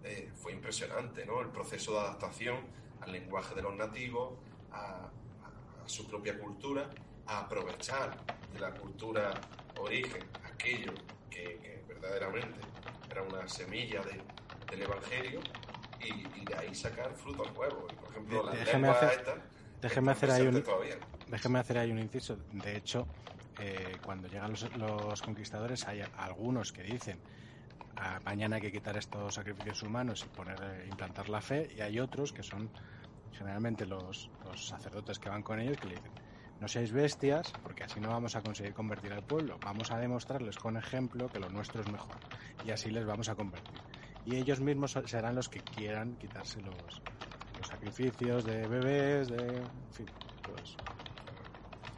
eh, 0.05 0.31
fue 0.37 0.53
impresionante, 0.53 1.27
¿no? 1.27 1.41
El 1.41 1.49
proceso 1.49 1.91
de 1.95 1.99
adaptación 1.99 2.59
al 3.01 3.11
lenguaje 3.11 3.53
de 3.57 3.63
los 3.63 3.75
nativos, 3.75 4.39
a, 4.71 5.11
a- 5.11 5.85
a 5.85 5.89
su 5.89 6.07
propia 6.07 6.39
cultura, 6.39 6.89
a 7.33 7.39
aprovechar 7.41 8.17
de 8.53 8.61
la 8.61 8.73
cultura 8.75 9.33
origen 9.79 10.29
aquello 10.45 10.93
que, 11.31 11.59
que 11.61 11.85
verdaderamente 11.89 12.61
era 13.11 13.23
una 13.23 13.47
semilla 13.49 14.01
de- 14.03 14.23
del 14.71 14.83
Evangelio 14.83 15.41
y, 16.01 16.41
y 16.41 16.45
de 16.45 16.55
ahí 16.57 16.75
sacar 16.75 17.15
frutos 17.15 17.53
nuevos. 17.55 17.93
Y, 17.93 17.97
por 17.97 18.11
ejemplo, 18.11 18.43
De- 18.51 18.59
déjeme 18.59 18.89
hacer- 18.89 19.19
estas 19.19 19.39
Déjeme 19.81 20.13
hacer 20.13 20.31
ahí 20.31 20.47
un, 20.47 20.63
todavía. 20.63 20.97
Déjeme 21.27 21.59
hacer 21.59 21.79
ahí 21.79 21.91
un 21.91 21.99
inciso. 21.99 22.37
De 22.53 22.77
hecho, 22.77 23.07
eh, 23.59 23.97
cuando 24.03 24.29
llegan 24.29 24.51
los, 24.53 24.73
los 24.77 25.21
conquistadores, 25.23 25.87
hay 25.89 26.05
algunos 26.19 26.73
que 26.73 26.83
dicen 26.85 27.19
"Ah, 27.97 28.21
mañana 28.25 28.57
hay 28.57 28.63
que 28.63 28.71
quitar 28.73 28.97
estos 28.97 29.35
sacrificios 29.35 29.83
humanos 29.83 30.25
y 30.25 30.29
poner, 30.29 30.57
eh, 30.63 30.87
implantar 30.89 31.29
la 31.29 31.41
fe, 31.41 31.69
y 31.77 31.81
hay 31.81 31.99
otros 31.99 32.33
que 32.33 32.43
son 32.45 32.71
generalmente 33.33 33.85
los, 33.87 34.31
los 34.45 34.67
sacerdotes 34.69 35.19
que 35.19 35.29
van 35.29 35.43
con 35.43 35.59
ellos 35.59 35.77
que 35.79 35.89
le 35.89 35.97
dicen 35.97 36.13
no 36.63 36.69
seáis 36.69 36.93
bestias, 36.93 37.53
porque 37.61 37.83
así 37.83 37.99
no 37.99 38.11
vamos 38.11 38.37
a 38.37 38.41
conseguir 38.41 38.73
convertir 38.73 39.13
al 39.13 39.25
pueblo. 39.25 39.59
Vamos 39.65 39.91
a 39.91 39.99
demostrarles 39.99 40.57
con 40.57 40.77
ejemplo 40.77 41.29
que 41.29 41.41
lo 41.41 41.49
nuestro 41.51 41.81
es 41.81 41.91
mejor. 41.91 42.15
Y 42.65 42.71
así 42.71 42.89
les 42.89 43.05
vamos 43.05 43.29
a 43.29 43.35
convertir. 43.35 43.81
Y 44.25 44.37
ellos 44.37 44.61
mismos 44.61 44.97
serán 45.07 45.35
los 45.35 45.49
que 45.49 45.59
quieran 45.59 46.15
quitarse 46.19 46.61
los, 46.61 47.03
sacrificios 47.67 48.45
de 48.45 48.69
bebés, 48.69 49.27
de... 49.27 49.57
En 49.57 49.93
fin, 49.93 50.07
todo 50.41 50.55
eso. 50.63 50.77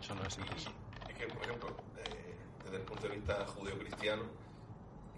Solo 0.01 0.27
es 0.27 0.39
impresión. 0.39 0.73
Es 1.11 1.35
por 1.35 1.43
ejemplo, 1.45 1.77
eh, 1.99 2.35
desde 2.65 2.77
el 2.79 2.83
punto 2.85 3.07
de 3.07 3.17
vista 3.17 3.47
judeo-cristiano, 3.47 4.23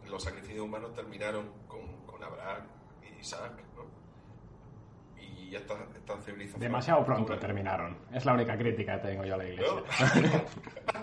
los 0.09 0.25
sacrificios 0.25 0.65
humanos 0.65 0.93
terminaron 0.93 1.53
con, 1.69 2.05
con 2.05 2.21
Abraham 2.21 2.67
y 3.01 3.21
Isaac, 3.21 3.63
¿no? 3.77 3.96
Y 5.47 5.51
ya 5.51 5.59
esta, 5.59 5.75
esta 5.95 6.21
civilización... 6.23 6.61
Demasiado 6.61 7.05
pronto 7.05 7.39
terminaron. 7.39 7.97
Es 8.13 8.25
la 8.25 8.35
única 8.35 8.57
crítica 8.59 9.01
que 9.01 9.09
tengo 9.09 9.25
yo 9.25 9.35
a 9.35 9.37
la 9.39 9.49
iglesia. 9.49 9.75
¿No? 9.75 10.45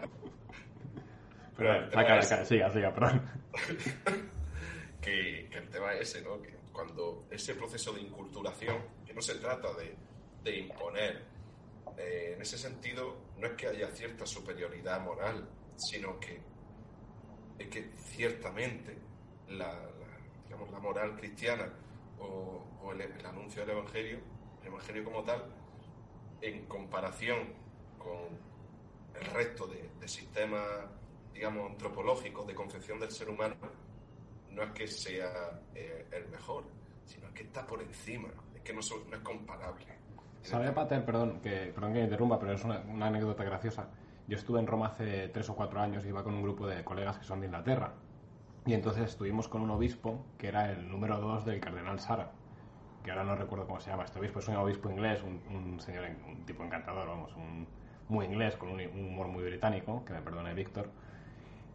Pero, 1.55 1.75
el 1.75 1.89
tema 1.89 2.21
saca, 2.21 2.41
es- 2.41 2.47
siga, 2.47 2.69
siga, 2.71 2.93
perdón. 2.93 3.21
que, 5.01 5.47
que 5.51 5.57
el 5.57 5.69
tema 5.69 5.93
es 5.93 6.09
ese, 6.09 6.21
¿no? 6.23 6.41
Que 6.41 6.53
cuando 6.71 7.25
ese 7.29 7.53
proceso 7.55 7.93
de 7.93 8.01
inculturación, 8.01 8.77
que 9.05 9.13
no 9.13 9.21
se 9.21 9.35
trata 9.35 9.71
de, 9.75 9.95
de 10.43 10.57
imponer, 10.59 11.23
eh, 11.97 12.33
en 12.35 12.41
ese 12.41 12.57
sentido 12.57 13.17
no 13.37 13.47
es 13.47 13.53
que 13.53 13.67
haya 13.67 13.87
cierta 13.91 14.25
superioridad 14.25 14.99
moral, 15.01 15.47
sino 15.75 16.19
que 16.19 16.41
es 17.59 17.67
que 17.67 17.91
ciertamente 17.97 18.97
la, 19.49 19.67
la, 19.73 20.17
digamos, 20.45 20.71
la 20.71 20.79
moral 20.79 21.15
cristiana 21.15 21.71
o, 22.19 22.65
o 22.81 22.91
el, 22.93 23.01
el 23.01 23.25
anuncio 23.25 23.61
del 23.61 23.77
Evangelio, 23.77 24.19
el 24.63 24.67
Evangelio 24.67 25.03
como 25.03 25.23
tal, 25.23 25.43
en 26.41 26.65
comparación 26.65 27.53
con 27.97 28.37
el 29.19 29.25
resto 29.33 29.67
de, 29.67 29.89
de 29.99 30.07
sistemas, 30.07 30.65
digamos, 31.33 31.71
antropológicos 31.71 32.47
de 32.47 32.55
concepción 32.55 32.99
del 32.99 33.11
ser 33.11 33.29
humano, 33.29 33.55
no 34.51 34.63
es 34.63 34.71
que 34.71 34.87
sea 34.87 35.61
eh, 35.75 36.07
el 36.11 36.27
mejor, 36.29 36.63
sino 37.05 37.33
que 37.33 37.43
está 37.43 37.65
por 37.65 37.81
encima, 37.81 38.29
es 38.55 38.61
que 38.61 38.73
no, 38.73 38.79
es 38.79 39.19
comparable. 39.23 39.85
¿Sabe, 40.41 40.71
Pater? 40.71 41.05
Perdón 41.05 41.39
que, 41.41 41.71
perdón 41.73 41.93
que 41.93 41.99
me 41.99 42.05
interrumpa, 42.05 42.39
pero 42.39 42.53
es 42.53 42.63
una, 42.63 42.79
una 42.81 43.07
anécdota 43.07 43.43
graciosa. 43.43 43.89
Yo 44.27 44.37
estuve 44.37 44.59
en 44.59 44.67
Roma 44.67 44.87
hace 44.87 45.29
tres 45.29 45.49
o 45.49 45.55
cuatro 45.55 45.79
años 45.79 46.05
y 46.05 46.09
iba 46.09 46.23
con 46.23 46.33
un 46.33 46.43
grupo 46.43 46.67
de 46.67 46.83
colegas 46.83 47.17
que 47.17 47.25
son 47.25 47.39
de 47.41 47.47
Inglaterra. 47.47 47.93
Y 48.65 48.73
entonces 48.73 49.09
estuvimos 49.09 49.47
con 49.47 49.61
un 49.61 49.71
obispo 49.71 50.25
que 50.37 50.47
era 50.47 50.71
el 50.71 50.89
número 50.89 51.19
dos 51.19 51.45
del 51.45 51.59
cardenal 51.59 51.99
Sara, 51.99 52.31
que 53.03 53.11
ahora 53.11 53.23
no 53.23 53.35
recuerdo 53.35 53.65
cómo 53.67 53.79
se 53.79 53.89
llama 53.91 54.03
este 54.05 54.19
obispo. 54.19 54.39
Es 54.39 54.47
un 54.47 54.55
obispo 54.57 54.89
inglés, 54.89 55.21
un, 55.23 55.41
un 55.55 55.79
señor, 55.79 56.05
un 56.27 56.45
tipo 56.45 56.63
encantador, 56.63 57.07
vamos, 57.07 57.35
un, 57.35 57.67
muy 58.09 58.25
inglés, 58.25 58.55
con 58.55 58.69
un, 58.69 58.79
un 58.81 59.05
humor 59.07 59.27
muy 59.27 59.43
británico, 59.43 60.03
que 60.05 60.13
me 60.13 60.21
perdone 60.21 60.53
Víctor. 60.53 60.89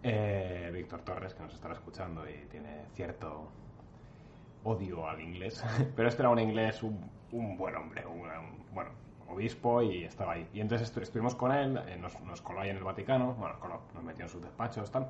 Eh, 0.03 0.70
Víctor 0.72 1.03
Torres, 1.03 1.35
que 1.35 1.43
nos 1.43 1.55
estará 1.55 1.74
escuchando 1.74 2.29
y 2.29 2.47
tiene 2.51 2.85
cierto 2.95 3.51
odio 4.64 5.09
al 5.09 5.20
inglés, 5.20 5.64
pero 5.97 6.09
este 6.09 6.22
era 6.22 6.31
un 6.31 6.39
inglés, 6.39 6.83
un, 6.83 7.11
un 7.33 7.57
buen 7.57 7.74
hombre, 7.76 8.05
un, 8.07 8.20
un- 8.20 8.64
bueno, 8.74 8.91
obispo 9.29 9.83
y 9.83 10.05
estaba 10.05 10.33
ahí. 10.33 10.49
Y 10.53 10.61
entonces 10.61 10.95
estu- 10.95 11.03
estuvimos 11.03 11.35
con 11.35 11.53
él, 11.53 11.79
eh, 11.89 11.97
nos, 12.01 12.18
nos 12.22 12.41
coló 12.43 12.61
ahí 12.61 12.70
en 12.70 12.76
el 12.76 12.85
Vaticano, 12.85 13.35
bueno, 13.35 13.55
nos, 13.55 13.59
coló, 13.59 13.81
nos 13.95 14.05
metió 14.05 14.24
en 14.24 14.31
sus 14.31 14.43
despachos, 14.43 14.91
tal. 14.91 15.09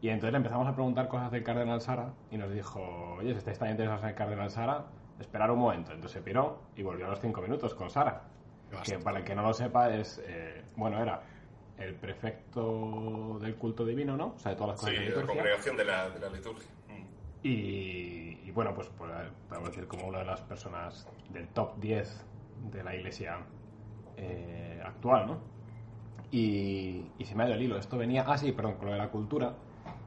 Y 0.00 0.08
entonces 0.08 0.32
le 0.32 0.38
empezamos 0.38 0.66
a 0.66 0.74
preguntar 0.74 1.08
cosas 1.08 1.30
del 1.30 1.44
cardenal 1.44 1.80
Sara 1.80 2.12
y 2.30 2.36
nos 2.36 2.52
dijo, 2.52 2.80
oye, 3.18 3.32
si 3.32 3.38
estáis 3.38 3.58
tan 3.58 3.70
interesados 3.70 4.02
en 4.02 4.08
el 4.10 4.14
cardenal 4.16 4.50
Sara, 4.50 4.86
esperar 5.22 5.50
un 5.50 5.58
momento. 5.58 5.92
Entonces 5.92 6.12
se 6.12 6.22
piró 6.22 6.58
y 6.76 6.82
volvió 6.82 7.06
a 7.06 7.10
los 7.10 7.20
cinco 7.20 7.40
minutos 7.40 7.74
con 7.74 7.90
Sara. 7.90 8.22
Que 8.84 8.98
para 8.98 9.18
el 9.18 9.24
que 9.24 9.34
no 9.34 9.42
lo 9.42 9.52
sepa 9.52 9.94
es, 9.94 10.22
eh, 10.26 10.62
bueno, 10.76 11.00
era 11.00 11.22
el 11.78 11.94
prefecto 11.94 13.38
del 13.40 13.56
culto 13.56 13.84
divino, 13.84 14.16
¿no? 14.16 14.34
O 14.36 14.38
sea, 14.38 14.52
de 14.52 14.56
todas 14.56 14.70
las 14.70 14.80
Sí, 14.80 14.96
cosas 14.96 15.14
de 15.14 15.20
la 15.20 15.26
congregación 15.26 15.76
de 15.76 15.84
la, 15.84 16.10
de 16.10 16.20
la 16.20 16.28
liturgia. 16.30 16.70
Mm. 16.88 17.46
Y, 17.46 18.40
y 18.44 18.50
bueno, 18.52 18.74
pues 18.74 18.88
podemos 18.88 19.68
decir 19.68 19.86
como 19.86 20.06
una 20.06 20.20
de 20.20 20.24
las 20.24 20.40
personas 20.40 21.06
del 21.30 21.48
top 21.48 21.78
10 21.80 22.24
de 22.70 22.84
la 22.84 22.94
iglesia 22.94 23.40
eh, 24.16 24.82
actual, 24.84 25.26
¿no? 25.26 25.38
Y, 26.30 27.10
y 27.18 27.24
se 27.26 27.34
me 27.34 27.42
ha 27.42 27.46
ido 27.46 27.56
el 27.56 27.62
hilo. 27.62 27.76
Esto 27.76 27.98
venía, 27.98 28.24
ah, 28.26 28.38
sí, 28.38 28.52
perdón, 28.52 28.76
con 28.76 28.86
lo 28.86 28.92
de 28.92 28.98
la 28.98 29.10
cultura. 29.10 29.54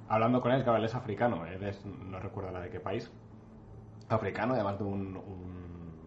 Hablando 0.07 0.41
con 0.41 0.51
él, 0.51 0.63
claro, 0.63 0.79
él 0.79 0.85
es 0.85 0.95
africano, 0.95 1.45
él 1.45 1.63
es, 1.63 1.85
no 1.85 2.19
recuerdo 2.19 2.51
la 2.51 2.61
de 2.61 2.69
qué 2.69 2.79
país. 2.79 3.11
Africano, 4.09 4.53
además 4.53 4.77
de 4.77 4.83
un, 4.83 5.21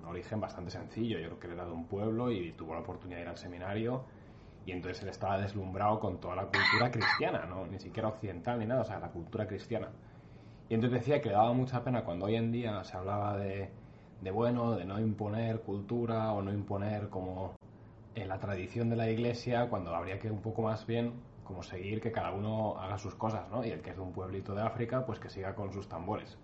origen 0.07 0.41
bastante 0.41 0.71
sencillo. 0.71 1.19
Yo 1.19 1.27
creo 1.27 1.39
que 1.39 1.47
él 1.49 1.53
era 1.55 1.67
de 1.67 1.73
un 1.73 1.87
pueblo 1.87 2.31
y 2.31 2.53
tuvo 2.53 2.75
la 2.75 2.81
oportunidad 2.81 3.19
de 3.19 3.23
ir 3.25 3.29
al 3.29 3.37
seminario. 3.37 4.05
Y 4.65 4.73
entonces 4.73 5.03
él 5.03 5.09
estaba 5.09 5.39
deslumbrado 5.39 5.99
con 6.01 6.19
toda 6.19 6.37
la 6.37 6.45
cultura 6.45 6.91
cristiana, 6.91 7.47
¿no? 7.47 7.67
Ni 7.67 7.79
siquiera 7.79 8.09
occidental 8.09 8.59
ni 8.59 8.67
nada, 8.67 8.83
o 8.83 8.85
sea, 8.85 8.99
la 8.99 9.09
cultura 9.09 9.47
cristiana. 9.47 9.89
Y 10.69 10.75
entonces 10.75 11.01
decía 11.01 11.21
que 11.21 11.29
le 11.29 11.35
daba 11.35 11.53
mucha 11.53 11.83
pena 11.83 12.05
cuando 12.05 12.27
hoy 12.27 12.37
en 12.37 12.53
día 12.53 12.85
se 12.85 12.97
hablaba 12.97 13.37
de, 13.39 13.71
de 14.21 14.31
bueno, 14.31 14.77
de 14.77 14.85
no 14.85 15.01
imponer 15.01 15.61
cultura 15.61 16.33
o 16.33 16.43
no 16.43 16.53
imponer 16.53 17.09
como 17.09 17.55
en 18.15 18.29
la 18.29 18.39
tradición 18.39 18.91
de 18.91 18.97
la 18.97 19.09
iglesia, 19.09 19.69
cuando 19.71 19.95
habría 19.95 20.19
que 20.19 20.31
un 20.31 20.43
poco 20.43 20.63
más 20.63 20.87
bien 20.87 21.15
como 21.45 21.63
seguir 21.63 22.01
que 22.01 22.13
cada 22.13 22.33
uno 22.33 22.79
haga 22.79 22.99
sus 22.99 23.15
cosas, 23.15 23.49
¿no? 23.51 23.65
Y 23.65 23.71
el 23.71 23.81
que 23.81 23.91
es 23.91 23.97
de 23.97 24.03
un 24.03 24.13
pueblito 24.13 24.55
de 24.55 24.63
África, 24.63 25.07
pues 25.07 25.19
que 25.19 25.31
siga 25.31 25.55
con 25.55 25.73
sus 25.73 25.89
tambores. 25.89 26.37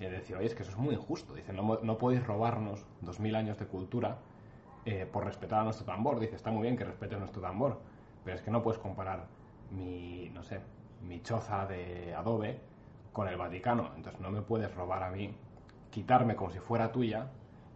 Y 0.00 0.06
él 0.06 0.12
decía, 0.12 0.38
oye, 0.38 0.46
es 0.46 0.54
que 0.54 0.62
eso 0.62 0.72
es 0.72 0.78
muy 0.78 0.94
injusto. 0.94 1.34
Dice, 1.34 1.52
no, 1.52 1.78
no 1.82 1.98
podéis 1.98 2.26
robarnos 2.26 2.86
dos 3.02 3.20
mil 3.20 3.34
años 3.34 3.58
de 3.58 3.66
cultura 3.66 4.16
eh, 4.86 5.06
por 5.10 5.24
respetar 5.24 5.60
a 5.60 5.64
nuestro 5.64 5.84
tambor. 5.84 6.18
Dice, 6.18 6.36
está 6.36 6.50
muy 6.50 6.62
bien 6.62 6.76
que 6.76 6.84
respetes 6.84 7.18
nuestro 7.18 7.42
tambor, 7.42 7.78
pero 8.24 8.36
es 8.36 8.42
que 8.42 8.50
no 8.50 8.62
puedes 8.62 8.80
comparar 8.80 9.26
mi, 9.70 10.30
no 10.30 10.42
sé, 10.42 10.60
mi 11.02 11.20
choza 11.22 11.66
de 11.66 12.14
adobe 12.14 12.60
con 13.12 13.28
el 13.28 13.36
Vaticano. 13.36 13.90
Entonces 13.94 14.20
no 14.20 14.30
me 14.30 14.40
puedes 14.40 14.74
robar 14.74 15.02
a 15.02 15.10
mí, 15.10 15.34
quitarme 15.90 16.34
como 16.34 16.50
si 16.50 16.60
fuera 16.60 16.90
tuya, 16.92 17.28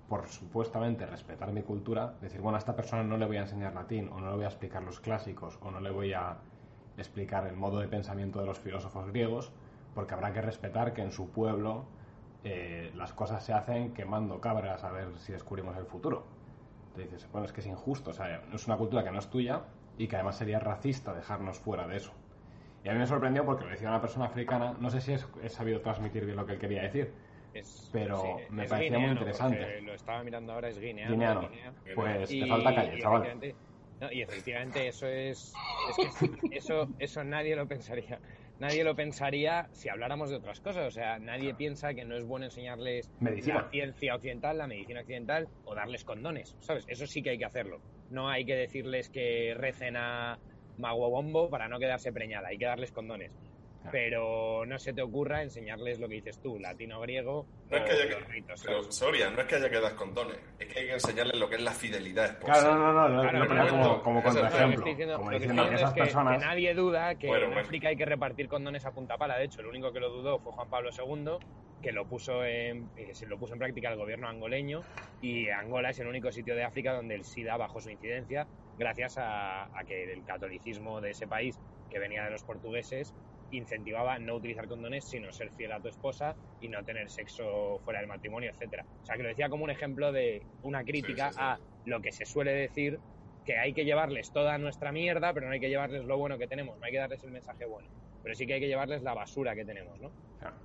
por 0.08 0.26
supuestamente 0.28 1.06
respetar 1.06 1.52
mi 1.52 1.62
cultura, 1.62 2.14
decir, 2.20 2.40
bueno, 2.40 2.56
a 2.56 2.58
esta 2.58 2.76
persona 2.76 3.02
no 3.02 3.18
le 3.18 3.26
voy 3.26 3.36
a 3.36 3.40
enseñar 3.40 3.74
latín, 3.74 4.08
o 4.12 4.20
no 4.20 4.30
le 4.30 4.36
voy 4.36 4.44
a 4.44 4.48
explicar 4.48 4.82
los 4.82 5.00
clásicos, 5.00 5.58
o 5.60 5.70
no 5.70 5.80
le 5.80 5.90
voy 5.90 6.14
a 6.14 6.38
explicar 6.96 7.46
el 7.46 7.56
modo 7.56 7.80
de 7.80 7.88
pensamiento 7.88 8.40
de 8.40 8.46
los 8.46 8.58
filósofos 8.58 9.06
griegos, 9.08 9.52
porque 9.94 10.14
habrá 10.14 10.32
que 10.32 10.40
respetar 10.40 10.92
que 10.94 11.02
en 11.02 11.10
su 11.10 11.30
pueblo 11.30 11.84
eh, 12.44 12.90
las 12.94 13.12
cosas 13.12 13.44
se 13.44 13.52
hacen 13.52 13.94
quemando 13.94 14.40
cabras 14.40 14.84
a 14.84 14.92
ver 14.92 15.08
si 15.18 15.32
descubrimos 15.32 15.76
el 15.76 15.86
futuro. 15.86 16.26
Entonces 16.88 17.10
dices, 17.12 17.32
bueno, 17.32 17.46
es 17.46 17.52
que 17.52 17.60
es 17.60 17.66
injusto, 17.66 18.10
o 18.10 18.12
sea, 18.12 18.42
es 18.52 18.66
una 18.66 18.76
cultura 18.76 19.02
que 19.02 19.10
no 19.10 19.18
es 19.18 19.28
tuya 19.28 19.62
y 19.98 20.06
que 20.06 20.16
además 20.16 20.36
sería 20.36 20.60
racista 20.60 21.12
dejarnos 21.14 21.58
fuera 21.58 21.86
de 21.88 21.96
eso. 21.96 22.12
Y 22.84 22.88
a 22.88 22.92
mí 22.92 22.98
me 22.98 23.06
sorprendió 23.06 23.44
porque 23.46 23.64
lo 23.64 23.70
decía 23.70 23.88
una 23.88 24.00
persona 24.00 24.26
africana, 24.26 24.76
no 24.78 24.90
sé 24.90 25.00
si 25.00 25.12
es- 25.14 25.26
he 25.42 25.48
sabido 25.48 25.80
transmitir 25.80 26.24
bien 26.26 26.36
lo 26.36 26.44
que 26.46 26.52
él 26.52 26.58
quería 26.58 26.82
decir, 26.82 27.12
Es- 27.54 27.88
Pero 27.92 28.16
sí, 28.20 28.26
me 28.50 28.66
parecía 28.66 28.90
muy 28.98 29.10
guineano, 29.10 29.12
interesante. 29.12 29.56
porque 29.58 29.80
Lo 29.82 29.94
estaba 29.94 30.24
mirando 30.24 30.52
ahora, 30.52 30.68
es 30.70 30.78
guineano. 30.80 31.12
Guineano. 31.12 31.40
de 31.42 31.46
Guinea. 31.48 31.72
Pues 31.94 32.28
te 32.28 32.34
Y- 32.36 32.48
falta 32.48 32.74
calle, 32.74 32.98
y 32.98 33.00
chaval. 33.00 33.22
efectivamente- 33.22 33.56
no, 34.00 34.10
y 34.12 34.22
efectivamente 34.22 34.88
eso 34.88 35.06
es, 35.06 35.54
es 35.88 35.96
que 35.96 36.08
eso 36.58 36.88
eso 36.98 37.22
nadie 37.22 37.54
lo 37.54 37.68
pensaría 37.68 38.18
nadie 38.58 38.84
lo 38.84 38.94
pensaría 38.94 39.68
si 39.72 39.88
habláramos 39.88 40.30
de 40.30 40.36
otras 40.36 40.60
cosas 40.60 40.86
o 40.86 40.90
sea 40.90 41.18
nadie 41.18 41.54
piensa 41.54 41.94
que 41.94 42.04
no 42.04 42.16
es 42.16 42.24
bueno 42.24 42.46
enseñarles 42.46 43.10
Medicina. 43.20 43.62
la 43.62 43.70
ciencia 43.70 44.14
occidental 44.14 44.58
la 44.58 44.66
medicina 44.66 45.00
occidental 45.00 45.48
o 45.64 45.74
darles 45.74 46.04
condones 46.04 46.56
sabes 46.60 46.84
eso 46.88 47.06
sí 47.06 47.22
que 47.22 47.30
hay 47.30 47.38
que 47.38 47.44
hacerlo 47.44 47.80
no 48.10 48.28
hay 48.28 48.44
que 48.44 48.54
decirles 48.54 49.08
que 49.08 49.54
recen 49.56 49.96
a 49.96 50.38
Maguabombo 50.78 51.50
para 51.50 51.68
no 51.68 51.78
quedarse 51.78 52.12
preñada 52.12 52.48
hay 52.48 52.58
que 52.58 52.66
darles 52.66 52.92
condones. 52.92 53.32
Pero 53.90 54.64
no 54.66 54.78
se 54.78 54.92
te 54.92 55.02
ocurra 55.02 55.42
enseñarles 55.42 55.98
lo 55.98 56.08
que 56.08 56.16
dices 56.16 56.40
tú 56.40 56.58
latino 56.58 57.00
griego 57.00 57.46
No 57.70 57.76
es 57.76 57.82
que 57.84 57.90
haya 57.90 58.08
que, 58.08 58.24
ritos, 58.24 58.62
pero. 58.64 58.92
Soria, 58.92 59.30
no 59.30 59.40
es 59.40 59.46
que 59.46 59.54
haya 59.56 59.70
que 59.70 59.80
dar 59.80 59.94
condones, 59.94 60.38
es 60.58 60.66
que 60.72 60.80
hay 60.80 60.86
que 60.86 60.92
enseñarles 60.94 61.38
lo 61.38 61.48
que 61.48 61.56
es 61.56 61.62
la 61.62 61.72
fidelidad 61.72 62.26
esposa. 62.26 62.52
Claro, 62.52 62.74
no, 62.76 62.92
no, 62.92 63.08
no, 63.08 63.22
Claro, 63.22 63.38
lo 63.38 63.46
ponía 63.46 63.62
pero 63.62 63.72
como, 63.72 63.84
no, 63.84 64.02
como 64.02 64.16
lo 64.16 64.22
que 64.22 64.28
contraejemplo, 64.28 64.78
estoy 64.78 64.90
diciendo, 64.92 65.16
como 65.16 65.30
lo 65.30 65.36
que 65.36 65.40
diciendo 65.40 65.62
estoy 65.62 65.76
que 65.76 65.76
diciendo 65.76 65.76
esas 65.76 65.88
es 65.88 65.94
que, 65.94 66.00
personas... 66.00 66.38
que 66.38 66.46
nadie 66.46 66.74
duda 66.74 67.14
que 67.16 67.26
Bueno, 67.26 67.44
en 67.44 67.50
bueno. 67.50 67.62
África 67.62 67.88
hay 67.88 67.96
que 67.96 68.04
repartir 68.04 68.48
condones 68.48 68.86
a 68.86 68.92
punta 68.92 69.16
pala. 69.16 69.38
De 69.38 69.44
hecho, 69.44 69.60
el 69.60 69.66
único 69.66 69.92
que 69.92 70.00
lo 70.00 70.10
dudó 70.10 70.38
fue 70.38 70.52
Juan 70.52 70.68
Pablo 70.68 70.90
II, 70.90 71.38
que 71.82 71.92
lo 71.92 72.06
puso 72.06 72.44
en, 72.44 72.88
eh, 72.96 73.10
se 73.12 73.26
lo 73.26 73.38
puso 73.38 73.52
en 73.52 73.58
práctica 73.58 73.90
el 73.90 73.96
gobierno 73.96 74.28
angoleño. 74.28 74.82
Y 75.20 75.48
Angola 75.50 75.90
es 75.90 75.98
el 75.98 76.06
único 76.06 76.32
sitio 76.32 76.54
de 76.54 76.64
África 76.64 76.94
donde 76.94 77.14
el 77.14 77.24
SIDA 77.24 77.56
bajó 77.56 77.80
su 77.80 77.90
incidencia 77.90 78.46
gracias 78.78 79.18
a, 79.18 79.64
a 79.78 79.84
que 79.84 80.12
el 80.12 80.24
catolicismo 80.24 81.00
de 81.00 81.10
ese 81.10 81.26
país, 81.26 81.60
que 81.90 81.98
venía 81.98 82.24
de 82.24 82.30
los 82.30 82.42
portugueses, 82.42 83.14
incentivaba 83.56 84.18
no 84.18 84.34
utilizar 84.36 84.66
condones, 84.68 85.04
sino 85.04 85.32
ser 85.32 85.50
fiel 85.50 85.72
a 85.72 85.80
tu 85.80 85.88
esposa 85.88 86.34
y 86.60 86.68
no 86.68 86.84
tener 86.84 87.10
sexo 87.10 87.80
fuera 87.84 88.00
del 88.00 88.08
matrimonio, 88.08 88.50
etcétera. 88.50 88.84
O 89.02 89.06
sea, 89.06 89.16
que 89.16 89.22
lo 89.22 89.28
decía 89.28 89.48
como 89.48 89.64
un 89.64 89.70
ejemplo 89.70 90.12
de 90.12 90.42
una 90.62 90.84
crítica 90.84 91.28
Sí, 91.30 91.34
sí, 91.34 91.38
sí. 91.38 91.40
a 91.42 91.58
lo 91.86 92.00
que 92.02 92.12
se 92.12 92.24
suele 92.24 92.52
decir 92.52 92.98
que 93.44 93.58
hay 93.58 93.74
que 93.74 93.84
llevarles 93.84 94.32
toda 94.32 94.56
nuestra 94.58 94.90
mierda, 94.90 95.32
pero 95.34 95.46
no 95.46 95.52
hay 95.52 95.60
que 95.60 95.68
llevarles 95.68 96.04
lo 96.04 96.16
bueno 96.16 96.38
que 96.38 96.46
tenemos, 96.46 96.78
no 96.78 96.84
hay 96.86 96.92
que 96.92 96.98
darles 96.98 97.22
el 97.24 97.30
mensaje 97.30 97.66
bueno, 97.66 97.88
pero 98.22 98.34
sí 98.34 98.46
que 98.46 98.54
hay 98.54 98.60
que 98.60 98.68
llevarles 98.68 99.02
la 99.02 99.12
basura 99.14 99.54
que 99.54 99.64
tenemos, 99.64 100.00
¿no? 100.00 100.10
Claro. 100.40 100.56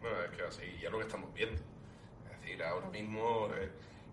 Bueno, 0.00 0.16
es 0.22 0.30
que 0.36 0.42
así 0.44 0.62
ya 0.80 0.90
lo 0.90 0.98
que 0.98 1.04
estamos 1.04 1.34
viendo. 1.34 1.60
Es 2.32 2.40
decir, 2.40 2.62
ahora 2.62 2.88
mismo 2.88 3.48
eh, 3.54 3.68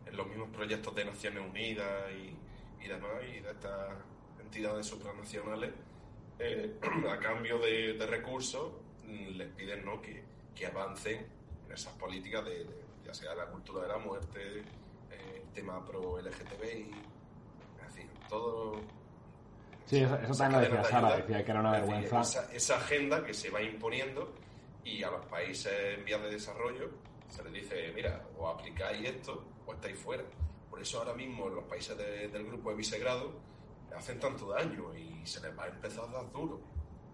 en 0.07 0.18
los 0.18 0.28
mismos 0.28 0.49
proyectos 0.49 0.95
de 0.95 1.06
Naciones 1.06 1.44
Unidas 1.48 2.11
y, 2.11 2.84
y 2.84 2.88
demás, 2.88 3.11
y 3.30 3.40
de 3.40 3.52
estas 3.52 3.94
entidades 4.41 4.86
supranacionales, 4.88 5.72
eh, 6.39 6.76
a 7.11 7.19
cambio 7.19 7.57
de, 7.59 7.93
de 7.93 8.05
recursos, 8.05 8.72
mm, 9.05 9.38
les 9.38 9.47
piden 9.49 9.85
¿no? 9.85 10.01
que, 10.01 10.23
que 10.55 10.65
avancen 10.68 11.26
en 11.68 11.72
esas 11.73 11.93
políticas 11.93 12.43
de, 12.45 12.64
de- 12.64 12.85
ya 13.05 13.14
sea 13.14 13.34
la 13.35 13.45
cultura 13.45 13.84
de 13.84 13.88
la 13.88 13.97
muerte, 13.97 14.59
eh, 15.11 15.41
el 15.43 15.53
tema 15.53 15.84
pro 15.85 16.19
LGTBI, 16.19 16.91
es 17.80 17.95
decir, 17.95 18.09
todo 18.27 18.81
Sí, 19.85 19.99
eso, 19.99 20.15
eso 20.18 20.34
también 20.35 20.51
lo 20.51 20.59
decía 20.68 20.77
de 20.81 20.84
Sara, 20.89 21.15
decía 21.18 21.45
que 21.45 21.51
era 21.51 21.59
una 21.61 21.72
vergüenza. 21.72 22.19
Esa, 22.22 22.51
esa 22.53 22.76
agenda 22.76 23.23
que 23.23 23.34
se 23.34 23.49
va 23.49 23.61
imponiendo 23.61 24.34
y 24.84 25.01
a 25.03 25.09
los 25.09 25.26
países 25.27 25.72
en 25.97 26.03
vías 26.03 26.22
de 26.22 26.30
desarrollo 26.31 26.89
se 27.30 27.41
les 27.45 27.53
dice, 27.53 27.93
mira, 27.95 28.22
o 28.38 28.49
aplicáis 28.49 29.07
esto 29.07 29.45
o 29.65 29.73
estáis 29.73 29.97
fuera. 29.97 30.23
Por 30.69 30.81
eso 30.81 30.99
ahora 30.99 31.14
mismo 31.14 31.47
los 31.47 31.64
países 31.64 31.97
de- 31.97 32.27
del 32.27 32.45
grupo 32.45 32.72
de 32.72 32.76
Visegrado 32.76 33.31
hacen 33.95 34.19
tanto 34.19 34.49
daño 34.49 34.95
y 34.95 35.26
se 35.26 35.39
les 35.41 35.57
va 35.57 35.64
a 35.65 35.68
empezar 35.69 36.05
a 36.09 36.11
dar 36.11 36.31
duro. 36.31 36.59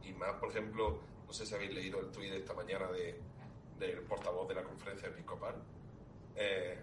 Y 0.03 0.13
más, 0.13 0.33
por 0.33 0.49
ejemplo, 0.49 0.99
no 1.25 1.33
sé 1.33 1.45
si 1.45 1.55
habéis 1.55 1.73
leído 1.73 1.99
el 1.99 2.11
tuit 2.11 2.31
de 2.31 2.37
esta 2.37 2.53
mañana 2.53 2.87
de, 2.91 3.19
del 3.79 3.99
portavoz 4.01 4.47
de 4.47 4.55
la 4.55 4.63
conferencia 4.63 5.07
episcopal, 5.07 5.55
eh, 6.35 6.77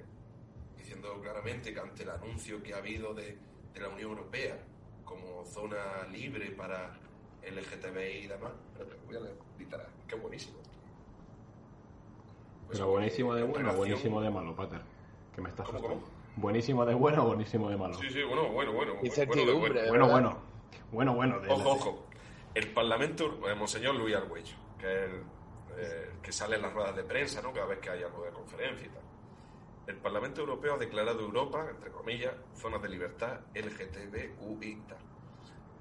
diciendo 0.76 1.20
claramente 1.20 1.72
que 1.74 1.80
ante 1.80 2.02
el 2.04 2.10
anuncio 2.10 2.62
que 2.62 2.72
ha 2.74 2.78
habido 2.78 3.12
de, 3.14 3.38
de 3.74 3.80
la 3.80 3.88
Unión 3.88 4.10
Europea 4.10 4.56
como 5.04 5.44
zona 5.44 6.04
libre 6.10 6.50
para 6.52 6.98
LGTBI 7.42 8.24
y 8.24 8.26
demás, 8.26 8.52
pero 8.74 8.86
te 8.86 8.96
voy 9.06 9.16
a 9.16 9.20
leer 9.20 9.36
literal, 9.58 9.88
qué 10.06 10.14
buenísimo. 10.14 10.58
Pues, 12.66 12.78
Pero 12.78 12.90
buenísimo 12.90 13.34
de 13.34 13.40
en 13.42 13.46
bueno, 13.50 13.64
relación- 13.70 13.78
buenísimo 13.88 14.20
de 14.22 14.30
malo, 14.30 14.54
Pater. 14.54 14.80
Que 15.34 15.40
me 15.40 15.48
estás 15.48 15.66
¿Cómo, 15.66 15.78
asustando. 15.78 16.04
cómo? 16.06 16.19
Buenísimo 16.36 16.84
de 16.86 16.94
bueno, 16.94 17.24
buenísimo 17.26 17.68
de 17.70 17.76
malo. 17.76 17.94
Sí, 17.94 18.08
sí, 18.10 18.22
bueno, 18.22 18.48
bueno, 18.50 18.72
bueno. 18.72 18.92
bueno, 18.94 19.06
Incertidumbre. 19.06 19.88
bueno, 19.88 20.06
Bueno, 20.06 20.08
bueno. 20.08 20.42
Bueno, 20.92 21.14
bueno. 21.14 21.40
de- 21.40 21.50
Ojo, 21.50 21.70
ojo. 21.70 22.06
El 22.54 22.72
Parlamento, 22.72 23.38
Monseñor 23.56 23.94
Luis 23.94 24.16
Argüello, 24.16 24.54
que 24.78 24.86
es 24.86 25.10
el 25.10 25.22
eh, 25.78 26.10
que 26.22 26.32
sale 26.32 26.56
en 26.56 26.62
las 26.62 26.72
ruedas 26.72 26.96
de 26.96 27.04
prensa, 27.04 27.40
¿no? 27.42 27.52
Cada 27.52 27.66
vez 27.66 27.78
que 27.78 27.90
hay 27.90 28.02
algo 28.02 28.24
de 28.24 28.30
conferencia 28.32 28.86
y 28.86 28.90
tal. 28.90 29.02
El 29.86 29.96
Parlamento 29.96 30.40
Europeo 30.40 30.74
ha 30.74 30.78
declarado 30.78 31.20
Europa, 31.20 31.66
entre 31.70 31.90
comillas, 31.90 32.32
zonas 32.54 32.82
de 32.82 32.88
libertad 32.88 33.40
LGTBUI. 33.54 34.76
tal. 34.88 34.98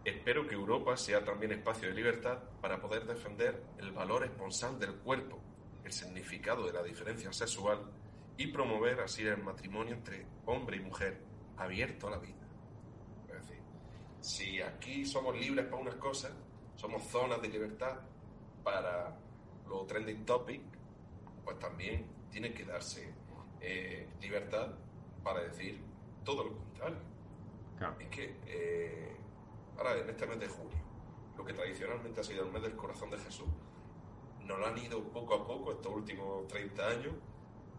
Espero 0.06 0.48
que 0.48 0.56
Europa 0.56 0.96
sea 0.96 1.24
también 1.26 1.52
espacio 1.52 1.90
de 1.90 1.96
libertad 1.96 2.38
para 2.62 2.80
poder 2.80 3.06
defender 3.06 3.62
el 3.80 3.92
valor 3.92 4.24
esponsal 4.24 4.80
del 4.80 4.96
cuerpo, 4.96 5.40
el 5.84 5.92
significado 5.92 6.66
de 6.66 6.74
la 6.74 6.84
diferencia 6.84 7.32
sexual 7.34 7.80
y 8.40 8.48
promover 8.48 9.02
así 9.02 9.28
el 9.28 9.44
matrimonio 9.44 9.94
entre 9.94 10.26
hombre 10.46 10.78
y 10.78 10.80
mujer 10.80 11.22
abierto 11.58 12.08
a 12.08 12.12
la 12.12 12.20
vida. 12.20 12.48
Es 13.28 13.34
decir, 13.34 13.62
si 14.22 14.62
aquí 14.62 15.06
somos 15.06 15.38
libres 15.38 15.66
para 15.66 15.82
unas 15.82 15.96
cosas, 15.96 16.32
somos 16.78 17.04
zonas 17.04 17.42
de 17.42 17.50
libertad 17.50 18.00
para 18.64 19.14
los 19.68 19.86
trending 19.88 20.24
topics, 20.26 20.64
pues 21.44 21.60
también 21.60 22.06
tiene 22.32 22.54
que 22.54 22.64
darse 22.64 23.14
eh, 23.60 24.08
libertad 24.22 24.70
para 25.22 25.42
decir 25.42 25.82
todo 26.24 26.46
lo 26.46 26.58
contrario. 26.58 27.00
Claro. 27.78 28.00
Es 28.00 28.08
que 28.08 28.38
eh, 28.48 29.18
ahora 29.78 29.98
en 29.98 30.10
este 30.10 30.26
mes 30.26 30.40
de 30.40 30.48
junio, 30.48 30.80
lo 31.38 31.44
que 31.44 31.52
tradicionalmente 31.52 32.22
ha 32.22 32.24
sido 32.24 32.46
el 32.46 32.54
mes 32.54 32.62
del 32.62 32.78
corazón 32.78 33.10
de 33.10 33.18
Jesús, 33.18 33.50
nos 34.46 34.58
lo 34.58 34.66
han 34.66 34.78
ido 34.78 35.04
poco 35.12 35.36
a 35.36 35.46
poco 35.46 35.74
estos 35.74 35.94
últimos 35.94 36.48
30 36.48 36.88
años 36.88 37.14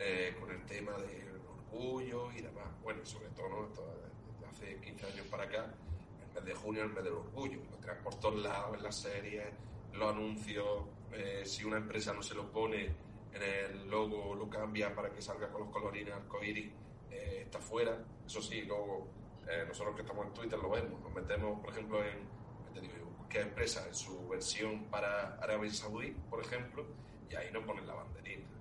eh, 0.00 0.34
con 0.40 0.50
el 0.50 0.64
tema 0.64 0.92
del 0.98 1.40
orgullo 1.46 2.32
y 2.32 2.40
demás. 2.40 2.68
Bueno, 2.82 3.04
sobre 3.04 3.28
todo 3.28 3.48
¿no? 3.48 3.68
Desde 3.68 4.46
hace 4.48 4.80
15 4.80 5.06
años 5.06 5.26
para 5.30 5.44
acá, 5.44 5.74
el 6.22 6.34
mes 6.34 6.44
de 6.44 6.54
junio 6.54 6.82
es 6.82 6.88
el 6.88 6.94
mes 6.94 7.04
del 7.04 7.12
orgullo. 7.12 7.60
Lo 7.70 7.76
traen 7.76 8.02
por 8.02 8.18
todos 8.18 8.40
lados, 8.40 8.76
en 8.76 8.82
las 8.82 8.96
series, 8.96 9.46
los 9.92 10.10
anuncios. 10.10 10.84
eh, 11.12 11.42
si 11.44 11.64
una 11.64 11.76
empresa 11.76 12.12
no 12.12 12.22
se 12.22 12.34
lo 12.34 12.50
pone 12.50 12.86
en 13.32 13.42
el 13.42 13.88
logo, 13.90 14.34
lo 14.34 14.48
cambia 14.48 14.94
para 14.94 15.10
que 15.10 15.20
salga 15.20 15.48
con 15.48 15.62
los 15.62 15.70
colorines 15.70 16.14
arcoíris, 16.14 16.72
eh, 17.10 17.42
está 17.44 17.60
fuera. 17.60 18.02
Eso 18.26 18.40
sí, 18.40 18.62
luego 18.62 19.08
eh, 19.48 19.64
nosotros 19.66 19.94
que 19.96 20.02
estamos 20.02 20.26
en 20.26 20.32
Twitter 20.32 20.58
lo 20.58 20.70
vemos. 20.70 21.00
Nos 21.00 21.12
metemos, 21.12 21.60
por 21.60 21.70
ejemplo, 21.70 22.02
en 22.04 22.28
¿qué 22.72 22.80
te 22.80 22.86
digo 22.86 23.10
cualquier 23.18 23.48
empresa 23.48 23.86
en 23.86 23.94
su 23.94 24.28
versión 24.28 24.84
para 24.84 25.34
Arabia 25.36 25.70
Saudí, 25.70 26.12
por 26.30 26.40
ejemplo, 26.40 26.86
y 27.28 27.34
ahí 27.34 27.50
no 27.52 27.64
ponen 27.66 27.86
la 27.86 27.94
banderita. 27.94 28.59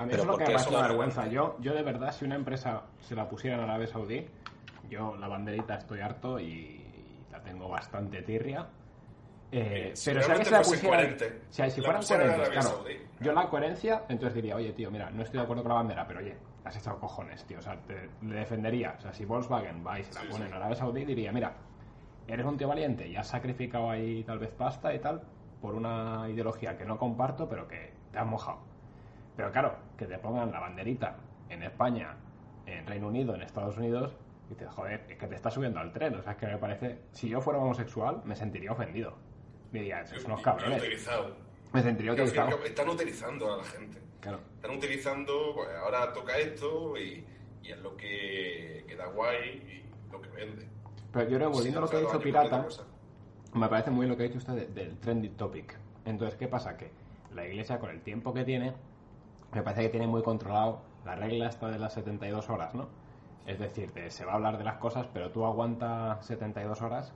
A 0.00 0.04
mí 0.04 0.10
Pero 0.12 0.22
eso 0.22 0.22
es 0.22 0.26
lo 0.26 0.32
¿por 0.32 0.38
que 0.38 0.44
me 0.46 0.54
parece 0.54 0.70
una 0.70 0.82
vergüenza. 0.88 1.26
Yo, 1.26 1.56
yo 1.60 1.74
de 1.74 1.82
verdad, 1.82 2.10
si 2.12 2.24
una 2.24 2.34
empresa 2.34 2.84
se 3.00 3.14
la 3.14 3.28
pusiera 3.28 3.56
en 3.58 3.64
Arabia 3.64 3.86
Saudí, 3.86 4.26
yo 4.88 5.14
la 5.16 5.28
banderita 5.28 5.74
estoy 5.74 6.00
harto 6.00 6.40
y 6.40 6.82
la 7.30 7.42
tengo 7.42 7.68
bastante 7.68 8.22
tirria. 8.22 8.66
Eh, 9.52 9.90
Si 9.94 10.08
pero 10.10 10.22
si 10.22 10.30
alguien 10.30 10.46
se 10.46 10.52
la 10.52 10.62
pusiera, 10.62 10.96
coherente, 10.96 11.42
si, 11.50 11.82
fueran 11.82 12.02
coherentes, 12.02 12.48
claro. 12.48 12.68
Saudí. 12.68 12.94
Yo 13.20 13.32
la 13.32 13.46
coherencia, 13.48 14.04
entonces 14.08 14.34
diría, 14.36 14.56
oye, 14.56 14.72
tío, 14.72 14.90
mira, 14.90 15.10
no 15.10 15.22
estoy 15.22 15.38
de 15.38 15.44
acuerdo 15.44 15.62
con 15.64 15.68
la 15.70 15.74
bandera, 15.76 16.06
pero 16.06 16.20
oye, 16.20 16.34
has 16.64 16.76
echado 16.76 16.98
cojones, 16.98 17.44
tío. 17.44 17.58
O 17.58 17.62
sea, 17.62 17.76
te, 17.80 18.08
le 18.22 18.36
defendería. 18.36 18.94
O 18.96 19.00
sea, 19.02 19.12
si 19.12 19.26
Volkswagen 19.26 19.84
va 19.86 19.98
y 20.00 20.04
se 20.04 20.14
la 20.14 20.22
Sí, 20.22 20.28
pone 20.28 20.44
sí. 20.44 20.50
en 20.50 20.54
Arabia 20.56 20.76
Saudí, 20.76 21.04
diría, 21.04 21.30
mira, 21.30 21.52
eres 22.26 22.46
un 22.46 22.56
tío 22.56 22.68
valiente 22.68 23.06
y 23.06 23.16
has 23.16 23.28
sacrificado 23.28 23.90
ahí 23.90 24.24
tal 24.24 24.38
vez 24.38 24.50
pasta 24.52 24.94
y 24.94 24.98
tal 24.98 25.20
por 25.60 25.74
una 25.74 26.26
ideología 26.30 26.78
que 26.78 26.86
no 26.86 26.96
comparto, 26.96 27.46
pero 27.46 27.68
que 27.68 27.92
te 28.12 28.18
has 28.18 28.26
mojado. 28.26 28.69
Pero 29.40 29.52
claro, 29.52 29.74
que 29.96 30.04
te 30.04 30.18
pongan 30.18 30.52
la 30.52 30.60
banderita 30.60 31.16
en 31.48 31.62
España, 31.62 32.14
en 32.66 32.86
Reino 32.86 33.08
Unido, 33.08 33.34
en 33.34 33.40
Estados 33.40 33.78
Unidos, 33.78 34.12
y 34.50 34.52
dices, 34.52 34.68
joder, 34.68 35.06
es 35.08 35.16
que 35.16 35.26
te 35.26 35.34
estás 35.34 35.54
subiendo 35.54 35.80
al 35.80 35.92
tren. 35.94 36.14
O 36.16 36.22
sea, 36.22 36.32
es 36.32 36.38
que 36.38 36.46
me 36.46 36.58
parece, 36.58 36.98
si 37.12 37.30
yo 37.30 37.40
fuera 37.40 37.58
homosexual, 37.58 38.20
me 38.26 38.36
sentiría 38.36 38.72
ofendido. 38.72 39.14
Diría, 39.72 40.04
son 40.04 40.26
unos 40.26 40.42
cabrones. 40.42 40.82
Me 41.72 41.80
sentiría 41.80 42.12
utilizado. 42.12 42.62
Están 42.66 42.88
utilizando 42.90 43.54
a 43.54 43.56
la 43.56 43.64
gente. 43.64 43.98
Claro. 44.20 44.40
Están 44.56 44.72
utilizando, 44.72 45.52
pues 45.54 45.68
ahora 45.82 46.12
toca 46.12 46.36
esto 46.36 46.98
y, 46.98 47.24
y 47.62 47.70
es 47.70 47.78
lo 47.78 47.96
que, 47.96 48.84
que 48.86 48.94
da 48.94 49.06
guay 49.06 49.48
y 49.48 50.12
lo 50.12 50.20
que 50.20 50.28
vende. 50.28 50.68
Pero 51.14 51.30
yo 51.30 51.36
creo, 51.38 51.50
volviendo 51.50 51.78
a 51.78 51.82
lo 51.82 51.88
que 51.88 51.96
ha 51.96 52.00
dicho 52.00 52.20
Pirata, 52.20 52.66
me 53.54 53.68
parece 53.70 53.90
muy 53.90 54.00
bien 54.04 54.10
lo 54.10 54.16
que 54.18 54.24
ha 54.24 54.26
dicho 54.26 54.36
usted 54.36 54.52
de- 54.52 54.66
del 54.66 54.98
trending 54.98 55.32
topic. 55.38 55.78
Entonces, 56.04 56.38
¿qué 56.38 56.46
pasa? 56.46 56.76
Que 56.76 56.90
la 57.34 57.46
iglesia, 57.46 57.78
con 57.78 57.88
el 57.88 58.02
tiempo 58.02 58.34
que 58.34 58.44
tiene, 58.44 58.74
me 59.52 59.62
parece 59.62 59.82
que 59.82 59.88
tiene 59.88 60.06
muy 60.06 60.22
controlado 60.22 60.82
la 61.04 61.14
regla 61.16 61.46
esta 61.48 61.68
de 61.68 61.78
las 61.78 61.94
72 61.94 62.48
horas, 62.50 62.74
¿no? 62.74 62.88
Es 63.46 63.58
decir, 63.58 63.92
de- 63.92 64.10
se 64.10 64.24
va 64.24 64.32
a 64.32 64.34
hablar 64.36 64.58
de 64.58 64.64
las 64.64 64.76
cosas, 64.76 65.06
pero 65.12 65.30
tú 65.30 65.44
aguanta 65.44 66.18
72 66.22 66.82
horas, 66.82 67.12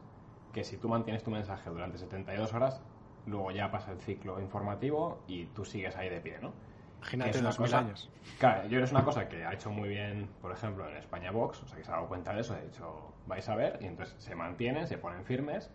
que 0.52 0.64
si 0.64 0.76
tú 0.76 0.88
mantienes 0.88 1.22
tu 1.22 1.30
mensaje 1.30 1.70
durante 1.70 1.98
72 1.98 2.52
horas, 2.54 2.82
luego 3.26 3.50
ya 3.50 3.70
pasa 3.70 3.92
el 3.92 4.00
ciclo 4.00 4.40
informativo 4.40 5.22
y 5.28 5.46
tú 5.46 5.64
sigues 5.64 5.96
ahí 5.96 6.08
de 6.08 6.20
pie, 6.20 6.38
¿no? 6.40 6.52
Imagínate 6.98 7.38
mil 7.42 7.56
cosa- 7.56 7.78
años. 7.78 8.10
Claro, 8.38 8.66
yo 8.68 8.80
es 8.82 8.90
una 8.90 9.04
cosa 9.04 9.28
que 9.28 9.44
ha 9.44 9.52
hecho 9.52 9.70
muy 9.70 9.88
bien, 9.88 10.28
por 10.40 10.50
ejemplo, 10.50 10.88
en 10.88 10.96
España 10.96 11.30
Vox, 11.30 11.62
o 11.62 11.66
sea, 11.66 11.76
que 11.78 11.84
se 11.84 11.90
ha 11.90 11.96
dado 11.96 12.08
cuenta 12.08 12.32
de 12.32 12.40
eso, 12.40 12.54
de 12.54 12.66
hecho, 12.66 13.12
vais 13.26 13.46
a 13.48 13.54
ver, 13.54 13.78
y 13.82 13.86
entonces 13.86 14.16
se 14.18 14.34
mantienen, 14.34 14.86
se 14.86 14.96
ponen 14.98 15.24
firmes, 15.24 15.70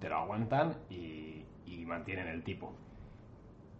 te 0.00 0.08
lo 0.08 0.16
aguantan 0.16 0.76
y, 0.90 1.44
y 1.64 1.84
mantienen 1.86 2.26
el 2.26 2.42
tipo. 2.42 2.74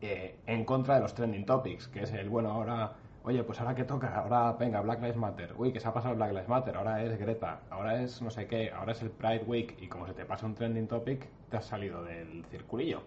Eh, 0.04 0.34
en 0.46 0.64
contra 0.64 0.96
de 0.96 1.00
los 1.00 1.14
trending 1.14 1.46
topics, 1.46 1.86
que 1.86 2.02
es 2.02 2.12
el, 2.12 2.28
bueno, 2.28 2.50
ahora, 2.50 2.92
oye, 3.22 3.44
pues 3.44 3.60
ahora 3.60 3.72
que 3.74 3.84
toca, 3.84 4.16
ahora, 4.16 4.52
venga, 4.54 4.80
Black 4.80 5.00
Lives 5.00 5.16
Matter, 5.16 5.54
uy, 5.56 5.72
que 5.72 5.78
se 5.78 5.86
ha 5.86 5.94
pasado 5.94 6.16
Black 6.16 6.30
Lives 6.32 6.48
Matter, 6.48 6.76
ahora 6.76 7.02
es 7.04 7.16
Greta, 7.18 7.60
ahora 7.70 8.02
es 8.02 8.20
no 8.20 8.28
sé 8.28 8.48
qué, 8.48 8.72
ahora 8.72 8.90
es 8.92 9.02
el 9.02 9.10
Pride 9.10 9.44
Week, 9.46 9.76
y 9.80 9.86
como 9.86 10.06
se 10.08 10.12
te 10.12 10.24
pasa 10.24 10.44
un 10.44 10.56
trending 10.56 10.88
topic, 10.88 11.28
te 11.48 11.56
has 11.56 11.66
salido 11.66 12.02
del 12.02 12.44
circulillo. 12.50 13.02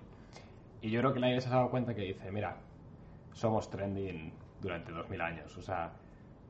Y 0.81 0.89
yo 0.89 1.01
creo 1.01 1.13
que 1.13 1.19
la 1.19 1.27
iglesia 1.27 1.49
se 1.49 1.55
ha 1.55 1.57
dado 1.59 1.69
cuenta 1.69 1.93
que 1.93 2.01
dice, 2.03 2.31
mira, 2.31 2.55
somos 3.33 3.69
trending 3.69 4.31
durante 4.61 4.93
2000 4.93 5.21
años. 5.21 5.57
O 5.57 5.61
sea, 5.61 5.91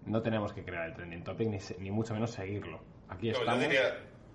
no 0.05 0.21
tenemos 0.21 0.53
que 0.53 0.63
crear 0.63 0.89
el 0.89 0.93
trending 0.93 1.23
topic 1.23 1.47
ni, 1.47 1.57
ni 1.79 1.89
mucho 1.89 2.13
menos 2.13 2.29
seguirlo. 2.31 2.79
Aquí 3.09 3.29
No, 3.29 3.33
yo 3.33 3.39
estamos. 3.39 3.61
diría, 3.61 3.81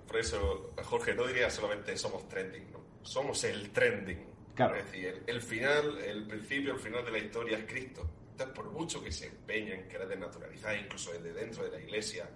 por 0.09 0.17
eso, 0.17 0.73
Jorge, 0.83 1.15
no 1.15 1.25
diría 1.27 1.49
solamente 1.51 1.97
somos 1.97 2.27
trending, 2.29 2.73
¿no? 2.73 2.81
somos 3.03 3.45
el 3.45 3.71
trending. 3.71 4.30
Claro. 4.67 4.77
Es 4.77 4.85
decir, 4.87 5.07
el, 5.07 5.23
el 5.27 5.43
final, 5.43 5.99
el 5.99 6.27
principio, 6.27 6.73
el 6.75 6.81
final 6.81 7.05
de 7.05 7.11
la 7.13 7.19
historia 7.19 7.59
es 7.59 7.65
Cristo. 7.65 8.09
Entonces, 8.33 8.55
por 8.57 8.71
mucho 8.71 9.03
que 9.03 9.13
se 9.13 9.27
empeñen 9.27 9.81
en 9.81 9.89
querer 9.89 10.09
desnaturalizar, 10.09 10.77
incluso 10.77 11.13
desde 11.13 11.33
dentro 11.33 11.65
de 11.65 11.71
la 11.71 11.81
iglesia, 11.81 12.29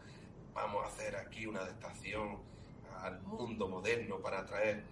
vamos 0.53 0.85
a 0.85 0.89
hacer 0.89 1.17
aquí 1.17 1.47
una 1.47 1.61
adaptación 1.61 2.39
al 3.01 3.21
mundo 3.23 3.69
moderno 3.69 4.19
para 4.21 4.41
atraer 4.41 4.83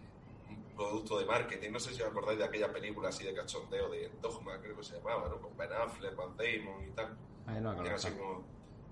un 0.49 0.63
producto 0.75 1.19
de 1.19 1.27
marketing. 1.27 1.71
No 1.71 1.81
sé 1.81 1.95
si 1.95 2.03
os 2.03 2.09
acordáis 2.09 2.39
de 2.39 2.45
aquella 2.45 2.73
película 2.73 3.09
así 3.11 3.25
de 3.25 3.35
cachondeo 3.35 3.89
de 3.91 4.11
Dogma, 4.21 4.59
creo 4.61 4.77
que 4.77 4.83
se 4.85 4.97
llamaba, 4.97 5.29
¿no? 5.29 5.39
Con 5.41 5.57
Ben 5.57 5.73
Affleck, 5.73 6.17
Van 6.17 6.37
Damon 6.37 6.89
y 6.89 6.91
tal. 6.93 7.17
Ay, 7.47 7.61
no, 7.61 7.71
así 7.71 8.11
como 8.13 8.45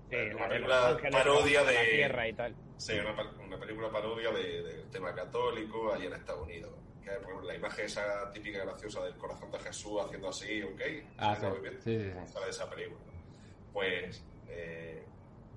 Sí, 0.09 0.15
una 0.35 0.43
de 0.43 0.49
película 0.49 0.97
parodia 1.11 1.61
a 1.61 1.63
la 1.63 1.71
de 1.71 1.85
tierra 1.87 2.27
y 2.27 2.33
tal. 2.33 2.55
Sí, 2.77 2.93
una, 2.99 3.59
película 3.59 3.89
parodia 3.91 4.31
de- 4.31 4.61
del 4.63 4.89
tema 4.89 5.13
católico 5.15 5.93
allí 5.93 6.07
en 6.07 6.13
Estados 6.13 6.41
Unidos. 6.43 6.71
Que 7.03 7.11
la 7.47 7.55
imagen 7.55 7.85
esa 7.85 8.31
típica 8.31 8.59
graciosa 8.63 9.03
del 9.03 9.15
corazón 9.17 9.49
de 9.51 9.59
Jesús 9.59 9.93
haciendo 10.05 10.29
así, 10.29 10.61
¿ok? 10.61 10.81
Ah, 11.17 11.35
¿Sí. 11.83 12.11
Sale 12.27 12.45
de 12.45 12.51
esa 12.51 12.69
película. 12.69 12.99
Pues, 13.73 14.23
eh, 14.47 15.03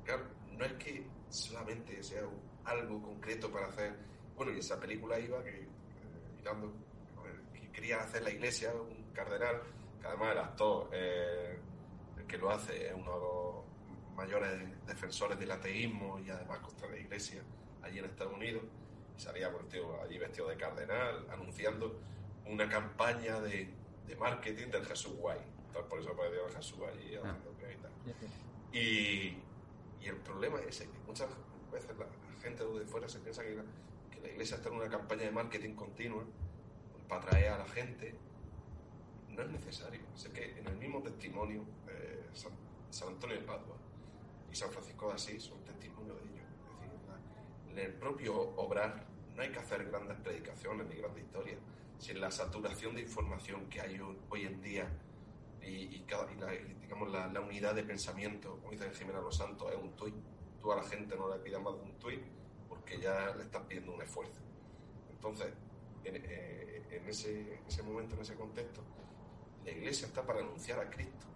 claro, 0.05 0.25
no 0.53 0.65
es 0.65 0.73
que 0.75 1.07
solamente 1.29 2.03
sea 2.03 2.27
un- 2.27 2.41
algo 2.65 3.03
concreto 3.03 3.51
para 3.53 3.67
hacer. 3.67 3.95
Bueno, 4.37 4.53
y 4.53 4.59
esa 4.61 4.81
película 4.81 5.19
iba 5.19 5.43
que, 5.45 5.51
eh, 5.51 5.69
mirando, 6.37 6.73
que 7.53 7.71
quería 7.73 7.99
hacer 8.01 8.23
la 8.23 8.31
iglesia, 8.31 8.73
un 8.75 9.13
cardenal, 9.13 9.61
que 10.01 10.07
además 10.07 10.33
el 10.33 10.39
actor 10.39 10.89
eh, 10.93 11.59
el 12.19 12.27
que 12.27 12.39
lo 12.39 12.51
hace 12.51 12.87
es 12.89 12.95
uno 12.95 13.13
de 13.15 13.21
los 13.21 14.17
mayores 14.17 14.87
defensores 14.87 15.39
del 15.39 15.51
ateísmo 15.51 16.19
y 16.21 16.31
además 16.31 16.61
contra 16.61 16.89
la 16.89 16.97
iglesia 16.99 17.43
allí 17.83 17.99
en 17.99 18.05
Estados 18.07 18.33
Unidos. 18.33 18.63
Y 19.17 19.21
salía 19.21 19.51
pues, 19.51 19.65
el 19.65 19.69
tío 19.71 20.03
allí 20.03 20.19
vestido 20.19 20.49
de 20.49 20.57
cardenal, 20.57 21.27
anunciando 21.31 22.01
una 22.47 22.69
campaña 22.69 23.41
de, 23.41 23.73
de 24.07 24.17
marketing 24.17 24.69
del 24.69 24.85
Jesús 24.85 25.15
Guay. 25.17 25.39
Entonces, 25.67 25.91
por 25.91 26.01
eso 26.01 26.11
apareció 26.11 26.47
el 26.47 26.55
Jesús 26.55 26.79
allí 26.89 27.17
haciendo 27.17 27.57
que 27.57 27.73
y 27.73 27.77
tal. 27.77 27.93
Y, 28.73 29.39
y 30.05 30.09
el 30.09 30.17
problema 30.17 30.59
es 30.61 30.67
ese, 30.81 30.91
que 30.91 30.99
muchas 31.07 31.29
veces 31.73 31.97
la, 31.99 32.05
la 32.07 32.41
gente 32.43 32.65
de 32.65 32.87
fuera 32.87 33.09
se 33.09 33.19
piensa 33.21 33.43
que 33.43 33.55
la, 33.55 33.65
que 34.11 34.21
la 34.21 34.29
iglesia 34.29 34.57
está 34.57 34.69
en 34.69 34.77
una 34.77 34.89
campaña 34.89 35.23
de 35.23 35.31
marketing 35.31 35.75
continua 35.75 36.25
para 37.09 37.23
atraer 37.23 37.53
a 37.53 37.59
la 37.59 37.67
gente. 37.69 38.15
no 39.31 39.43
es 39.43 39.51
necesario. 39.51 40.01
Sé 40.15 40.31
que 40.31 40.59
en 40.59 40.67
el 40.67 40.77
mismo 40.77 41.03
testimonio, 41.03 41.65
eh, 41.89 42.27
San, 42.33 42.53
San, 42.91 43.09
Antonio 43.09 43.37
de 43.37 43.43
Padua 43.43 43.77
y 44.51 44.55
San 44.55 44.71
Francisco 44.71 45.09
de 45.09 45.15
Asís 45.15 45.43
son 45.43 45.63
testimonio 45.65 46.15
de 46.15 46.23
ello. 46.23 46.43
Es 46.73 46.81
decir, 46.81 47.01
la, 47.09 47.64
en 47.75 47.87
el 47.87 47.93
propio 47.95 48.37
obrar 48.57 49.05
no 49.35 49.43
hay 49.43 49.51
que 49.51 49.59
hacer 49.59 49.85
grandes 49.91 50.17
predicaciones 50.19 50.87
ni 50.87 50.95
grandes 50.95 51.25
historias. 51.25 51.59
Si 51.99 52.13
en 52.13 52.21
la 52.21 52.31
saturación 52.31 52.95
de 52.95 53.03
información 53.03 53.69
que 53.69 53.81
hay 53.81 54.01
hoy 54.31 54.43
en 54.43 54.61
día 54.61 54.89
y, 55.61 56.05
la, 56.09 56.51
digamos 56.81 57.11
la, 57.11 57.27
la, 57.29 57.41
unidad 57.41 57.75
de 57.75 57.83
pensamiento, 57.83 58.59
como 58.59 58.71
dice 58.71 58.91
Jimena 58.91 59.21
Los 59.21 59.37
Santos, 59.37 59.73
es 59.73 59.77
un 59.77 59.97
tuit. 59.97 60.15
Tú 60.61 60.71
a 60.73 60.77
la 60.77 60.85
gente 60.85 61.17
no 61.17 61.35
le 61.35 61.41
pidas 61.43 61.61
más 61.63 61.75
de 61.75 61.81
un 61.81 61.99
tuit 61.99 62.23
porque 62.69 63.01
ya 63.01 63.35
le 63.35 63.43
estás 63.43 63.63
pidiendo 63.63 63.95
un 63.95 64.03
esfuerzo. 64.03 64.41
Entonces, 65.11 65.53
en, 66.05 66.17
eh, 66.17 67.03
ese, 67.09 67.61
ese 67.67 67.83
momento, 67.83 68.15
en 68.15 68.23
ese 68.23 68.35
contexto, 68.35 68.83
la 69.65 69.71
iglesia 69.73 70.07
está 70.07 70.23
para 70.23 70.41
anunciar 70.41 70.79
a 70.79 70.91
Cristo 70.91 71.27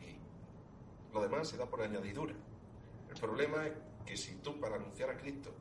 y 0.00 1.14
lo 1.14 1.22
demás 1.22 1.48
se 1.48 1.56
da 1.56 1.66
por 1.66 1.80
añadidura. 1.82 2.34
El 3.08 3.20
problema 3.20 3.66
es 3.66 3.72
que 4.04 4.16
si 4.16 4.36
tú 4.36 4.58
para 4.58 4.76
anunciar 4.76 5.10
a 5.10 5.16
Cristo, 5.16 5.52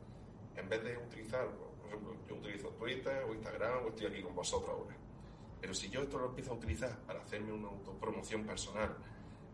en 0.56 0.68
vez 0.70 0.84
de 0.84 0.98
utilizar, 0.98 1.48
por 1.50 1.88
ejemplo, 1.88 2.16
yo 2.28 2.36
utilizo 2.36 2.70
Twitter 2.70 3.24
o 3.24 3.34
Instagram 3.34 3.86
o 3.86 3.90
estoy 3.90 4.08
aquí 4.08 4.22
con 4.22 4.36
vosotros 4.36 4.70
ahora, 4.70 4.96
pero 5.60 5.74
si 5.74 5.90
yo 5.90 6.02
esto 6.02 6.18
lo 6.18 6.28
empiezo 6.28 6.52
a 6.52 6.56
utilizar 6.56 6.98
para 7.06 7.22
hacerme 7.22 7.54
una 7.54 7.68
autopromoción 7.68 8.46
personal, 8.46 8.96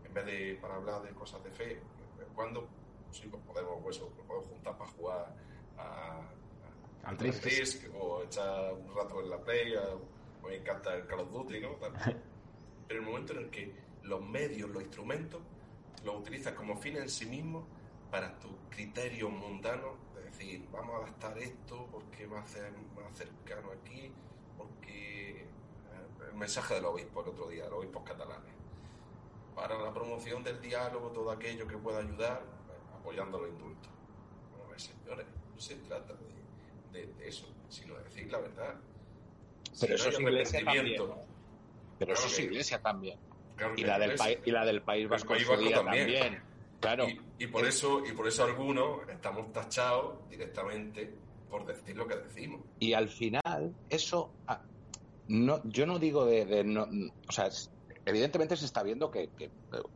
en 0.04 0.14
vez 0.14 0.26
de 0.26 0.58
para 0.60 0.76
hablar 0.76 1.02
de 1.02 1.10
cosas 1.10 1.42
de 1.44 1.50
fe, 1.50 1.80
cuando 2.34 2.66
sí, 3.10 3.28
pues 3.30 3.42
podemos, 3.42 3.82
pues, 3.82 3.98
podemos 3.98 4.46
juntar 4.46 4.78
para 4.78 4.90
jugar 4.90 5.36
a, 5.76 6.22
a, 7.04 7.08
al 7.08 7.16
Trisk 7.16 7.88
o 7.94 8.22
echar 8.22 8.72
un 8.72 8.94
rato 8.94 9.20
en 9.20 9.30
la 9.30 9.38
Play, 9.42 9.74
a, 9.74 9.82
me 10.46 10.56
encanta 10.56 10.94
el 10.94 11.06
Call 11.06 11.20
of 11.20 11.32
Duty, 11.32 11.60
¿no? 11.60 11.76
Pero 12.88 13.00
el 13.00 13.06
momento 13.06 13.34
en 13.34 13.40
el 13.40 13.50
que 13.50 13.74
los 14.04 14.22
medios, 14.22 14.70
los 14.70 14.82
instrumentos, 14.82 15.42
los 16.04 16.16
utilizas 16.16 16.54
como 16.54 16.76
fin 16.76 16.96
en 16.96 17.08
sí 17.08 17.26
mismos 17.26 17.64
para 18.10 18.38
tu 18.38 18.48
criterio 18.70 19.28
mundano, 19.28 19.96
de 20.14 20.22
decir, 20.22 20.66
vamos 20.72 20.94
a 20.94 20.98
adaptar 21.04 21.38
esto 21.38 21.86
porque 21.90 22.26
va 22.26 22.40
a 22.40 22.46
ser 22.46 22.72
más 22.94 23.16
cercano 23.16 23.70
aquí, 23.72 24.12
porque 24.56 25.46
el 26.26 26.34
mensaje 26.34 26.74
del 26.74 26.86
obispo 26.86 27.22
el 27.22 27.28
otro 27.28 27.48
día, 27.48 27.64
los 27.64 27.80
obispos 27.80 28.02
catalanes. 28.02 28.54
Para 29.54 29.78
la 29.78 29.92
promoción 29.92 30.42
del 30.44 30.60
diálogo, 30.60 31.10
todo 31.10 31.30
aquello 31.30 31.66
que 31.66 31.76
pueda 31.76 31.98
ayudar, 31.98 32.42
apoyando 32.96 33.40
los 33.40 33.50
indultos. 33.50 33.90
Bueno, 34.56 34.78
señores, 34.78 35.26
no 35.52 35.60
se 35.60 35.76
trata 35.76 36.14
de, 36.14 37.00
de, 37.00 37.12
de, 37.12 37.28
eso, 37.28 37.46
sino 37.68 37.96
de 37.96 38.04
decir 38.04 38.30
la 38.30 38.38
verdad. 38.38 38.76
Pero 39.80 39.98
si 39.98 40.08
eso 40.08 40.20
no 40.20 40.28
es 40.28 40.32
iglesia 40.32 40.64
también. 40.64 40.96
¿no? 40.96 41.16
Pero 41.98 42.12
claro 42.12 42.12
eso 42.12 42.26
es 42.26 42.38
iglesia 42.38 42.80
también. 42.80 43.18
Claro 43.56 43.74
y, 43.76 43.82
la 43.82 43.98
del 43.98 44.16
y, 44.44 44.50
la 44.52 44.64
del 44.64 44.82
País 44.82 45.08
Vasco, 45.08 45.34
el 45.34 45.44
país 45.44 45.64
vasco 45.64 45.84
también. 45.84 46.20
también. 46.20 46.42
Claro. 46.80 47.08
Y, 47.08 47.20
y, 47.38 47.46
por 47.46 47.64
eso, 47.66 48.02
y 48.06 48.12
por 48.12 48.26
eso 48.26 48.44
algunos 48.44 49.08
estamos 49.08 49.52
tachados 49.52 50.28
directamente 50.28 51.14
por 51.50 51.66
decir 51.66 51.96
lo 51.96 52.06
que 52.06 52.16
decimos. 52.16 52.60
Y 52.78 52.92
al 52.92 53.08
final, 53.08 53.74
eso 53.88 54.30
no, 55.28 55.62
yo 55.64 55.86
no 55.86 55.98
digo 55.98 56.24
de, 56.24 56.44
de 56.44 56.64
no, 56.64 56.86
o 57.28 57.32
sea, 57.32 57.48
evidentemente 58.04 58.56
se 58.56 58.64
está 58.64 58.82
viendo 58.82 59.10
que, 59.10 59.28
que, 59.36 59.50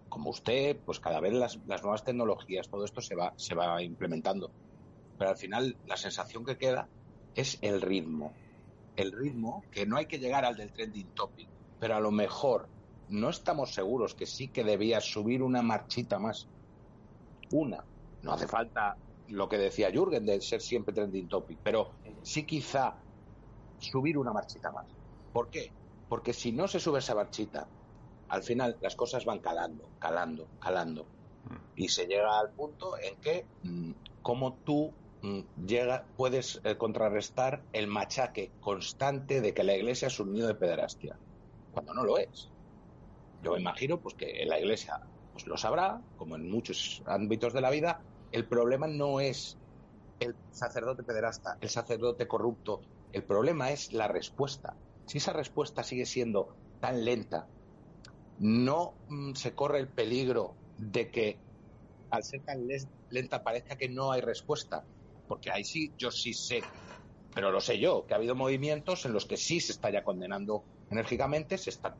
como 0.09 0.31
usted, 0.31 0.77
pues 0.85 1.01
cada 1.01 1.21
vez 1.21 1.33
las, 1.33 1.59
las, 1.67 1.83
nuevas 1.83 2.05
tecnologías, 2.05 2.69
todo 2.69 2.85
esto 2.85 3.01
se 3.01 3.15
va, 3.15 3.33
se 3.37 3.55
va 3.55 3.83
implementando. 3.83 4.51
Pero 5.19 5.31
al 5.31 5.37
final 5.37 5.77
la 5.87 5.97
sensación 5.97 6.45
que 6.45 6.57
queda 6.57 6.89
es 7.35 7.59
el 7.63 7.81
ritmo. 7.81 8.33
El 8.97 9.13
ritmo 9.13 9.65
que 9.71 9.87
no 9.87 9.97
hay 9.97 10.07
que 10.07 10.19
llegar 10.19 10.45
al 10.45 10.57
del 10.57 10.73
trending 10.73 11.09
topic, 11.15 11.49
pero 11.81 11.97
a 11.97 12.01
lo 12.01 12.11
mejor 12.11 12.69
no 13.09 13.31
estamos 13.31 13.73
seguros 13.73 14.15
que 14.15 14.27
sí 14.27 14.49
que 14.49 14.65
debía 14.65 15.01
subir 15.01 15.43
una 15.43 15.63
marchita 15.63 16.19
más. 16.19 16.49
Una. 17.53 17.85
No 18.23 18.33
hace 18.33 18.47
falta 18.47 18.97
lo 19.29 19.49
que 19.49 19.59
decía 19.59 19.91
Jürgen 19.91 20.27
de 20.27 20.41
ser 20.41 20.61
siempre 20.61 20.95
trending 20.95 21.29
topic, 21.29 21.59
pero 21.63 21.93
sí 22.23 22.45
quizá 22.45 22.97
subir 23.79 24.19
una 24.19 24.33
marchita 24.33 24.71
más. 24.71 24.87
¿Por 25.33 25.49
qué? 25.49 25.73
Porque 26.09 26.33
si 26.33 26.53
no 26.53 26.69
se 26.69 26.81
sube 26.81 26.99
esa 26.99 27.15
marchita, 27.15 27.69
al 28.29 28.43
final 28.43 28.77
las 28.81 28.97
cosas 28.97 29.25
van 29.25 29.41
calando, 29.41 29.89
calando, 29.99 30.49
calando. 30.61 31.07
Y 31.77 31.89
se 31.89 32.07
llega 32.07 32.39
al 32.39 32.51
punto 32.51 32.97
en 32.99 33.17
que, 33.17 33.47
como 34.23 34.55
tú 34.55 34.93
llega, 35.67 36.07
puedes 36.17 36.61
eh, 36.65 36.77
contrarrestar 36.77 37.63
el 37.73 37.87
machaque 37.87 38.51
constante 38.61 39.41
de 39.41 39.55
que 39.55 39.65
la 39.65 39.75
iglesia 39.75 40.09
es 40.09 40.21
un 40.21 40.33
nido 40.33 40.49
de 40.49 40.55
pederastia, 40.55 41.17
cuando 41.73 41.95
no 41.95 42.05
lo 42.05 42.19
es. 42.19 42.49
Yo 43.43 43.53
me 43.53 43.61
imagino 43.61 43.99
pues, 43.99 44.15
que 44.15 44.45
la 44.47 44.59
iglesia 44.59 45.01
pues, 45.33 45.47
lo 45.47 45.57
sabrá, 45.57 46.01
como 46.17 46.37
en 46.37 46.51
muchos 46.51 47.03
ámbitos 47.07 47.53
de 47.53 47.61
la 47.61 47.71
vida. 47.71 48.01
El 48.31 48.49
problema 48.49 48.87
no 48.87 49.21
es 49.21 49.59
el 50.21 50.35
sacerdote 50.51 51.03
pederasta, 51.03 51.59
el 51.61 51.69
sacerdote 51.69 52.29
corrupto. 52.29 52.83
El 53.13 53.25
problema 53.25 53.71
es 53.71 53.93
la 53.93 54.09
respuesta 54.09 54.77
si 55.07 55.19
esa 55.19 55.33
respuesta 55.33 55.83
sigue 55.83 56.07
siendo 56.07 56.57
tan 56.81 57.05
lenta, 57.05 57.47
no 58.39 58.95
mm, 59.09 59.35
se 59.35 59.55
corre 59.55 59.79
el 59.79 59.89
peligro 59.89 60.57
de 60.77 61.11
que 61.11 61.39
al 62.11 62.23
ser 62.25 62.43
tan 62.45 62.67
lenta 63.11 63.43
parezca 63.43 63.77
que 63.77 63.89
no 63.89 64.13
hay 64.13 64.21
respuesta, 64.21 64.85
porque 65.27 65.51
ahí 65.51 65.65
sí, 65.65 65.93
yo 65.97 66.11
sí 66.11 66.35
sé, 66.35 66.63
pero 67.35 67.51
lo 67.51 67.61
sé 67.61 67.79
yo, 67.79 68.07
que 68.07 68.15
ha 68.15 68.17
habido 68.17 68.35
movimientos 68.35 69.05
en 69.05 69.13
los 69.13 69.27
que 69.27 69.37
sí 69.37 69.61
se 69.61 69.73
está 69.73 69.91
ya 69.91 70.03
condenando 70.03 70.65
enérgicamente, 70.93 71.57
se 71.57 71.71
está 71.71 71.97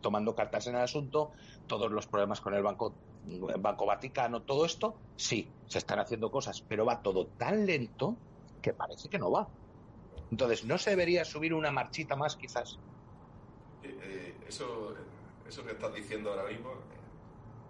tomando 0.00 0.34
cartas 0.34 0.66
en 0.66 0.74
el 0.74 0.82
asunto, 0.82 1.32
todos 1.66 1.90
los 1.90 2.06
problemas 2.06 2.40
con 2.40 2.54
el 2.54 2.62
Banco, 2.62 2.92
el 3.26 3.60
Banco 3.60 3.86
Vaticano, 3.86 4.42
todo 4.42 4.66
esto, 4.66 4.96
sí, 5.16 5.48
se 5.66 5.78
están 5.78 6.00
haciendo 6.00 6.30
cosas, 6.30 6.60
pero 6.60 6.84
va 6.84 7.02
todo 7.02 7.26
tan 7.26 7.64
lento 7.66 8.16
que 8.60 8.72
parece 8.72 9.08
que 9.08 9.18
no 9.18 9.30
va. 9.30 9.48
Entonces, 10.30 10.64
¿no 10.64 10.76
se 10.76 10.90
debería 10.90 11.24
subir 11.24 11.54
una 11.54 11.70
marchita 11.70 12.16
más, 12.16 12.34
quizás? 12.36 12.78
Eh, 13.84 13.96
eh, 14.02 14.34
eso, 14.48 14.94
eso 15.48 15.64
que 15.64 15.72
estás 15.72 15.94
diciendo 15.94 16.30
ahora 16.30 16.48
mismo, 16.48 16.72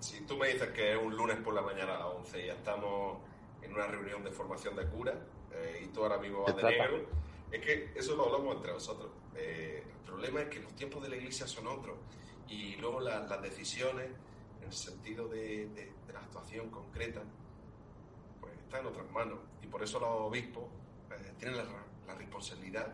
si 0.01 0.23
tú 0.23 0.39
me 0.39 0.49
dices 0.49 0.71
que 0.71 0.93
es 0.93 0.99
un 0.99 1.15
lunes 1.15 1.37
por 1.39 1.53
la 1.53 1.61
mañana 1.61 1.97
a 1.97 1.99
las 1.99 2.15
11 2.17 2.43
y 2.43 2.47
ya 2.47 2.55
estamos 2.55 3.19
en 3.61 3.75
una 3.75 3.87
reunión 3.87 4.25
de 4.25 4.31
formación 4.31 4.75
de 4.75 4.87
cura 4.87 5.15
eh, 5.53 5.83
y 5.85 5.89
tú 5.89 6.03
ahora 6.03 6.17
mismo 6.17 6.45
vas 6.45 6.57
de 6.57 6.63
negro, 6.63 7.05
es 7.51 7.61
que 7.61 7.93
eso 7.95 8.17
lo 8.17 8.27
hablamos 8.27 8.57
entre 8.57 8.73
nosotros. 8.73 9.11
Eh, 9.35 9.83
el 9.85 10.07
problema 10.07 10.43
es 10.43 10.49
que 10.49 10.61
los 10.61 10.75
tiempos 10.75 11.03
de 11.03 11.09
la 11.09 11.17
iglesia 11.17 11.47
son 11.47 11.67
otros 11.67 11.97
y 12.49 12.77
luego 12.77 13.01
la, 13.01 13.21
las 13.21 13.43
decisiones 13.43 14.07
en 14.61 14.67
el 14.67 14.73
sentido 14.73 15.29
de, 15.29 15.69
de, 15.69 15.93
de, 16.07 16.13
la 16.13 16.21
actuación 16.21 16.71
concreta 16.71 17.23
pues 18.41 18.53
están 18.59 18.81
en 18.83 18.87
otras 18.87 19.11
manos 19.11 19.39
y 19.63 19.67
por 19.67 19.83
eso 19.83 19.99
los 20.01 20.09
obispos 20.09 20.65
eh, 21.11 21.33
tienen 21.39 21.59
la 21.59 21.65
la 22.07 22.15
responsabilidad 22.15 22.87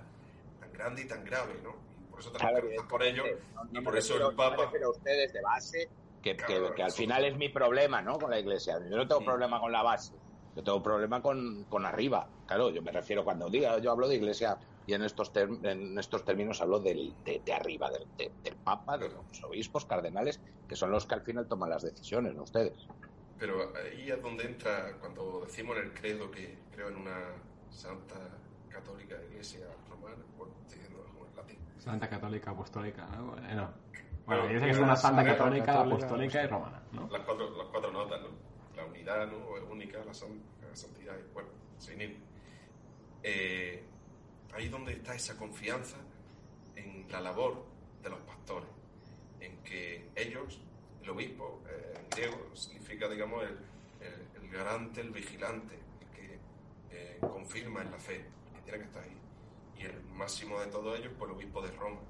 tan 0.60 0.72
grande 0.72 1.02
y 1.02 1.04
tan 1.06 1.24
grave, 1.24 1.54
¿no? 1.62 1.74
Y 2.00 2.10
por 2.10 2.20
eso 2.20 2.32
tenemos 2.32 2.60
claro, 2.60 2.68
que 2.68 2.88
por 2.88 3.02
ello 3.02 3.24
no, 3.54 3.64
no 3.64 3.80
y 3.80 3.84
por 3.84 3.96
eso 3.96 4.28
el 4.28 4.34
Papa... 4.34 4.68
Pero 4.72 4.90
ustedes 4.90 5.32
de 5.32 5.40
base, 5.42 5.88
que, 6.22 6.36
claro, 6.36 6.68
que, 6.68 6.74
que 6.76 6.82
al 6.82 6.92
final 6.92 7.24
es 7.24 7.36
mi 7.36 7.48
problema, 7.48 8.00
¿no? 8.02 8.18
Con 8.18 8.30
la 8.30 8.38
Iglesia. 8.38 8.78
Yo 8.88 8.96
no 8.96 9.06
tengo 9.06 9.20
sí. 9.20 9.26
problema 9.26 9.60
con 9.60 9.72
la 9.72 9.82
base, 9.82 10.14
yo 10.54 10.62
tengo 10.62 10.82
problema 10.82 11.22
con, 11.22 11.64
con 11.64 11.86
arriba. 11.86 12.28
Claro, 12.46 12.70
yo 12.70 12.82
me 12.82 12.92
refiero 12.92 13.24
cuando 13.24 13.48
diga, 13.48 13.78
yo 13.78 13.90
hablo 13.90 14.08
de 14.08 14.16
Iglesia 14.16 14.58
y 14.86 14.94
en 14.94 15.02
estos, 15.02 15.32
en 15.36 15.98
estos 15.98 16.24
términos 16.24 16.60
hablo 16.60 16.80
del, 16.80 17.14
de, 17.24 17.40
de, 17.44 17.52
arriba, 17.52 17.90
del, 17.90 18.06
de, 18.16 18.32
del 18.42 18.56
Papa, 18.56 18.98
de 18.98 19.08
los 19.08 19.42
obispos, 19.44 19.86
cardenales, 19.86 20.40
que 20.68 20.76
son 20.76 20.90
los 20.90 21.06
que 21.06 21.14
al 21.14 21.22
final 21.22 21.46
toman 21.46 21.70
las 21.70 21.82
decisiones, 21.82 22.34
no 22.34 22.42
ustedes. 22.42 22.86
Pero 23.38 23.72
ahí 23.76 24.10
es 24.10 24.22
donde 24.22 24.44
entra, 24.44 24.96
cuando 25.00 25.42
decimos 25.44 25.76
en 25.76 25.84
el 25.84 25.94
credo 25.94 26.30
que 26.30 26.58
creo 26.72 26.88
en 26.88 26.96
una 26.96 27.32
santa 27.70 28.16
católica 28.68 29.16
iglesia 29.30 29.66
romana, 29.88 30.16
bueno, 30.36 30.52
estoy 30.62 30.78
diciendo 30.78 31.04
como 31.12 31.26
en 31.26 31.36
latín. 31.36 31.58
Santa 31.78 32.08
católica 32.08 32.50
apostólica, 32.50 33.06
¿no? 33.06 33.36
Eh, 33.38 33.54
no. 33.54 33.70
Bueno, 34.26 34.46
dice 34.46 34.66
que 34.66 34.70
es 34.70 34.78
una 34.78 34.94
santa 34.94 35.24
católica, 35.24 35.66
católica 35.66 35.96
apostólica 35.96 36.44
y 36.44 36.46
romana, 36.46 36.82
¿no? 36.92 37.08
Las 37.10 37.22
cuatro, 37.22 37.50
las 37.56 37.66
cuatro 37.66 37.90
notas, 37.90 38.20
¿no? 38.20 38.51
La 38.76 38.84
unidad, 38.84 39.26
¿no? 39.30 39.56
Es 39.56 39.64
única, 39.70 39.98
la, 39.98 40.06
la 40.06 40.76
santidad, 40.76 41.16
bueno, 41.34 41.48
sin 41.78 42.00
ir. 42.00 42.16
Eh, 43.22 43.82
ahí 44.54 44.68
donde 44.68 44.92
está 44.92 45.14
esa 45.14 45.36
confianza 45.36 45.96
en 46.76 47.06
la 47.10 47.20
labor 47.20 47.64
de 48.02 48.10
los 48.10 48.20
pastores, 48.20 48.68
en 49.40 49.56
que 49.62 50.10
ellos, 50.16 50.60
el 51.02 51.10
obispo, 51.10 51.62
eh, 51.68 52.28
significa, 52.54 53.08
digamos, 53.08 53.44
el, 53.44 53.58
el, 54.42 54.50
garante, 54.50 55.00
el 55.00 55.10
vigilante, 55.10 55.74
el 56.00 56.16
que 56.16 56.38
eh, 56.90 57.18
confirma 57.20 57.82
en 57.82 57.90
la 57.90 57.98
fe 57.98 58.24
tiene 58.64 58.78
que 58.78 58.84
estar 58.84 59.02
ahí. 59.02 59.16
Y 59.78 59.82
el 59.84 60.02
máximo 60.14 60.60
de 60.60 60.66
todos 60.66 60.98
ellos, 60.98 61.12
pues 61.18 61.30
el 61.30 61.36
obispo 61.36 61.62
de 61.62 61.70
Roma. 61.72 62.00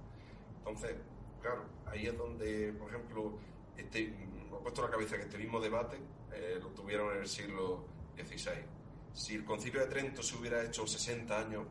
Entonces, 0.59 0.97
claro, 1.41 1.65
ahí 1.87 2.07
es 2.07 2.17
donde, 2.17 2.73
por 2.73 2.89
ejemplo, 2.89 3.33
este, 3.77 4.01
he 4.01 4.63
puesto 4.63 4.83
la 4.83 4.91
cabeza 4.91 5.17
que 5.17 5.23
este 5.23 5.39
mismo 5.39 5.61
debate 5.61 5.99
eh, 6.33 6.59
lo 6.61 6.69
tuvieron 6.69 7.15
en 7.15 7.23
el 7.23 7.29
siglo 7.29 7.85
XVI. 8.17 8.65
Si 9.13 9.35
el 9.35 9.45
concilio 9.45 9.81
de 9.81 9.87
Trento 9.87 10.23
se 10.23 10.37
hubiera 10.37 10.63
hecho 10.65 10.87
60 10.87 11.39
años, 11.39 11.67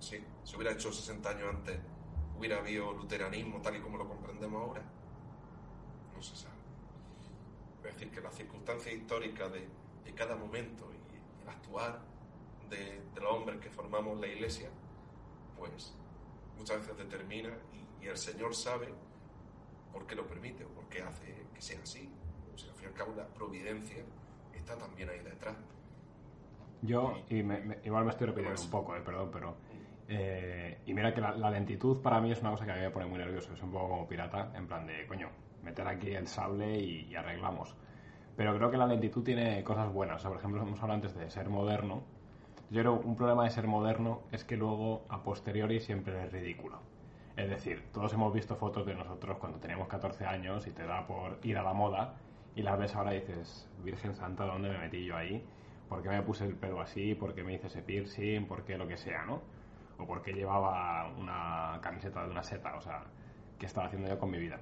sí, 0.00 0.18
se 0.42 0.56
hubiera 0.56 0.72
hecho 0.72 0.92
60 0.92 1.28
años 1.28 1.54
antes 1.54 1.78
hubiera 2.38 2.58
habido 2.58 2.92
luteranismo 2.92 3.60
tal 3.60 3.76
y 3.76 3.80
como 3.80 3.96
lo 3.96 4.08
comprendemos 4.08 4.62
ahora? 4.62 4.82
No 6.14 6.22
se 6.22 6.36
sabe. 6.36 6.54
Es 7.84 7.94
decir, 7.94 8.10
que 8.10 8.20
la 8.20 8.30
circunstancia 8.30 8.92
histórica 8.92 9.48
de, 9.48 9.66
de 10.04 10.14
cada 10.14 10.36
momento 10.36 10.90
y 10.92 11.42
el 11.42 11.48
actuar 11.48 12.00
de, 12.68 13.00
de, 13.14 13.20
los 13.20 13.32
hombres 13.32 13.60
que 13.60 13.70
formamos 13.70 14.18
la 14.18 14.26
iglesia, 14.26 14.68
pues 15.56 15.94
muchas 16.58 16.80
veces 16.80 16.96
determina 16.96 17.50
y, 17.72 18.04
y, 18.04 18.08
el 18.08 18.16
Señor 18.16 18.54
sabe 18.54 18.92
por 19.92 20.06
qué 20.06 20.14
lo 20.14 20.26
permite 20.26 20.64
o 20.64 20.68
por 20.68 20.88
qué 20.88 21.02
hace 21.02 21.46
que 21.54 21.62
sea 21.62 21.80
así. 21.82 22.10
O 22.56 22.58
sea, 22.58 22.70
al 22.70 22.76
fin 22.76 22.84
y 22.84 22.88
al 22.88 22.94
cabo 22.94 23.14
la 23.14 23.26
providencia 23.26 24.02
está 24.54 24.76
también 24.76 25.10
ahí 25.10 25.20
detrás. 25.20 25.54
Yo, 26.80 27.18
y 27.28 27.42
me, 27.42 27.60
me, 27.60 27.78
igual 27.84 28.04
me 28.04 28.10
estoy 28.10 28.28
repitiendo 28.28 28.60
un 28.60 28.70
poco, 28.70 28.96
eh, 28.96 29.00
perdón, 29.04 29.30
pero... 29.32 29.54
Eh, 30.08 30.78
y 30.86 30.94
mira 30.94 31.12
que 31.12 31.20
la, 31.20 31.32
la, 31.32 31.50
lentitud 31.50 32.00
para 32.00 32.20
mí 32.20 32.30
es 32.30 32.40
una 32.40 32.50
cosa 32.50 32.64
que 32.64 32.70
a 32.70 32.76
mí 32.76 32.80
me 32.80 32.90
pone 32.90 33.06
muy 33.06 33.18
nervioso. 33.18 33.52
Es 33.52 33.62
un 33.62 33.72
poco 33.72 33.88
como 33.88 34.08
pirata, 34.08 34.52
en 34.54 34.66
plan 34.66 34.86
de, 34.86 35.06
coño, 35.06 35.28
meter 35.62 35.86
aquí 35.86 36.14
el 36.14 36.28
sable 36.28 36.78
y, 36.78 37.08
y 37.10 37.14
arreglamos. 37.16 37.74
Pero 38.36 38.56
creo 38.56 38.70
que 38.70 38.76
la 38.76 38.86
lentitud 38.86 39.22
tiene 39.22 39.62
cosas 39.64 39.92
buenas. 39.92 40.16
O 40.16 40.18
sea, 40.20 40.30
por 40.30 40.38
ejemplo, 40.38 40.62
hemos 40.62 40.80
hablado 40.80 40.94
antes 41.02 41.14
de 41.14 41.28
ser 41.28 41.48
moderno. 41.48 42.04
Yo 42.70 42.80
creo 42.80 43.00
que 43.00 43.06
un 43.06 43.16
problema 43.16 43.44
de 43.44 43.50
ser 43.50 43.66
moderno 43.66 44.22
es 44.32 44.44
que 44.44 44.56
luego, 44.56 45.04
a 45.08 45.22
posteriori, 45.22 45.80
siempre 45.80 46.24
es 46.24 46.32
ridículo. 46.32 46.78
Es 47.36 47.50
decir, 47.50 47.84
todos 47.92 48.12
hemos 48.14 48.32
visto 48.32 48.56
fotos 48.56 48.86
de 48.86 48.94
nosotros 48.94 49.36
cuando 49.38 49.58
teníamos 49.58 49.88
14 49.88 50.24
años 50.24 50.66
y 50.66 50.70
te 50.70 50.86
da 50.86 51.06
por 51.06 51.38
ir 51.42 51.58
a 51.58 51.62
la 51.62 51.74
moda 51.74 52.14
y 52.56 52.62
las 52.62 52.78
ves 52.78 52.94
ahora 52.96 53.14
y 53.14 53.20
dices, 53.20 53.68
Virgen 53.84 54.16
Santa, 54.16 54.44
¿dónde 54.44 54.70
me 54.70 54.78
metí 54.78 55.04
yo 55.04 55.14
ahí? 55.14 55.44
¿Por 55.90 56.02
qué 56.02 56.08
me 56.08 56.22
puse 56.22 56.46
el 56.46 56.56
pelo 56.56 56.80
así? 56.80 57.14
¿Por 57.14 57.34
qué 57.34 57.44
me 57.44 57.54
hice 57.54 57.66
ese 57.66 57.82
piercing? 57.82 58.46
¿Por 58.46 58.64
qué 58.64 58.78
lo 58.78 58.88
que 58.88 58.96
sea, 58.96 59.24
no? 59.26 59.42
O 59.98 60.06
por 60.06 60.22
qué 60.22 60.32
llevaba 60.32 61.06
una 61.18 61.78
camiseta 61.82 62.24
de 62.24 62.30
una 62.30 62.42
seta, 62.42 62.74
o 62.76 62.80
sea, 62.80 63.04
¿qué 63.58 63.66
estaba 63.66 63.86
haciendo 63.86 64.08
yo 64.08 64.18
con 64.18 64.30
mi 64.30 64.38
vida? 64.38 64.58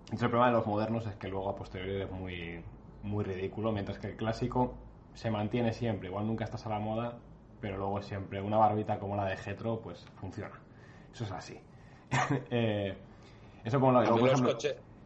Entonces 0.00 0.24
el 0.24 0.30
problema 0.30 0.48
de 0.48 0.56
los 0.58 0.66
modernos 0.66 1.06
es 1.06 1.14
que 1.14 1.28
luego 1.28 1.48
a 1.48 1.54
posteriori 1.54 2.02
es 2.02 2.10
muy, 2.10 2.60
muy 3.04 3.24
ridículo, 3.24 3.70
mientras 3.70 3.98
que 4.00 4.08
el 4.08 4.16
clásico 4.16 4.74
se 5.14 5.30
mantiene 5.30 5.72
siempre, 5.72 6.08
igual 6.08 6.26
nunca 6.26 6.44
estás 6.44 6.66
a 6.66 6.70
la 6.70 6.80
moda, 6.80 7.18
pero 7.60 7.78
luego 7.78 8.02
siempre 8.02 8.40
una 8.40 8.56
barbita 8.56 8.98
como 8.98 9.14
la 9.14 9.26
de 9.26 9.36
Getro, 9.36 9.80
pues 9.80 10.04
funciona. 10.16 10.60
Eso 11.14 11.22
es 11.24 11.30
así. 11.30 11.60
eh, 12.50 12.96
eso 13.64 13.78
como 13.78 13.92
lo 13.92 14.08
por 14.08 14.28
ejemplo, 14.28 14.58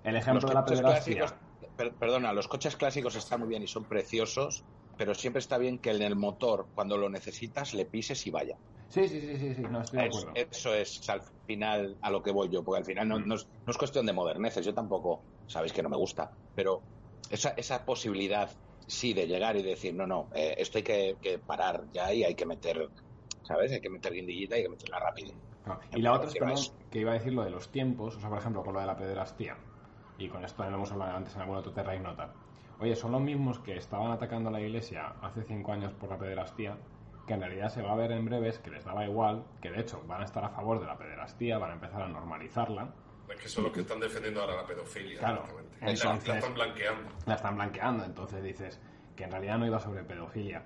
el 0.04 0.16
ejemplo 0.16 0.48
de 0.48 0.82
la. 0.82 1.45
Per, 1.76 1.94
perdona, 1.94 2.32
los 2.32 2.48
coches 2.48 2.76
clásicos 2.76 3.16
están 3.16 3.40
muy 3.40 3.48
bien 3.48 3.62
y 3.62 3.66
son 3.66 3.84
preciosos, 3.84 4.64
pero 4.96 5.14
siempre 5.14 5.40
está 5.40 5.58
bien 5.58 5.78
que 5.78 5.90
en 5.90 6.02
el 6.02 6.16
motor, 6.16 6.68
cuando 6.74 6.96
lo 6.96 7.08
necesitas, 7.08 7.74
le 7.74 7.84
pises 7.84 8.26
y 8.26 8.30
vaya. 8.30 8.56
Sí, 8.88 9.08
sí, 9.08 9.20
sí, 9.20 9.36
sí, 9.36 9.54
sí. 9.54 9.62
No, 9.62 9.80
estoy 9.80 10.00
de 10.00 10.06
acuerdo. 10.06 10.32
Eso 10.34 10.74
es 10.74 11.08
al 11.08 11.22
final 11.46 11.98
a 12.00 12.10
lo 12.10 12.22
que 12.22 12.30
voy 12.30 12.48
yo, 12.48 12.64
porque 12.64 12.78
al 12.78 12.84
final 12.84 13.08
no, 13.08 13.18
no, 13.18 13.34
es, 13.34 13.46
no 13.66 13.70
es 13.70 13.76
cuestión 13.76 14.06
de 14.06 14.12
moderneces, 14.12 14.64
yo 14.64 14.72
tampoco, 14.72 15.24
sabéis 15.46 15.72
que 15.72 15.82
no 15.82 15.88
me 15.88 15.96
gusta, 15.96 16.30
pero 16.54 16.82
esa, 17.30 17.50
esa 17.50 17.84
posibilidad, 17.84 18.50
sí, 18.86 19.12
de 19.12 19.26
llegar 19.26 19.56
y 19.56 19.62
decir, 19.62 19.94
no, 19.94 20.06
no, 20.06 20.28
eh, 20.34 20.54
esto 20.58 20.78
hay 20.78 20.84
que, 20.84 21.16
que, 21.20 21.38
parar 21.38 21.84
ya 21.92 22.12
y 22.12 22.24
hay 22.24 22.34
que 22.34 22.46
meter, 22.46 22.88
¿sabes? 23.42 23.72
Hay 23.72 23.80
que 23.80 23.90
meter 23.90 24.12
guindillita 24.12 24.56
y 24.56 24.58
hay 24.58 24.64
que 24.64 24.70
meterla 24.70 25.00
rápido. 25.00 25.34
Y 25.92 26.00
la 26.00 26.12
otra 26.12 26.28
es, 26.28 26.34
perdón, 26.36 26.64
que 26.90 27.00
iba 27.00 27.10
a 27.10 27.14
decir 27.14 27.32
lo 27.32 27.44
de 27.44 27.50
los 27.50 27.70
tiempos, 27.70 28.16
o 28.16 28.20
sea, 28.20 28.28
por 28.28 28.38
ejemplo, 28.38 28.62
con 28.62 28.74
lo 28.74 28.80
de 28.80 28.86
la 28.86 28.96
pederastía, 28.96 29.58
y 30.18 30.28
con 30.28 30.44
esto 30.44 30.62
lo 30.68 30.76
hemos 30.76 30.92
hablado 30.92 31.16
antes 31.16 31.34
en 31.34 31.42
algún 31.42 31.56
otro 31.56 31.72
terra 31.72 31.94
ignota. 31.94 32.32
Oye, 32.78 32.94
son 32.94 33.12
los 33.12 33.20
mismos 33.20 33.58
que 33.60 33.76
estaban 33.76 34.10
atacando 34.12 34.50
a 34.50 34.52
la 34.52 34.60
iglesia 34.60 35.14
hace 35.22 35.42
cinco 35.42 35.72
años 35.72 35.92
por 35.94 36.10
la 36.10 36.18
pederastía, 36.18 36.76
que 37.26 37.34
en 37.34 37.40
realidad 37.40 37.70
se 37.70 37.82
va 37.82 37.92
a 37.92 37.96
ver 37.96 38.12
en 38.12 38.24
breves 38.24 38.58
que 38.58 38.70
les 38.70 38.84
daba 38.84 39.04
igual, 39.04 39.44
que 39.60 39.70
de 39.70 39.80
hecho 39.80 40.02
van 40.06 40.22
a 40.22 40.24
estar 40.24 40.44
a 40.44 40.50
favor 40.50 40.80
de 40.80 40.86
la 40.86 40.96
pederastía, 40.96 41.58
van 41.58 41.70
a 41.70 41.74
empezar 41.74 42.02
a 42.02 42.08
normalizarla. 42.08 42.92
Es 43.28 43.40
que 43.40 43.48
son 43.48 43.64
los 43.64 43.72
que 43.72 43.80
están 43.80 43.98
defendiendo 43.98 44.40
ahora 44.40 44.56
la 44.56 44.66
pedofilia. 44.66 45.18
Claro, 45.18 45.44
entonces, 45.80 46.28
la, 46.28 46.34
la, 46.34 46.38
están 46.38 46.54
blanqueando. 46.54 47.10
La 47.26 47.34
están 47.34 47.56
blanqueando, 47.56 48.04
entonces 48.04 48.42
dices 48.42 48.80
que 49.16 49.24
en 49.24 49.30
realidad 49.30 49.58
no 49.58 49.66
iba 49.66 49.80
sobre 49.80 50.04
pedofilia. 50.04 50.62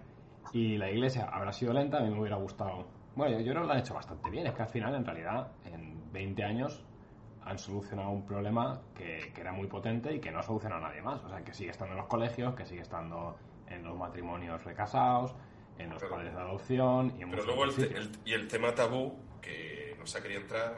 Y 0.53 0.77
la 0.77 0.91
iglesia 0.91 1.29
habrá 1.33 1.53
sido 1.53 1.73
lenta, 1.73 1.99
a 1.99 2.01
mí 2.01 2.11
me 2.11 2.21
hubiera 2.21 2.37
gustado. 2.37 2.87
Bueno, 3.15 3.39
yo 3.39 3.53
creo 3.53 3.63
que 3.63 3.67
lo 3.67 3.73
han 3.73 3.79
hecho 3.79 3.95
bastante 3.95 4.29
bien, 4.31 4.47
es 4.47 4.55
que 4.55 4.63
al 4.63 4.69
final, 4.69 4.95
en 4.95 5.05
realidad, 5.05 5.53
en 5.65 6.13
20 6.13 6.45
años 6.45 6.85
han 7.51 7.59
solucionado 7.59 8.11
un 8.11 8.25
problema 8.25 8.81
que, 8.95 9.33
que 9.35 9.41
era 9.41 9.53
muy 9.53 9.67
potente 9.67 10.15
y 10.15 10.21
que 10.21 10.31
no 10.31 10.39
ha 10.39 10.43
solucionado 10.43 10.83
nadie 10.83 11.03
más. 11.03 11.23
O 11.25 11.29
sea, 11.29 11.43
que 11.43 11.53
sigue 11.53 11.71
estando 11.71 11.95
en 11.95 11.99
los 11.99 12.07
colegios, 12.07 12.55
que 12.55 12.65
sigue 12.65 12.83
estando 12.83 13.37
en 13.69 13.83
los 13.83 13.97
matrimonios 13.97 14.63
recasados, 14.63 15.35
en 15.77 15.91
los 15.91 15.99
pero, 15.99 16.15
padres 16.15 16.33
de 16.33 16.41
adopción 16.41 17.13
y 17.19 17.23
en 17.23 17.31
Pero 17.31 17.45
luego 17.45 17.65
el, 17.65 17.97
el, 17.97 18.11
y 18.25 18.35
el 18.35 18.47
tema 18.47 18.73
tabú, 18.73 19.17
que 19.43 19.97
no 19.99 20.07
se 20.07 20.19
ha 20.19 20.23
querido 20.23 20.43
entrar, 20.43 20.77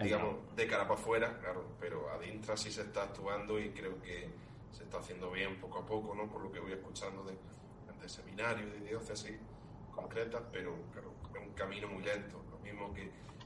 digamos, 0.00 0.36
de 0.56 0.66
cara 0.66 0.84
para 0.84 0.98
afuera, 0.98 1.38
claro, 1.38 1.66
pero 1.78 2.08
adentro 2.10 2.56
sí 2.56 2.70
se 2.70 2.82
está 2.82 3.02
actuando 3.02 3.60
y 3.60 3.70
creo 3.70 4.00
que 4.00 4.30
se 4.72 4.84
está 4.84 4.98
haciendo 4.98 5.30
bien 5.30 5.56
poco 5.60 5.80
a 5.80 5.86
poco, 5.86 6.14
¿no? 6.14 6.26
Por 6.26 6.42
lo 6.42 6.50
que 6.50 6.60
voy 6.60 6.72
escuchando 6.72 7.24
de, 7.24 7.32
de 8.00 8.08
seminarios, 8.08 8.72
de 8.72 8.80
diócesis 8.80 9.36
concretas, 9.94 10.42
pero 10.50 10.74
claro, 10.92 11.12
es 11.34 11.46
un 11.46 11.52
camino 11.52 11.88
muy 11.88 12.02
lento. 12.02 12.42
Lo 12.50 12.58
mismo 12.60 12.94
que 12.94 13.02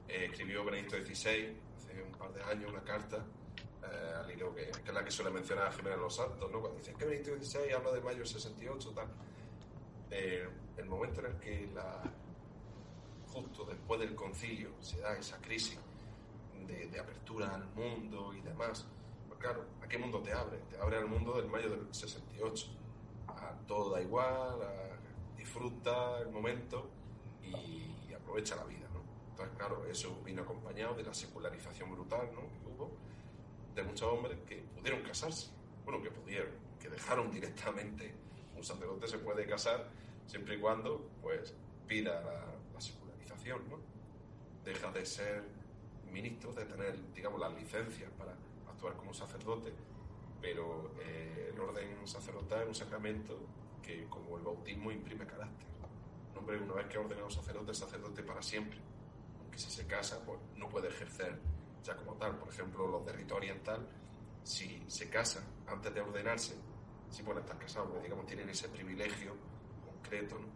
eh, 0.08 0.26
escribió 0.26 0.64
Benedicto 0.64 0.96
XVI 0.96 1.69
hace 1.90 2.02
un 2.02 2.12
par 2.12 2.32
de 2.32 2.42
años 2.42 2.70
una 2.70 2.82
carta 2.82 3.24
eh, 3.82 4.14
al 4.18 4.30
hilo 4.30 4.54
que, 4.54 4.70
que, 4.70 4.88
es 4.88 4.94
la 4.94 5.04
que 5.04 5.10
suele 5.10 5.30
mencionar 5.30 5.68
a 5.68 5.72
Jiménez 5.72 5.98
Los 5.98 6.16
Santos, 6.16 6.50
¿no? 6.50 6.60
Cuando 6.60 6.78
dice 6.78 6.94
que 6.94 7.04
Benedicto 7.04 7.36
XVI 7.36 7.72
habla 7.72 7.92
de 7.92 8.00
mayo 8.00 8.18
del 8.18 8.26
68, 8.26 8.92
tal. 8.94 9.08
Eh, 10.10 10.48
el 10.76 10.86
momento 10.86 11.20
en 11.20 11.26
el 11.26 11.36
que 11.38 11.70
la, 11.74 12.02
justo 13.32 13.64
después 13.64 14.00
del 14.00 14.14
concilio 14.14 14.70
se 14.80 14.98
da 15.00 15.16
esa 15.16 15.40
crisis 15.40 15.78
de, 16.66 16.86
de, 16.86 17.00
apertura 17.00 17.54
al 17.54 17.66
mundo 17.74 18.34
y 18.34 18.40
demás, 18.40 18.86
pues 19.28 19.40
claro, 19.40 19.64
¿a 19.82 19.88
qué 19.88 19.98
mundo 19.98 20.20
te 20.20 20.32
abre? 20.32 20.58
Te 20.70 20.78
abre 20.78 20.98
al 20.98 21.06
mundo 21.06 21.32
del 21.34 21.48
mayo 21.48 21.70
del 21.70 21.92
68. 21.92 22.66
A 23.28 23.52
todo 23.66 23.90
da 23.90 24.00
igual, 24.00 24.62
a, 24.62 25.36
disfruta 25.36 26.20
el 26.20 26.30
momento 26.30 26.88
y, 27.42 28.12
aprovecha 28.12 28.54
la 28.54 28.64
vida. 28.64 28.86
Claro, 29.56 29.86
eso 29.86 30.20
vino 30.24 30.42
acompañado 30.42 30.94
de 30.94 31.02
la 31.02 31.14
secularización 31.14 31.90
brutal, 31.90 32.28
¿no? 32.34 32.40
Que 32.40 32.66
hubo 32.66 32.90
de 33.74 33.82
muchos 33.82 34.12
hombres 34.12 34.38
que 34.46 34.56
pudieron 34.74 35.02
casarse, 35.02 35.50
bueno, 35.84 36.02
que 36.02 36.10
pudieron, 36.10 36.50
que 36.80 36.88
dejaron 36.88 37.30
directamente, 37.30 38.14
un 38.56 38.64
sacerdote 38.64 39.06
se 39.06 39.18
puede 39.18 39.46
casar 39.46 39.88
siempre 40.26 40.56
y 40.56 40.58
cuando, 40.60 41.08
pues, 41.22 41.54
pida 41.86 42.20
la, 42.20 42.44
la 42.74 42.80
secularización, 42.80 43.68
¿no? 43.68 43.78
Deja 44.64 44.92
de 44.92 45.06
ser 45.06 45.44
ministro, 46.10 46.52
de 46.52 46.64
tener, 46.64 47.12
digamos, 47.14 47.40
las 47.40 47.54
licencias 47.54 48.10
para 48.18 48.32
actuar 48.68 48.94
como 48.96 49.14
sacerdote, 49.14 49.72
pero 50.40 50.92
eh, 51.00 51.50
el 51.52 51.60
orden 51.60 52.06
sacerdotal 52.06 52.62
es 52.62 52.68
un 52.68 52.74
sacramento 52.74 53.38
que, 53.82 54.06
como 54.08 54.36
el 54.36 54.42
bautismo, 54.42 54.90
imprime 54.90 55.26
carácter. 55.26 55.68
Un 56.32 56.38
hombre, 56.38 56.58
una 56.58 56.74
vez 56.74 56.86
que 56.86 56.96
ha 56.96 57.00
ordenado 57.00 57.30
sacerdote, 57.30 57.74
sacerdote 57.74 58.22
para 58.22 58.42
siempre. 58.42 58.78
Aunque 59.50 59.58
si 59.58 59.70
se 59.72 59.84
casa, 59.84 60.22
pues 60.24 60.38
no 60.58 60.68
puede 60.68 60.86
ejercer 60.86 61.36
ya 61.82 61.96
como 61.96 62.14
tal. 62.14 62.36
Por 62.36 62.50
ejemplo, 62.50 62.86
los 62.86 63.04
de 63.04 63.12
rito 63.12 63.34
oriental, 63.34 63.84
si 64.44 64.80
se 64.86 65.10
casan 65.10 65.42
antes 65.66 65.92
de 65.92 66.00
ordenarse, 66.00 66.54
sí 67.08 67.24
pueden 67.24 67.42
estar 67.42 67.58
casados, 67.58 67.88
porque 67.88 68.04
digamos 68.04 68.26
tienen 68.26 68.48
ese 68.48 68.68
privilegio 68.68 69.34
concreto, 69.84 70.38
¿no? 70.38 70.46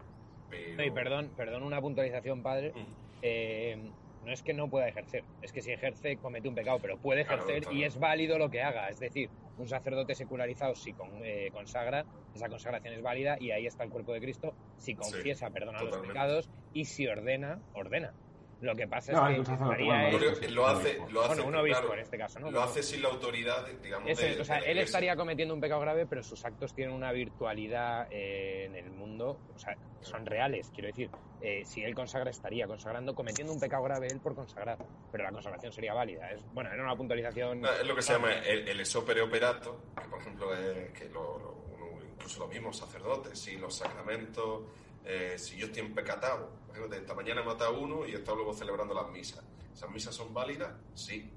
Pero... 0.48 0.76
No, 0.76 0.84
y 0.84 0.90
perdón, 0.92 1.32
perdón 1.36 1.64
una 1.64 1.80
puntualización, 1.80 2.40
padre. 2.40 2.72
Mm. 2.72 2.84
Eh, 3.22 3.90
no 4.24 4.32
es 4.32 4.42
que 4.42 4.54
no 4.54 4.70
pueda 4.70 4.86
ejercer, 4.86 5.24
es 5.42 5.52
que 5.52 5.60
si 5.60 5.72
ejerce 5.72 6.16
comete 6.16 6.48
un 6.48 6.54
pecado, 6.54 6.78
pero 6.80 6.96
puede 6.96 7.22
ejercer 7.22 7.62
claro, 7.62 7.76
y 7.76 7.82
es 7.82 7.98
válido 7.98 8.38
lo 8.38 8.48
que 8.48 8.62
haga. 8.62 8.88
Es 8.90 9.00
decir, 9.00 9.28
un 9.58 9.68
sacerdote 9.68 10.14
secularizado 10.14 10.76
si 10.76 10.92
con, 10.92 11.10
eh, 11.24 11.50
consagra, 11.52 12.04
esa 12.32 12.48
consagración 12.48 12.94
es 12.94 13.02
válida 13.02 13.36
y 13.40 13.50
ahí 13.50 13.66
está 13.66 13.82
el 13.82 13.90
cuerpo 13.90 14.12
de 14.12 14.20
Cristo. 14.20 14.54
Si 14.78 14.94
confiesa, 14.94 15.48
sí, 15.48 15.52
perdona 15.52 15.80
totalmente. 15.80 16.06
los 16.06 16.14
pecados 16.14 16.50
y 16.72 16.84
si 16.84 17.08
ordena, 17.08 17.60
ordena. 17.74 18.14
Lo 18.60 18.74
que 18.74 18.86
pasa 18.86 19.12
no, 19.12 19.28
es 19.28 19.46
que 19.46 19.54
estaría 19.54 20.08
es... 20.08 20.50
lo 20.52 20.66
hace, 20.66 20.98
lo 21.10 21.22
hace, 21.22 21.34
bueno, 21.34 21.48
un 21.48 21.54
obispo 21.56 21.80
claro, 21.80 21.94
en 21.94 22.00
este 22.00 22.18
caso, 22.18 22.40
¿no? 22.40 22.50
Lo 22.50 22.62
hace 22.62 22.82
sin 22.82 23.02
la 23.02 23.08
autoridad, 23.08 23.66
digamos. 23.82 24.16
De, 24.16 24.40
o 24.40 24.44
sea, 24.44 24.60
de 24.60 24.70
él 24.70 24.78
estaría 24.78 25.16
cometiendo 25.16 25.54
un 25.54 25.60
pecado 25.60 25.80
grave, 25.80 26.06
pero 26.06 26.22
sus 26.22 26.44
actos 26.44 26.74
tienen 26.74 26.94
una 26.94 27.12
virtualidad 27.12 28.08
eh, 28.10 28.64
en 28.66 28.76
el 28.76 28.90
mundo, 28.90 29.38
o 29.54 29.58
sea, 29.58 29.76
son 30.00 30.26
reales, 30.26 30.70
quiero 30.72 30.88
decir. 30.88 31.10
Eh, 31.40 31.62
si 31.66 31.82
él 31.82 31.94
consagra, 31.94 32.30
estaría 32.30 32.66
consagrando, 32.66 33.14
cometiendo 33.14 33.52
un 33.52 33.60
pecado 33.60 33.82
grave 33.82 34.06
él 34.06 34.18
por 34.18 34.34
consagrar, 34.34 34.78
pero 35.12 35.24
la 35.24 35.30
consagración 35.30 35.72
sería 35.72 35.92
válida. 35.92 36.30
Es, 36.30 36.42
bueno, 36.54 36.72
era 36.72 36.82
una 36.82 36.96
puntualización. 36.96 37.60
No, 37.60 37.70
es 37.70 37.86
lo 37.86 37.94
que 37.94 38.00
se 38.00 38.14
llama 38.14 38.32
el, 38.32 38.66
el 38.66 38.80
esopere 38.80 39.20
operato, 39.20 39.78
que 40.00 40.08
por 40.08 40.20
ejemplo 40.20 40.54
es 40.54 40.90
que 40.92 41.08
lo, 41.10 41.38
lo, 41.38 41.52
uno, 41.74 42.02
incluso 42.02 42.40
los 42.40 42.48
mismos 42.48 42.78
sacerdotes, 42.78 43.38
si 43.38 43.58
los 43.58 43.76
sacramentos 43.76 44.62
eh, 45.04 45.34
si 45.38 45.56
yo 45.56 45.66
estoy 45.66 45.82
empecatado, 45.82 46.50
imagínate, 46.66 46.96
esta 46.98 47.14
mañana 47.14 47.42
he 47.42 47.44
matado 47.44 47.76
a 47.76 47.78
uno 47.78 48.06
y 48.06 48.12
he 48.12 48.16
estado 48.16 48.36
luego 48.36 48.54
celebrando 48.54 48.94
las 48.94 49.10
misas. 49.10 49.44
¿Esas 49.72 49.90
misas 49.90 50.14
son 50.14 50.32
válidas? 50.32 50.72
Sí. 50.94 51.30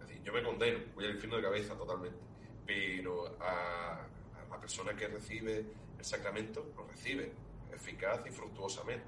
Es 0.00 0.06
decir, 0.06 0.22
yo 0.22 0.32
me 0.32 0.42
condeno, 0.42 0.78
voy 0.94 1.04
al 1.04 1.12
infierno 1.12 1.36
de 1.36 1.42
cabeza 1.42 1.74
totalmente. 1.76 2.18
Pero 2.64 3.36
a, 3.40 4.04
a 4.04 4.48
la 4.48 4.60
persona 4.60 4.94
que 4.94 5.08
recibe 5.08 5.66
el 5.98 6.04
sacramento, 6.04 6.72
lo 6.76 6.86
recibe 6.86 7.32
eficaz 7.72 8.20
y 8.26 8.30
fructuosamente. 8.30 9.06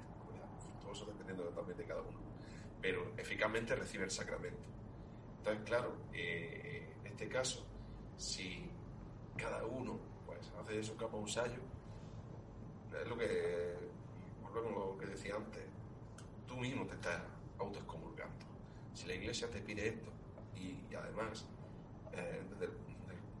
Fructuoso 0.61 1.05
dependiendo 1.05 1.43
también 1.49 1.77
de 1.77 1.85
cada 1.85 2.01
uno. 2.01 2.19
Pero 2.81 3.13
eficazmente 3.17 3.75
recibe 3.75 4.03
el 4.03 4.11
sacramento. 4.11 4.67
Entonces, 5.37 5.63
claro, 5.65 5.95
eh, 6.13 6.93
en 7.01 7.07
este 7.07 7.27
caso, 7.27 7.65
si 8.17 8.69
cada 9.37 9.65
uno 9.65 9.99
pues 10.25 10.51
hace 10.59 10.73
de 10.73 10.83
su 10.83 10.95
capa 10.95 11.17
un 11.17 11.23
ensayo, 11.23 11.61
es 13.01 13.07
lo 13.07 13.17
que, 13.17 13.75
volvemos 14.55 14.83
a 14.83 14.87
lo 14.87 14.97
que 14.97 15.05
decía 15.07 15.35
antes, 15.35 15.63
tú 16.47 16.55
mismo 16.55 16.85
te 16.85 16.93
estás 16.93 17.21
autoexcomulgando. 17.59 18.45
Si 18.93 19.05
la 19.07 19.15
iglesia 19.15 19.49
te 19.49 19.59
pide 19.59 19.89
esto 19.89 20.11
y, 20.55 20.95
además, 20.95 21.45
eh, 22.13 22.41
desde, 22.51 22.65
el, 22.65 22.71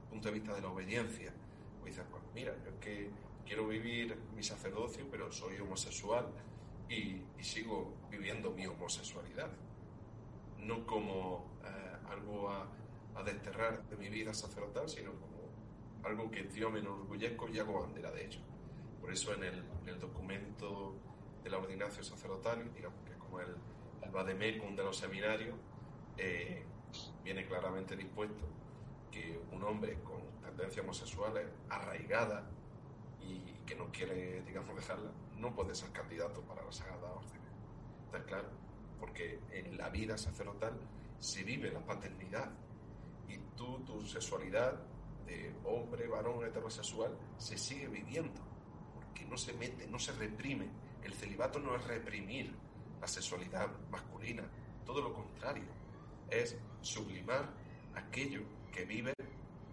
punto 0.09 0.27
de 0.27 0.33
vista 0.33 0.53
de 0.53 0.61
la 0.61 0.69
obediencia, 0.69 1.33
pues 1.79 1.95
dices, 1.95 2.05
pues 2.11 2.23
mira, 2.33 2.53
yo 2.63 2.69
es 2.71 2.75
que 2.79 3.09
quiero 3.45 3.67
vivir 3.67 4.17
mi 4.35 4.43
sacerdocio, 4.43 5.05
pero 5.09 5.31
soy 5.31 5.57
homosexual 5.59 6.27
y, 6.89 7.21
sigo 7.41 7.93
viviendo 8.09 8.51
mi 8.51 8.65
homosexualidad. 8.65 9.51
No 10.59 10.85
como 10.85 11.45
eh, 11.63 12.09
algo 12.09 12.49
a, 12.49 12.67
desterrar 13.23 13.87
de 13.87 13.95
mi 13.95 14.09
vida 14.09 14.33
sacerdotal, 14.33 14.89
sino 14.89 15.11
como 15.11 15.49
algo 16.03 16.29
que 16.29 16.49
yo 16.53 16.69
me 16.69 16.79
enorgullezco 16.79 17.47
y 17.47 17.59
hago 17.59 17.81
bandera 17.81 18.11
de 18.11 18.25
ello. 18.25 18.39
Por 18.99 19.11
eso 19.13 19.33
en 19.33 19.43
el, 19.43 19.63
el 19.87 19.99
documento 19.99 20.95
de 21.43 21.49
la 21.49 21.57
ordenación 21.57 22.03
sacerdotal, 22.03 22.73
digamos 22.73 22.99
que 23.05 23.13
como 23.17 23.39
el, 23.39 23.55
el 24.01 24.11
vademecum 24.11 24.75
de 24.75 24.83
los 24.83 24.97
seminarios, 24.97 25.55
eh, 26.17 26.65
viene 27.23 27.45
claramente 27.45 27.95
dispuesto 27.95 28.45
que 29.11 29.39
un 29.51 29.63
hombre 29.63 29.99
con 30.01 30.21
tendencias 30.41 30.83
homosexuales 30.83 31.47
arraigada 31.69 32.49
y 33.21 33.39
que 33.65 33.75
no 33.75 33.91
quiere, 33.91 34.41
digamos, 34.43 34.75
dejarla, 34.75 35.11
no 35.37 35.53
puede 35.53 35.73
ser 35.73 35.91
candidato 35.91 36.41
para 36.41 36.63
la 36.63 36.71
Sagrada 36.71 37.11
Orden. 37.11 37.41
Está 38.05 38.23
claro, 38.23 38.49
porque 38.99 39.39
en 39.51 39.77
la 39.77 39.89
vida 39.89 40.17
sacerdotal 40.17 40.79
se 41.19 41.43
vive 41.43 41.71
la 41.71 41.79
paternidad 41.85 42.51
y 43.27 43.37
tú, 43.55 43.79
tu 43.85 44.05
sexualidad 44.05 44.79
de 45.25 45.53
hombre, 45.63 46.07
varón, 46.07 46.45
heterosexual, 46.45 47.17
se 47.37 47.57
sigue 47.57 47.87
viviendo, 47.87 48.41
porque 49.15 49.29
no 49.29 49.37
se 49.37 49.53
mete, 49.53 49.87
no 49.87 49.97
se 49.97 50.11
reprime. 50.11 50.67
El 51.03 51.13
celibato 51.13 51.59
no 51.59 51.75
es 51.75 51.83
reprimir 51.85 52.53
la 52.99 53.07
sexualidad 53.07 53.69
masculina, 53.89 54.43
todo 54.85 55.01
lo 55.01 55.13
contrario, 55.13 55.63
es 56.29 56.57
sublimar 56.81 57.49
aquello 57.95 58.41
que 58.73 58.83
vive 58.83 59.13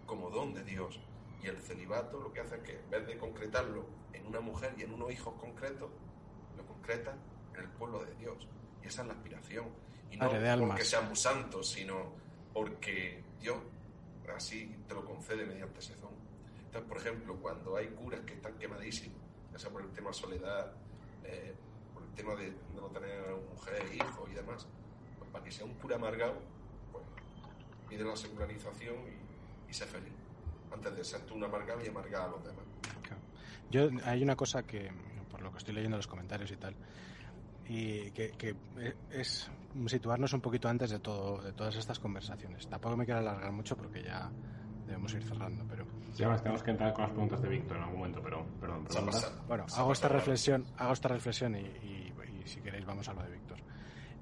como 0.05 0.29
don 0.29 0.53
de 0.53 0.63
Dios. 0.63 0.99
Y 1.41 1.47
el 1.47 1.57
celibato 1.57 2.21
lo 2.21 2.31
que 2.31 2.39
hace 2.39 2.55
es 2.55 2.61
que 2.61 2.79
en 2.79 2.89
vez 2.89 3.05
de 3.05 3.17
concretarlo 3.17 3.85
en 4.13 4.25
una 4.25 4.39
mujer 4.39 4.75
y 4.77 4.83
en 4.83 4.93
unos 4.93 5.11
hijos 5.11 5.33
concretos, 5.39 5.89
lo 6.55 6.65
concreta 6.65 7.13
en 7.53 7.63
el 7.63 7.69
pueblo 7.69 8.03
de 8.05 8.13
Dios. 8.15 8.47
Y 8.81 8.87
esa 8.87 9.01
es 9.01 9.07
la 9.09 9.13
aspiración. 9.13 9.65
Y 10.09 10.17
no 10.17 10.29
porque 10.29 10.85
seamos 10.85 11.19
santos, 11.19 11.69
sino 11.69 12.13
porque 12.53 13.23
Dios 13.41 13.57
así 14.35 14.73
te 14.87 14.93
lo 14.93 15.03
concede 15.03 15.45
mediante 15.45 15.79
ese 15.79 15.95
don. 15.95 16.13
Entonces, 16.65 16.87
por 16.87 16.97
ejemplo, 16.97 17.35
cuando 17.41 17.75
hay 17.75 17.87
curas 17.87 18.21
que 18.21 18.33
están 18.33 18.57
quemadísimos, 18.57 19.22
ya 19.53 19.59
sea 19.59 19.69
por 19.69 19.81
el 19.81 19.91
tema 19.91 20.11
soledad, 20.11 20.73
eh, 21.23 21.53
por 21.93 22.03
el 22.03 22.09
tema 22.09 22.35
de, 22.35 22.53
no 22.75 22.87
tener 22.87 23.21
mujer, 23.53 23.83
hijos 23.93 24.29
y 24.29 24.33
demás, 24.33 24.67
pues 25.17 25.29
para 25.31 25.43
que 25.43 25.51
sea 25.51 25.65
un 25.65 25.73
cura 25.75 25.95
amargado, 25.95 26.35
pues 26.91 27.05
pide 27.87 28.03
la 28.03 28.15
secularización 28.15 28.95
y, 29.07 29.71
y 29.71 29.73
sé 29.73 29.85
feliz 29.85 30.13
antes 30.73 30.95
de 30.95 31.03
ser 31.03 31.21
tú 31.21 31.35
un 31.35 31.43
amargado 31.43 31.83
y 31.83 31.87
amargar 31.87 32.23
a 32.23 32.27
los 32.29 32.43
demás. 32.43 32.65
Yo, 33.71 33.89
hay 34.05 34.21
una 34.21 34.35
cosa 34.35 34.63
que, 34.63 34.91
por 35.31 35.41
lo 35.41 35.51
que 35.51 35.57
estoy 35.57 35.73
leyendo 35.73 35.97
los 35.97 36.07
comentarios 36.07 36.51
y 36.51 36.57
tal, 36.57 36.75
y 37.67 38.11
que, 38.11 38.55
es 39.11 39.49
situarnos 39.87 40.33
un 40.33 40.41
poquito 40.41 40.67
antes 40.69 40.91
de 40.91 40.99
todo 40.99 41.41
de 41.41 41.53
todas 41.53 41.75
estas 41.75 41.99
conversaciones. 41.99 42.67
Tampoco 42.67 42.97
me 42.97 43.05
quiero 43.05 43.19
alargar 43.19 43.51
mucho 43.51 43.75
porque 43.75 44.03
ya 44.03 44.29
debemos 44.85 45.13
ir 45.13 45.23
cerrando, 45.23 45.65
pero... 45.69 45.85
Sí, 46.13 46.23
ahora 46.23 46.37
tenemos 46.37 46.61
que 46.61 46.71
entrar 46.71 46.93
con 46.93 47.03
las 47.03 47.11
preguntas 47.11 47.41
de 47.41 47.49
Víctor 47.49 47.77
en 47.77 47.83
algún 47.83 47.97
momento, 47.97 48.21
pero 48.23 48.45
perdón. 48.61 48.85
Bueno, 49.47 49.65
hago 49.75 49.93
esta 49.93 50.07
reflexión, 50.07 50.65
hago 50.77 50.93
esta 50.93 51.07
reflexión 51.07 51.55
y, 51.55 52.11
si 52.45 52.59
queréis 52.61 52.85
vamos 52.85 53.07
a 53.09 53.13
lo 53.13 53.23
de 53.23 53.31
Víctor. 53.31 53.57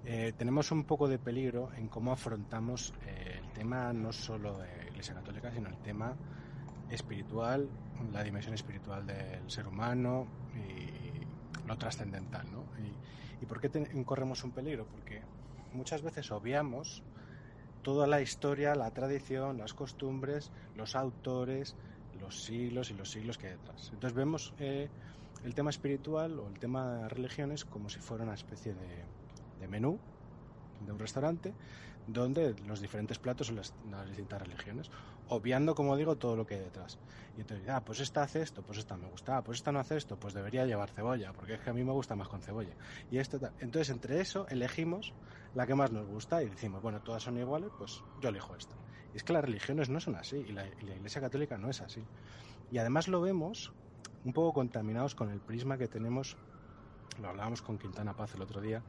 Eh, 0.06 0.34
tenemos 0.38 0.72
un 0.72 0.86
poco 0.86 1.08
de 1.08 1.20
peligro 1.20 1.70
en 1.76 1.88
cómo 1.88 2.12
afrontamos 2.12 2.94
eh, 3.06 3.40
el 3.44 3.52
tema 3.52 3.92
no 3.94 4.14
solo 4.14 4.58
de 4.58 4.88
Iglesia 4.90 5.16
Católica, 5.16 5.52
sino 5.52 5.70
el 5.70 5.78
tema 5.78 6.16
espiritual, 6.90 7.68
la 8.12 8.24
dimensión 8.24 8.54
espiritual 8.54 9.06
del 9.06 9.50
ser 9.50 9.68
humano 9.68 10.28
y 10.56 11.68
lo 11.68 11.78
trascendental. 11.78 12.46
¿no? 12.52 12.64
Y, 13.42 13.46
por 13.46 13.60
qué 13.60 13.70
corremos 14.06 14.44
un 14.44 14.52
peligro? 14.52 14.86
Porque 14.86 15.22
muchas 15.74 16.02
veces 16.02 16.32
obviamos 16.32 17.04
toda 17.84 18.08
la 18.08 18.22
historia, 18.22 18.76
la 18.76 18.92
tradición, 18.92 19.58
las 19.58 19.74
costumbres, 19.74 20.52
los 20.76 20.96
autores, 20.96 21.76
los 22.20 22.44
siglos 22.44 22.92
y 22.92 22.94
los 22.94 23.10
siglos 23.10 23.38
que 23.38 23.48
hay 23.48 23.54
detrás. 23.54 23.90
Entonces 23.94 24.14
vemos 24.14 24.54
eh, 24.60 24.90
el 25.44 25.56
tema 25.56 25.70
espiritual 25.70 26.40
o 26.40 26.48
el 26.48 26.60
tema 26.60 26.98
de 26.98 27.10
religiones 27.10 27.66
como 27.66 27.90
si 27.90 28.00
fuera 28.00 28.24
una 28.24 28.34
especie 28.34 28.74
de, 28.74 29.06
de 29.60 29.68
menú 29.68 30.00
de 30.86 30.92
un 30.92 31.00
restaurante 31.00 31.54
donde 32.08 32.56
los 32.68 32.82
diferentes 32.82 33.20
platos 33.20 33.48
son 33.48 33.58
las, 33.58 33.74
distintas 34.08 34.42
religiones, 34.42 34.90
obviando, 35.30 35.76
como 35.76 35.96
digo, 35.98 36.18
todo 36.18 36.36
lo 36.36 36.46
que 36.46 36.56
hay 36.56 36.62
detrás. 36.62 37.00
Y 37.38 37.42
entonces, 37.42 37.68
ah, 37.70 37.84
pues 37.84 38.00
esta 38.00 38.24
hace 38.24 38.42
esto, 38.42 38.62
pues 38.62 38.78
esta 38.78 38.98
me 38.98 39.08
gusta, 39.08 39.38
ah, 39.38 39.44
pues 39.44 39.60
esta 39.60 39.72
no 39.72 39.80
hace 39.80 39.98
esto, 39.98 40.18
pues 40.18 40.34
debería 40.34 40.66
llevar 40.66 40.90
cebolla, 40.90 41.32
porque 41.34 41.54
es 41.56 41.62
que 41.62 41.70
a 41.70 41.74
mí 41.74 41.84
me 41.84 41.92
gusta 41.92 42.16
más 42.16 42.28
con 42.28 42.42
cebolla. 42.42 42.74
Y 43.10 43.18
esto, 43.18 43.40
entonces, 43.60 43.90
entre 43.90 44.20
eso, 44.20 44.48
elegimos 44.50 45.14
la 45.56 45.66
que 45.66 45.76
más 45.76 45.92
nos 45.92 46.08
gusta 46.08 46.44
y 46.44 46.50
decimos, 46.50 46.82
bueno, 46.82 47.02
todas 47.02 47.24
son 47.24 47.38
iguales, 47.38 47.70
pues 47.78 48.04
yo 48.22 48.30
elijo 48.30 48.56
esta. 48.56 48.76
Y 49.14 49.18
es 49.18 49.24
que 49.24 49.34
las 49.34 49.44
religiones 49.44 49.90
no 49.90 50.00
son 50.00 50.16
así, 50.16 50.38
y 50.38 50.52
la, 50.52 50.66
Iglesia 50.68 51.22
Católica 51.22 51.58
no 51.58 51.70
es 51.70 51.82
así. 51.82 52.04
Y 52.72 52.78
además 52.78 53.08
lo 53.08 53.22
vemos 53.22 53.74
un 54.24 54.34
poco 54.34 54.54
contaminados 54.54 55.16
con 55.16 55.30
el 55.30 55.40
prisma 55.40 55.78
que 55.78 55.88
tenemos, 55.88 56.38
lo 57.22 57.30
hablábamos 57.30 57.62
con 57.62 57.78
Quintana 57.78 58.16
Paz 58.16 58.36
el 58.36 58.42
otro 58.42 58.62
día, 58.62 58.84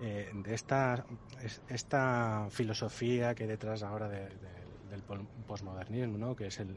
eh, 0.00 0.30
de 0.34 0.54
esta, 0.54 1.06
esta 1.68 2.48
filosofía 2.50 3.34
que 3.34 3.44
hay 3.44 3.48
detrás 3.48 3.82
ahora 3.82 4.08
del 4.90 5.02
posmodernismo, 5.46 6.18
¿no? 6.18 6.36
que 6.36 6.46
es 6.46 6.60
el, 6.60 6.74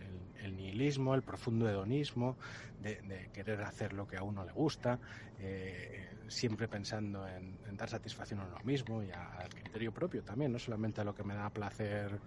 nihilismo, 0.56 1.16
el 1.16 1.22
profundo 1.22 1.70
hedonismo, 1.70 2.38
de, 2.82 3.30
querer 3.34 3.62
hacer 3.62 3.94
lo 3.94 4.08
que 4.08 4.18
a 4.18 4.24
uno 4.24 4.44
le 4.44 4.52
gusta, 4.52 5.00
eh, 5.40 6.10
siempre 6.28 6.68
pensando 6.68 7.28
en, 7.28 7.58
dar 7.76 7.90
satisfacción 7.90 8.40
a 8.42 8.46
uno 8.46 8.60
mismo 8.64 9.04
y 9.04 9.12
al 9.12 9.50
criterio 9.50 9.94
propio 9.94 10.24
también, 10.24 10.52
no 10.52 10.60
solamente 10.60 11.02
a 11.02 11.04
lo 11.04 11.14
que 11.14 11.24
me 11.24 11.36
da 11.36 11.50
placer 11.50 12.20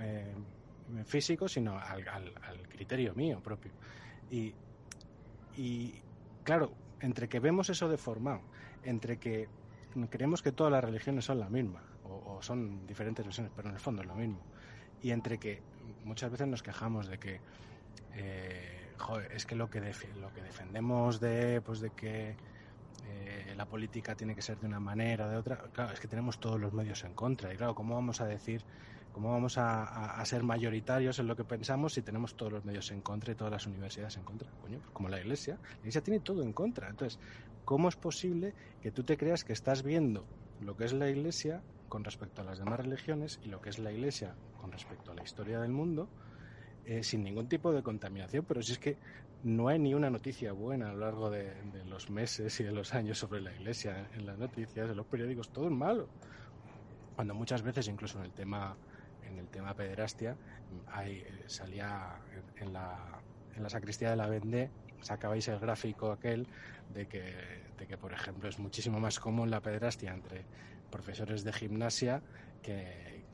eh, 0.00 0.34
físico, 1.04 1.48
sino 1.48 1.78
al, 1.78 2.04
criterio 2.68 3.14
mío 3.14 3.40
propio. 3.42 3.72
Y, 4.30 4.54
y 5.56 5.94
claro, 6.44 6.72
entre 7.00 7.28
que 7.28 7.40
vemos 7.40 7.70
eso 7.70 7.88
deformado, 7.88 8.42
entre 8.82 9.18
que 9.18 9.48
creemos 10.10 10.42
que 10.42 10.52
todas 10.52 10.72
las 10.72 10.84
religiones 10.84 11.24
son 11.24 11.40
la 11.40 11.48
misma, 11.48 11.82
o, 12.04 12.38
son 12.42 12.86
diferentes 12.86 13.24
versiones, 13.24 13.52
pero 13.54 13.68
en 13.68 13.74
el 13.74 13.80
fondo 13.80 14.02
es 14.02 14.08
lo 14.08 14.14
mismo. 14.14 14.40
Y 15.02 15.10
entre 15.10 15.38
que 15.38 15.62
muchas 16.04 16.30
veces 16.30 16.46
nos 16.46 16.62
quejamos 16.62 17.08
de 17.08 17.18
que, 17.18 17.40
eh, 18.14 18.92
joder, 18.96 19.32
es 19.32 19.46
que 19.46 19.54
lo 19.54 19.70
que, 19.70 19.80
lo 19.80 20.32
que 20.32 20.42
defendemos 20.42 21.20
de, 21.20 21.60
pues 21.60 21.80
de 21.80 21.90
que 21.90 22.36
eh, 23.06 23.54
la 23.56 23.66
política 23.66 24.14
tiene 24.14 24.34
que 24.34 24.42
ser 24.42 24.58
de 24.58 24.66
una 24.66 24.80
manera 24.80 25.26
o 25.26 25.30
de 25.30 25.36
otra, 25.36 25.56
claro, 25.72 25.92
es 25.92 26.00
que 26.00 26.08
tenemos 26.08 26.38
todos 26.38 26.60
los 26.60 26.72
medios 26.72 27.04
en 27.04 27.14
contra. 27.14 27.52
Y 27.52 27.56
claro, 27.56 27.74
¿cómo 27.74 27.94
vamos 27.94 28.20
a 28.20 28.26
decir, 28.26 28.64
cómo 29.12 29.32
vamos 29.32 29.56
a, 29.56 30.24
ser 30.24 30.42
mayoritarios 30.42 31.18
en 31.18 31.26
lo 31.26 31.36
que 31.36 31.44
pensamos 31.44 31.94
si 31.94 32.02
tenemos 32.02 32.36
todos 32.36 32.52
los 32.52 32.64
medios 32.64 32.90
en 32.90 33.00
contra 33.00 33.32
y 33.32 33.34
todas 33.36 33.52
las 33.52 33.66
universidades 33.66 34.16
en 34.16 34.24
contra? 34.24 34.50
Coño, 34.60 34.78
pues 34.78 34.90
como 34.92 35.08
la 35.08 35.20
Iglesia, 35.20 35.58
la 35.62 35.78
Iglesia 35.78 36.02
tiene 36.02 36.20
todo 36.20 36.42
en 36.42 36.52
contra. 36.52 36.88
Entonces, 36.88 37.18
¿Cómo 37.68 37.90
es 37.90 37.96
posible 37.96 38.54
que 38.80 38.90
tú 38.90 39.04
te 39.04 39.18
creas 39.18 39.44
que 39.44 39.52
estás 39.52 39.82
viendo 39.82 40.24
lo 40.62 40.74
que 40.74 40.86
es 40.86 40.94
la 40.94 41.10
Iglesia 41.10 41.60
con 41.88 42.04
respecto 42.04 42.42
a 42.42 42.44
las 42.44 42.58
demás 42.58 42.80
religiones 42.80 43.40
y 43.44 43.48
lo 43.48 43.60
que 43.60 43.70
es 43.70 43.78
la 43.78 43.92
Iglesia 43.92 44.34
con 44.60 44.72
respecto 44.72 45.12
a 45.12 45.14
la 45.14 45.22
historia 45.22 45.60
del 45.60 45.72
mundo 45.72 46.08
eh, 46.84 47.02
sin 47.02 47.22
ningún 47.24 47.48
tipo 47.48 47.72
de 47.72 47.82
contaminación? 47.82 48.44
Pero 48.46 48.62
si 48.62 48.72
es 48.72 48.78
que 48.78 48.96
no 49.44 49.68
hay 49.68 49.78
ni 49.78 49.94
una 49.94 50.10
noticia 50.10 50.52
buena 50.52 50.90
a 50.90 50.92
lo 50.92 51.00
largo 51.00 51.30
de, 51.30 51.54
los 51.86 52.10
meses 52.10 52.58
y 52.60 52.64
de 52.64 52.72
los 52.72 52.94
años 52.94 53.18
sobre 53.18 53.40
la 53.40 53.52
Iglesia 53.52 54.08
en 54.14 54.26
las 54.26 54.38
noticias, 54.38 54.90
en 54.90 54.96
los 54.96 55.06
periódicos, 55.06 55.50
todo 55.50 55.66
es 55.66 55.72
malo. 55.72 56.08
Cuando 57.14 57.34
muchas 57.34 57.62
veces, 57.62 57.88
incluso 57.88 58.18
en 58.18 58.26
el 58.26 58.32
tema 58.32 58.76
en 59.26 59.38
el 59.38 59.48
tema 59.48 59.74
pederastia, 59.74 60.36
hay, 60.86 61.18
eh, 61.18 61.44
salía 61.46 62.18
en, 62.56 62.72
la, 62.72 63.20
en 63.54 63.62
la 63.62 63.68
sacristía 63.68 64.10
de 64.10 64.16
la 64.16 64.26
Vendée 64.26 64.70
sacabais 65.00 65.46
el 65.48 65.58
gráfico 65.58 66.10
aquel 66.12 66.46
de 66.92 67.06
que, 67.06 67.22
de 67.78 67.86
que, 67.86 67.96
por 67.96 68.12
ejemplo, 68.12 68.48
es 68.48 68.58
muchísimo 68.58 68.98
más 69.00 69.20
común 69.20 69.50
la 69.50 69.60
pederastia 69.60 70.12
entre 70.12 70.44
profesores 70.90 71.44
de 71.44 71.52
gimnasia 71.52 72.22
que, 72.62 73.24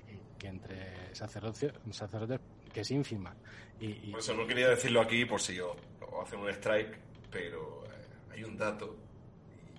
entre 0.42 1.14
sacerdotes, 1.14 1.72
sacerdotes, 1.90 2.40
que 2.72 2.80
es 2.80 2.90
ínfima. 2.90 3.34
Y, 3.80 4.10
Por 4.10 4.20
eso 4.20 4.34
no 4.34 4.46
quería 4.46 4.68
decirlo 4.68 5.00
aquí 5.00 5.24
por 5.24 5.40
si 5.40 5.54
yo 5.54 5.74
hacen 6.22 6.40
un 6.40 6.48
strike, 6.50 6.98
pero 7.30 7.84
eh, 7.86 8.32
hay 8.32 8.44
un 8.44 8.56
dato, 8.56 8.96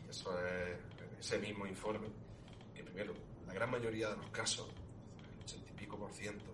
y 0.05 0.09
eso 0.09 0.37
es 0.45 0.77
ese 1.19 1.39
mismo 1.39 1.65
informe, 1.65 2.07
que 2.73 2.83
primero, 2.83 3.13
la 3.47 3.53
gran 3.53 3.71
mayoría 3.71 4.09
de 4.09 4.17
los 4.17 4.29
casos, 4.29 4.67
el 5.33 5.41
ochenta 5.41 5.71
y 5.71 5.73
pico 5.75 5.97
por 5.97 6.11
ciento 6.11 6.53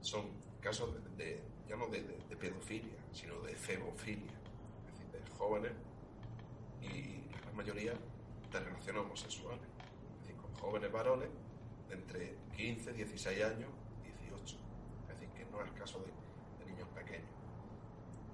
son 0.00 0.26
casos 0.60 0.90
de, 1.16 1.40
ya 1.68 1.76
no 1.76 1.86
de, 1.88 2.00
pedofilia, 2.38 2.96
sino 3.12 3.40
de 3.40 3.54
febofilia, 3.56 4.32
es 4.86 4.92
decir, 4.92 5.06
de 5.12 5.30
jóvenes 5.36 5.72
y 6.82 7.28
la 7.44 7.52
mayoría 7.52 7.92
de 8.52 8.60
relaciones 8.60 9.02
homosexuales, 9.02 9.75
jóvenes 10.66 10.90
varones 10.90 11.28
de 11.88 11.94
entre 11.94 12.34
15, 12.56 12.92
16 12.92 13.44
años, 13.44 13.70
18, 14.02 14.56
es 15.02 15.08
decir, 15.08 15.28
que 15.30 15.44
no 15.52 15.62
es 15.64 15.70
caso 15.72 16.00
de, 16.00 16.66
niños 16.66 16.88
pequeños. 16.88 17.30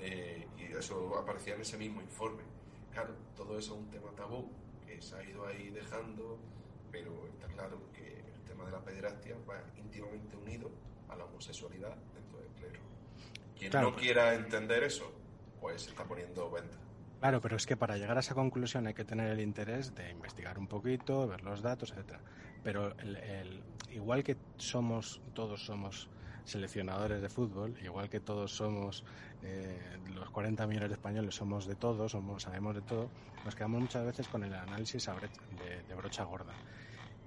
Eh, 0.01 0.49
y 0.57 0.73
eso 0.73 1.19
aparecía 1.19 1.55
en 1.55 1.61
ese 1.61 1.77
mismo 1.77 2.01
informe. 2.01 2.43
Claro, 2.91 3.15
todo 3.37 3.59
eso 3.59 3.75
es 3.75 3.81
un 3.81 3.91
tema 3.91 4.11
tabú 4.13 4.51
que 4.87 5.03
se 5.03 5.15
ha 5.15 5.23
ido 5.23 5.47
ahí 5.47 5.69
dejando, 5.69 6.39
pero 6.91 7.29
está 7.29 7.49
claro 7.49 7.79
que 7.93 8.21
el 8.35 8.43
tema 8.47 8.65
de 8.65 8.73
la 8.73 8.81
pederastia 8.83 9.37
va 9.49 9.63
íntimamente 9.77 10.35
unido 10.35 10.71
a 11.11 11.17
la 11.17 11.27
homosexualidad 11.27 11.95
dentro 12.15 12.39
del 12.39 12.49
clero. 12.53 12.81
Quien 13.59 13.73
no 13.73 13.95
quiera 13.95 14.35
entender 14.35 14.85
eso, 14.85 15.13
pues 15.61 15.83
se 15.83 15.91
está 15.91 16.05
poniendo 16.05 16.51
venta. 16.51 16.79
Claro, 17.23 17.40
pero 17.40 17.55
es 17.55 17.66
que 17.66 17.77
para 17.77 17.97
llegar 17.97 18.16
a 18.16 18.20
esa 18.20 18.35
conclusión 18.35 18.89
hay 18.89 18.94
que 18.94 19.05
tener 19.05 19.31
el 19.31 19.39
interés 19.39 19.94
de 19.94 20.11
investigar 20.11 20.59
un 20.59 20.66
poquito, 20.66 21.28
ver 21.28 21.44
los 21.44 21.62
datos, 21.62 21.93
etcétera. 21.93 22.19
Pero 22.65 22.99
el, 22.99 23.62
igual 23.93 24.24
que 24.24 24.36
somos, 24.57 25.20
todos 25.32 25.65
somos 25.65 26.09
seleccionadores 26.44 27.23
de 27.23 27.28
fútbol, 27.28 27.78
igual 27.81 28.11
que 28.11 28.19
todos 28.19 28.51
somos, 28.51 29.05
eh, 29.44 30.01
los 30.12 30.31
40 30.31 30.66
millones 30.66 30.89
de 30.89 30.94
españoles 30.94 31.36
somos 31.36 31.66
de 31.66 31.77
todos, 31.77 32.11
somos, 32.11 32.43
sabemos 32.43 32.74
de 32.74 32.82
todo, 32.82 33.09
nos 33.44 33.55
quedamos 33.55 33.82
muchas 33.82 34.05
veces 34.05 34.27
con 34.27 34.43
el 34.43 34.53
análisis 34.53 35.07
de, 35.07 35.81
de 35.86 35.94
brocha 35.94 36.24
gorda. 36.24 36.55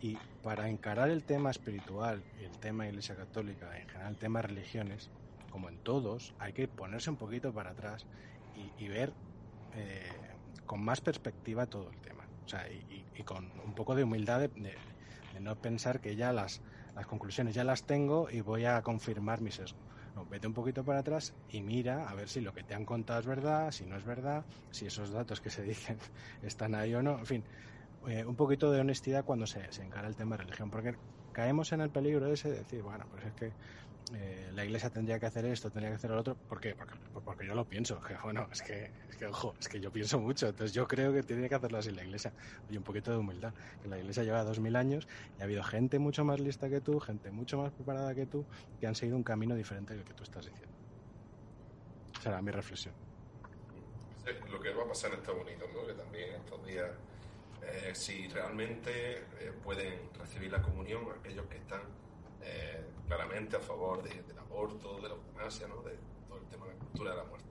Y 0.01 0.17
para 0.43 0.67
encarar 0.67 1.09
el 1.09 1.23
tema 1.23 1.51
espiritual 1.51 2.21
y 2.41 2.43
el 2.43 2.57
tema 2.57 2.85
Iglesia 2.85 3.15
Católica, 3.15 3.79
en 3.79 3.87
general 3.87 4.11
el 4.11 4.17
tema 4.17 4.41
religiones, 4.41 5.09
como 5.51 5.69
en 5.69 5.77
todos, 5.77 6.33
hay 6.37 6.51
que 6.51 6.67
ponerse 6.67 7.09
un 7.09 7.15
poquito 7.15 7.53
para 7.53 7.69
atrás 7.69 8.05
y, 8.77 8.87
ver 8.89 9.13
eh, 9.75 10.11
con 10.65 10.83
más 10.83 11.01
perspectiva 11.01 11.65
todo 11.65 11.89
el 11.89 11.97
tema. 11.97 12.27
O 12.45 12.47
sea, 12.47 12.67
y, 12.69 13.05
con 13.23 13.51
un 13.65 13.73
poco 13.73 13.95
de 13.95 14.03
humildad 14.03 14.41
de, 14.41 14.77
no 15.39 15.55
pensar 15.55 15.99
que 15.99 16.15
ya 16.15 16.31
las, 16.31 16.61
las 16.95 17.07
conclusiones 17.07 17.55
ya 17.55 17.63
las 17.63 17.83
tengo 17.83 18.29
y 18.29 18.41
voy 18.41 18.65
a 18.65 18.81
confirmar 18.81 19.41
mi 19.41 19.51
sesgo. 19.51 19.79
Vete 20.29 20.47
un 20.47 20.53
poquito 20.53 20.83
para 20.85 20.99
atrás 20.99 21.33
y 21.49 21.61
mira 21.61 22.07
a 22.07 22.13
ver 22.13 22.29
si 22.29 22.39
lo 22.39 22.53
que 22.53 22.63
te 22.63 22.73
han 22.73 22.85
contado 22.85 23.19
es 23.19 23.25
verdad, 23.25 23.71
si 23.71 23.85
no 23.85 23.97
es 23.97 24.05
verdad, 24.05 24.45
si 24.71 24.85
esos 24.85 25.11
datos 25.11 25.41
que 25.41 25.49
se 25.49 25.63
dicen 25.73 25.97
están 26.41 26.75
ahí 26.75 26.93
o 26.93 27.01
no. 27.01 27.19
En 27.19 27.25
fin, 27.25 27.43
eh, 28.07 28.23
un 28.23 28.35
poquito 28.35 28.71
de 28.71 28.79
honestidad 28.79 29.25
cuando 29.25 29.45
se, 29.45 29.71
se, 29.73 29.83
encara 29.83 30.07
el 30.07 30.15
tema 30.15 30.37
de 30.37 30.43
religión, 30.43 30.71
porque 30.71 30.95
caemos 31.33 31.73
en 31.73 31.81
el 31.81 31.89
peligro 31.89 32.31
ese 32.31 32.49
de 32.49 32.59
decir, 32.59 32.81
bueno, 32.81 33.05
pues 33.11 33.25
es 33.25 33.33
que 33.33 33.51
eh, 34.13 34.51
la 34.53 34.63
iglesia 34.63 34.89
tendría 34.89 35.19
que 35.19 35.25
hacer 35.25 35.45
esto, 35.45 35.69
tendría 35.71 35.89
que 35.89 35.95
hacer 35.95 36.11
lo 36.11 36.19
otro, 36.19 36.35
¿por 36.35 36.59
qué? 36.59 36.75
Porque, 36.75 36.93
porque 37.23 37.47
yo 37.47 37.55
lo 37.55 37.65
pienso, 37.65 37.99
que 38.07 38.15
bueno, 38.23 38.47
es 38.51 38.61
que, 38.61 38.91
es 39.09 39.15
que, 39.15 39.25
ojo, 39.25 39.55
es 39.59 39.67
que 39.67 39.79
yo 39.79 39.91
pienso 39.91 40.19
mucho, 40.19 40.47
entonces 40.47 40.73
yo 40.73 40.87
creo 40.87 41.11
que 41.11 41.23
tiene 41.23 41.49
que 41.49 41.55
hacerlo 41.55 41.79
así 41.79 41.91
la 41.91 42.03
iglesia, 42.03 42.31
y 42.69 42.77
un 42.77 42.83
poquito 42.83 43.11
de 43.11 43.17
humildad, 43.17 43.53
que 43.81 43.87
la 43.87 43.97
iglesia 43.97 44.23
lleva 44.23 44.43
dos 44.43 44.59
mil 44.59 44.75
años 44.75 45.07
y 45.37 45.41
ha 45.41 45.45
habido 45.45 45.63
gente 45.63 45.97
mucho 45.97 46.23
más 46.23 46.39
lista 46.39 46.69
que 46.69 46.81
tú, 46.81 46.99
gente 46.99 47.31
mucho 47.31 47.57
más 47.57 47.71
preparada 47.71 48.13
que 48.13 48.25
tú, 48.25 48.45
que 48.79 48.87
han 48.87 48.95
seguido 48.95 49.17
un 49.17 49.23
camino 49.23 49.55
diferente 49.55 49.93
al 49.93 50.03
que 50.03 50.13
tú 50.13 50.23
estás 50.23 50.45
diciendo. 50.45 50.75
Será 52.21 52.41
mi 52.41 52.51
reflexión. 52.51 52.93
lo 54.51 54.59
que 54.59 54.73
va 54.73 54.83
a 54.83 54.87
pasar 54.87 55.11
en 55.13 55.19
Estados 55.19 55.41
Unidos, 55.41 55.69
¿no? 55.73 55.85
que 55.85 55.93
también 55.93 56.35
estos 56.35 56.65
días 56.65 56.91
eh, 57.63 57.91
si 57.93 58.27
realmente 58.27 59.17
eh, 59.39 59.51
pueden 59.63 59.99
recibir 60.19 60.51
la 60.51 60.61
comunión 60.61 61.03
aquellos 61.19 61.45
que 61.47 61.57
están 61.57 61.81
eh, 62.45 62.85
claramente 63.07 63.57
a 63.57 63.59
favor 63.59 64.01
del 64.01 64.37
aborto, 64.37 64.95
de 65.01 65.09
la 65.09 65.15
eutanasia, 65.15 65.67
¿no? 65.67 65.81
de 65.81 65.97
todo 66.27 66.37
el 66.37 66.45
tema 66.45 66.65
de 66.67 66.73
la 66.73 66.79
cultura 66.79 67.11
de 67.11 67.17
la 67.17 67.23
muerte. 67.23 67.45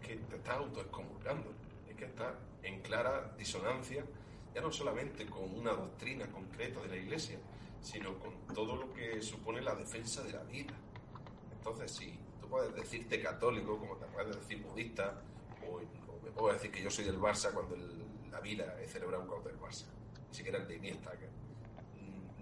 que 0.00 0.16
te 0.16 0.36
está 0.36 0.54
autoexcomulgando, 0.54 1.52
es 1.88 1.94
que 1.94 2.04
está 2.04 2.34
en 2.64 2.80
clara 2.82 3.32
disonancia, 3.38 4.04
ya 4.52 4.60
no 4.60 4.72
solamente 4.72 5.24
con 5.26 5.54
una 5.54 5.72
doctrina 5.72 6.26
concreta 6.26 6.80
de 6.80 6.88
la 6.88 6.96
Iglesia, 6.96 7.38
sino 7.80 8.18
con 8.18 8.46
todo 8.54 8.76
lo 8.76 8.92
que 8.92 9.22
supone 9.22 9.60
la 9.62 9.74
defensa 9.74 10.22
de 10.22 10.32
la 10.32 10.42
vida. 10.42 10.74
Entonces, 11.52 11.92
si 11.92 12.18
tú 12.40 12.48
puedes 12.48 12.74
decirte 12.74 13.22
católico, 13.22 13.78
como 13.78 13.96
te 13.96 14.06
puedes 14.06 14.36
decir 14.36 14.62
budista, 14.62 15.22
o 15.68 15.80
puedo 16.32 16.54
decir 16.54 16.70
que 16.70 16.82
yo 16.82 16.90
soy 16.90 17.04
del 17.04 17.18
Barça 17.18 17.52
cuando 17.52 17.76
la 18.30 18.40
vida 18.40 18.76
he 18.80 18.88
celebrado 18.88 19.22
un 19.22 19.28
gol 19.28 19.44
del 19.44 19.58
Barça. 19.58 19.84
Ni 20.28 20.34
siquiera 20.34 20.58
el 20.58 20.66
de 20.66 20.76
Iniesta. 20.76 21.12
Mm, 21.12 21.39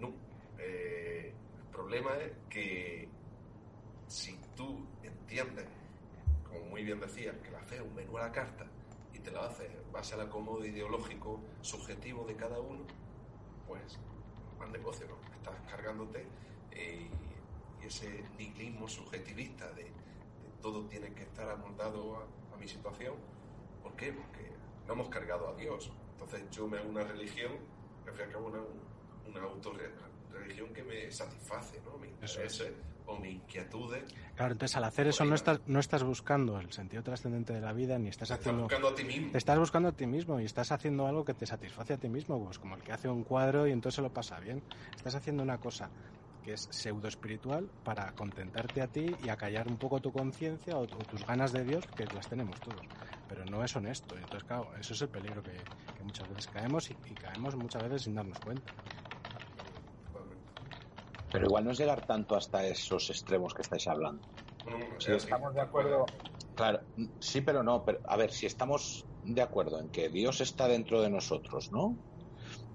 no. 0.00 0.12
Eh, 0.58 1.32
el 1.58 1.66
problema 1.70 2.16
es 2.16 2.32
que 2.48 3.08
si 4.06 4.38
tú 4.56 4.86
entiendes, 5.02 5.66
como 6.46 6.66
muy 6.66 6.84
bien 6.84 7.00
decías, 7.00 7.36
que 7.38 7.50
la 7.50 7.60
fe 7.60 7.76
es 7.76 7.82
un 7.82 7.94
menú 7.94 8.18
a 8.18 8.22
la 8.22 8.32
carta 8.32 8.66
y 9.12 9.18
te 9.18 9.30
lo 9.30 9.42
haces 9.42 9.70
base 9.92 10.14
al 10.14 10.22
acomodo 10.22 10.64
ideológico 10.64 11.40
subjetivo 11.60 12.24
de 12.26 12.36
cada 12.36 12.58
uno, 12.58 12.84
pues 13.66 13.98
más 14.58 14.70
negocio, 14.70 15.06
¿no? 15.06 15.16
Estás 15.36 15.54
cargándote 15.70 16.26
eh, 16.72 17.08
y 17.82 17.86
ese 17.86 18.24
nihilismo 18.36 18.88
subjetivista 18.88 19.70
de, 19.72 19.92
todo 20.60 20.86
tiene 20.86 21.12
que 21.14 21.22
estar 21.22 21.48
amoldado 21.48 22.16
a 22.52 22.56
mi 22.56 22.66
situación, 22.66 23.14
¿Por 23.82 23.96
qué? 23.96 24.12
Porque 24.12 24.50
no 24.86 24.92
hemos 24.94 25.08
cargado 25.08 25.48
a 25.48 25.54
Dios. 25.54 25.90
Entonces 26.12 26.42
yo 26.50 26.66
me 26.66 26.78
hago 26.78 26.88
una 26.88 27.04
religión, 27.04 27.52
me 28.04 28.12
fin 28.12 28.36
una, 28.36 28.58
una 29.28 29.42
autorreligión 29.42 30.72
que 30.72 30.82
me 30.82 31.10
satisface, 31.10 31.80
¿no? 31.84 31.98
Mis 31.98 32.10
intereses 32.10 32.72
o 33.06 33.16
mis 33.18 33.34
inquietudes. 33.34 34.04
Claro, 34.36 34.52
entonces 34.52 34.76
al 34.76 34.84
hacer 34.84 35.08
eso 35.08 35.24
no 35.24 35.34
estás, 35.34 35.60
no 35.66 35.80
estás 35.80 36.02
buscando 36.04 36.60
el 36.60 36.70
sentido 36.72 37.02
trascendente 37.02 37.52
de 37.52 37.60
la 37.60 37.72
vida, 37.72 37.98
ni 37.98 38.08
estás 38.08 38.30
haciendo... 38.30 38.64
Estás 38.64 38.80
buscando 38.80 38.88
a 38.88 38.94
ti 38.94 39.04
mismo. 39.04 39.32
Te 39.32 39.38
estás 39.38 39.58
buscando 39.58 39.88
a 39.88 39.92
ti 39.92 40.06
mismo 40.06 40.40
y 40.40 40.44
estás 40.44 40.72
haciendo 40.72 41.06
algo 41.06 41.24
que 41.24 41.34
te 41.34 41.46
satisface 41.46 41.94
a 41.94 41.96
ti 41.96 42.08
mismo, 42.08 42.42
pues 42.44 42.58
como 42.58 42.76
el 42.76 42.82
que 42.82 42.92
hace 42.92 43.08
un 43.08 43.24
cuadro 43.24 43.66
y 43.66 43.72
entonces 43.72 43.96
se 43.96 44.02
lo 44.02 44.12
pasa 44.12 44.38
bien. 44.40 44.62
Estás 44.94 45.14
haciendo 45.14 45.42
una 45.42 45.58
cosa 45.58 45.90
que 46.44 46.54
es 46.54 46.68
pseudo 46.70 47.08
espiritual 47.08 47.68
para 47.84 48.12
contentarte 48.12 48.80
a 48.80 48.86
ti 48.86 49.14
y 49.22 49.28
acallar 49.28 49.68
un 49.68 49.76
poco 49.76 50.00
tu 50.00 50.12
conciencia 50.12 50.78
o, 50.78 50.86
tus 50.86 51.26
ganas 51.26 51.52
de 51.52 51.64
Dios, 51.64 51.84
que 51.96 52.06
las 52.06 52.28
tenemos 52.28 52.58
todos. 52.60 52.86
Pero 53.28 53.44
no 53.44 53.62
es 53.62 53.74
honesto. 53.76 54.16
Entonces, 54.16 54.44
claro, 54.44 54.70
eso 54.80 54.94
es 54.94 55.02
el 55.02 55.08
peligro 55.08 55.42
que, 55.42 55.52
muchas 56.02 56.26
veces 56.28 56.46
caemos 56.46 56.90
y, 56.90 56.94
caemos 57.14 57.54
muchas 57.54 57.82
veces 57.82 58.02
sin 58.02 58.14
darnos 58.14 58.38
cuenta. 58.38 58.72
Pero 61.30 61.46
igual 61.46 61.64
no 61.64 61.72
es 61.72 61.78
llegar 61.78 62.06
tanto 62.06 62.36
hasta 62.36 62.66
esos 62.66 63.10
extremos 63.10 63.54
que 63.54 63.62
estáis 63.62 63.86
hablando. 63.86 64.26
si 64.98 65.12
estamos 65.12 65.54
de 65.54 65.60
acuerdo. 65.60 66.06
Claro, 66.54 66.80
sí, 67.20 67.40
pero 67.40 67.62
no. 67.62 67.84
Pero, 67.84 68.00
a 68.04 68.16
ver, 68.16 68.32
si 68.32 68.46
estamos 68.46 69.06
de 69.24 69.42
acuerdo 69.42 69.80
en 69.80 69.90
que 69.90 70.08
Dios 70.08 70.40
está 70.40 70.68
dentro 70.68 71.00
de 71.02 71.10
nosotros, 71.10 71.70
¿no? 71.70 71.96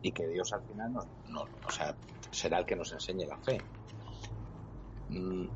Y 0.02 0.12
que 0.12 0.28
Dios 0.28 0.54
al 0.54 0.64
final 0.68 0.94
nos, 0.94 1.08
no, 1.28 1.46
o 1.66 1.72
sea, 1.72 1.96
será 2.32 2.60
el 2.60 2.66
que 2.66 2.76
nos 2.76 2.92
enseñe 2.92 3.26
la 3.26 3.38
fe. 3.40 3.62
Mm, 5.10 5.48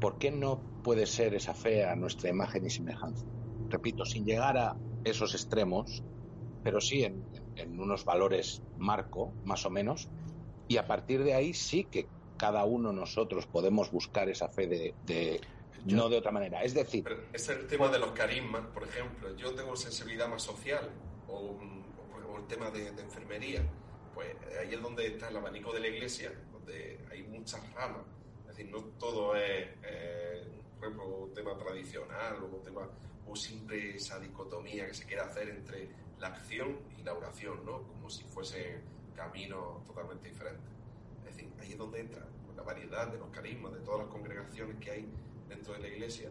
¿Por 0.00 0.18
qué 0.18 0.30
no 0.30 0.60
puede 0.82 1.06
ser 1.06 1.34
esa 1.34 1.54
fe 1.54 1.84
a 1.84 1.96
nuestra 1.96 2.30
imagen 2.30 2.66
y 2.66 2.70
semejanza? 2.70 3.24
Repito, 3.68 4.04
sin 4.04 4.24
llegar 4.24 4.56
a 4.58 4.76
esos 5.04 5.34
extremos, 5.34 6.02
pero 6.62 6.80
sí 6.80 7.04
en, 7.04 7.24
unos 7.80 8.04
valores 8.04 8.62
marco, 8.76 9.32
más 9.44 9.64
o 9.64 9.70
menos, 9.70 10.10
y 10.68 10.76
a 10.76 10.86
partir 10.86 11.24
de 11.24 11.34
ahí 11.34 11.54
sí 11.54 11.84
que 11.84 12.08
cada 12.36 12.64
uno 12.64 12.92
nosotros 12.92 13.46
podemos 13.46 13.90
buscar 13.90 14.28
esa 14.28 14.48
fe 14.48 14.66
de, 14.66 15.40
no 15.84 16.08
de 16.08 16.18
otra 16.18 16.32
manera. 16.32 16.62
Es 16.62 16.74
decir, 16.74 17.04
es 17.32 17.48
el 17.48 17.66
tema 17.66 17.88
de 17.88 17.98
los 17.98 18.12
carismas, 18.12 18.66
por 18.66 18.84
ejemplo. 18.84 19.34
Yo 19.36 19.54
tengo 19.54 19.76
sensibilidad 19.76 20.28
más 20.28 20.42
social 20.42 20.90
o, 21.28 21.58
el 22.38 22.46
tema 22.46 22.70
de 22.70 22.88
enfermería 22.88 23.62
pues 24.16 24.34
ahí 24.58 24.72
es 24.72 24.80
donde 24.80 25.06
está 25.08 25.28
el 25.28 25.36
abanico 25.36 25.74
de 25.74 25.80
la 25.80 25.88
iglesia, 25.88 26.32
donde 26.50 26.98
hay 27.12 27.22
muchas 27.24 27.60
ramas. 27.74 28.06
Es 28.48 28.56
decir, 28.56 28.72
no 28.72 28.82
todo 28.98 29.36
es, 29.36 29.68
eh, 29.84 30.42
por 30.78 30.88
ejemplo, 30.88 31.06
un 31.06 31.34
tema 31.34 31.54
tradicional 31.58 32.42
o, 32.42 32.46
un 32.46 32.62
tema, 32.62 32.88
o 33.26 33.36
siempre 33.36 33.96
esa 33.96 34.18
dicotomía 34.18 34.86
que 34.86 34.94
se 34.94 35.04
quiere 35.04 35.20
hacer 35.20 35.50
entre 35.50 35.90
la 36.18 36.28
acción 36.28 36.78
y 36.98 37.02
la 37.02 37.12
oración, 37.12 37.62
¿no? 37.66 37.82
Como 37.82 38.08
si 38.08 38.24
fuesen 38.24 38.80
caminos 39.14 39.84
totalmente 39.84 40.30
diferentes. 40.30 40.72
Es 41.66 41.70
ahí 41.70 41.72
es 41.72 41.78
donde 41.78 42.00
entra 42.00 42.24
la 42.56 42.62
variedad 42.62 43.08
de 43.08 43.18
los 43.18 43.28
carismas, 43.30 43.72
de 43.72 43.80
todas 43.80 44.00
las 44.00 44.08
congregaciones 44.08 44.76
que 44.78 44.90
hay 44.90 45.08
dentro 45.48 45.72
de 45.74 45.80
la 45.80 45.88
iglesia, 45.88 46.30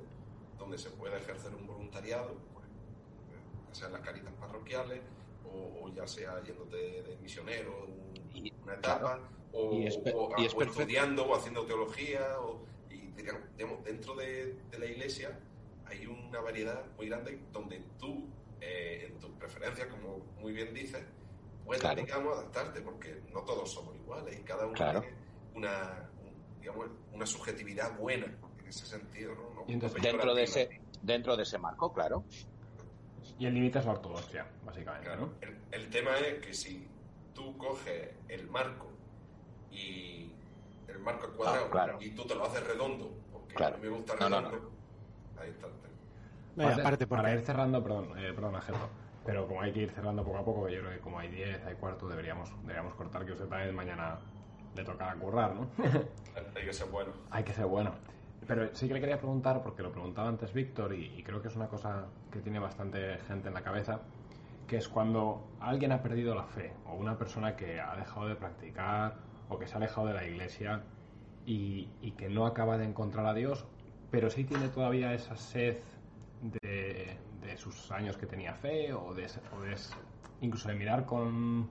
donde 0.57 0.77
se 0.77 0.89
puede 0.91 1.17
ejercer 1.17 1.53
un 1.53 1.67
voluntariado, 1.67 2.35
pues, 2.53 2.65
ya 3.67 3.75
sean 3.75 3.91
las 3.91 4.01
caritas 4.01 4.33
parroquiales, 4.39 5.01
o, 5.43 5.89
ya 5.93 6.07
sea 6.07 6.41
yéndote 6.41 6.77
de, 6.77 7.17
misionero 7.21 7.87
en 8.33 8.53
una 8.63 8.73
etapa, 8.75 9.19
o, 9.51 9.73
estudiando 10.61 11.25
o 11.25 11.35
haciendo 11.35 11.65
teología, 11.65 12.39
o, 12.39 12.65
y 12.89 13.11
digamos, 13.11 13.83
dentro 13.83 14.15
de, 14.15 14.57
la 14.77 14.85
iglesia 14.85 15.37
hay 15.85 16.05
una 16.07 16.39
variedad 16.39 16.85
muy 16.97 17.09
grande 17.09 17.39
donde 17.51 17.83
tú, 17.99 18.25
eh, 18.61 19.09
en 19.11 19.19
tus 19.19 19.31
preferencias, 19.31 19.87
como 19.87 20.19
muy 20.39 20.53
bien 20.53 20.73
dices, 20.73 21.03
puedes, 21.65 21.83
digamos, 21.95 22.37
adaptarte, 22.37 22.81
porque 22.81 23.21
no 23.33 23.41
todos 23.41 23.69
somos 23.69 23.95
iguales 23.95 24.39
y 24.39 24.43
cada 24.43 24.65
uno 24.65 24.75
tiene 24.75 25.24
una, 25.55 26.09
un- 26.21 26.59
digamos, 26.61 26.87
una 27.13 27.25
subjetividad 27.25 27.97
buena 27.97 28.25
en 28.25 28.67
ese 28.67 28.85
sentido, 28.85 29.33
¿no? 29.35 29.53
No- 29.55 29.63
Y 29.67 29.73
entonces, 29.73 29.97
no 29.97 30.03
Dentro 30.09 30.35
de 30.35 30.43
ese, 30.43 30.81
dentro 31.01 31.37
de 31.37 31.43
ese 31.43 31.57
marco, 31.57 31.91
claro. 31.93 32.25
Y 33.39 33.45
el 33.47 33.53
límite 33.53 33.79
es 33.79 33.85
la 33.85 33.91
ortodoxia, 33.93 34.47
básicamente, 34.63 35.07
Claro, 35.07 35.27
¿no? 35.27 35.33
el, 35.41 35.57
el 35.71 35.89
tema 35.89 36.17
es 36.19 36.45
que 36.45 36.53
si 36.53 36.87
tú 37.33 37.57
coges 37.57 38.11
el 38.29 38.47
marco 38.49 38.87
y 39.71 40.31
el 40.87 40.99
marco 40.99 41.27
es 41.27 41.31
cuadrado 41.33 41.65
Ah, 41.67 41.71
claro. 41.71 41.97
y 42.01 42.11
tú 42.11 42.25
te 42.25 42.35
lo 42.35 42.45
haces 42.45 42.65
redondo, 42.65 43.11
porque 43.31 43.55
Claro. 43.55 43.75
a 43.75 43.77
mí 43.79 43.83
me 43.89 43.97
gusta 43.97 44.15
No, 44.19 44.29
no, 44.29 44.41
redondo, 44.49 44.71
ahí 45.37 45.49
está 45.49 45.67
el 45.67 45.73
tema. 45.73 45.93
No, 46.55 46.67
aparte, 46.69 47.07
para 47.07 47.33
ir 47.33 47.41
cerrando, 47.41 47.83
perdón, 47.83 48.17
eh, 48.17 48.31
perdón, 48.33 48.53
pero 49.25 49.47
como 49.47 49.61
hay 49.61 49.73
que 49.73 49.79
ir 49.81 49.91
cerrando 49.91 50.23
poco 50.23 50.37
a 50.37 50.45
poco, 50.45 50.69
yo 50.69 50.79
creo 50.79 50.91
que 50.93 50.99
como 50.99 51.19
hay 51.19 51.27
10, 51.29 51.65
hay 51.65 51.75
cuarto, 51.75 52.07
deberíamos, 52.07 52.49
deberíamos 52.61 52.93
cortar 52.93 53.25
que 53.25 53.33
usted 53.33 53.47
también 53.47 53.75
mañana 53.75 54.19
le 54.75 54.83
toca 54.83 55.13
currar, 55.15 55.55
¿no? 55.55 55.67
Hay 56.55 56.65
que 56.65 56.73
ser 56.73 56.87
bueno. 56.87 57.11
hay 57.31 57.43
que 57.43 57.53
ser 57.53 57.65
bueno. 57.65 57.91
Pero 58.47 58.73
sí 58.75 58.87
que 58.87 58.93
le 58.93 58.99
quería 58.99 59.17
preguntar, 59.17 59.63
porque 59.63 59.81
lo 59.81 59.91
preguntaba 59.91 60.27
antes 60.27 60.53
Víctor, 60.53 60.93
y, 60.93 61.13
y 61.17 61.23
creo 61.23 61.41
que 61.41 61.47
es 61.47 61.55
una 61.55 61.67
cosa 61.67 62.05
que 62.31 62.39
tiene 62.39 62.59
bastante 62.59 63.17
gente 63.27 63.47
en 63.47 63.53
la 63.53 63.61
cabeza, 63.61 64.01
que 64.67 64.77
es 64.77 64.87
cuando 64.87 65.47
alguien 65.59 65.91
ha 65.91 66.01
perdido 66.01 66.35
la 66.35 66.43
fe, 66.43 66.73
o 66.85 66.95
una 66.95 67.17
persona 67.17 67.55
que 67.55 67.79
ha 67.79 67.95
dejado 67.95 68.27
de 68.27 68.35
practicar, 68.35 69.15
o 69.49 69.57
que 69.57 69.67
se 69.67 69.73
ha 69.73 69.77
alejado 69.77 70.07
de 70.07 70.13
la 70.13 70.25
iglesia, 70.25 70.81
y, 71.45 71.89
y 72.01 72.11
que 72.11 72.29
no 72.29 72.45
acaba 72.45 72.77
de 72.77 72.85
encontrar 72.85 73.25
a 73.25 73.33
Dios, 73.33 73.65
pero 74.11 74.29
sí 74.29 74.43
tiene 74.43 74.69
todavía 74.69 75.13
esa 75.13 75.35
sed 75.35 75.77
de, 76.41 77.17
de 77.41 77.57
sus 77.57 77.91
años 77.91 78.17
que 78.17 78.25
tenía 78.25 78.53
fe, 78.53 78.93
o 78.93 79.13
de, 79.13 79.27
o 79.55 79.61
de 79.61 79.75
incluso 80.41 80.67
de 80.69 80.75
mirar 80.75 81.05
con, 81.05 81.69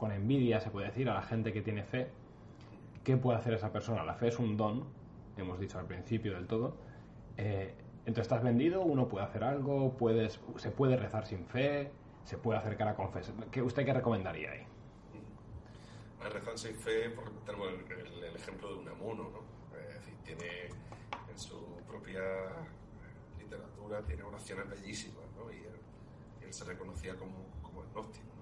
con 0.00 0.12
envidia, 0.12 0.62
se 0.62 0.70
puede 0.70 0.86
decir, 0.86 1.10
a 1.10 1.12
la 1.12 1.20
gente 1.20 1.52
que 1.52 1.60
tiene 1.60 1.84
fe. 1.84 2.08
¿Qué 3.04 3.18
puede 3.18 3.36
hacer 3.38 3.52
esa 3.52 3.70
persona? 3.70 4.02
La 4.02 4.14
fe 4.14 4.28
es 4.28 4.38
un 4.38 4.56
don, 4.56 4.86
hemos 5.36 5.60
dicho 5.60 5.78
al 5.78 5.84
principio 5.84 6.32
del 6.32 6.46
todo. 6.46 6.74
Eh, 7.36 7.74
entonces 8.06 8.22
estás 8.22 8.42
vendido, 8.42 8.80
uno 8.80 9.08
puede 9.08 9.26
hacer 9.26 9.44
algo, 9.44 9.92
puedes, 9.98 10.40
se 10.56 10.70
puede 10.70 10.96
rezar 10.96 11.26
sin 11.26 11.44
fe, 11.44 11.90
se 12.24 12.38
puede 12.38 12.58
acercar 12.58 12.88
a 12.88 12.94
confesar. 12.94 13.34
¿Qué, 13.50 13.60
¿Usted 13.60 13.84
qué 13.84 13.92
recomendaría 13.92 14.52
ahí? 14.52 14.66
Rezar 16.32 16.56
sin 16.56 16.76
fe, 16.76 17.10
por 17.10 17.24
ejemplo, 17.24 17.42
tenemos 17.44 17.68
el, 17.68 18.36
ejemplo 18.36 18.68
de 18.72 18.74
Unamuno, 18.76 19.24
¿no? 19.24 19.78
Es 19.78 19.96
decir, 19.96 20.14
tiene 20.24 20.68
en 21.30 21.38
su 21.38 21.76
propia 21.86 22.22
literatura, 23.38 24.00
tiene 24.06 24.22
oraciones 24.22 24.66
bellísimas, 24.66 25.26
¿no? 25.36 25.52
Y 25.52 25.58
él, 26.42 26.54
se 26.54 26.64
reconocía 26.64 27.16
como, 27.16 27.44
como 27.60 27.82
agnóstico. 27.82 28.39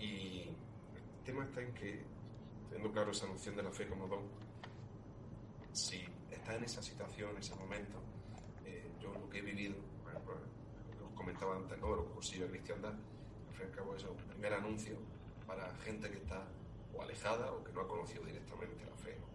Y 0.00 0.48
el 0.94 1.24
tema 1.24 1.44
está 1.44 1.60
en 1.60 1.74
que, 1.74 2.02
teniendo 2.70 2.92
claro 2.92 3.10
esa 3.10 3.26
noción 3.26 3.54
de 3.56 3.62
la 3.62 3.70
fe 3.70 3.86
como 3.86 4.08
don, 4.08 4.22
si 5.72 6.02
está 6.30 6.56
en 6.56 6.64
esa 6.64 6.82
situación, 6.82 7.30
en 7.32 7.38
ese 7.38 7.54
momento, 7.54 7.98
eh, 8.64 8.90
yo 9.00 9.12
lo 9.12 9.28
que 9.28 9.38
he 9.38 9.42
vivido, 9.42 9.76
por 10.02 10.12
ejemplo, 10.12 10.34
lo 10.90 10.98
que 10.98 11.04
os 11.04 11.12
comentaba 11.12 11.56
antes, 11.56 11.78
¿no? 11.78 11.94
Los 11.94 12.06
cursillos 12.06 12.50
de 12.50 12.58
cristiandad, 12.58 12.92
al 12.92 13.54
fin 13.54 13.66
y 13.66 13.68
al 13.68 13.76
cabo 13.76 13.94
es 13.94 14.04
un 14.04 14.16
primer 14.16 14.54
anuncio 14.54 14.96
para 15.46 15.74
gente 15.76 16.10
que 16.10 16.16
está 16.16 16.46
o 16.94 17.02
alejada 17.02 17.52
o 17.52 17.62
que 17.62 17.72
no 17.72 17.82
ha 17.82 17.88
conocido 17.88 18.24
directamente 18.24 18.84
la 18.86 18.96
fe. 18.96 19.16
¿no? 19.20 19.26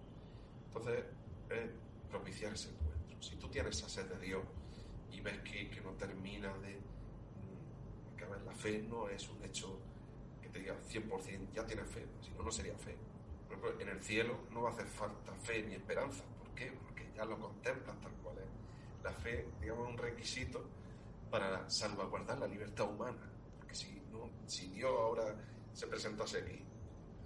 Entonces, 0.68 1.06
es 1.50 1.70
propiciar 2.10 2.54
ese 2.54 2.70
encuentro. 2.70 3.22
Si 3.22 3.36
tú 3.36 3.48
tienes 3.50 3.78
esa 3.78 3.90
sed 3.90 4.06
de 4.06 4.20
Dios 4.20 4.44
y 5.12 5.22
ves 5.22 5.40
que, 5.40 5.70
que 5.70 5.82
no 5.82 5.92
termina 5.92 6.58
de... 6.58 6.76
mm, 6.76 8.18
que 8.18 8.24
a 8.24 8.28
ver, 8.30 8.42
la 8.42 8.54
fe 8.54 8.82
no 8.82 9.08
es 9.10 9.30
un 9.30 9.44
hecho 9.44 9.80
te 10.56 10.62
diga 10.62 10.76
100% 10.90 11.52
ya 11.54 11.66
tienes 11.66 11.86
fe, 11.90 12.06
si 12.22 12.32
no, 12.32 12.44
no 12.44 12.52
sería 12.52 12.78
fe. 12.78 12.96
Por 13.48 13.58
ejemplo, 13.58 13.82
en 13.82 13.90
el 13.90 14.02
cielo 14.02 14.40
no 14.52 14.62
va 14.62 14.70
a 14.70 14.74
hacer 14.74 14.88
falta 14.88 15.34
fe 15.44 15.62
ni 15.64 15.76
esperanza. 15.76 16.24
¿Por 16.40 16.56
qué? 16.56 16.72
Porque 16.72 17.12
ya 17.14 17.26
lo 17.26 17.38
contemplas 17.38 18.00
tal 18.00 18.14
cual 18.24 18.38
es. 18.38 19.04
La 19.04 19.12
fe, 19.12 19.46
digamos, 19.60 19.88
es 19.88 19.92
un 19.92 19.98
requisito 19.98 20.66
para 21.30 21.70
salvaguardar 21.70 22.40
la 22.40 22.48
libertad 22.48 22.90
humana. 22.90 23.30
Porque 23.60 23.76
si, 23.76 24.02
no, 24.12 24.30
si 24.46 24.70
Dios 24.70 24.92
ahora 24.92 25.36
se 25.74 25.88
presentase 25.88 26.40
aquí, 26.40 26.64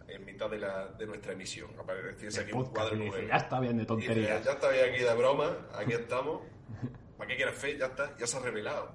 en 0.08 0.26
mitad 0.26 0.50
de, 0.50 0.58
la, 0.58 0.88
de 0.88 1.06
nuestra 1.06 1.34
emisión, 1.34 1.70
apareciese 1.80 2.42
aquí 2.42 2.52
un 2.52 2.66
cuadro 2.66 2.96
nuevo. 2.96 3.28
ya 3.28 3.36
está 3.36 3.60
bien 3.60 3.78
de 3.78 3.86
tonterías. 3.86 4.44
ya 4.44 4.54
está 4.54 4.70
bien 4.70 4.92
aquí 4.92 5.04
de 5.04 5.14
broma, 5.14 5.68
aquí 5.76 5.94
estamos. 5.94 6.42
¿Para 7.16 7.28
qué 7.30 7.36
quieres 7.36 7.56
fe? 7.60 7.78
Ya 7.78 7.86
está, 7.86 8.18
ya 8.18 8.26
se 8.26 8.38
ha 8.38 8.40
revelado 8.40 8.92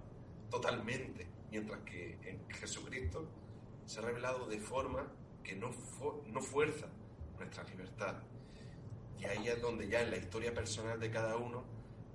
totalmente. 0.50 1.24
Mientras 1.52 1.78
que 1.82 2.18
en 2.24 2.50
Jesucristo 2.50 3.43
se 3.86 3.98
ha 3.98 4.02
revelado 4.02 4.46
de 4.46 4.58
forma 4.58 5.06
que 5.42 5.56
no, 5.56 5.70
no 6.26 6.40
fuerza 6.40 6.86
nuestra 7.38 7.64
libertad. 7.64 8.16
Y 9.18 9.24
ahí 9.26 9.48
es 9.48 9.60
donde 9.60 9.88
ya 9.88 10.02
en 10.02 10.10
la 10.10 10.16
historia 10.16 10.52
personal 10.54 10.98
de 10.98 11.10
cada 11.10 11.36
uno, 11.36 11.64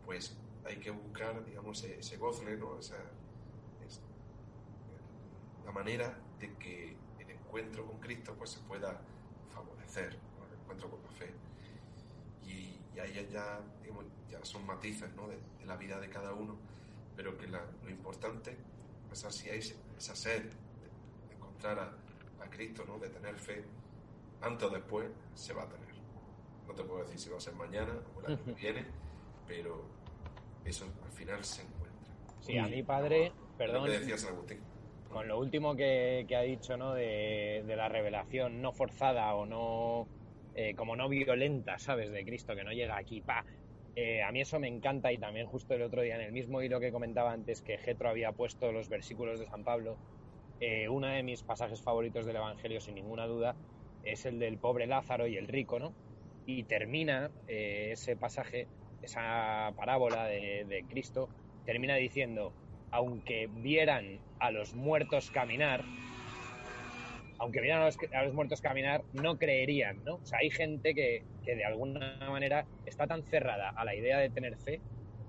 pues 0.06 0.38
hay 0.66 0.78
que 0.78 0.91
buscar, 0.91 1.44
digamos, 1.46 1.84
ese, 1.84 2.00
ese 2.00 2.18
gozle, 2.18 2.58
¿no? 2.58 2.78
Esa, 2.80 2.96
es- 3.86 4.02
la 5.66 5.72
manera 5.72 6.18
de 6.40 6.54
que 6.58 6.96
el 7.20 7.30
encuentro 7.30 7.86
con 7.86 8.00
Cristo 8.00 8.34
pues 8.38 8.52
se 8.52 8.60
pueda 8.62 9.00
favorecer, 9.54 10.14
el 10.14 10.60
encuentro 10.60 10.90
con 10.90 11.02
la 11.04 11.12
fe. 11.12 11.32
Y, 12.46 12.80
y 12.96 13.00
ahí 13.00 13.30
ya, 13.32 13.60
digamos, 13.82 14.06
ya 14.30 14.44
son 14.44 14.66
matices 14.66 15.14
¿no? 15.16 15.28
de, 15.28 15.38
la 15.66 15.78
vida 15.78 16.00
de 16.00 16.10
cada 16.10 16.34
uno, 16.34 16.58
pero 17.16 17.38
que 17.38 17.48
lo 17.48 17.60
importante 17.90 18.58
es 19.12 19.24
hay 19.50 19.60
esa 19.98 20.16
sed 20.16 20.44
encontrar 21.60 21.80
a, 22.40 22.44
a 22.44 22.49
Cristo, 22.49 22.84
¿no? 22.88 22.98
de 22.99 23.10
tener 23.10 23.36
fe, 23.36 23.64
antes 24.41 24.68
o 24.68 24.69
después 24.69 25.07
se 25.34 25.53
va 25.53 25.64
a 25.64 25.68
tener. 25.69 25.90
No 26.68 26.73
te 26.73 26.84
puedo 26.84 27.02
decir 27.03 27.19
si 27.19 27.30
va 27.30 27.38
a 27.38 27.41
ser 27.41 27.53
mañana 27.56 27.94
o 28.15 28.19
el 28.22 28.26
año 28.27 28.45
que 28.45 28.53
viene, 28.53 28.86
pero 29.48 29.84
eso 30.64 30.86
al 31.03 31.11
final 31.11 31.44
se 31.44 31.64
encuentra. 31.64 32.14
Sí, 32.40 32.57
a 32.57 32.68
mi 32.68 32.84
padre, 32.84 33.30
Lo 33.30 33.57
perdón, 33.57 33.86
que 33.86 33.99
decía 33.99 34.18
San 34.18 34.34
Agustín. 34.34 34.60
con 35.10 35.27
lo 35.27 35.40
último 35.40 35.76
que, 35.76 36.26
que 36.27 36.36
ha 36.36 36.41
dicho, 36.41 36.77
¿no? 36.77 36.94
De, 36.94 37.64
de 37.65 37.76
la 37.76 37.90
revelación 37.90 38.61
no 38.61 38.72
forzada 38.72 39.34
o 39.36 39.45
no, 39.45 40.07
eh, 40.56 40.76
como 40.76 40.95
no 40.95 41.10
violenta, 41.10 41.77
¿sabes? 41.80 42.11
De 42.11 42.23
Cristo, 42.23 42.56
que 42.56 42.64
no 42.64 42.72
llega 42.72 42.98
aquí, 42.98 43.19
pa. 43.22 43.44
Eh, 43.95 44.22
a 44.23 44.31
mí 44.31 44.40
eso 44.40 44.60
me 44.60 44.68
encanta 44.69 45.11
y 45.11 45.18
también 45.18 45.48
justo 45.48 45.73
el 45.73 45.81
otro 45.81 46.02
día 46.03 46.15
en 46.15 46.22
el 46.22 46.31
mismo 46.31 46.61
hilo 46.61 46.80
que 46.80 46.91
comentaba 46.91 47.34
antes 47.34 47.61
que 47.61 47.77
Getro 47.80 48.07
había 48.10 48.31
puesto 48.31 48.72
los 48.72 48.88
versículos 48.88 49.40
de 49.40 49.48
San 49.48 49.64
Pablo, 49.65 49.98
eh, 50.60 50.90
uno 50.90 51.07
de 51.07 51.23
mis 51.23 51.44
pasajes 51.44 51.81
favoritos 51.81 52.26
del 52.26 52.36
Evangelio, 52.36 52.81
sin 52.81 52.95
ninguna 52.95 53.26
duda, 53.27 53.56
es 54.03 54.26
el 54.26 54.40
del 54.40 54.57
pobre 54.57 54.88
Lázaro 54.88 55.27
y 55.27 55.38
el 55.38 55.48
rico, 55.48 55.80
¿no? 55.80 55.94
Y 56.45 56.64
termina 56.64 57.31
eh, 57.48 57.90
ese 57.94 58.15
pasaje, 58.15 58.68
esa 59.02 59.72
parábola 59.76 60.26
de, 60.26 60.84
Cristo, 60.90 61.30
termina 61.65 61.95
diciendo, 61.95 62.53
aunque 62.91 63.48
vieran 63.48 64.19
a 64.40 64.52
los 64.52 64.73
muertos 64.73 65.31
caminar, 65.31 65.84
aunque 67.38 67.61
vieran 67.61 67.81
a 67.81 67.86
los, 67.86 67.98
a 68.14 68.23
los 68.23 68.34
muertos 68.34 68.61
caminar, 68.61 69.03
no 69.14 69.38
creerían, 69.38 70.03
¿no? 70.03 70.15
O 70.15 70.26
sea, 70.26 70.40
hay 70.40 70.49
gente 70.49 70.94
que, 70.94 71.23
que 71.45 71.56
de 71.56 71.64
alguna 71.64 72.18
manera 72.30 72.65
está 72.86 73.07
tan 73.07 73.23
cerrada 73.23 73.69
a 73.69 73.86
la 73.86 73.95
idea 73.95 74.18
de 74.18 74.30
tener 74.30 74.57
fe 74.57 74.81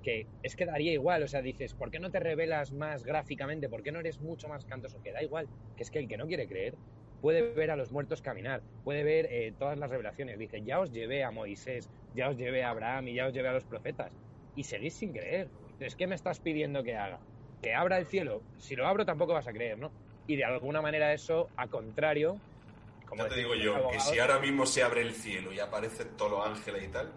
que 0.03 0.27
es 0.43 0.57
que 0.57 0.67
daría 0.67 0.93
igual, 0.93 1.23
o 1.23 1.29
sea, 1.29 1.43
dices, 1.43 1.75
¿por 1.75 1.91
qué 1.91 1.99
no 1.99 2.11
te 2.11 2.21
revelas 2.21 2.73
más 2.73 3.05
gráficamente? 3.05 3.69
¿Por 3.69 3.83
qué 3.83 3.93
no 3.93 4.01
eres 4.01 4.21
mucho 4.21 4.49
más 4.49 4.65
cantoso? 4.65 5.03
Que 5.03 5.13
da 5.13 5.23
igual, 5.23 5.49
que 5.77 5.83
es 5.83 5.91
que 5.91 5.99
el 5.99 6.09
que 6.09 6.17
no 6.17 6.27
quiere 6.27 6.49
creer 6.49 6.75
puede 7.21 7.43
ver 7.53 7.71
a 7.71 7.77
los 7.77 7.93
muertos 7.93 8.23
caminar, 8.23 8.63
puede 8.83 9.05
ver 9.05 9.27
eh, 9.31 9.53
todas 9.59 9.79
las 9.79 9.91
revelaciones. 9.91 10.39
Dice, 10.39 10.63
ya 10.63 10.81
os 10.81 10.91
llevé 10.91 11.23
a 11.23 11.31
Moisés, 11.31 11.91
ya 12.15 12.29
os 12.29 12.37
llevé 12.37 12.65
a 12.65 12.71
Abraham 12.71 13.09
y 13.09 13.15
ya 13.15 13.27
os 13.27 13.35
llevé 13.35 13.49
a 13.49 13.53
los 13.53 13.65
profetas. 13.65 14.13
Y 14.57 14.65
seguís 14.65 14.95
sin 14.95 15.13
creer. 15.13 15.49
Entonces, 15.65 15.97
¿qué 15.97 16.07
me 16.07 16.15
estás 16.15 16.41
pidiendo 16.41 16.83
que 16.83 16.97
haga? 16.97 17.21
Que 17.63 17.75
abra 17.75 17.99
el 17.99 18.07
cielo. 18.07 18.43
Si 18.59 18.75
lo 18.75 18.87
abro 18.87 19.05
tampoco 19.05 19.35
vas 19.35 19.47
a 19.47 19.53
creer, 19.53 19.79
¿no? 19.79 19.93
Y 20.27 20.37
de 20.37 20.45
alguna 20.45 20.81
manera 20.81 21.13
eso, 21.13 21.49
a 21.57 21.69
contrario... 21.69 22.39
Ya 23.17 23.29
te 23.29 23.35
digo 23.35 23.57
yo, 23.57 23.89
que 23.91 23.99
si 23.99 24.21
ahora 24.21 24.39
mismo 24.39 24.65
se 24.65 24.85
abre 24.85 25.03
el 25.03 25.13
cielo 25.13 25.53
y 25.53 25.59
aparecen 25.59 26.17
todos 26.17 26.31
los 26.31 26.47
ángeles 26.47 26.85
y 26.85 26.89
tal, 26.89 27.11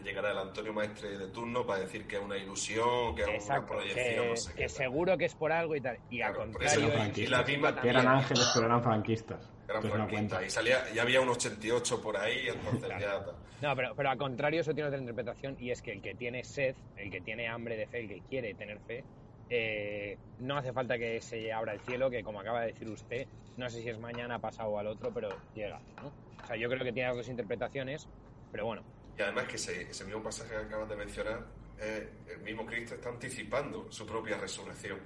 llegará 0.00 0.32
el 0.32 0.38
Antonio 0.38 0.72
Maestre 0.72 1.18
de 1.18 1.28
turno 1.28 1.66
para 1.66 1.80
decir 1.80 2.06
que 2.06 2.16
es 2.16 2.22
una 2.22 2.36
ilusión, 2.36 3.14
que 3.14 3.36
es 3.36 3.46
una 3.46 3.66
proyección, 3.66 4.24
que, 4.24 4.30
no 4.30 4.36
sé 4.36 4.54
que 4.54 4.68
seguro 4.68 5.16
que 5.18 5.26
es 5.26 5.34
por 5.34 5.52
algo 5.52 5.76
y 5.76 5.80
tal. 5.80 5.98
Y 6.10 6.22
a 6.22 6.32
Claro, 6.32 6.52
por 6.52 6.64
contrario... 6.64 7.12
y 7.16 7.26
la 7.26 7.42
misma 7.42 7.80
Que 7.80 7.88
eran 7.88 8.04
también, 8.04 8.22
ángeles, 8.22 8.50
pero 8.54 8.66
eran 8.66 8.82
franquistas. 8.82 9.50
eran 9.68 9.82
no 9.82 9.90
franquistas, 9.90 10.44
y 10.46 10.50
salía, 10.50 10.92
ya 10.92 11.02
había 11.02 11.20
un 11.20 11.28
88 11.28 12.02
por 12.02 12.16
ahí, 12.16 12.48
entonces 12.48 12.88
ya... 12.88 13.24
tal. 13.24 13.34
No, 13.60 13.76
pero, 13.76 13.94
pero 13.94 14.10
a 14.10 14.16
contrario 14.16 14.60
eso 14.60 14.74
tiene 14.74 14.88
otra 14.88 14.98
interpretación 14.98 15.56
y 15.60 15.70
es 15.70 15.82
que 15.82 15.92
el 15.92 16.02
que 16.02 16.14
tiene 16.14 16.42
sed, 16.42 16.74
el 16.96 17.10
que 17.10 17.20
tiene 17.20 17.46
hambre 17.46 17.76
de 17.76 17.86
fe, 17.86 18.00
el 18.00 18.08
que 18.08 18.20
quiere 18.28 18.54
tener 18.54 18.80
fe, 18.80 19.04
eh, 19.50 20.18
no 20.40 20.56
hace 20.56 20.72
falta 20.72 20.98
que 20.98 21.20
se 21.20 21.52
abra 21.52 21.74
el 21.74 21.80
cielo, 21.80 22.10
que 22.10 22.24
como 22.24 22.40
acaba 22.40 22.62
de 22.62 22.68
decir 22.68 22.88
usted, 22.88 23.28
no 23.56 23.68
sé 23.70 23.82
si 23.82 23.88
es 23.88 23.98
mañana, 23.98 24.38
pasado 24.38 24.70
o 24.70 24.78
al 24.78 24.86
otro, 24.86 25.12
pero 25.12 25.28
llega. 25.54 25.80
¿no? 26.02 26.08
O 26.42 26.46
sea, 26.46 26.56
yo 26.56 26.68
creo 26.68 26.82
que 26.84 26.92
tiene 26.92 27.14
dos 27.14 27.28
interpretaciones, 27.28 28.08
pero 28.50 28.66
bueno, 28.66 28.82
Y 29.18 29.22
además 29.22 29.46
que 29.46 29.56
ese, 29.56 29.82
ese 29.90 30.04
mismo 30.04 30.22
pasaje 30.22 30.50
que 30.50 30.56
acabas 30.56 30.88
de 30.88 30.96
mencionar, 30.96 31.46
eh, 31.78 32.08
el 32.28 32.40
mismo 32.40 32.64
Cristo 32.64 32.94
está 32.94 33.08
anticipando 33.08 33.90
su 33.90 34.06
propia 34.06 34.38
resurrección. 34.38 35.00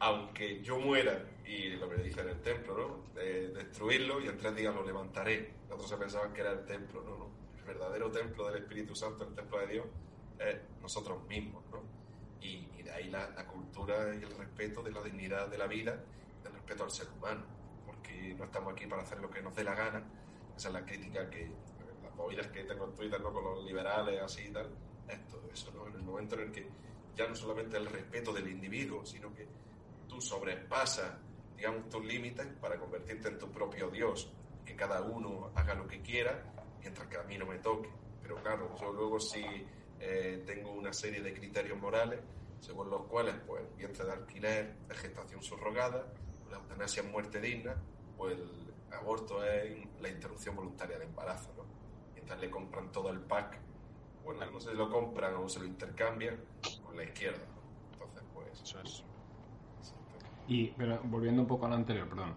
aunque 0.00 0.62
yo 0.62 0.78
muera, 0.78 1.24
y 1.44 1.70
lo 1.70 1.88
que 1.88 1.96
dice 1.96 2.20
en 2.20 2.28
el 2.28 2.40
templo, 2.40 2.76
¿no? 2.76 3.20
destruirlo 3.20 4.20
y 4.20 4.28
en 4.28 4.38
tres 4.38 4.54
días 4.54 4.72
lo 4.72 4.86
levantaré. 4.86 5.54
Otros 5.68 5.88
se 5.88 5.96
pensaban 5.96 6.32
que 6.32 6.40
era 6.42 6.52
el 6.52 6.64
templo, 6.64 7.02
no, 7.02 7.16
no. 7.16 7.30
El 7.58 7.64
verdadero 7.64 8.08
templo 8.08 8.46
del 8.46 8.62
Espíritu 8.62 8.94
Santo, 8.94 9.26
el 9.26 9.34
templo 9.34 9.58
de 9.58 9.66
Dios, 9.66 9.86
es 10.38 10.56
nosotros 10.80 11.26
mismos, 11.26 11.64
¿no? 11.72 11.82
Y, 12.40 12.66
de 12.82 12.90
ahí 12.92 13.10
la, 13.10 13.44
cultura 13.46 14.14
y 14.14 14.22
el 14.22 14.30
respeto 14.30 14.82
de 14.82 14.92
la 14.92 15.02
dignidad 15.02 15.48
de 15.48 15.58
la 15.58 15.66
vida, 15.66 16.00
el 16.44 16.52
respeto 16.52 16.84
al 16.84 16.90
ser 16.90 17.08
humano, 17.18 17.44
porque 17.84 18.34
no 18.34 18.44
estamos 18.44 18.72
aquí 18.72 18.86
para 18.86 19.02
hacer 19.02 19.18
lo 19.20 19.28
que 19.28 19.42
nos 19.42 19.54
dé 19.54 19.64
la 19.64 19.74
gana. 19.74 20.02
Esa 20.56 20.68
es 20.68 20.74
la 20.74 20.84
crítica 20.84 21.28
que, 21.28 21.50
movidas 22.18 22.48
que 22.48 22.64
tengo 22.64 22.84
en 22.84 22.94
Twitter, 22.94 23.20
¿no? 23.20 23.32
Con 23.32 23.44
los 23.44 23.64
liberales, 23.64 24.20
así 24.20 24.42
y 24.42 24.52
tal. 24.52 24.68
Esto, 25.08 25.40
eso, 25.50 25.70
¿no? 25.72 25.86
En 25.86 25.94
el 25.94 26.02
momento 26.02 26.34
en 26.34 26.42
el 26.42 26.52
que 26.52 26.68
ya 27.16 27.26
no 27.26 27.34
solamente 27.34 27.76
el 27.76 27.86
respeto 27.86 28.32
del 28.32 28.48
individuo, 28.48 29.06
sino 29.06 29.32
que 29.34 29.46
tú 30.06 30.20
sobrepasas, 30.20 31.16
digamos, 31.56 31.88
tus 31.88 32.04
límites 32.04 32.46
para 32.60 32.78
convertirte 32.78 33.28
en 33.28 33.38
tu 33.38 33.50
propio 33.50 33.88
Dios, 33.88 34.30
que 34.66 34.76
cada 34.76 35.00
uno 35.00 35.50
haga 35.54 35.74
lo 35.74 35.86
que 35.86 36.02
quiera, 36.02 36.44
mientras 36.80 37.08
que 37.08 37.16
a 37.16 37.22
mí 37.22 37.38
no 37.38 37.46
me 37.46 37.58
toque. 37.58 37.88
Pero 38.20 38.36
claro, 38.36 38.76
yo 38.78 38.92
luego 38.92 39.18
sí 39.18 39.44
eh, 40.00 40.42
tengo 40.46 40.72
una 40.72 40.92
serie 40.92 41.22
de 41.22 41.32
criterios 41.32 41.78
morales, 41.80 42.20
según 42.60 42.90
los 42.90 43.06
cuales, 43.06 43.34
pues, 43.46 43.62
vientre 43.76 44.04
de 44.04 44.12
alquiler 44.12 44.76
es 44.90 44.98
gestación 44.98 45.42
subrogada, 45.42 46.12
la 46.50 46.56
eutanasia 46.56 47.02
es 47.02 47.10
muerte 47.10 47.40
digna, 47.40 47.76
pues 48.16 48.36
el 48.36 48.94
aborto 48.94 49.44
es 49.44 49.78
la 50.00 50.08
interrupción 50.08 50.56
voluntaria 50.56 50.98
de 50.98 51.04
embarazo, 51.04 51.52
¿no? 51.56 51.77
Le 52.36 52.50
compran 52.50 52.90
todo 52.92 53.10
el 53.10 53.20
pack, 53.20 53.58
bueno, 54.24 54.44
no 54.50 54.60
se 54.60 54.74
lo 54.74 54.90
compran 54.90 55.34
o 55.36 55.48
se 55.48 55.60
lo 55.60 55.66
intercambian 55.66 56.36
con 56.84 56.96
la 56.96 57.04
izquierda. 57.04 57.42
Entonces, 57.92 58.22
pues... 58.34 58.62
Eso 58.62 58.80
es. 58.80 59.04
Y, 60.46 60.68
pero 60.78 61.00
volviendo 61.04 61.42
un 61.42 61.48
poco 61.48 61.66
a 61.66 61.68
lo 61.68 61.74
anterior, 61.74 62.08
perdón, 62.08 62.34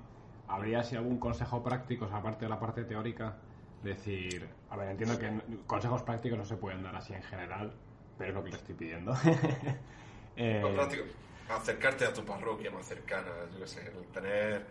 ¿habría 0.48 0.84
si 0.84 0.96
algún 0.96 1.18
consejo 1.18 1.64
práctico, 1.64 2.06
aparte 2.06 2.46
de 2.46 2.50
la 2.50 2.60
parte 2.60 2.84
teórica, 2.84 3.38
decir, 3.84 4.50
a 4.70 4.78
ver, 4.78 4.90
entiendo 4.90 5.18
que 5.18 5.42
consejos 5.66 6.04
prácticos 6.04 6.38
no 6.38 6.46
se 6.46 6.58
pueden 6.58 6.84
dar 6.84 6.96
así 6.96 7.14
en 7.14 7.24
general, 7.24 7.74
pero 8.18 8.30
es 8.30 8.36
lo 8.36 8.44
que 8.44 8.50
le 8.52 8.58
estoy 8.58 8.76
pidiendo. 8.76 9.14
eh, 10.36 10.62
práctico, 10.76 11.04
acercarte 11.50 12.06
a 12.06 12.14
tu 12.14 12.24
parroquia 12.24 12.70
más 12.70 12.86
cercana, 12.86 13.32
yo 13.54 13.60
qué 13.60 13.68
sé, 13.68 13.88
el 13.88 14.06
tener, 14.08 14.66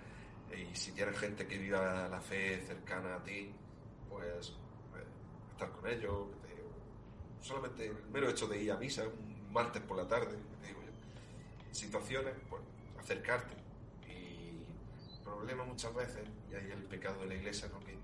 y 0.57 0.75
si 0.75 0.93
tienes 0.93 1.19
gente 1.19 1.47
que 1.47 1.59
viva 1.59 2.09
la 2.09 2.21
fe 2.21 2.61
cercana 2.61 3.17
a 3.17 3.23
ti, 3.23 3.53
pues 4.09 4.55
estar 5.61 5.79
con 5.79 5.91
ellos, 5.91 6.27
solamente 7.43 7.87
el 7.87 7.97
mero 8.11 8.31
hecho 8.31 8.47
de 8.47 8.63
ir 8.63 8.73
a 8.73 8.77
misa 8.77 9.05
un 9.05 9.53
martes 9.53 9.83
por 9.83 9.97
la 9.99 10.09
tarde, 10.09 10.39
yo, 10.63 10.77
situaciones, 11.71 12.35
pues 12.49 12.63
acercarte. 12.99 13.55
Y 14.09 14.65
el 15.13 15.21
problema 15.23 15.65
muchas 15.65 15.95
veces, 15.95 16.27
y 16.51 16.55
ahí 16.55 16.71
el 16.71 16.85
pecado 16.85 17.21
de 17.21 17.27
la 17.27 17.35
iglesia, 17.35 17.69
¿no? 17.69 17.81
que 17.81 17.99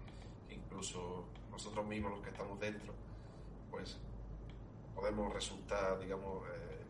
incluso 0.54 1.24
nosotros 1.50 1.86
mismos, 1.86 2.12
los 2.12 2.20
que 2.20 2.30
estamos 2.30 2.60
dentro, 2.60 2.92
pues 3.70 3.96
podemos 4.94 5.32
resultar, 5.32 5.98
digamos, 5.98 6.46
eh, 6.48 6.82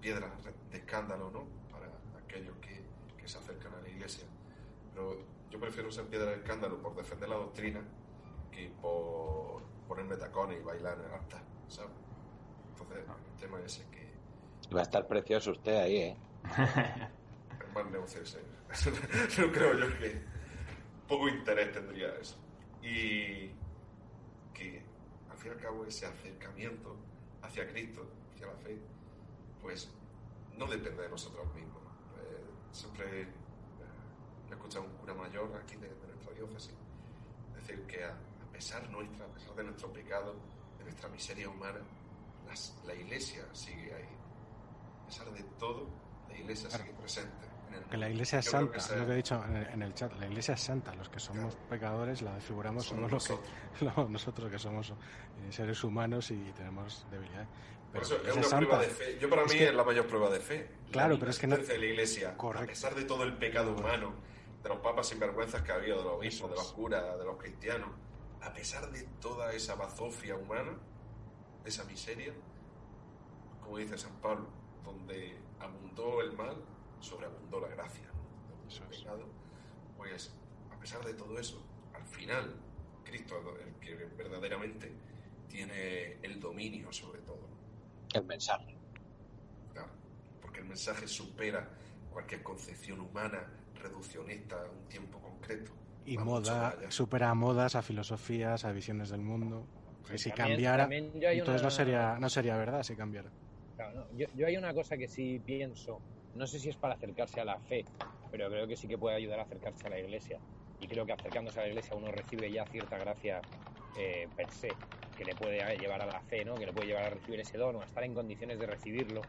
piedras 0.00 0.30
de 0.70 0.78
escándalo, 0.78 1.30
¿no? 1.30 1.44
Para 1.70 1.88
aquellos 2.24 2.56
que, 2.58 2.82
que, 3.16 3.28
se 3.28 3.38
acercan 3.38 3.74
a 3.74 3.80
la 3.80 3.88
iglesia. 3.88 4.24
Pero 4.92 5.18
yo 5.50 5.58
prefiero 5.58 5.90
ser 5.90 6.06
piedra 6.06 6.30
de 6.30 6.36
escándalo 6.36 6.80
por 6.80 6.94
defender 6.94 7.28
la 7.28 7.36
doctrina 7.36 7.82
que 8.58 8.70
por 8.82 9.62
ponerme 9.86 10.16
tacones 10.16 10.60
y 10.60 10.62
bailar 10.62 10.98
en 10.98 11.04
el 11.06 11.12
altar, 11.12 11.42
¿sabes? 11.68 11.92
Entonces, 12.70 13.04
el 13.06 13.40
tema 13.40 13.60
ese 13.64 13.86
que... 13.90 14.08
Va 14.74 14.80
a 14.80 14.82
estar 14.82 15.06
precioso 15.06 15.52
usted 15.52 15.76
ahí, 15.76 15.96
¿eh? 15.96 16.16
es 16.48 17.74
más 17.74 17.90
negocio 17.90 18.20
no 19.38 19.52
creo 19.52 19.78
yo 19.78 19.98
que 19.98 20.20
poco 21.06 21.28
interés 21.28 21.72
tendría 21.72 22.14
eso. 22.16 22.36
Y 22.82 23.50
que 24.52 24.82
al 25.30 25.38
fin 25.38 25.52
y 25.52 25.54
al 25.54 25.60
cabo 25.60 25.84
ese 25.86 26.06
acercamiento 26.06 26.96
hacia 27.42 27.66
Cristo, 27.68 28.06
hacia 28.34 28.48
la 28.48 28.56
fe, 28.56 28.78
pues 29.62 29.88
no 30.58 30.66
depende 30.66 31.02
de 31.02 31.08
nosotros 31.08 31.46
mismos. 31.54 31.82
Eh, 32.18 32.44
siempre 32.72 33.22
eh, 33.22 33.26
he 34.50 34.52
escuchado 34.52 34.84
un 34.84 34.90
cura 34.96 35.14
mayor 35.14 35.50
aquí 35.64 35.76
de, 35.76 35.88
nuestra 35.88 36.34
diócesis 36.34 36.74
decir 37.56 37.82
que 37.86 38.04
a, 38.04 38.14
pesar 38.58 38.90
nuestra, 38.90 39.24
a 39.24 39.28
pesar 39.28 39.54
de 39.54 39.62
nuestro 39.62 39.92
pecado, 39.92 40.34
de 40.78 40.84
nuestra 40.84 41.08
miseria 41.10 41.48
humana, 41.48 41.78
la 42.84 42.94
iglesia 42.94 43.44
sigue 43.52 43.94
ahí. 43.94 44.08
A 45.04 45.06
pesar 45.06 45.30
de 45.30 45.44
todo, 45.60 45.86
la 46.28 46.36
iglesia 46.36 46.68
sigue 46.68 46.92
presente. 47.00 47.46
Que 47.88 47.96
la 47.96 48.10
iglesia 48.10 48.40
es 48.40 48.46
santa, 48.46 48.78
lo 48.96 49.06
que 49.06 49.12
he 49.12 49.16
dicho 49.16 49.44
en 49.44 49.82
el, 49.82 49.94
chat, 49.94 50.12
la 50.18 50.26
iglesia 50.26 50.54
es 50.54 50.60
santa, 50.60 50.92
los 50.94 51.08
que 51.08 51.20
somos 51.20 51.54
pecadores 51.70 52.20
la 52.22 52.34
desfiguramos 52.34 52.86
somos, 52.86 53.12
nosotros. 53.12 53.48
que, 53.78 53.84
nosotros 54.08 54.50
que 54.50 54.58
somos 54.58 54.90
eh, 54.90 54.94
seres 55.50 55.84
humanos 55.84 56.30
y 56.32 56.38
tenemos 56.56 57.06
debilidades. 57.12 57.46
Pero 57.92 58.04
eso, 58.04 58.16
es 58.16 58.48
una 58.48 58.58
prueba 58.58 58.80
de 58.80 58.88
fe. 58.88 59.18
Yo 59.20 59.30
para 59.30 59.44
mí 59.44 59.54
es, 59.54 59.72
la 59.72 59.84
mayor 59.84 60.06
prueba 60.08 60.30
de 60.30 60.40
fe. 60.40 60.68
Claro, 60.90 61.16
pero 61.18 61.30
es 61.30 61.38
que 61.38 61.46
no... 61.46 61.56
de 61.56 61.78
la 61.78 61.86
iglesia, 61.86 62.34
a 62.36 62.66
pesar 62.66 62.94
de 62.96 63.04
todo 63.04 63.22
el 63.22 63.34
pecado 63.34 63.72
humano, 63.72 64.14
de 64.62 64.68
los 64.68 64.78
papas 64.78 65.06
sinvergüenzas 65.06 65.62
que 65.62 65.70
ha 65.70 65.76
habido, 65.76 65.98
de 65.98 66.04
los 66.04 66.14
obispos, 66.14 66.50
de 66.50 66.56
los 66.56 66.72
curas, 66.72 67.18
de 67.18 67.24
los 67.24 67.36
cristianos, 67.36 67.90
a 68.42 68.52
pesar 68.52 68.90
de 68.90 69.02
toda 69.20 69.52
esa 69.52 69.74
bazofia 69.74 70.36
humana, 70.36 70.76
esa 71.64 71.84
miseria, 71.84 72.32
como 73.62 73.78
dice 73.78 73.98
San 73.98 74.14
Pablo, 74.20 74.48
donde 74.84 75.36
abundó 75.60 76.20
el 76.22 76.32
mal, 76.32 76.56
sobreabundó 77.00 77.60
la 77.60 77.68
gracia. 77.68 78.06
¿no? 78.06 79.38
pues 79.96 80.32
a 80.70 80.78
pesar 80.78 81.04
de 81.04 81.14
todo 81.14 81.38
eso, 81.38 81.62
al 81.94 82.06
final, 82.06 82.54
Cristo 83.04 83.36
es 83.58 83.66
el 83.66 83.74
que 83.74 83.94
verdaderamente 84.16 84.92
tiene 85.48 86.18
el 86.22 86.38
dominio 86.38 86.92
sobre 86.92 87.20
todo. 87.22 87.48
El 88.14 88.24
mensaje. 88.24 88.76
Claro, 89.72 89.90
porque 90.40 90.60
el 90.60 90.66
mensaje 90.66 91.08
supera 91.08 91.68
cualquier 92.10 92.42
concepción 92.42 93.00
humana, 93.00 93.46
reduccionista, 93.74 94.60
a 94.60 94.70
un 94.70 94.88
tiempo 94.88 95.20
concreto. 95.20 95.72
Y 96.12 96.18
moda, 96.18 96.74
supera 96.90 97.30
a 97.30 97.34
modas, 97.34 97.74
a 97.74 97.82
filosofías, 97.82 98.64
a 98.64 98.72
visiones 98.72 99.10
del 99.10 99.20
mundo. 99.20 99.66
Que 100.06 100.18
si 100.18 100.30
cambiara, 100.30 100.88
entonces 100.90 101.62
no 101.62 101.70
sería 101.70 102.18
no 102.18 102.30
sería 102.30 102.56
verdad 102.56 102.82
si 102.82 102.96
cambiara. 102.96 103.30
yo, 104.12 104.26
yo 104.34 104.46
hay 104.46 104.56
una 104.56 104.72
cosa 104.72 104.96
que 104.96 105.06
sí 105.06 105.38
pienso 105.40 106.00
no 106.34 106.46
sé 106.46 106.58
si 106.58 106.68
es 106.68 106.76
para 106.76 106.94
acercarse 106.94 107.40
a 107.40 107.44
la 107.44 107.58
fe, 107.58 107.84
pero 108.30 108.48
creo 108.48 108.66
que 108.66 108.76
sí 108.76 108.86
que 108.86 108.98
puede 108.98 109.16
ayudar 109.16 109.40
a 109.40 109.42
acercarse 109.42 109.86
a 109.86 109.90
la 109.90 109.98
iglesia. 109.98 110.38
Y 110.78 110.86
creo 110.86 111.04
que 111.04 111.12
acercándose 111.12 111.58
a 111.58 111.62
la 111.62 111.68
iglesia 111.68 111.96
uno 111.96 112.12
recibe 112.12 112.50
ya 112.52 112.64
cierta 112.66 112.98
gracia 112.98 113.42
eh, 113.96 114.28
per 114.36 114.50
se, 114.50 114.68
que 115.18 115.24
le 115.24 115.34
puede 115.34 115.58
llevar 115.76 116.00
a 116.00 116.06
la 116.06 116.20
fe, 116.22 116.44
¿no? 116.44 116.54
que 116.54 116.66
le 116.66 116.72
puede 116.72 116.86
llevar 116.86 117.04
a 117.04 117.10
recibir 117.10 117.40
ese 117.40 117.58
don 117.58 117.76
o 117.76 117.80
a 117.82 117.84
estar 117.84 118.04
en 118.04 118.14
condiciones 118.14 118.58
de 118.58 118.66
recibirlo, 118.66 119.22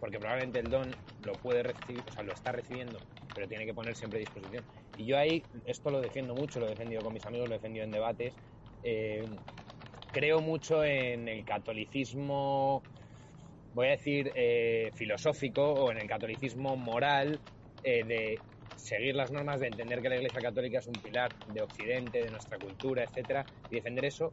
porque 0.00 0.18
probablemente 0.18 0.60
el 0.60 0.70
don 0.70 0.90
lo 1.24 1.32
puede 1.34 1.62
recibir, 1.62 2.00
o 2.06 2.12
sea, 2.12 2.22
lo 2.22 2.32
está 2.32 2.52
recibiendo, 2.52 2.98
pero 3.34 3.48
tiene 3.48 3.66
que 3.66 3.74
poner 3.74 3.96
siempre 3.96 4.18
a 4.18 4.20
disposición. 4.20 4.64
Y 4.96 5.06
yo 5.06 5.18
ahí, 5.18 5.42
esto 5.66 5.90
lo 5.90 6.00
defiendo 6.00 6.34
mucho, 6.34 6.60
lo 6.60 6.66
he 6.66 6.70
defendido 6.70 7.02
con 7.02 7.12
mis 7.12 7.26
amigos, 7.26 7.48
lo 7.48 7.54
he 7.54 7.58
defendido 7.58 7.84
en 7.84 7.90
debates. 7.90 8.34
Eh, 8.84 9.26
creo 10.12 10.40
mucho 10.40 10.84
en 10.84 11.28
el 11.28 11.44
catolicismo 11.44 12.82
voy 13.74 13.88
a 13.88 13.90
decir, 13.90 14.30
eh, 14.34 14.90
filosófico 14.94 15.62
o 15.62 15.90
en 15.90 15.98
el 15.98 16.06
catolicismo 16.06 16.76
moral 16.76 17.40
eh, 17.82 18.04
de 18.04 18.40
seguir 18.76 19.14
las 19.14 19.30
normas, 19.30 19.60
de 19.60 19.68
entender 19.68 20.02
que 20.02 20.08
la 20.08 20.16
Iglesia 20.16 20.40
Católica 20.40 20.78
es 20.78 20.86
un 20.86 20.94
pilar 20.94 21.30
de 21.46 21.62
Occidente, 21.62 22.22
de 22.22 22.30
nuestra 22.30 22.58
cultura, 22.58 23.04
etcétera, 23.04 23.46
y 23.70 23.76
defender 23.76 24.04
eso, 24.04 24.32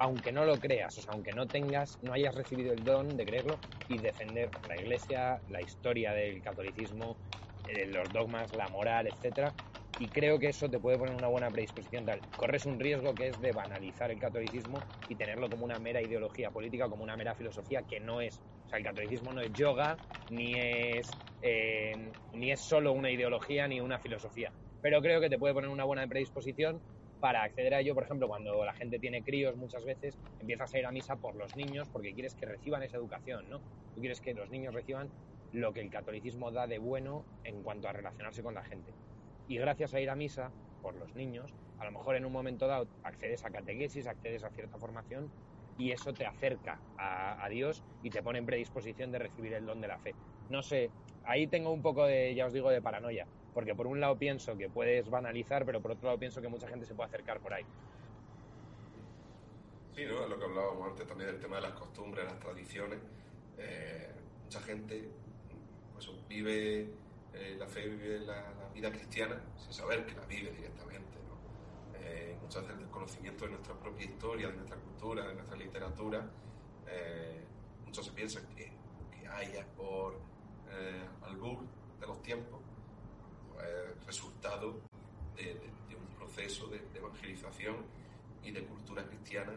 aunque 0.00 0.32
no 0.32 0.44
lo 0.46 0.58
creas, 0.58 0.96
o 0.98 1.02
sea, 1.02 1.12
aunque 1.12 1.32
no 1.34 1.48
tengas, 1.50 1.98
no 2.00 2.14
hayas 2.14 2.34
recibido 2.34 2.72
el 2.72 2.84
don 2.84 3.16
de 3.16 3.26
creerlo, 3.26 3.62
y 3.86 3.98
defender 3.98 4.52
la 4.62 4.78
Iglesia, 4.78 5.42
la 5.48 5.62
historia 5.62 6.12
del 6.12 6.40
catolicismo, 6.40 7.18
eh, 7.64 7.86
los 7.86 8.10
dogmas, 8.12 8.52
la 8.52 8.68
moral, 8.68 9.08
etcétera, 9.08 9.56
y 9.98 10.10
creo 10.10 10.38
que 10.38 10.48
eso 10.48 10.70
te 10.70 10.78
puede 10.80 10.96
poner 10.96 11.14
una 11.14 11.28
buena 11.28 11.50
predisposición 11.50 12.06
tal. 12.06 12.24
Corres 12.36 12.64
un 12.66 12.78
riesgo 12.80 13.16
que 13.16 13.28
es 13.28 13.40
de 13.40 13.52
banalizar 13.52 14.10
el 14.10 14.18
catolicismo 14.20 14.86
y 15.06 15.16
tenerlo 15.16 15.50
como 15.50 15.64
una 15.64 15.78
mera 15.78 16.00
ideología 16.02 16.50
política, 16.50 16.88
como 16.88 17.02
una 17.02 17.16
mera 17.16 17.34
filosofía 17.34 17.82
que 17.82 18.00
no 18.00 18.20
es. 18.22 18.40
O 18.64 18.68
sea, 18.68 18.78
el 18.78 18.84
catolicismo 18.84 19.32
no 19.32 19.42
es 19.42 19.52
yoga, 19.52 20.00
ni 20.28 20.56
es, 20.56 21.18
eh, 21.42 22.14
ni 22.32 22.52
es 22.52 22.60
solo 22.62 22.92
una 22.92 23.10
ideología 23.10 23.68
ni 23.68 23.80
una 23.80 23.98
filosofía. 23.98 24.54
Pero 24.80 25.02
creo 25.02 25.20
que 25.20 25.28
te 25.28 25.38
puede 25.38 25.52
poner 25.52 25.68
una 25.68 25.84
buena 25.84 26.06
predisposición 26.06 26.80
para 27.20 27.42
acceder 27.42 27.74
a 27.74 27.80
ello, 27.80 27.94
por 27.94 28.04
ejemplo, 28.04 28.28
cuando 28.28 28.64
la 28.64 28.72
gente 28.72 28.98
tiene 28.98 29.22
críos 29.22 29.56
muchas 29.56 29.84
veces, 29.84 30.18
empiezas 30.40 30.74
a 30.74 30.78
ir 30.78 30.86
a 30.86 30.92
misa 30.92 31.16
por 31.16 31.36
los 31.36 31.54
niños 31.54 31.88
porque 31.90 32.14
quieres 32.14 32.34
que 32.34 32.46
reciban 32.46 32.82
esa 32.82 32.96
educación, 32.96 33.48
¿no? 33.48 33.58
Tú 33.94 34.00
quieres 34.00 34.20
que 34.20 34.34
los 34.34 34.50
niños 34.50 34.74
reciban 34.74 35.10
lo 35.52 35.72
que 35.72 35.80
el 35.80 35.90
catolicismo 35.90 36.50
da 36.50 36.66
de 36.66 36.78
bueno 36.78 37.24
en 37.44 37.62
cuanto 37.62 37.88
a 37.88 37.92
relacionarse 37.92 38.42
con 38.42 38.54
la 38.54 38.64
gente 38.64 38.92
y 39.50 39.58
gracias 39.58 39.94
a 39.94 40.00
ir 40.00 40.08
a 40.08 40.14
misa 40.14 40.52
por 40.80 40.94
los 40.94 41.12
niños, 41.16 41.52
a 41.78 41.84
lo 41.84 41.90
mejor 41.90 42.14
en 42.14 42.24
un 42.24 42.32
momento 42.32 42.68
dado 42.68 42.86
accedes 43.02 43.44
a 43.44 43.50
catequesis, 43.50 44.06
accedes 44.06 44.44
a 44.44 44.50
cierta 44.50 44.78
formación 44.78 45.28
y 45.76 45.90
eso 45.90 46.12
te 46.12 46.24
acerca 46.24 46.80
a, 46.96 47.48
Dios 47.48 47.82
y 48.02 48.10
te 48.10 48.22
pone 48.22 48.38
en 48.38 48.46
predisposición 48.46 49.10
de 49.10 49.18
recibir 49.18 49.52
el 49.54 49.66
don 49.66 49.80
de 49.80 49.88
la 49.88 49.98
fe. 49.98 50.14
No 50.48 50.62
sé, 50.62 50.90
ahí 51.24 51.48
tengo 51.48 51.72
un 51.72 51.82
poco 51.82 52.06
de, 52.06 52.32
ya 52.34 52.46
os 52.46 52.52
digo, 52.52 52.70
de 52.70 52.80
paranoia. 52.80 53.26
Porque 53.54 53.74
por 53.74 53.86
un 53.86 54.00
lado 54.00 54.16
pienso 54.16 54.56
que 54.56 54.68
puedes 54.68 55.08
banalizar, 55.10 55.64
pero 55.64 55.80
por 55.80 55.92
otro 55.92 56.06
lado 56.06 56.18
pienso 56.18 56.40
que 56.40 56.48
mucha 56.48 56.68
gente 56.68 56.86
se 56.86 56.94
puede 56.94 57.08
acercar 57.08 57.40
por 57.40 57.52
ahí. 57.52 57.64
Sí, 59.94 60.04
¿no? 60.06 60.26
Lo 60.26 60.38
que 60.38 60.44
hablábamos 60.44 60.90
antes 60.90 61.06
también 61.06 61.30
del 61.30 61.40
tema 61.40 61.56
de 61.56 61.62
las 61.62 61.72
costumbres, 61.72 62.24
las 62.24 62.38
tradiciones. 62.38 62.98
Eh, 63.58 64.10
mucha 64.44 64.60
gente 64.60 65.10
pues, 65.92 66.10
vive 66.28 66.90
eh, 67.34 67.56
la 67.58 67.66
fe, 67.66 67.88
vive 67.88 68.20
la, 68.20 68.54
vida 68.72 68.90
cristiana 68.90 69.42
sin 69.56 69.72
saber 69.72 70.06
que 70.06 70.14
la 70.14 70.24
vive 70.26 70.52
directamente. 70.52 71.18
¿no? 71.28 71.98
Eh, 71.98 72.36
muchas 72.40 72.62
veces 72.62 72.76
el 72.76 72.84
desconocimiento 72.84 73.44
de 73.44 73.50
nuestra 73.50 73.74
propia 73.74 74.06
historia, 74.06 74.48
de 74.48 74.54
nuestra 74.54 74.76
cultura, 74.76 75.26
de 75.26 75.34
nuestra 75.34 75.56
literatura. 75.56 76.30
Eh, 76.86 77.44
muchos 77.84 78.06
se 78.06 78.12
piensan 78.12 78.46
que, 78.54 78.72
que 79.10 79.26
haya 79.26 79.66
por 79.76 80.14
eh, 80.70 81.08
albur 81.22 81.58
de 81.98 82.06
los 82.06 82.22
tiempos 82.22 82.60
resultado 84.06 84.80
de, 85.36 85.44
de, 85.44 85.70
de, 85.88 85.96
un 85.96 86.06
proceso 86.16 86.66
de, 86.66 86.78
de, 86.78 86.98
evangelización 86.98 87.76
y 88.42 88.50
de 88.50 88.64
cultura 88.64 89.06
cristiana 89.06 89.52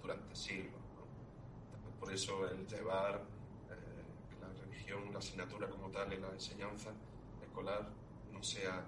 durante 0.00 0.34
siglos. 0.34 0.80
¿no? 0.94 1.90
Por 1.98 2.12
eso 2.12 2.48
el 2.48 2.66
llevar 2.66 3.22
eh, 3.70 4.40
la 4.40 4.48
religión, 4.62 5.12
la 5.12 5.18
asignatura 5.18 5.68
como 5.68 5.90
tal 5.90 6.12
en 6.12 6.22
la 6.22 6.30
enseñanza 6.30 6.92
escolar 7.42 7.88
no 8.32 8.42
sea 8.42 8.84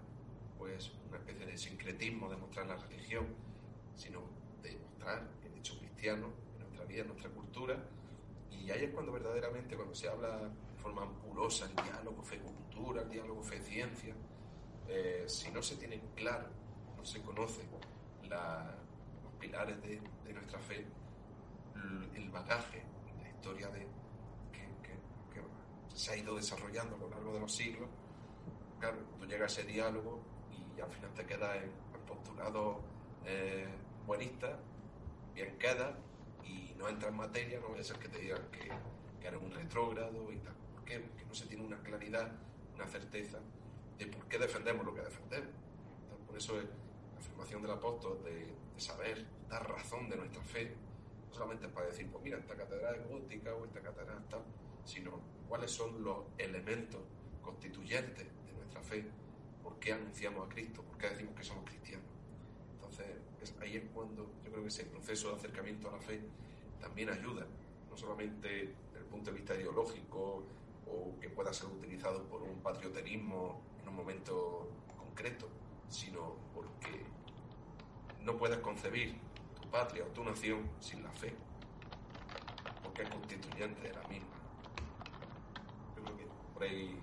pues 0.58 0.92
una 1.08 1.18
especie 1.18 1.46
de 1.46 1.56
sincretismo 1.56 2.28
de 2.28 2.36
mostrar 2.36 2.66
la 2.66 2.76
religión, 2.76 3.26
sino 3.96 4.20
de 4.62 4.76
mostrar 4.76 5.26
el 5.44 5.58
hecho 5.58 5.78
cristiano 5.78 6.30
en 6.54 6.60
nuestra 6.64 6.84
vida, 6.84 7.02
en 7.02 7.08
nuestra 7.08 7.30
cultura. 7.30 7.76
Y 8.50 8.70
ahí 8.70 8.84
es 8.84 8.90
cuando 8.90 9.12
verdaderamente, 9.12 9.76
cuando 9.76 9.94
se 9.94 10.08
habla 10.08 10.36
de 10.38 10.82
forma 10.82 11.02
ampulosa 11.02 11.66
el 11.66 11.76
diálogo 11.76 12.22
fe-cultura, 12.22 13.02
el 13.02 13.10
diálogo 13.10 13.42
fe-ciencia, 13.42 14.14
eh, 14.88 15.24
si 15.26 15.50
no 15.50 15.62
se 15.62 15.76
tiene 15.76 16.00
claro, 16.14 16.48
no 16.96 17.04
se 17.04 17.20
conoce 17.20 17.62
la, 18.28 18.74
los 19.22 19.32
pilares 19.34 19.80
de, 19.82 20.00
de, 20.24 20.32
nuestra 20.32 20.58
fe, 20.60 20.86
el 22.14 22.30
bagaje, 22.30 22.82
la 23.22 23.28
historia 23.28 23.68
de, 23.68 23.80
que, 24.50 24.66
que, 24.82 24.94
que, 25.32 25.96
se 25.96 26.12
ha 26.12 26.16
ido 26.16 26.34
desarrollando 26.34 26.96
a 26.96 26.98
lo 26.98 27.10
largo 27.10 27.34
de 27.34 27.40
los 27.40 27.54
siglos, 27.54 27.88
claro, 28.80 28.98
tú 29.18 29.26
llegas 29.26 29.56
a 29.56 29.60
ese 29.60 29.70
diálogo 29.70 30.22
y 30.50 30.80
al 30.80 30.90
final 30.90 31.12
te 31.14 31.26
quedas 31.26 31.56
en, 31.62 31.70
postulado 32.06 32.80
eh, 33.26 33.68
buenista, 34.06 34.58
bien 35.34 35.58
queda 35.58 35.98
y 36.44 36.74
no 36.78 36.88
entra 36.88 37.10
en 37.10 37.16
materia, 37.16 37.60
no 37.60 37.78
a 37.78 37.82
ser 37.82 37.98
que 37.98 38.08
te 38.08 38.18
digan 38.20 38.42
que, 38.50 38.70
que 39.20 39.26
eres 39.28 39.42
un 39.42 39.50
retrógrado 39.50 40.32
y 40.32 40.38
tal. 40.38 40.54
¿Por 40.74 40.84
qué? 40.84 41.00
Porque 41.00 41.24
no 41.26 41.34
se 41.34 41.46
tiene 41.46 41.64
una 41.64 41.78
claridad, 41.82 42.32
una 42.74 42.86
certeza 42.86 43.38
de 43.98 44.06
por 44.06 44.26
qué 44.26 44.38
defendemos 44.38 44.86
lo 44.86 44.94
que 44.94 45.02
defendemos. 45.02 45.50
Entonces, 46.02 46.26
por 46.26 46.36
eso 46.36 46.56
la 46.56 47.18
afirmación 47.18 47.62
del 47.62 47.70
apóstol 47.72 48.22
de, 48.24 48.46
de, 48.74 48.80
saber, 48.80 49.26
dar 49.48 49.68
razón 49.68 50.08
de 50.08 50.16
nuestra 50.16 50.42
fe, 50.42 50.74
no 51.28 51.34
solamente 51.34 51.66
es 51.66 51.72
para 51.72 51.86
decir, 51.86 52.08
pues 52.10 52.22
mira, 52.22 52.38
esta 52.38 52.56
catedral 52.56 52.96
es 52.96 53.08
gótica 53.08 53.54
o 53.54 53.64
esta 53.64 53.80
catedral 53.80 54.24
tal, 54.28 54.42
sino 54.84 55.20
cuáles 55.48 55.70
son 55.70 56.02
los 56.02 56.18
elementos 56.38 57.00
constituyentes 57.42 58.26
de 58.46 58.52
nuestra 58.52 58.80
fe, 58.82 59.04
por 59.62 59.78
qué 59.78 59.92
anunciamos 59.92 60.46
a 60.46 60.48
Cristo, 60.48 60.82
por 60.82 60.96
qué 60.98 61.10
decimos 61.10 61.34
que 61.34 61.44
somos 61.44 61.64
cristianos. 61.64 62.06
Entonces, 62.74 63.06
es, 63.42 63.54
ahí 63.60 63.76
es 63.76 63.84
cuando 63.92 64.30
yo 64.44 64.50
creo 64.50 64.62
que 64.62 64.68
ese 64.68 64.84
proceso 64.84 65.30
de 65.30 65.36
acercamiento 65.36 65.88
a 65.88 65.92
la 65.92 66.00
fe 66.00 66.20
también 66.80 67.10
ayuda, 67.10 67.46
no 67.90 67.96
solamente 67.96 68.48
desde 68.48 68.98
el 68.98 69.04
punto 69.06 69.30
de 69.30 69.38
vista 69.38 69.54
ideológico 69.54 70.44
o 70.86 71.18
que 71.20 71.28
pueda 71.28 71.52
ser 71.52 71.68
utilizado 71.68 72.24
por 72.28 72.42
un 72.42 72.60
patrioterismo 72.60 73.60
en 73.88 73.94
un 73.94 73.96
momento 73.96 74.68
concreto, 74.96 75.48
sino 75.88 76.36
porque 76.54 77.04
no 78.22 78.36
puedes 78.36 78.58
concebir 78.58 79.18
tu 79.60 79.68
patria 79.70 80.04
o 80.04 80.08
tu 80.08 80.22
nación 80.22 80.68
sin 80.80 81.02
la 81.02 81.10
fe, 81.12 81.34
porque 82.82 83.02
es 83.02 83.08
constituyente 83.08 83.80
de 83.80 83.94
la 83.94 84.02
misma. 84.08 84.36
Yo 85.96 86.04
creo 86.04 86.16
que 86.16 86.26
por 86.52 86.62
ahí 86.62 87.00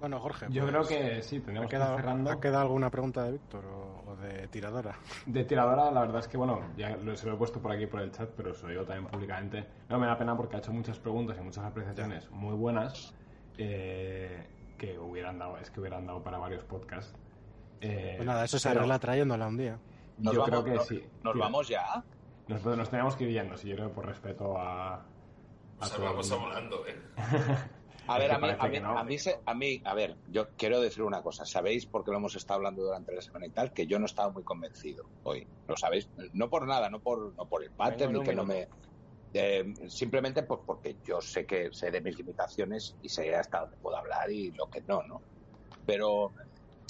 Bueno, 0.00 0.20
Jorge. 0.20 0.46
Yo 0.50 0.68
pues, 0.68 0.70
creo 0.70 0.86
que 0.86 1.22
sí, 1.22 1.40
tendríamos 1.40 1.70
que 1.70 1.76
ir 1.76 1.82
cerrando. 1.82 2.30
¿Ha 2.30 2.38
quedado 2.38 2.60
alguna 2.64 2.90
pregunta 2.90 3.24
de 3.24 3.32
Víctor 3.32 3.64
o, 3.64 3.93
o, 4.14 4.22
de 4.22 4.48
tiradora? 4.48 4.96
De 5.26 5.44
tiradora, 5.44 5.90
la 5.90 6.00
verdad 6.00 6.20
es 6.20 6.28
que, 6.28 6.36
bueno, 6.36 6.60
ya 6.76 6.96
lo, 6.96 7.16
se 7.16 7.26
lo 7.26 7.34
he 7.34 7.36
puesto 7.36 7.60
por 7.60 7.72
aquí 7.72 7.86
por 7.86 8.00
el 8.00 8.10
chat, 8.10 8.30
pero 8.36 8.54
se 8.54 8.62
lo 8.64 8.70
digo 8.70 8.84
también 8.84 9.10
públicamente. 9.10 9.66
No 9.88 9.98
me 9.98 10.06
da 10.06 10.16
pena 10.16 10.36
porque 10.36 10.56
ha 10.56 10.58
hecho 10.58 10.72
muchas 10.72 10.98
preguntas 10.98 11.36
y 11.38 11.42
muchas 11.42 11.64
apreciaciones 11.64 12.30
muy 12.30 12.54
buenas 12.54 13.14
eh, 13.58 14.46
que 14.78 14.98
hubieran 14.98 15.38
dado, 15.38 15.58
es 15.58 15.70
que 15.70 15.80
hubieran 15.80 16.06
dado 16.06 16.22
para 16.22 16.38
varios 16.38 16.64
podcasts. 16.64 17.14
Eh, 17.80 18.14
pues 18.16 18.26
nada, 18.26 18.44
eso 18.44 18.58
se 18.58 18.68
arregla 18.68 18.98
trayéndola 18.98 19.46
un 19.46 19.56
día. 19.56 19.78
Nos 20.18 20.34
yo 20.34 20.40
vamos, 20.40 20.50
creo 20.50 20.64
que 20.64 20.74
no, 20.74 20.84
sí. 20.84 21.04
¿Nos 21.22 21.32
Tira. 21.34 21.44
vamos 21.44 21.68
ya? 21.68 22.04
Nosotros 22.48 22.76
nos 22.76 22.90
teníamos 22.90 23.16
que 23.16 23.24
ir 23.24 23.30
yendo, 23.30 23.56
sí, 23.56 23.68
yo 23.68 23.76
creo 23.76 23.92
por 23.92 24.06
respeto 24.06 24.58
a. 24.58 24.94
a 24.94 25.04
o 25.80 25.84
sea, 25.84 26.04
vamos 26.04 26.30
volando, 26.30 26.86
¿eh? 26.86 26.96
A 28.06 28.18
ver, 28.18 28.32
a 28.32 28.38
mí, 28.38 28.48
a, 28.58 28.68
mí, 28.68 28.80
no. 28.80 28.98
a, 28.98 29.04
mí 29.04 29.18
se- 29.18 29.40
a 29.44 29.54
mí, 29.54 29.80
a 29.84 29.94
ver, 29.94 30.20
yo 30.26 30.48
quiero 30.56 30.80
decir 30.80 31.02
una 31.02 31.22
cosa. 31.22 31.44
¿Sabéis 31.46 31.86
por 31.86 32.04
qué 32.04 32.10
lo 32.10 32.18
hemos 32.18 32.34
estado 32.36 32.58
hablando 32.58 32.82
durante 32.82 33.12
la 33.14 33.22
semana 33.22 33.46
y 33.46 33.50
tal? 33.50 33.72
Que 33.72 33.86
yo 33.86 33.98
no 33.98 34.06
estaba 34.06 34.30
muy 34.32 34.44
convencido 34.44 35.10
hoy. 35.22 35.48
¿Lo 35.66 35.76
sabéis? 35.76 36.10
No 36.32 36.48
por 36.50 36.66
nada, 36.66 36.90
no 36.90 37.00
por, 37.00 37.34
no 37.34 37.46
por 37.48 37.62
el 37.64 37.72
pattern, 37.72 38.12
ni 38.12 38.22
que 38.22 38.34
no 38.34 38.44
me... 38.44 38.68
eh, 39.32 39.64
simplemente 39.88 40.42
pues 40.44 40.60
porque 40.66 40.98
yo 41.02 41.20
sé 41.20 41.46
que 41.46 41.70
sé 41.72 41.90
de 41.90 42.00
mis 42.00 42.16
limitaciones 42.18 42.96
y 43.00 43.08
sé 43.08 43.34
hasta 43.34 43.60
dónde 43.60 43.76
puedo 43.80 43.96
hablar 43.96 44.30
y 44.30 44.52
lo 44.52 44.68
que 44.68 44.82
no, 44.86 45.02
¿no? 45.08 45.22
Pero 45.86 46.32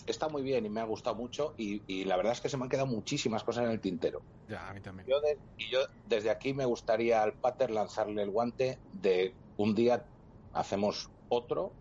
está 0.07 0.29
muy 0.29 0.43
bien 0.43 0.67
y 0.67 0.71
me 0.71 0.81
ha 0.81 0.85
gustado 0.85 1.17
mucho 1.17 1.55
y, 1.57 1.85
y 1.87 2.05
la 2.05 2.17
verdad 2.17 2.33
es 2.33 2.41
que 2.41 2.49
se 2.49 2.57
me 2.57 2.65
han 2.65 2.69
quedado 2.69 2.87
muchísimas 2.89 3.45
cosas 3.45 3.65
en 3.65 3.71
el 3.71 3.81
tintero. 3.81 4.27
Ya, 4.47 4.69
a 4.69 4.75
mí 4.75 4.81
también. 4.81 5.07
Yo 5.09 5.21
de- 5.21 5.39
y 5.57 5.71
yo 5.73 5.81
desde 6.05 6.31
aquí 6.31 6.53
me 6.53 6.65
gustaría 6.67 7.23
al 7.23 7.39
Pater 7.39 7.71
lanzarle 7.71 8.23
el 8.23 8.31
guante 8.31 8.81
de 8.91 9.39
un 9.57 9.75
día 9.75 10.07
hacemos 10.55 11.11
otro 11.29 11.75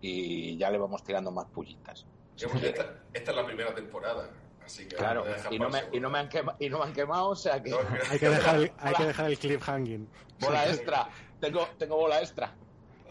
y 0.00 0.56
ya 0.58 0.70
le 0.70 0.78
vamos 0.78 1.02
tirando 1.04 1.30
más 1.30 1.46
pullitas. 1.52 2.06
Digamos, 2.36 2.62
esta, 2.62 3.04
esta 3.12 3.30
es 3.30 3.36
la 3.36 3.46
primera 3.46 3.74
temporada, 3.74 4.30
así 4.64 4.88
que 4.88 4.96
Claro, 4.96 5.24
y 5.50 5.58
no, 5.58 5.68
me, 5.68 5.82
y, 5.92 6.00
no 6.00 6.10
me 6.10 6.18
han 6.18 6.28
quema- 6.28 6.56
y 6.58 6.68
no 6.68 6.78
me 6.78 6.84
han 6.84 6.92
quemado, 6.92 7.30
o 7.30 7.36
sea 7.36 7.62
que 7.62 7.70
No, 7.70 7.78
Hay 8.10 8.18
que 8.18 8.28
dejar 8.28 8.56
el, 8.56 8.72
hay 8.78 8.94
que 8.94 9.04
dejar 9.04 9.26
el 9.26 9.38
clip 9.38 9.60
hanging. 9.60 10.08
bola 10.40 10.68
extra, 10.68 11.08
tengo, 11.38 11.68
tengo 11.78 11.96
bola 11.96 12.20
extra. 12.20 12.56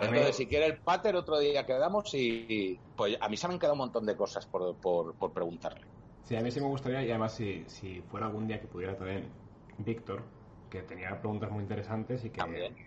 Entonces, 0.02 0.36
si 0.38 0.48
quiere 0.48 0.66
el 0.66 0.80
Pater, 0.80 1.16
otro 1.16 1.38
día 1.40 1.66
quedamos 1.66 2.14
y, 2.14 2.46
y, 2.48 2.82
pues 2.96 3.18
a 3.20 3.28
mí 3.28 3.36
se 3.36 3.48
me 3.48 3.54
han 3.54 3.60
quedado 3.60 3.74
un 3.74 3.80
montón 3.80 4.06
de 4.06 4.16
cosas 4.16 4.46
por, 4.48 4.78
por, 4.80 5.16
por 5.16 5.34
preguntarle. 5.34 5.82
Sí, 6.24 6.36
a 6.36 6.42
mí 6.42 6.52
sí 6.52 6.62
me 6.62 6.68
gustaría, 6.68 7.04
y 7.04 7.10
además 7.10 7.34
si, 7.34 7.66
si 7.68 8.02
fuera 8.02 8.28
algún 8.28 8.48
día 8.48 8.62
que 8.62 8.68
pudiera 8.68 8.96
también 8.96 9.30
Víctor, 9.80 10.24
que 10.70 10.84
tenía 10.84 11.20
preguntas 11.20 11.52
muy 11.52 11.64
interesantes 11.64 12.24
y 12.24 12.30
que 12.30 12.38
También. 12.40 12.78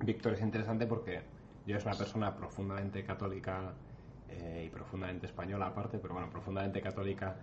Víctor 0.00 0.34
es 0.34 0.40
interesante 0.40 0.86
porque 0.86 1.22
yo 1.66 1.76
es 1.76 1.84
una 1.84 1.94
persona 1.96 2.34
profundamente 2.36 3.04
católica 3.04 3.74
eh, 4.28 4.64
y 4.66 4.70
profundamente 4.70 5.26
española 5.26 5.66
aparte, 5.66 5.98
pero 5.98 6.14
bueno, 6.14 6.30
profundamente 6.30 6.80
católica 6.80 7.36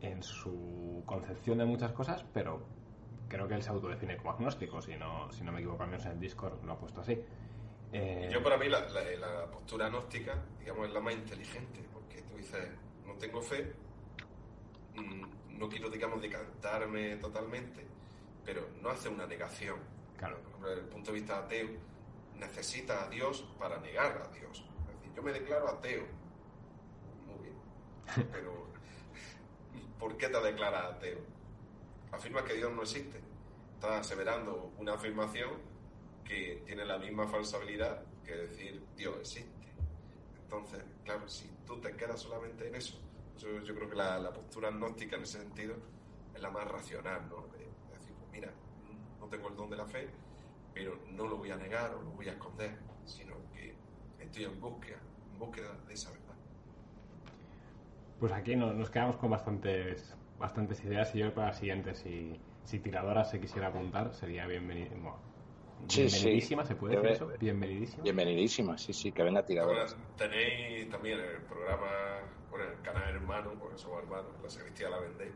en 0.00 0.22
su 0.22 1.02
concepción 1.06 1.58
de 1.58 1.64
muchas 1.64 1.92
cosas, 1.92 2.24
pero 2.32 2.62
creo 3.28 3.48
que 3.48 3.54
él 3.54 3.62
se 3.62 3.70
autodefine 3.70 4.16
como 4.18 4.32
agnóstico, 4.32 4.80
si 4.82 4.94
no, 4.96 5.32
si 5.32 5.42
no 5.42 5.50
me 5.52 5.60
equivoco, 5.60 5.82
al 5.82 5.88
menos 5.90 6.04
en 6.06 6.12
el 6.12 6.20
Discord 6.20 6.62
lo 6.64 6.72
ha 6.74 6.78
puesto 6.78 7.00
así. 7.00 7.18
Eh, 7.92 8.28
Yo 8.32 8.42
para 8.42 8.56
mí 8.58 8.68
la, 8.68 8.80
la- 8.88 9.02
la 9.18 9.46
postura 9.50 9.88
gnóstica, 9.88 10.34
digamos, 10.60 10.88
es 10.88 10.92
la 10.94 11.00
más 11.00 11.14
inteligente, 11.14 11.80
porque 11.92 12.22
tú 12.22 12.36
dices, 12.36 12.68
no 13.06 13.14
tengo 13.14 13.40
fe, 13.40 13.72
mm, 14.96 15.58
no 15.58 15.68
quiero, 15.68 15.88
digamos, 15.88 16.20
decantarme 16.20 17.16
totalmente, 17.16 17.86
pero 18.44 18.68
no 18.82 18.90
hace 18.90 19.08
una 19.08 19.26
negación. 19.26 19.78
Claro. 20.16 20.36
Por 20.38 20.48
ejemplo, 20.50 20.68
desde 20.70 20.82
el 20.82 20.88
punto 20.88 21.12
de 21.12 21.18
vista 21.18 21.38
ateo, 21.38 21.68
necesita 22.46 23.04
a 23.04 23.08
Dios 23.08 23.44
para 23.58 23.78
negar 23.80 24.22
a 24.22 24.28
Dios. 24.28 24.64
Es 24.80 24.96
decir, 24.96 25.12
yo 25.14 25.22
me 25.22 25.32
declaro 25.32 25.68
ateo. 25.68 26.04
Muy 27.26 27.38
bien. 27.42 28.28
Pero, 28.32 28.66
¿por 29.98 30.16
qué 30.16 30.28
te 30.28 30.40
declaras 30.40 30.96
ateo? 30.96 31.18
Afirmas 32.12 32.44
que 32.44 32.54
Dios 32.54 32.72
no 32.72 32.82
existe. 32.82 33.20
Estás 33.74 34.00
aseverando 34.06 34.72
una 34.78 34.94
afirmación 34.94 35.52
que 36.24 36.62
tiene 36.64 36.84
la 36.84 36.98
misma 36.98 37.26
falsabilidad 37.26 38.02
que 38.24 38.34
decir 38.34 38.82
Dios 38.96 39.16
existe. 39.20 39.68
Entonces, 40.42 40.82
claro, 41.04 41.28
si 41.28 41.48
tú 41.66 41.80
te 41.80 41.94
quedas 41.96 42.20
solamente 42.20 42.68
en 42.68 42.74
eso, 42.76 42.98
yo, 43.38 43.74
creo 43.74 43.90
que 43.90 43.96
la, 43.96 44.32
postura 44.32 44.70
gnóstica 44.70 45.16
en 45.16 45.22
ese 45.22 45.38
sentido 45.38 45.74
es 46.34 46.40
la 46.40 46.50
más 46.50 46.66
racional, 46.66 47.28
¿no? 47.28 47.46
De 47.48 47.58
decir, 47.92 48.14
pues 48.18 48.30
mira, 48.30 48.52
no 49.18 49.26
tengo 49.26 49.48
el 49.48 49.56
don 49.56 49.68
de 49.68 49.76
la 49.76 49.86
fe, 49.86 50.08
pero 50.74 51.02
no 51.06 51.26
lo 51.28 51.38
voy 51.38 51.50
a 51.52 51.56
negar 51.56 51.94
o 51.94 52.02
lo 52.02 52.10
voy 52.12 52.28
a 52.28 52.32
esconder, 52.32 52.78
sino 53.04 53.50
que 53.52 53.78
estoy 54.18 54.44
en 54.44 54.60
búsqueda, 54.60 55.00
en 55.30 55.38
búsqueda 55.38 55.74
de 55.86 55.94
esa 55.94 56.10
verdad. 56.12 56.36
Pues 58.18 58.32
aquí 58.32 58.56
no- 58.56 58.72
nos 58.72 58.90
quedamos 58.90 59.16
con 59.16 59.30
bastantes 59.30 60.16
bastantes 60.36 60.84
ideas 60.84 61.14
y 61.14 61.18
yo 61.20 61.32
para 61.32 61.48
la 61.48 61.52
siguiente, 61.52 61.94
si, 61.94 62.40
si 62.64 62.80
Tiradora 62.80 63.24
se 63.24 63.40
quisiera 63.40 63.68
apuntar, 63.68 64.12
sería 64.14 64.46
bienvenido. 64.48 64.96
Bueno, 65.00 65.20
Sí, 65.88 66.08
sí. 66.08 66.28
Bienvenidísima, 66.28 66.64
¿se 66.64 66.74
puede 66.76 66.94
decir 66.96 67.10
eso? 67.10 67.26
Bienvenidísima. 67.38 68.04
Bienvenidísima, 68.04 68.78
sí, 68.78 68.92
sí, 68.92 69.12
que 69.12 69.22
venga 69.22 69.40
Bueno, 69.40 69.46
tiradores. 69.46 69.96
tenéis 70.16 70.88
también 70.90 71.18
el 71.20 71.42
programa, 71.44 71.88
bueno, 72.50 72.66
el 72.70 72.80
canal 72.82 73.08
hermano, 73.14 73.58
porque 73.58 73.78
somos 73.78 74.02
hermanos, 74.02 74.40
la 74.42 74.48
sacristía 74.50 74.90
la 74.90 74.98
vendéis. 75.00 75.34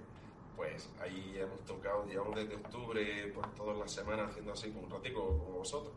Pues 0.59 0.90
ahí 1.01 1.36
hemos 1.39 1.64
tocado, 1.64 2.05
llevamos 2.06 2.35
desde 2.35 2.56
octubre, 2.56 3.32
por 3.32 3.55
todas 3.55 3.78
las 3.78 3.93
semanas 3.93 4.30
haciendo 4.30 4.52
así 4.52 4.68
como 4.72 4.86
un 4.86 4.90
ratico 4.90 5.20
como 5.39 5.59
vosotros, 5.59 5.94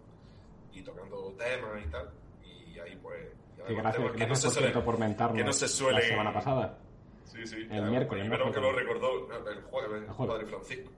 y 0.72 0.84
tocando 0.84 1.34
temas 1.36 1.84
y 1.84 1.90
tal. 1.90 2.12
Y 2.44 2.78
ahí 2.78 2.96
pues. 3.02 3.28
y 3.68 3.74
gracias, 3.74 4.12
que 4.12 4.20
no 4.20 4.26
gracias 4.28 4.54
se 4.54 4.70
por 4.82 5.00
mentarnos 5.00 5.38
que 5.38 5.44
no 5.44 5.52
se 5.52 5.68
suele- 5.68 6.00
la 6.00 6.02
semana 6.08 6.32
pasada. 6.34 6.78
Sí, 7.26 7.44
sí. 7.48 7.68
El 7.72 7.86
miércoles. 7.90 8.22
Primero 8.24 8.52
que 8.52 8.60
lo 8.60 8.72
recordó 8.72 9.28
el 9.50 9.62
jueves, 9.64 10.04
El 10.04 10.10
jueves. 10.12 10.36
Padre 10.36 10.46
Francisco. 10.46 10.92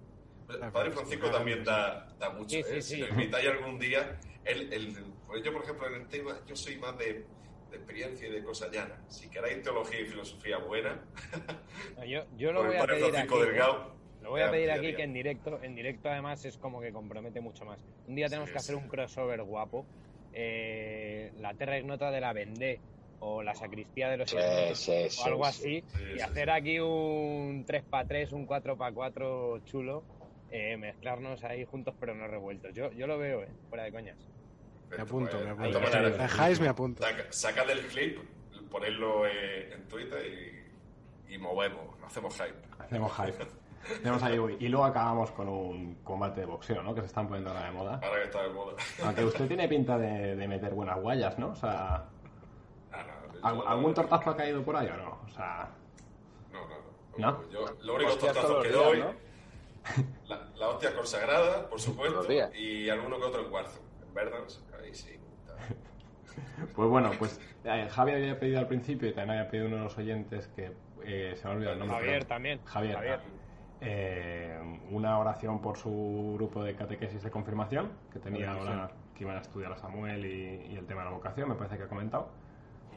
El 0.49 0.63
Ah, 0.63 0.71
Padre 0.71 0.91
pues, 0.91 0.95
Francisco 1.07 1.31
también 1.31 1.63
da, 1.63 2.05
da 2.19 2.29
mucho. 2.31 2.49
Sí, 2.49 2.63
sí, 2.63 2.73
¿eh? 2.75 2.81
sí. 2.81 2.95
Si 2.95 3.01
lo 3.01 3.07
invitáis 3.07 3.47
algún 3.47 3.79
día, 3.79 4.19
él, 4.43 4.73
él- 4.73 5.05
pues 5.25 5.41
yo, 5.41 5.53
por 5.53 5.63
ejemplo, 5.63 5.87
en 5.87 5.93
el 6.01 6.07
tema, 6.09 6.37
yo 6.45 6.53
soy 6.55 6.75
más 6.79 6.97
de, 6.97 7.25
de 7.73 7.79
experiencia 7.79 8.27
y 8.27 8.31
de 8.31 8.43
cosas 8.43 8.71
llanas. 8.71 8.99
Si 9.07 9.29
queráis 9.29 9.61
teología 9.63 9.99
y 10.01 10.05
filosofía 10.05 10.57
buena, 10.59 11.03
No, 11.97 12.05
Yo, 12.05 12.23
yo 12.37 12.51
lo 12.53 12.63
voy 12.63 12.75
a 12.77 12.85
pedir 12.85 13.15
aquí. 13.17 13.35
Delgado. 13.39 13.93
Lo 14.21 14.29
voy 14.29 14.41
a 14.41 14.49
pedir 14.51 14.71
aquí 14.71 14.95
que 14.95 15.03
en 15.03 15.13
directo, 15.13 15.59
en 15.61 15.75
directo 15.75 16.07
además 16.09 16.45
es 16.45 16.57
como 16.57 16.79
que 16.79 16.91
compromete 16.93 17.41
mucho 17.41 17.65
más. 17.65 17.79
Un 18.07 18.15
día 18.15 18.27
tenemos 18.29 18.49
Sí, 18.49 18.53
que 18.53 18.59
hacer 18.59 18.75
sí. 18.75 18.81
un 18.81 18.87
crossover 18.87 19.41
guapo. 19.43 19.85
eh, 20.31 21.31
la 21.39 21.53
Terra 21.55 21.77
Ignota 21.77 22.09
de 22.09 22.21
la 22.21 22.31
Vendée 22.33 22.79
o 23.19 23.43
la 23.43 23.53
Sacristía 23.55 24.09
de 24.09 24.17
los 24.17 24.29
Sí, 24.29 24.37
o 24.37 25.25
algo 25.25 25.43
sí. 25.45 25.49
así. 25.49 25.83
Sí, 25.97 26.03
y 26.03 26.13
sí, 26.15 26.21
hacer 26.21 26.45
sí. 26.45 26.51
aquí 26.51 26.79
un 26.79 27.65
3x3, 27.65 28.31
un 28.33 28.47
4x4 28.47 29.63
chulo. 29.65 30.03
eh, 30.51 30.77
mezclarnos 30.77 31.43
ahí 31.43 31.65
juntos 31.65 31.95
pero 31.99 32.13
no 32.15 32.27
revueltos. 32.27 32.73
Yo, 32.75 32.91
yo 32.93 33.07
lo 33.07 33.17
veo, 33.17 33.41
eh, 33.43 33.47
fuera 33.69 33.83
de 33.85 33.91
coñas. 33.91 34.17
Me 34.97 35.03
apunto, 35.03 35.31
Pues, 35.31 35.45
me 35.45 35.51
apunto. 35.51 35.79
Dejáis, 36.17 36.59
me 36.59 36.67
apunto. 36.67 37.03
saca, 37.03 37.23
saca 37.31 37.65
del 37.65 37.85
clip, 37.87 38.19
ponerlo 38.69 39.25
eh, 39.27 39.73
en 39.73 39.87
Twitter 39.87 40.65
y, 41.29 41.33
y 41.33 41.37
movemos, 41.37 41.83
hacemos 42.05 42.33
hype. 42.35 42.55
Hacemos 42.79 43.11
hype. 43.15 43.45
Tenemos 44.01 44.23
ahí, 44.23 44.37
y 44.59 44.69
luego 44.69 44.85
acabamos 44.85 45.31
con 45.31 45.49
un 45.49 45.95
combate 46.03 46.39
de 46.41 46.45
boxeo, 46.45 46.81
¿no? 46.83 46.95
Que 46.95 47.01
se 47.01 47.07
están 47.07 47.27
poniendo 47.27 47.49
ahora 47.51 47.65
de 47.65 47.71
moda. 47.71 47.99
Ahora 48.01 48.19
que 48.19 48.23
está 48.25 48.43
de 48.43 48.49
moda. 48.49 48.73
Aunque 49.03 49.25
usted 49.25 49.47
tiene 49.47 49.67
pinta 49.67 49.97
de, 49.97 50.35
de 50.37 50.47
meter 50.47 50.73
buenas 50.73 50.99
guayas, 51.01 51.37
¿no? 51.37 51.49
O 51.49 51.55
sea, 51.55 52.05
Ah, 53.45 53.51
no, 53.51 53.67
¿algún, 53.67 53.93
tortazo 53.93 54.29
ha 54.29 54.37
caído 54.37 54.63
por 54.63 54.75
ahí 54.77 54.87
o 54.87 54.95
no? 54.95 55.19
O 55.25 55.29
sea, 55.29 55.69
No, 56.53 56.61
no, 56.61 56.75
no. 57.17 57.31
¿No? 57.41 57.49
Yo, 57.51 57.65
lo 57.81 57.95
único 57.95 58.11
Hostias 58.11 58.33
tortazo 58.33 58.53
todos 58.53 58.63
que 58.63 58.71
doy, 58.71 58.99
¿no? 58.99 59.13
la, 60.27 60.47
la 60.55 60.67
hostia 60.69 60.95
consagrada, 60.95 61.67
por 61.69 61.81
supuesto, 61.81 62.25
y 62.53 62.89
alguno 62.89 63.17
que 63.17 63.25
otro 63.25 63.45
en 63.45 63.51
Warzone. 63.51 63.83
En 64.15 64.17
ahí 64.17 64.72
sí. 64.93 65.15
pues 66.75 66.89
bueno, 66.89 67.11
pues 67.19 67.39
eh, 67.63 67.87
Javi 67.89 68.11
había 68.13 68.39
pedido 68.39 68.59
al 68.59 68.67
principio 68.67 69.07
y 69.09 69.13
también 69.13 69.39
había 69.39 69.51
pedido 69.51 69.67
uno 69.67 69.77
de 69.77 69.83
los 69.83 69.97
oyentes 69.97 70.47
que 70.49 70.71
eh, 71.03 71.33
se 71.35 71.43
me 71.45 71.51
ha 71.51 71.55
olvidado 71.55 71.73
el 71.73 71.79
nombre. 71.79 71.97
Javier 71.97 72.13
pero- 72.19 72.27
también. 72.27 72.59
Javier. 72.65 72.95
Javier. 72.95 73.19
eh, 73.81 74.59
una 74.91 75.19
oración 75.19 75.61
por 75.61 75.77
su 75.77 76.33
grupo 76.35 76.63
de 76.63 76.75
catequesis 76.75 77.21
de 77.23 77.29
confirmación, 77.29 77.91
que 78.11 78.19
tenía 78.19 78.51
ahora 78.53 78.91
que 79.15 79.23
iban 79.23 79.37
a 79.37 79.41
estudiar 79.41 79.71
a 79.73 79.77
Samuel 79.77 80.25
y, 80.25 80.71
y 80.73 80.75
el 80.77 80.85
tema 80.87 81.01
de 81.01 81.09
la 81.09 81.15
vocación, 81.15 81.49
me 81.49 81.55
parece 81.55 81.77
que 81.77 81.83
ha 81.83 81.87
comentado. 81.87 82.29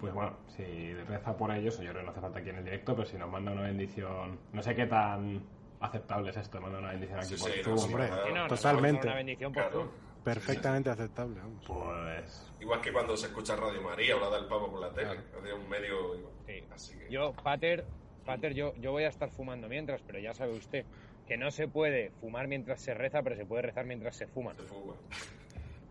Pues 0.00 0.12
bueno, 0.12 0.36
si 0.48 0.94
reza 0.94 1.36
por 1.36 1.50
ellos, 1.50 1.78
yo 1.80 1.90
creo 1.90 2.00
que 2.00 2.04
no 2.04 2.10
hace 2.10 2.20
falta 2.20 2.38
aquí 2.38 2.50
en 2.50 2.56
el 2.56 2.64
directo, 2.64 2.94
pero 2.94 3.06
si 3.06 3.16
nos 3.16 3.30
manda 3.30 3.50
una 3.52 3.62
bendición, 3.62 4.38
no 4.52 4.62
sé 4.62 4.74
qué 4.74 4.86
tan 4.86 5.42
aceptable 5.80 6.30
es 6.30 6.36
esto, 6.36 6.60
manda 6.60 6.78
una 6.78 6.90
bendición 6.90 7.18
aquí 7.18 7.36
Sí, 7.36 7.42
por 7.42 7.50
sí, 7.50 7.60
no, 7.66 7.78
sí, 7.78 7.84
hombre. 7.86 8.10
no, 8.34 8.46
Totalmente. 8.46 9.06
Una 9.06 9.16
bendición 9.16 9.52
por 9.52 9.62
Claro. 9.62 9.90
Perfectamente 10.26 10.90
aceptable, 10.90 11.38
vamos. 11.38 11.64
Pues 11.68 12.50
Igual 12.58 12.80
que 12.80 12.92
cuando 12.92 13.16
se 13.16 13.28
escucha 13.28 13.54
Radio 13.54 13.80
María 13.80 14.16
o 14.16 14.20
la 14.20 14.36
del 14.36 14.46
Pavo 14.46 14.68
por 14.68 14.80
la 14.80 14.92
tele, 14.92 15.12
es 15.14 15.52
un 15.52 15.68
medio. 15.68 16.32
Sí. 16.44 16.64
Así 16.72 16.98
que. 16.98 17.08
Yo, 17.08 17.32
Pater, 17.32 17.84
Pater 18.24 18.52
yo, 18.52 18.74
yo 18.74 18.90
voy 18.90 19.04
a 19.04 19.08
estar 19.08 19.30
fumando 19.30 19.68
mientras, 19.68 20.02
pero 20.02 20.18
ya 20.18 20.34
sabe 20.34 20.54
usted 20.54 20.84
que 21.28 21.36
no 21.36 21.52
se 21.52 21.68
puede 21.68 22.10
fumar 22.20 22.48
mientras 22.48 22.80
se 22.80 22.92
reza, 22.92 23.22
pero 23.22 23.36
se 23.36 23.46
puede 23.46 23.62
rezar 23.62 23.86
mientras 23.86 24.16
se 24.16 24.26
fuma. 24.26 24.52
se 24.54 24.62
fuma. 24.62 24.94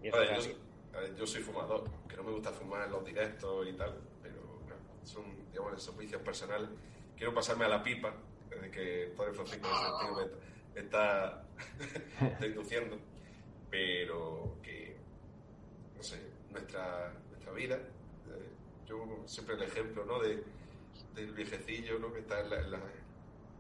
Y 0.04 0.10
eso 0.10 0.18
Vale, 0.18 0.38
es 0.38 0.46
yo, 0.46 0.52
así. 0.52 0.58
a 0.94 1.00
ver, 1.00 1.16
yo 1.16 1.26
soy 1.26 1.42
fumador, 1.42 1.86
que 2.10 2.18
no 2.18 2.24
me 2.24 2.32
gusta 2.32 2.52
fumar 2.52 2.86
en 2.86 2.92
los 2.92 3.06
directos 3.06 3.68
y 3.70 3.74
tal, 3.74 3.96
pero 4.22 4.36
no, 4.68 5.08
son, 5.08 5.24
digamos, 5.50 5.78
esos 5.78 5.98
vicios 5.98 6.22
personales. 6.22 6.70
Quiero 7.16 7.34
pasarme 7.34 7.64
a 7.64 7.70
la 7.70 7.82
pipa, 7.82 8.14
desde 8.50 8.70
que 8.70 9.04
el 9.04 9.12
Padre 9.12 9.34
Francisco 9.34 9.70
está, 10.76 11.46
está 12.22 12.46
induciendo, 12.46 12.98
pero 13.70 14.58
que, 14.64 14.98
no 15.96 16.04
sé, 16.04 16.20
nuestra, 16.52 17.14
nuestra 17.30 17.52
vida, 17.54 17.76
eh, 17.76 18.50
yo 18.86 19.24
siempre 19.26 19.56
el 19.56 19.64
ejemplo, 19.64 20.06
¿no?, 20.06 20.20
de, 20.20 20.44
del 21.14 21.32
viejecillo, 21.34 22.00
¿no?, 22.00 22.12
que 22.14 22.20
está 22.20 22.42
en, 22.42 22.50
la, 22.50 22.60
en 22.62 22.72
la- 22.72 22.80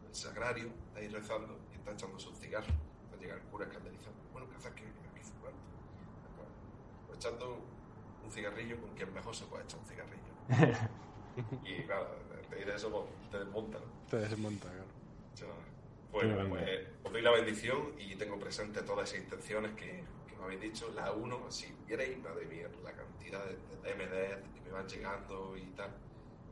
el 0.07 0.15
sagrario, 0.15 0.67
está 0.87 0.99
ahí 0.99 1.07
rezando 1.09 1.57
y 1.73 1.75
está 1.75 1.91
echándose 1.91 2.29
un 2.29 2.35
cigarro, 2.35 2.73
va 3.11 3.17
a 3.17 3.19
llegar 3.19 3.37
el 3.37 3.43
cura 3.45 3.65
escandalizado, 3.65 4.15
bueno, 4.31 4.49
¿qué 4.49 4.55
haces 4.55 4.71
aquí, 4.71 4.83
aquí 4.83 5.21
fumando? 5.21 5.59
o 7.09 7.13
echando 7.15 7.59
un 8.23 8.31
cigarrillo 8.31 8.79
con 8.81 8.89
quien 8.95 9.13
mejor 9.13 9.35
se 9.35 9.45
puede 9.45 9.63
echar 9.63 9.79
un 9.79 9.85
cigarrillo. 9.85 10.25
y 11.65 11.83
claro, 11.83 12.07
te 12.49 12.55
dice 12.55 12.75
eso, 12.75 12.89
pues, 12.91 13.29
te 13.31 13.39
desmonta. 13.39 13.79
¿no? 13.79 13.85
Te 14.09 14.17
desmonta, 14.17 14.67
claro. 14.69 14.85
O 15.33 15.37
sea, 15.37 15.47
Bueno, 16.15 16.49
pues 16.49 16.61
grande. 16.63 16.87
os 17.03 17.11
doy 17.11 17.21
la 17.21 17.31
bendición 17.31 17.91
y 17.99 18.15
tengo 18.15 18.39
presente 18.39 18.81
todas 18.83 19.09
esas 19.11 19.23
intenciones 19.23 19.71
que, 19.73 20.03
que 20.27 20.35
me 20.37 20.43
habéis 20.45 20.61
dicho. 20.61 20.91
La 20.95 21.11
uno, 21.11 21.49
si 21.51 21.73
vierais, 21.85 22.17
madre 22.23 22.45
mía, 22.45 22.67
la 22.83 22.91
cantidad 22.93 23.43
de, 23.45 23.55
de 23.83 23.95
MD 23.95 24.53
que 24.53 24.61
me 24.61 24.71
van 24.71 24.87
llegando 24.87 25.57
y 25.57 25.65
tal. 25.75 25.91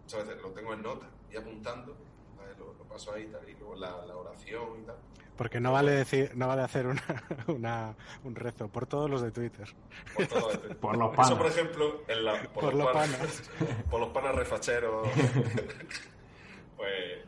Muchas 0.02 0.28
veces 0.28 0.42
lo 0.42 0.50
tengo 0.52 0.74
en 0.74 0.82
nota 0.82 1.08
y 1.32 1.38
apuntando, 1.38 1.96
¿vale? 2.38 2.52
lo, 2.60 2.74
lo 2.74 2.84
paso 2.84 3.14
ahí 3.14 3.24
y 3.24 3.28
tal, 3.28 3.48
y 3.50 3.54
luego 3.54 3.76
la, 3.76 4.06
la 4.06 4.16
oración 4.18 4.82
y 4.82 4.86
tal. 4.86 4.98
Porque 5.38 5.60
no 5.60 5.72
vale 5.72 5.92
decir, 5.92 6.32
no 6.36 6.48
vale 6.48 6.62
hacer 6.62 6.86
una, 6.86 7.02
una- 7.48 7.96
un 8.24 8.36
rezo 8.36 8.68
por 8.68 8.86
todos 8.86 9.10
los 9.10 9.22
de 9.22 9.32
Twitter. 9.32 9.68
Por, 10.14 10.28
todo 10.28 10.52
esto. 10.52 10.78
Por 10.78 10.98
los 10.98 11.08
Eso, 11.08 11.16
panas. 11.16 11.38
por 11.38 11.48
ejemplo, 11.48 12.02
en 12.08 12.26
la, 12.26 12.44
por, 12.44 12.52
Por 12.66 12.74
los, 12.76 12.84
los 12.84 12.94
panas, 12.94 13.52
por 13.90 14.00
los 14.02 14.10
panas 14.10 14.36
refacheros. 14.36 15.08
pues, 16.78 17.20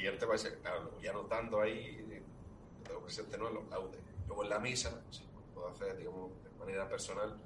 y 0.00 0.06
el 0.06 0.16
tema 0.16 0.34
es, 0.34 0.44
claro, 0.62 0.84
lo 0.84 0.90
voy 0.92 1.06
anotando 1.06 1.60
ahí, 1.60 2.24
lo 2.78 2.82
tengo 2.82 3.02
presente, 3.02 3.36
¿no? 3.36 3.50
Los 3.50 3.68
laudes. 3.68 4.00
Luego 4.26 4.44
en 4.44 4.50
la 4.50 4.58
misa, 4.58 5.02
sí, 5.10 5.28
pues, 5.34 5.44
puedo 5.52 5.68
hacer, 5.68 5.96
digamos, 5.98 6.30
de 6.42 6.50
manera 6.58 6.88
personal, 6.88 7.38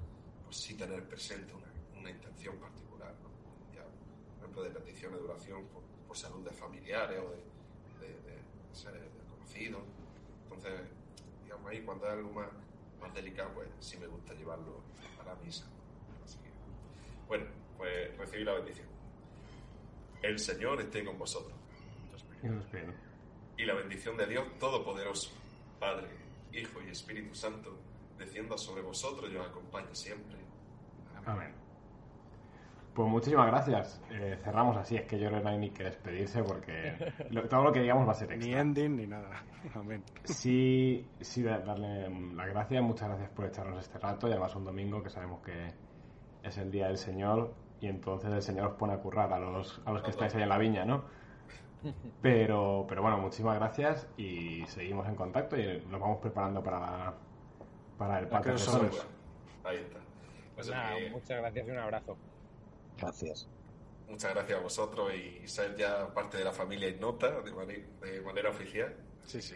pues 0.45 0.55
sí 0.57 0.75
tener 0.75 1.05
presente 1.05 1.53
una, 1.53 1.67
una 1.99 2.09
intención 2.09 2.55
particular, 2.57 3.13
¿no? 3.21 3.29
Ya, 3.73 3.83
por 3.83 4.37
ejemplo, 4.39 4.63
de 4.63 4.69
peticiones 4.69 5.19
de 5.19 5.25
oración 5.25 5.65
por, 5.67 5.83
por 6.07 6.15
salud 6.15 6.45
de 6.45 6.51
familiares 6.51 7.19
o 7.19 7.31
de, 7.31 8.07
de, 8.07 8.13
de 8.13 8.75
seres 8.75 9.01
conocidos. 9.29 9.83
Entonces, 10.43 10.73
digamos, 11.43 11.69
ahí 11.69 11.81
cuando 11.81 12.05
es 12.05 12.13
algo 12.13 12.31
más, 12.31 12.47
más 13.01 13.13
delicado, 13.13 13.51
pues 13.53 13.67
sí 13.81 13.97
me 13.97 14.07
gusta 14.07 14.33
llevarlo 14.33 14.81
a 15.21 15.25
la 15.25 15.35
misa. 15.43 15.65
Así 16.23 16.37
que, 16.37 16.49
bueno, 17.27 17.47
pues 17.77 18.17
recibí 18.17 18.45
la 18.45 18.53
bendición. 18.53 18.87
El 20.21 20.39
Señor 20.39 20.79
esté 20.79 21.03
con 21.03 21.17
vosotros. 21.19 21.64
Y 23.57 23.65
la 23.65 23.73
bendición 23.73 24.17
de 24.17 24.27
Dios 24.27 24.43
Todopoderoso, 24.59 25.31
Padre, 25.79 26.07
Hijo 26.53 26.81
y 26.85 26.89
Espíritu 26.91 27.33
Santo, 27.35 27.77
descienda 28.17 28.57
sobre 28.57 28.81
vosotros 28.81 29.29
y 29.31 29.35
os 29.37 29.47
acompañe 29.47 29.93
siempre. 29.93 30.37
Amén. 31.25 31.53
Pues 32.93 33.09
muchísimas 33.09 33.47
gracias. 33.47 34.01
Eh, 34.09 34.37
cerramos 34.41 34.77
así. 34.77 34.95
Es 34.95 35.05
que 35.05 35.19
yo 35.19 35.29
no 35.29 35.45
hay 35.49 35.57
ni 35.57 35.69
que 35.71 35.83
despedirse 35.83 36.43
porque 36.43 37.13
lo- 37.31 37.47
todo 37.49 37.63
lo 37.63 37.71
que 37.73 37.81
digamos 37.81 38.07
va 38.07 38.11
a 38.11 38.15
ser 38.15 38.29
Ni 38.29 38.35
extra. 38.45 38.61
ending 38.61 38.95
ni 38.95 39.07
nada. 39.07 39.43
Amén. 39.73 40.01
Sí, 40.23 41.05
sí, 41.19 41.43
da- 41.43 41.59
darle 41.59 42.09
las 42.33 42.47
gracias. 42.47 42.81
Muchas 42.83 43.09
gracias 43.09 43.29
por 43.31 43.45
echarnos 43.45 43.79
este 43.79 43.99
rato 43.99 44.27
y 44.27 44.31
además 44.31 44.55
un 44.55 44.63
domingo 44.63 45.03
que 45.03 45.09
sabemos 45.09 45.41
que 45.43 45.73
es 46.43 46.57
el 46.57 46.71
día 46.71 46.87
del 46.87 46.97
Señor 46.97 47.53
y 47.81 47.87
entonces 47.87 48.31
el 48.31 48.41
Señor 48.41 48.67
os 48.67 48.73
pone 48.75 48.93
a 48.93 48.97
currar 48.99 49.33
a 49.33 49.39
los, 49.39 49.81
a 49.85 49.91
los 49.91 50.01
que 50.01 50.11
estáis 50.11 50.33
ahí 50.35 50.43
en 50.43 50.49
la 50.49 50.57
viña, 50.57 50.85
¿no? 50.85 51.03
Pero, 52.21 52.85
pero 52.87 53.01
bueno, 53.01 53.17
muchísimas 53.19 53.57
gracias 53.59 54.07
y 54.17 54.65
seguimos 54.67 55.07
en 55.07 55.15
contacto 55.15 55.57
y 55.57 55.81
nos 55.89 55.99
vamos 55.99 56.19
preparando 56.19 56.63
para, 56.63 57.13
para 57.97 58.19
el. 58.19 58.29
Resource. 58.29 59.01
Ahí 59.63 59.77
está. 59.77 59.99
Pues 60.55 60.69
Nada, 60.69 60.95
que 60.97 61.09
muchas 61.09 61.37
gracias 61.37 61.67
y 61.67 61.71
un 61.71 61.77
abrazo. 61.77 62.17
Gracias. 62.97 63.47
muchas 64.07 64.33
gracias 64.33 64.59
a 64.59 64.61
vosotros 64.63 65.11
y 65.13 65.47
ser 65.47 65.75
ya 65.75 66.07
parte 66.13 66.37
de 66.37 66.43
la 66.45 66.51
familia 66.53 66.87
Ignota 66.87 67.41
de, 67.41 67.51
mani- 67.53 67.85
de 68.01 68.21
manera 68.21 68.49
oficial. 68.49 68.95
Sí, 69.23 69.41
sí. 69.41 69.55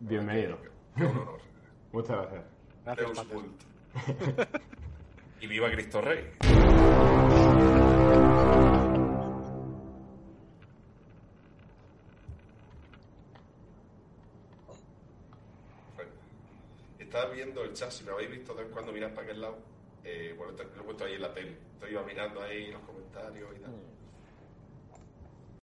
Bienvenido. 0.00 0.60
Qué, 0.62 0.68
qué 0.96 1.04
honor. 1.04 1.40
Muchas 1.92 2.16
gracias. 2.16 2.44
Gracias, 2.84 3.06
Deus 3.06 3.18
Pater. 3.18 3.36
vult. 3.36 3.62
y 5.40 5.46
viva 5.46 5.70
Cristo 5.70 6.00
Rey. 6.00 6.30
Viendo 17.34 17.62
el 17.62 17.72
chat, 17.72 17.90
si 17.90 18.04
me 18.04 18.12
habéis 18.12 18.30
visto 18.30 18.54
de 18.54 18.64
vez 18.64 18.72
cuando 18.72 18.92
mirar 18.92 19.12
para 19.12 19.26
aquel 19.26 19.40
lado, 19.40 19.58
eh, 20.04 20.34
bueno, 20.36 20.52
lo 20.52 20.62
he 20.62 20.84
puesto 20.84 21.04
ahí 21.04 21.14
en 21.14 21.22
la 21.22 21.34
tele. 21.34 21.56
Estoy 21.74 21.96
mirando 22.06 22.42
ahí 22.42 22.70
los 22.70 22.82
comentarios 22.82 23.50
y 23.56 23.60
tal. 23.60 23.72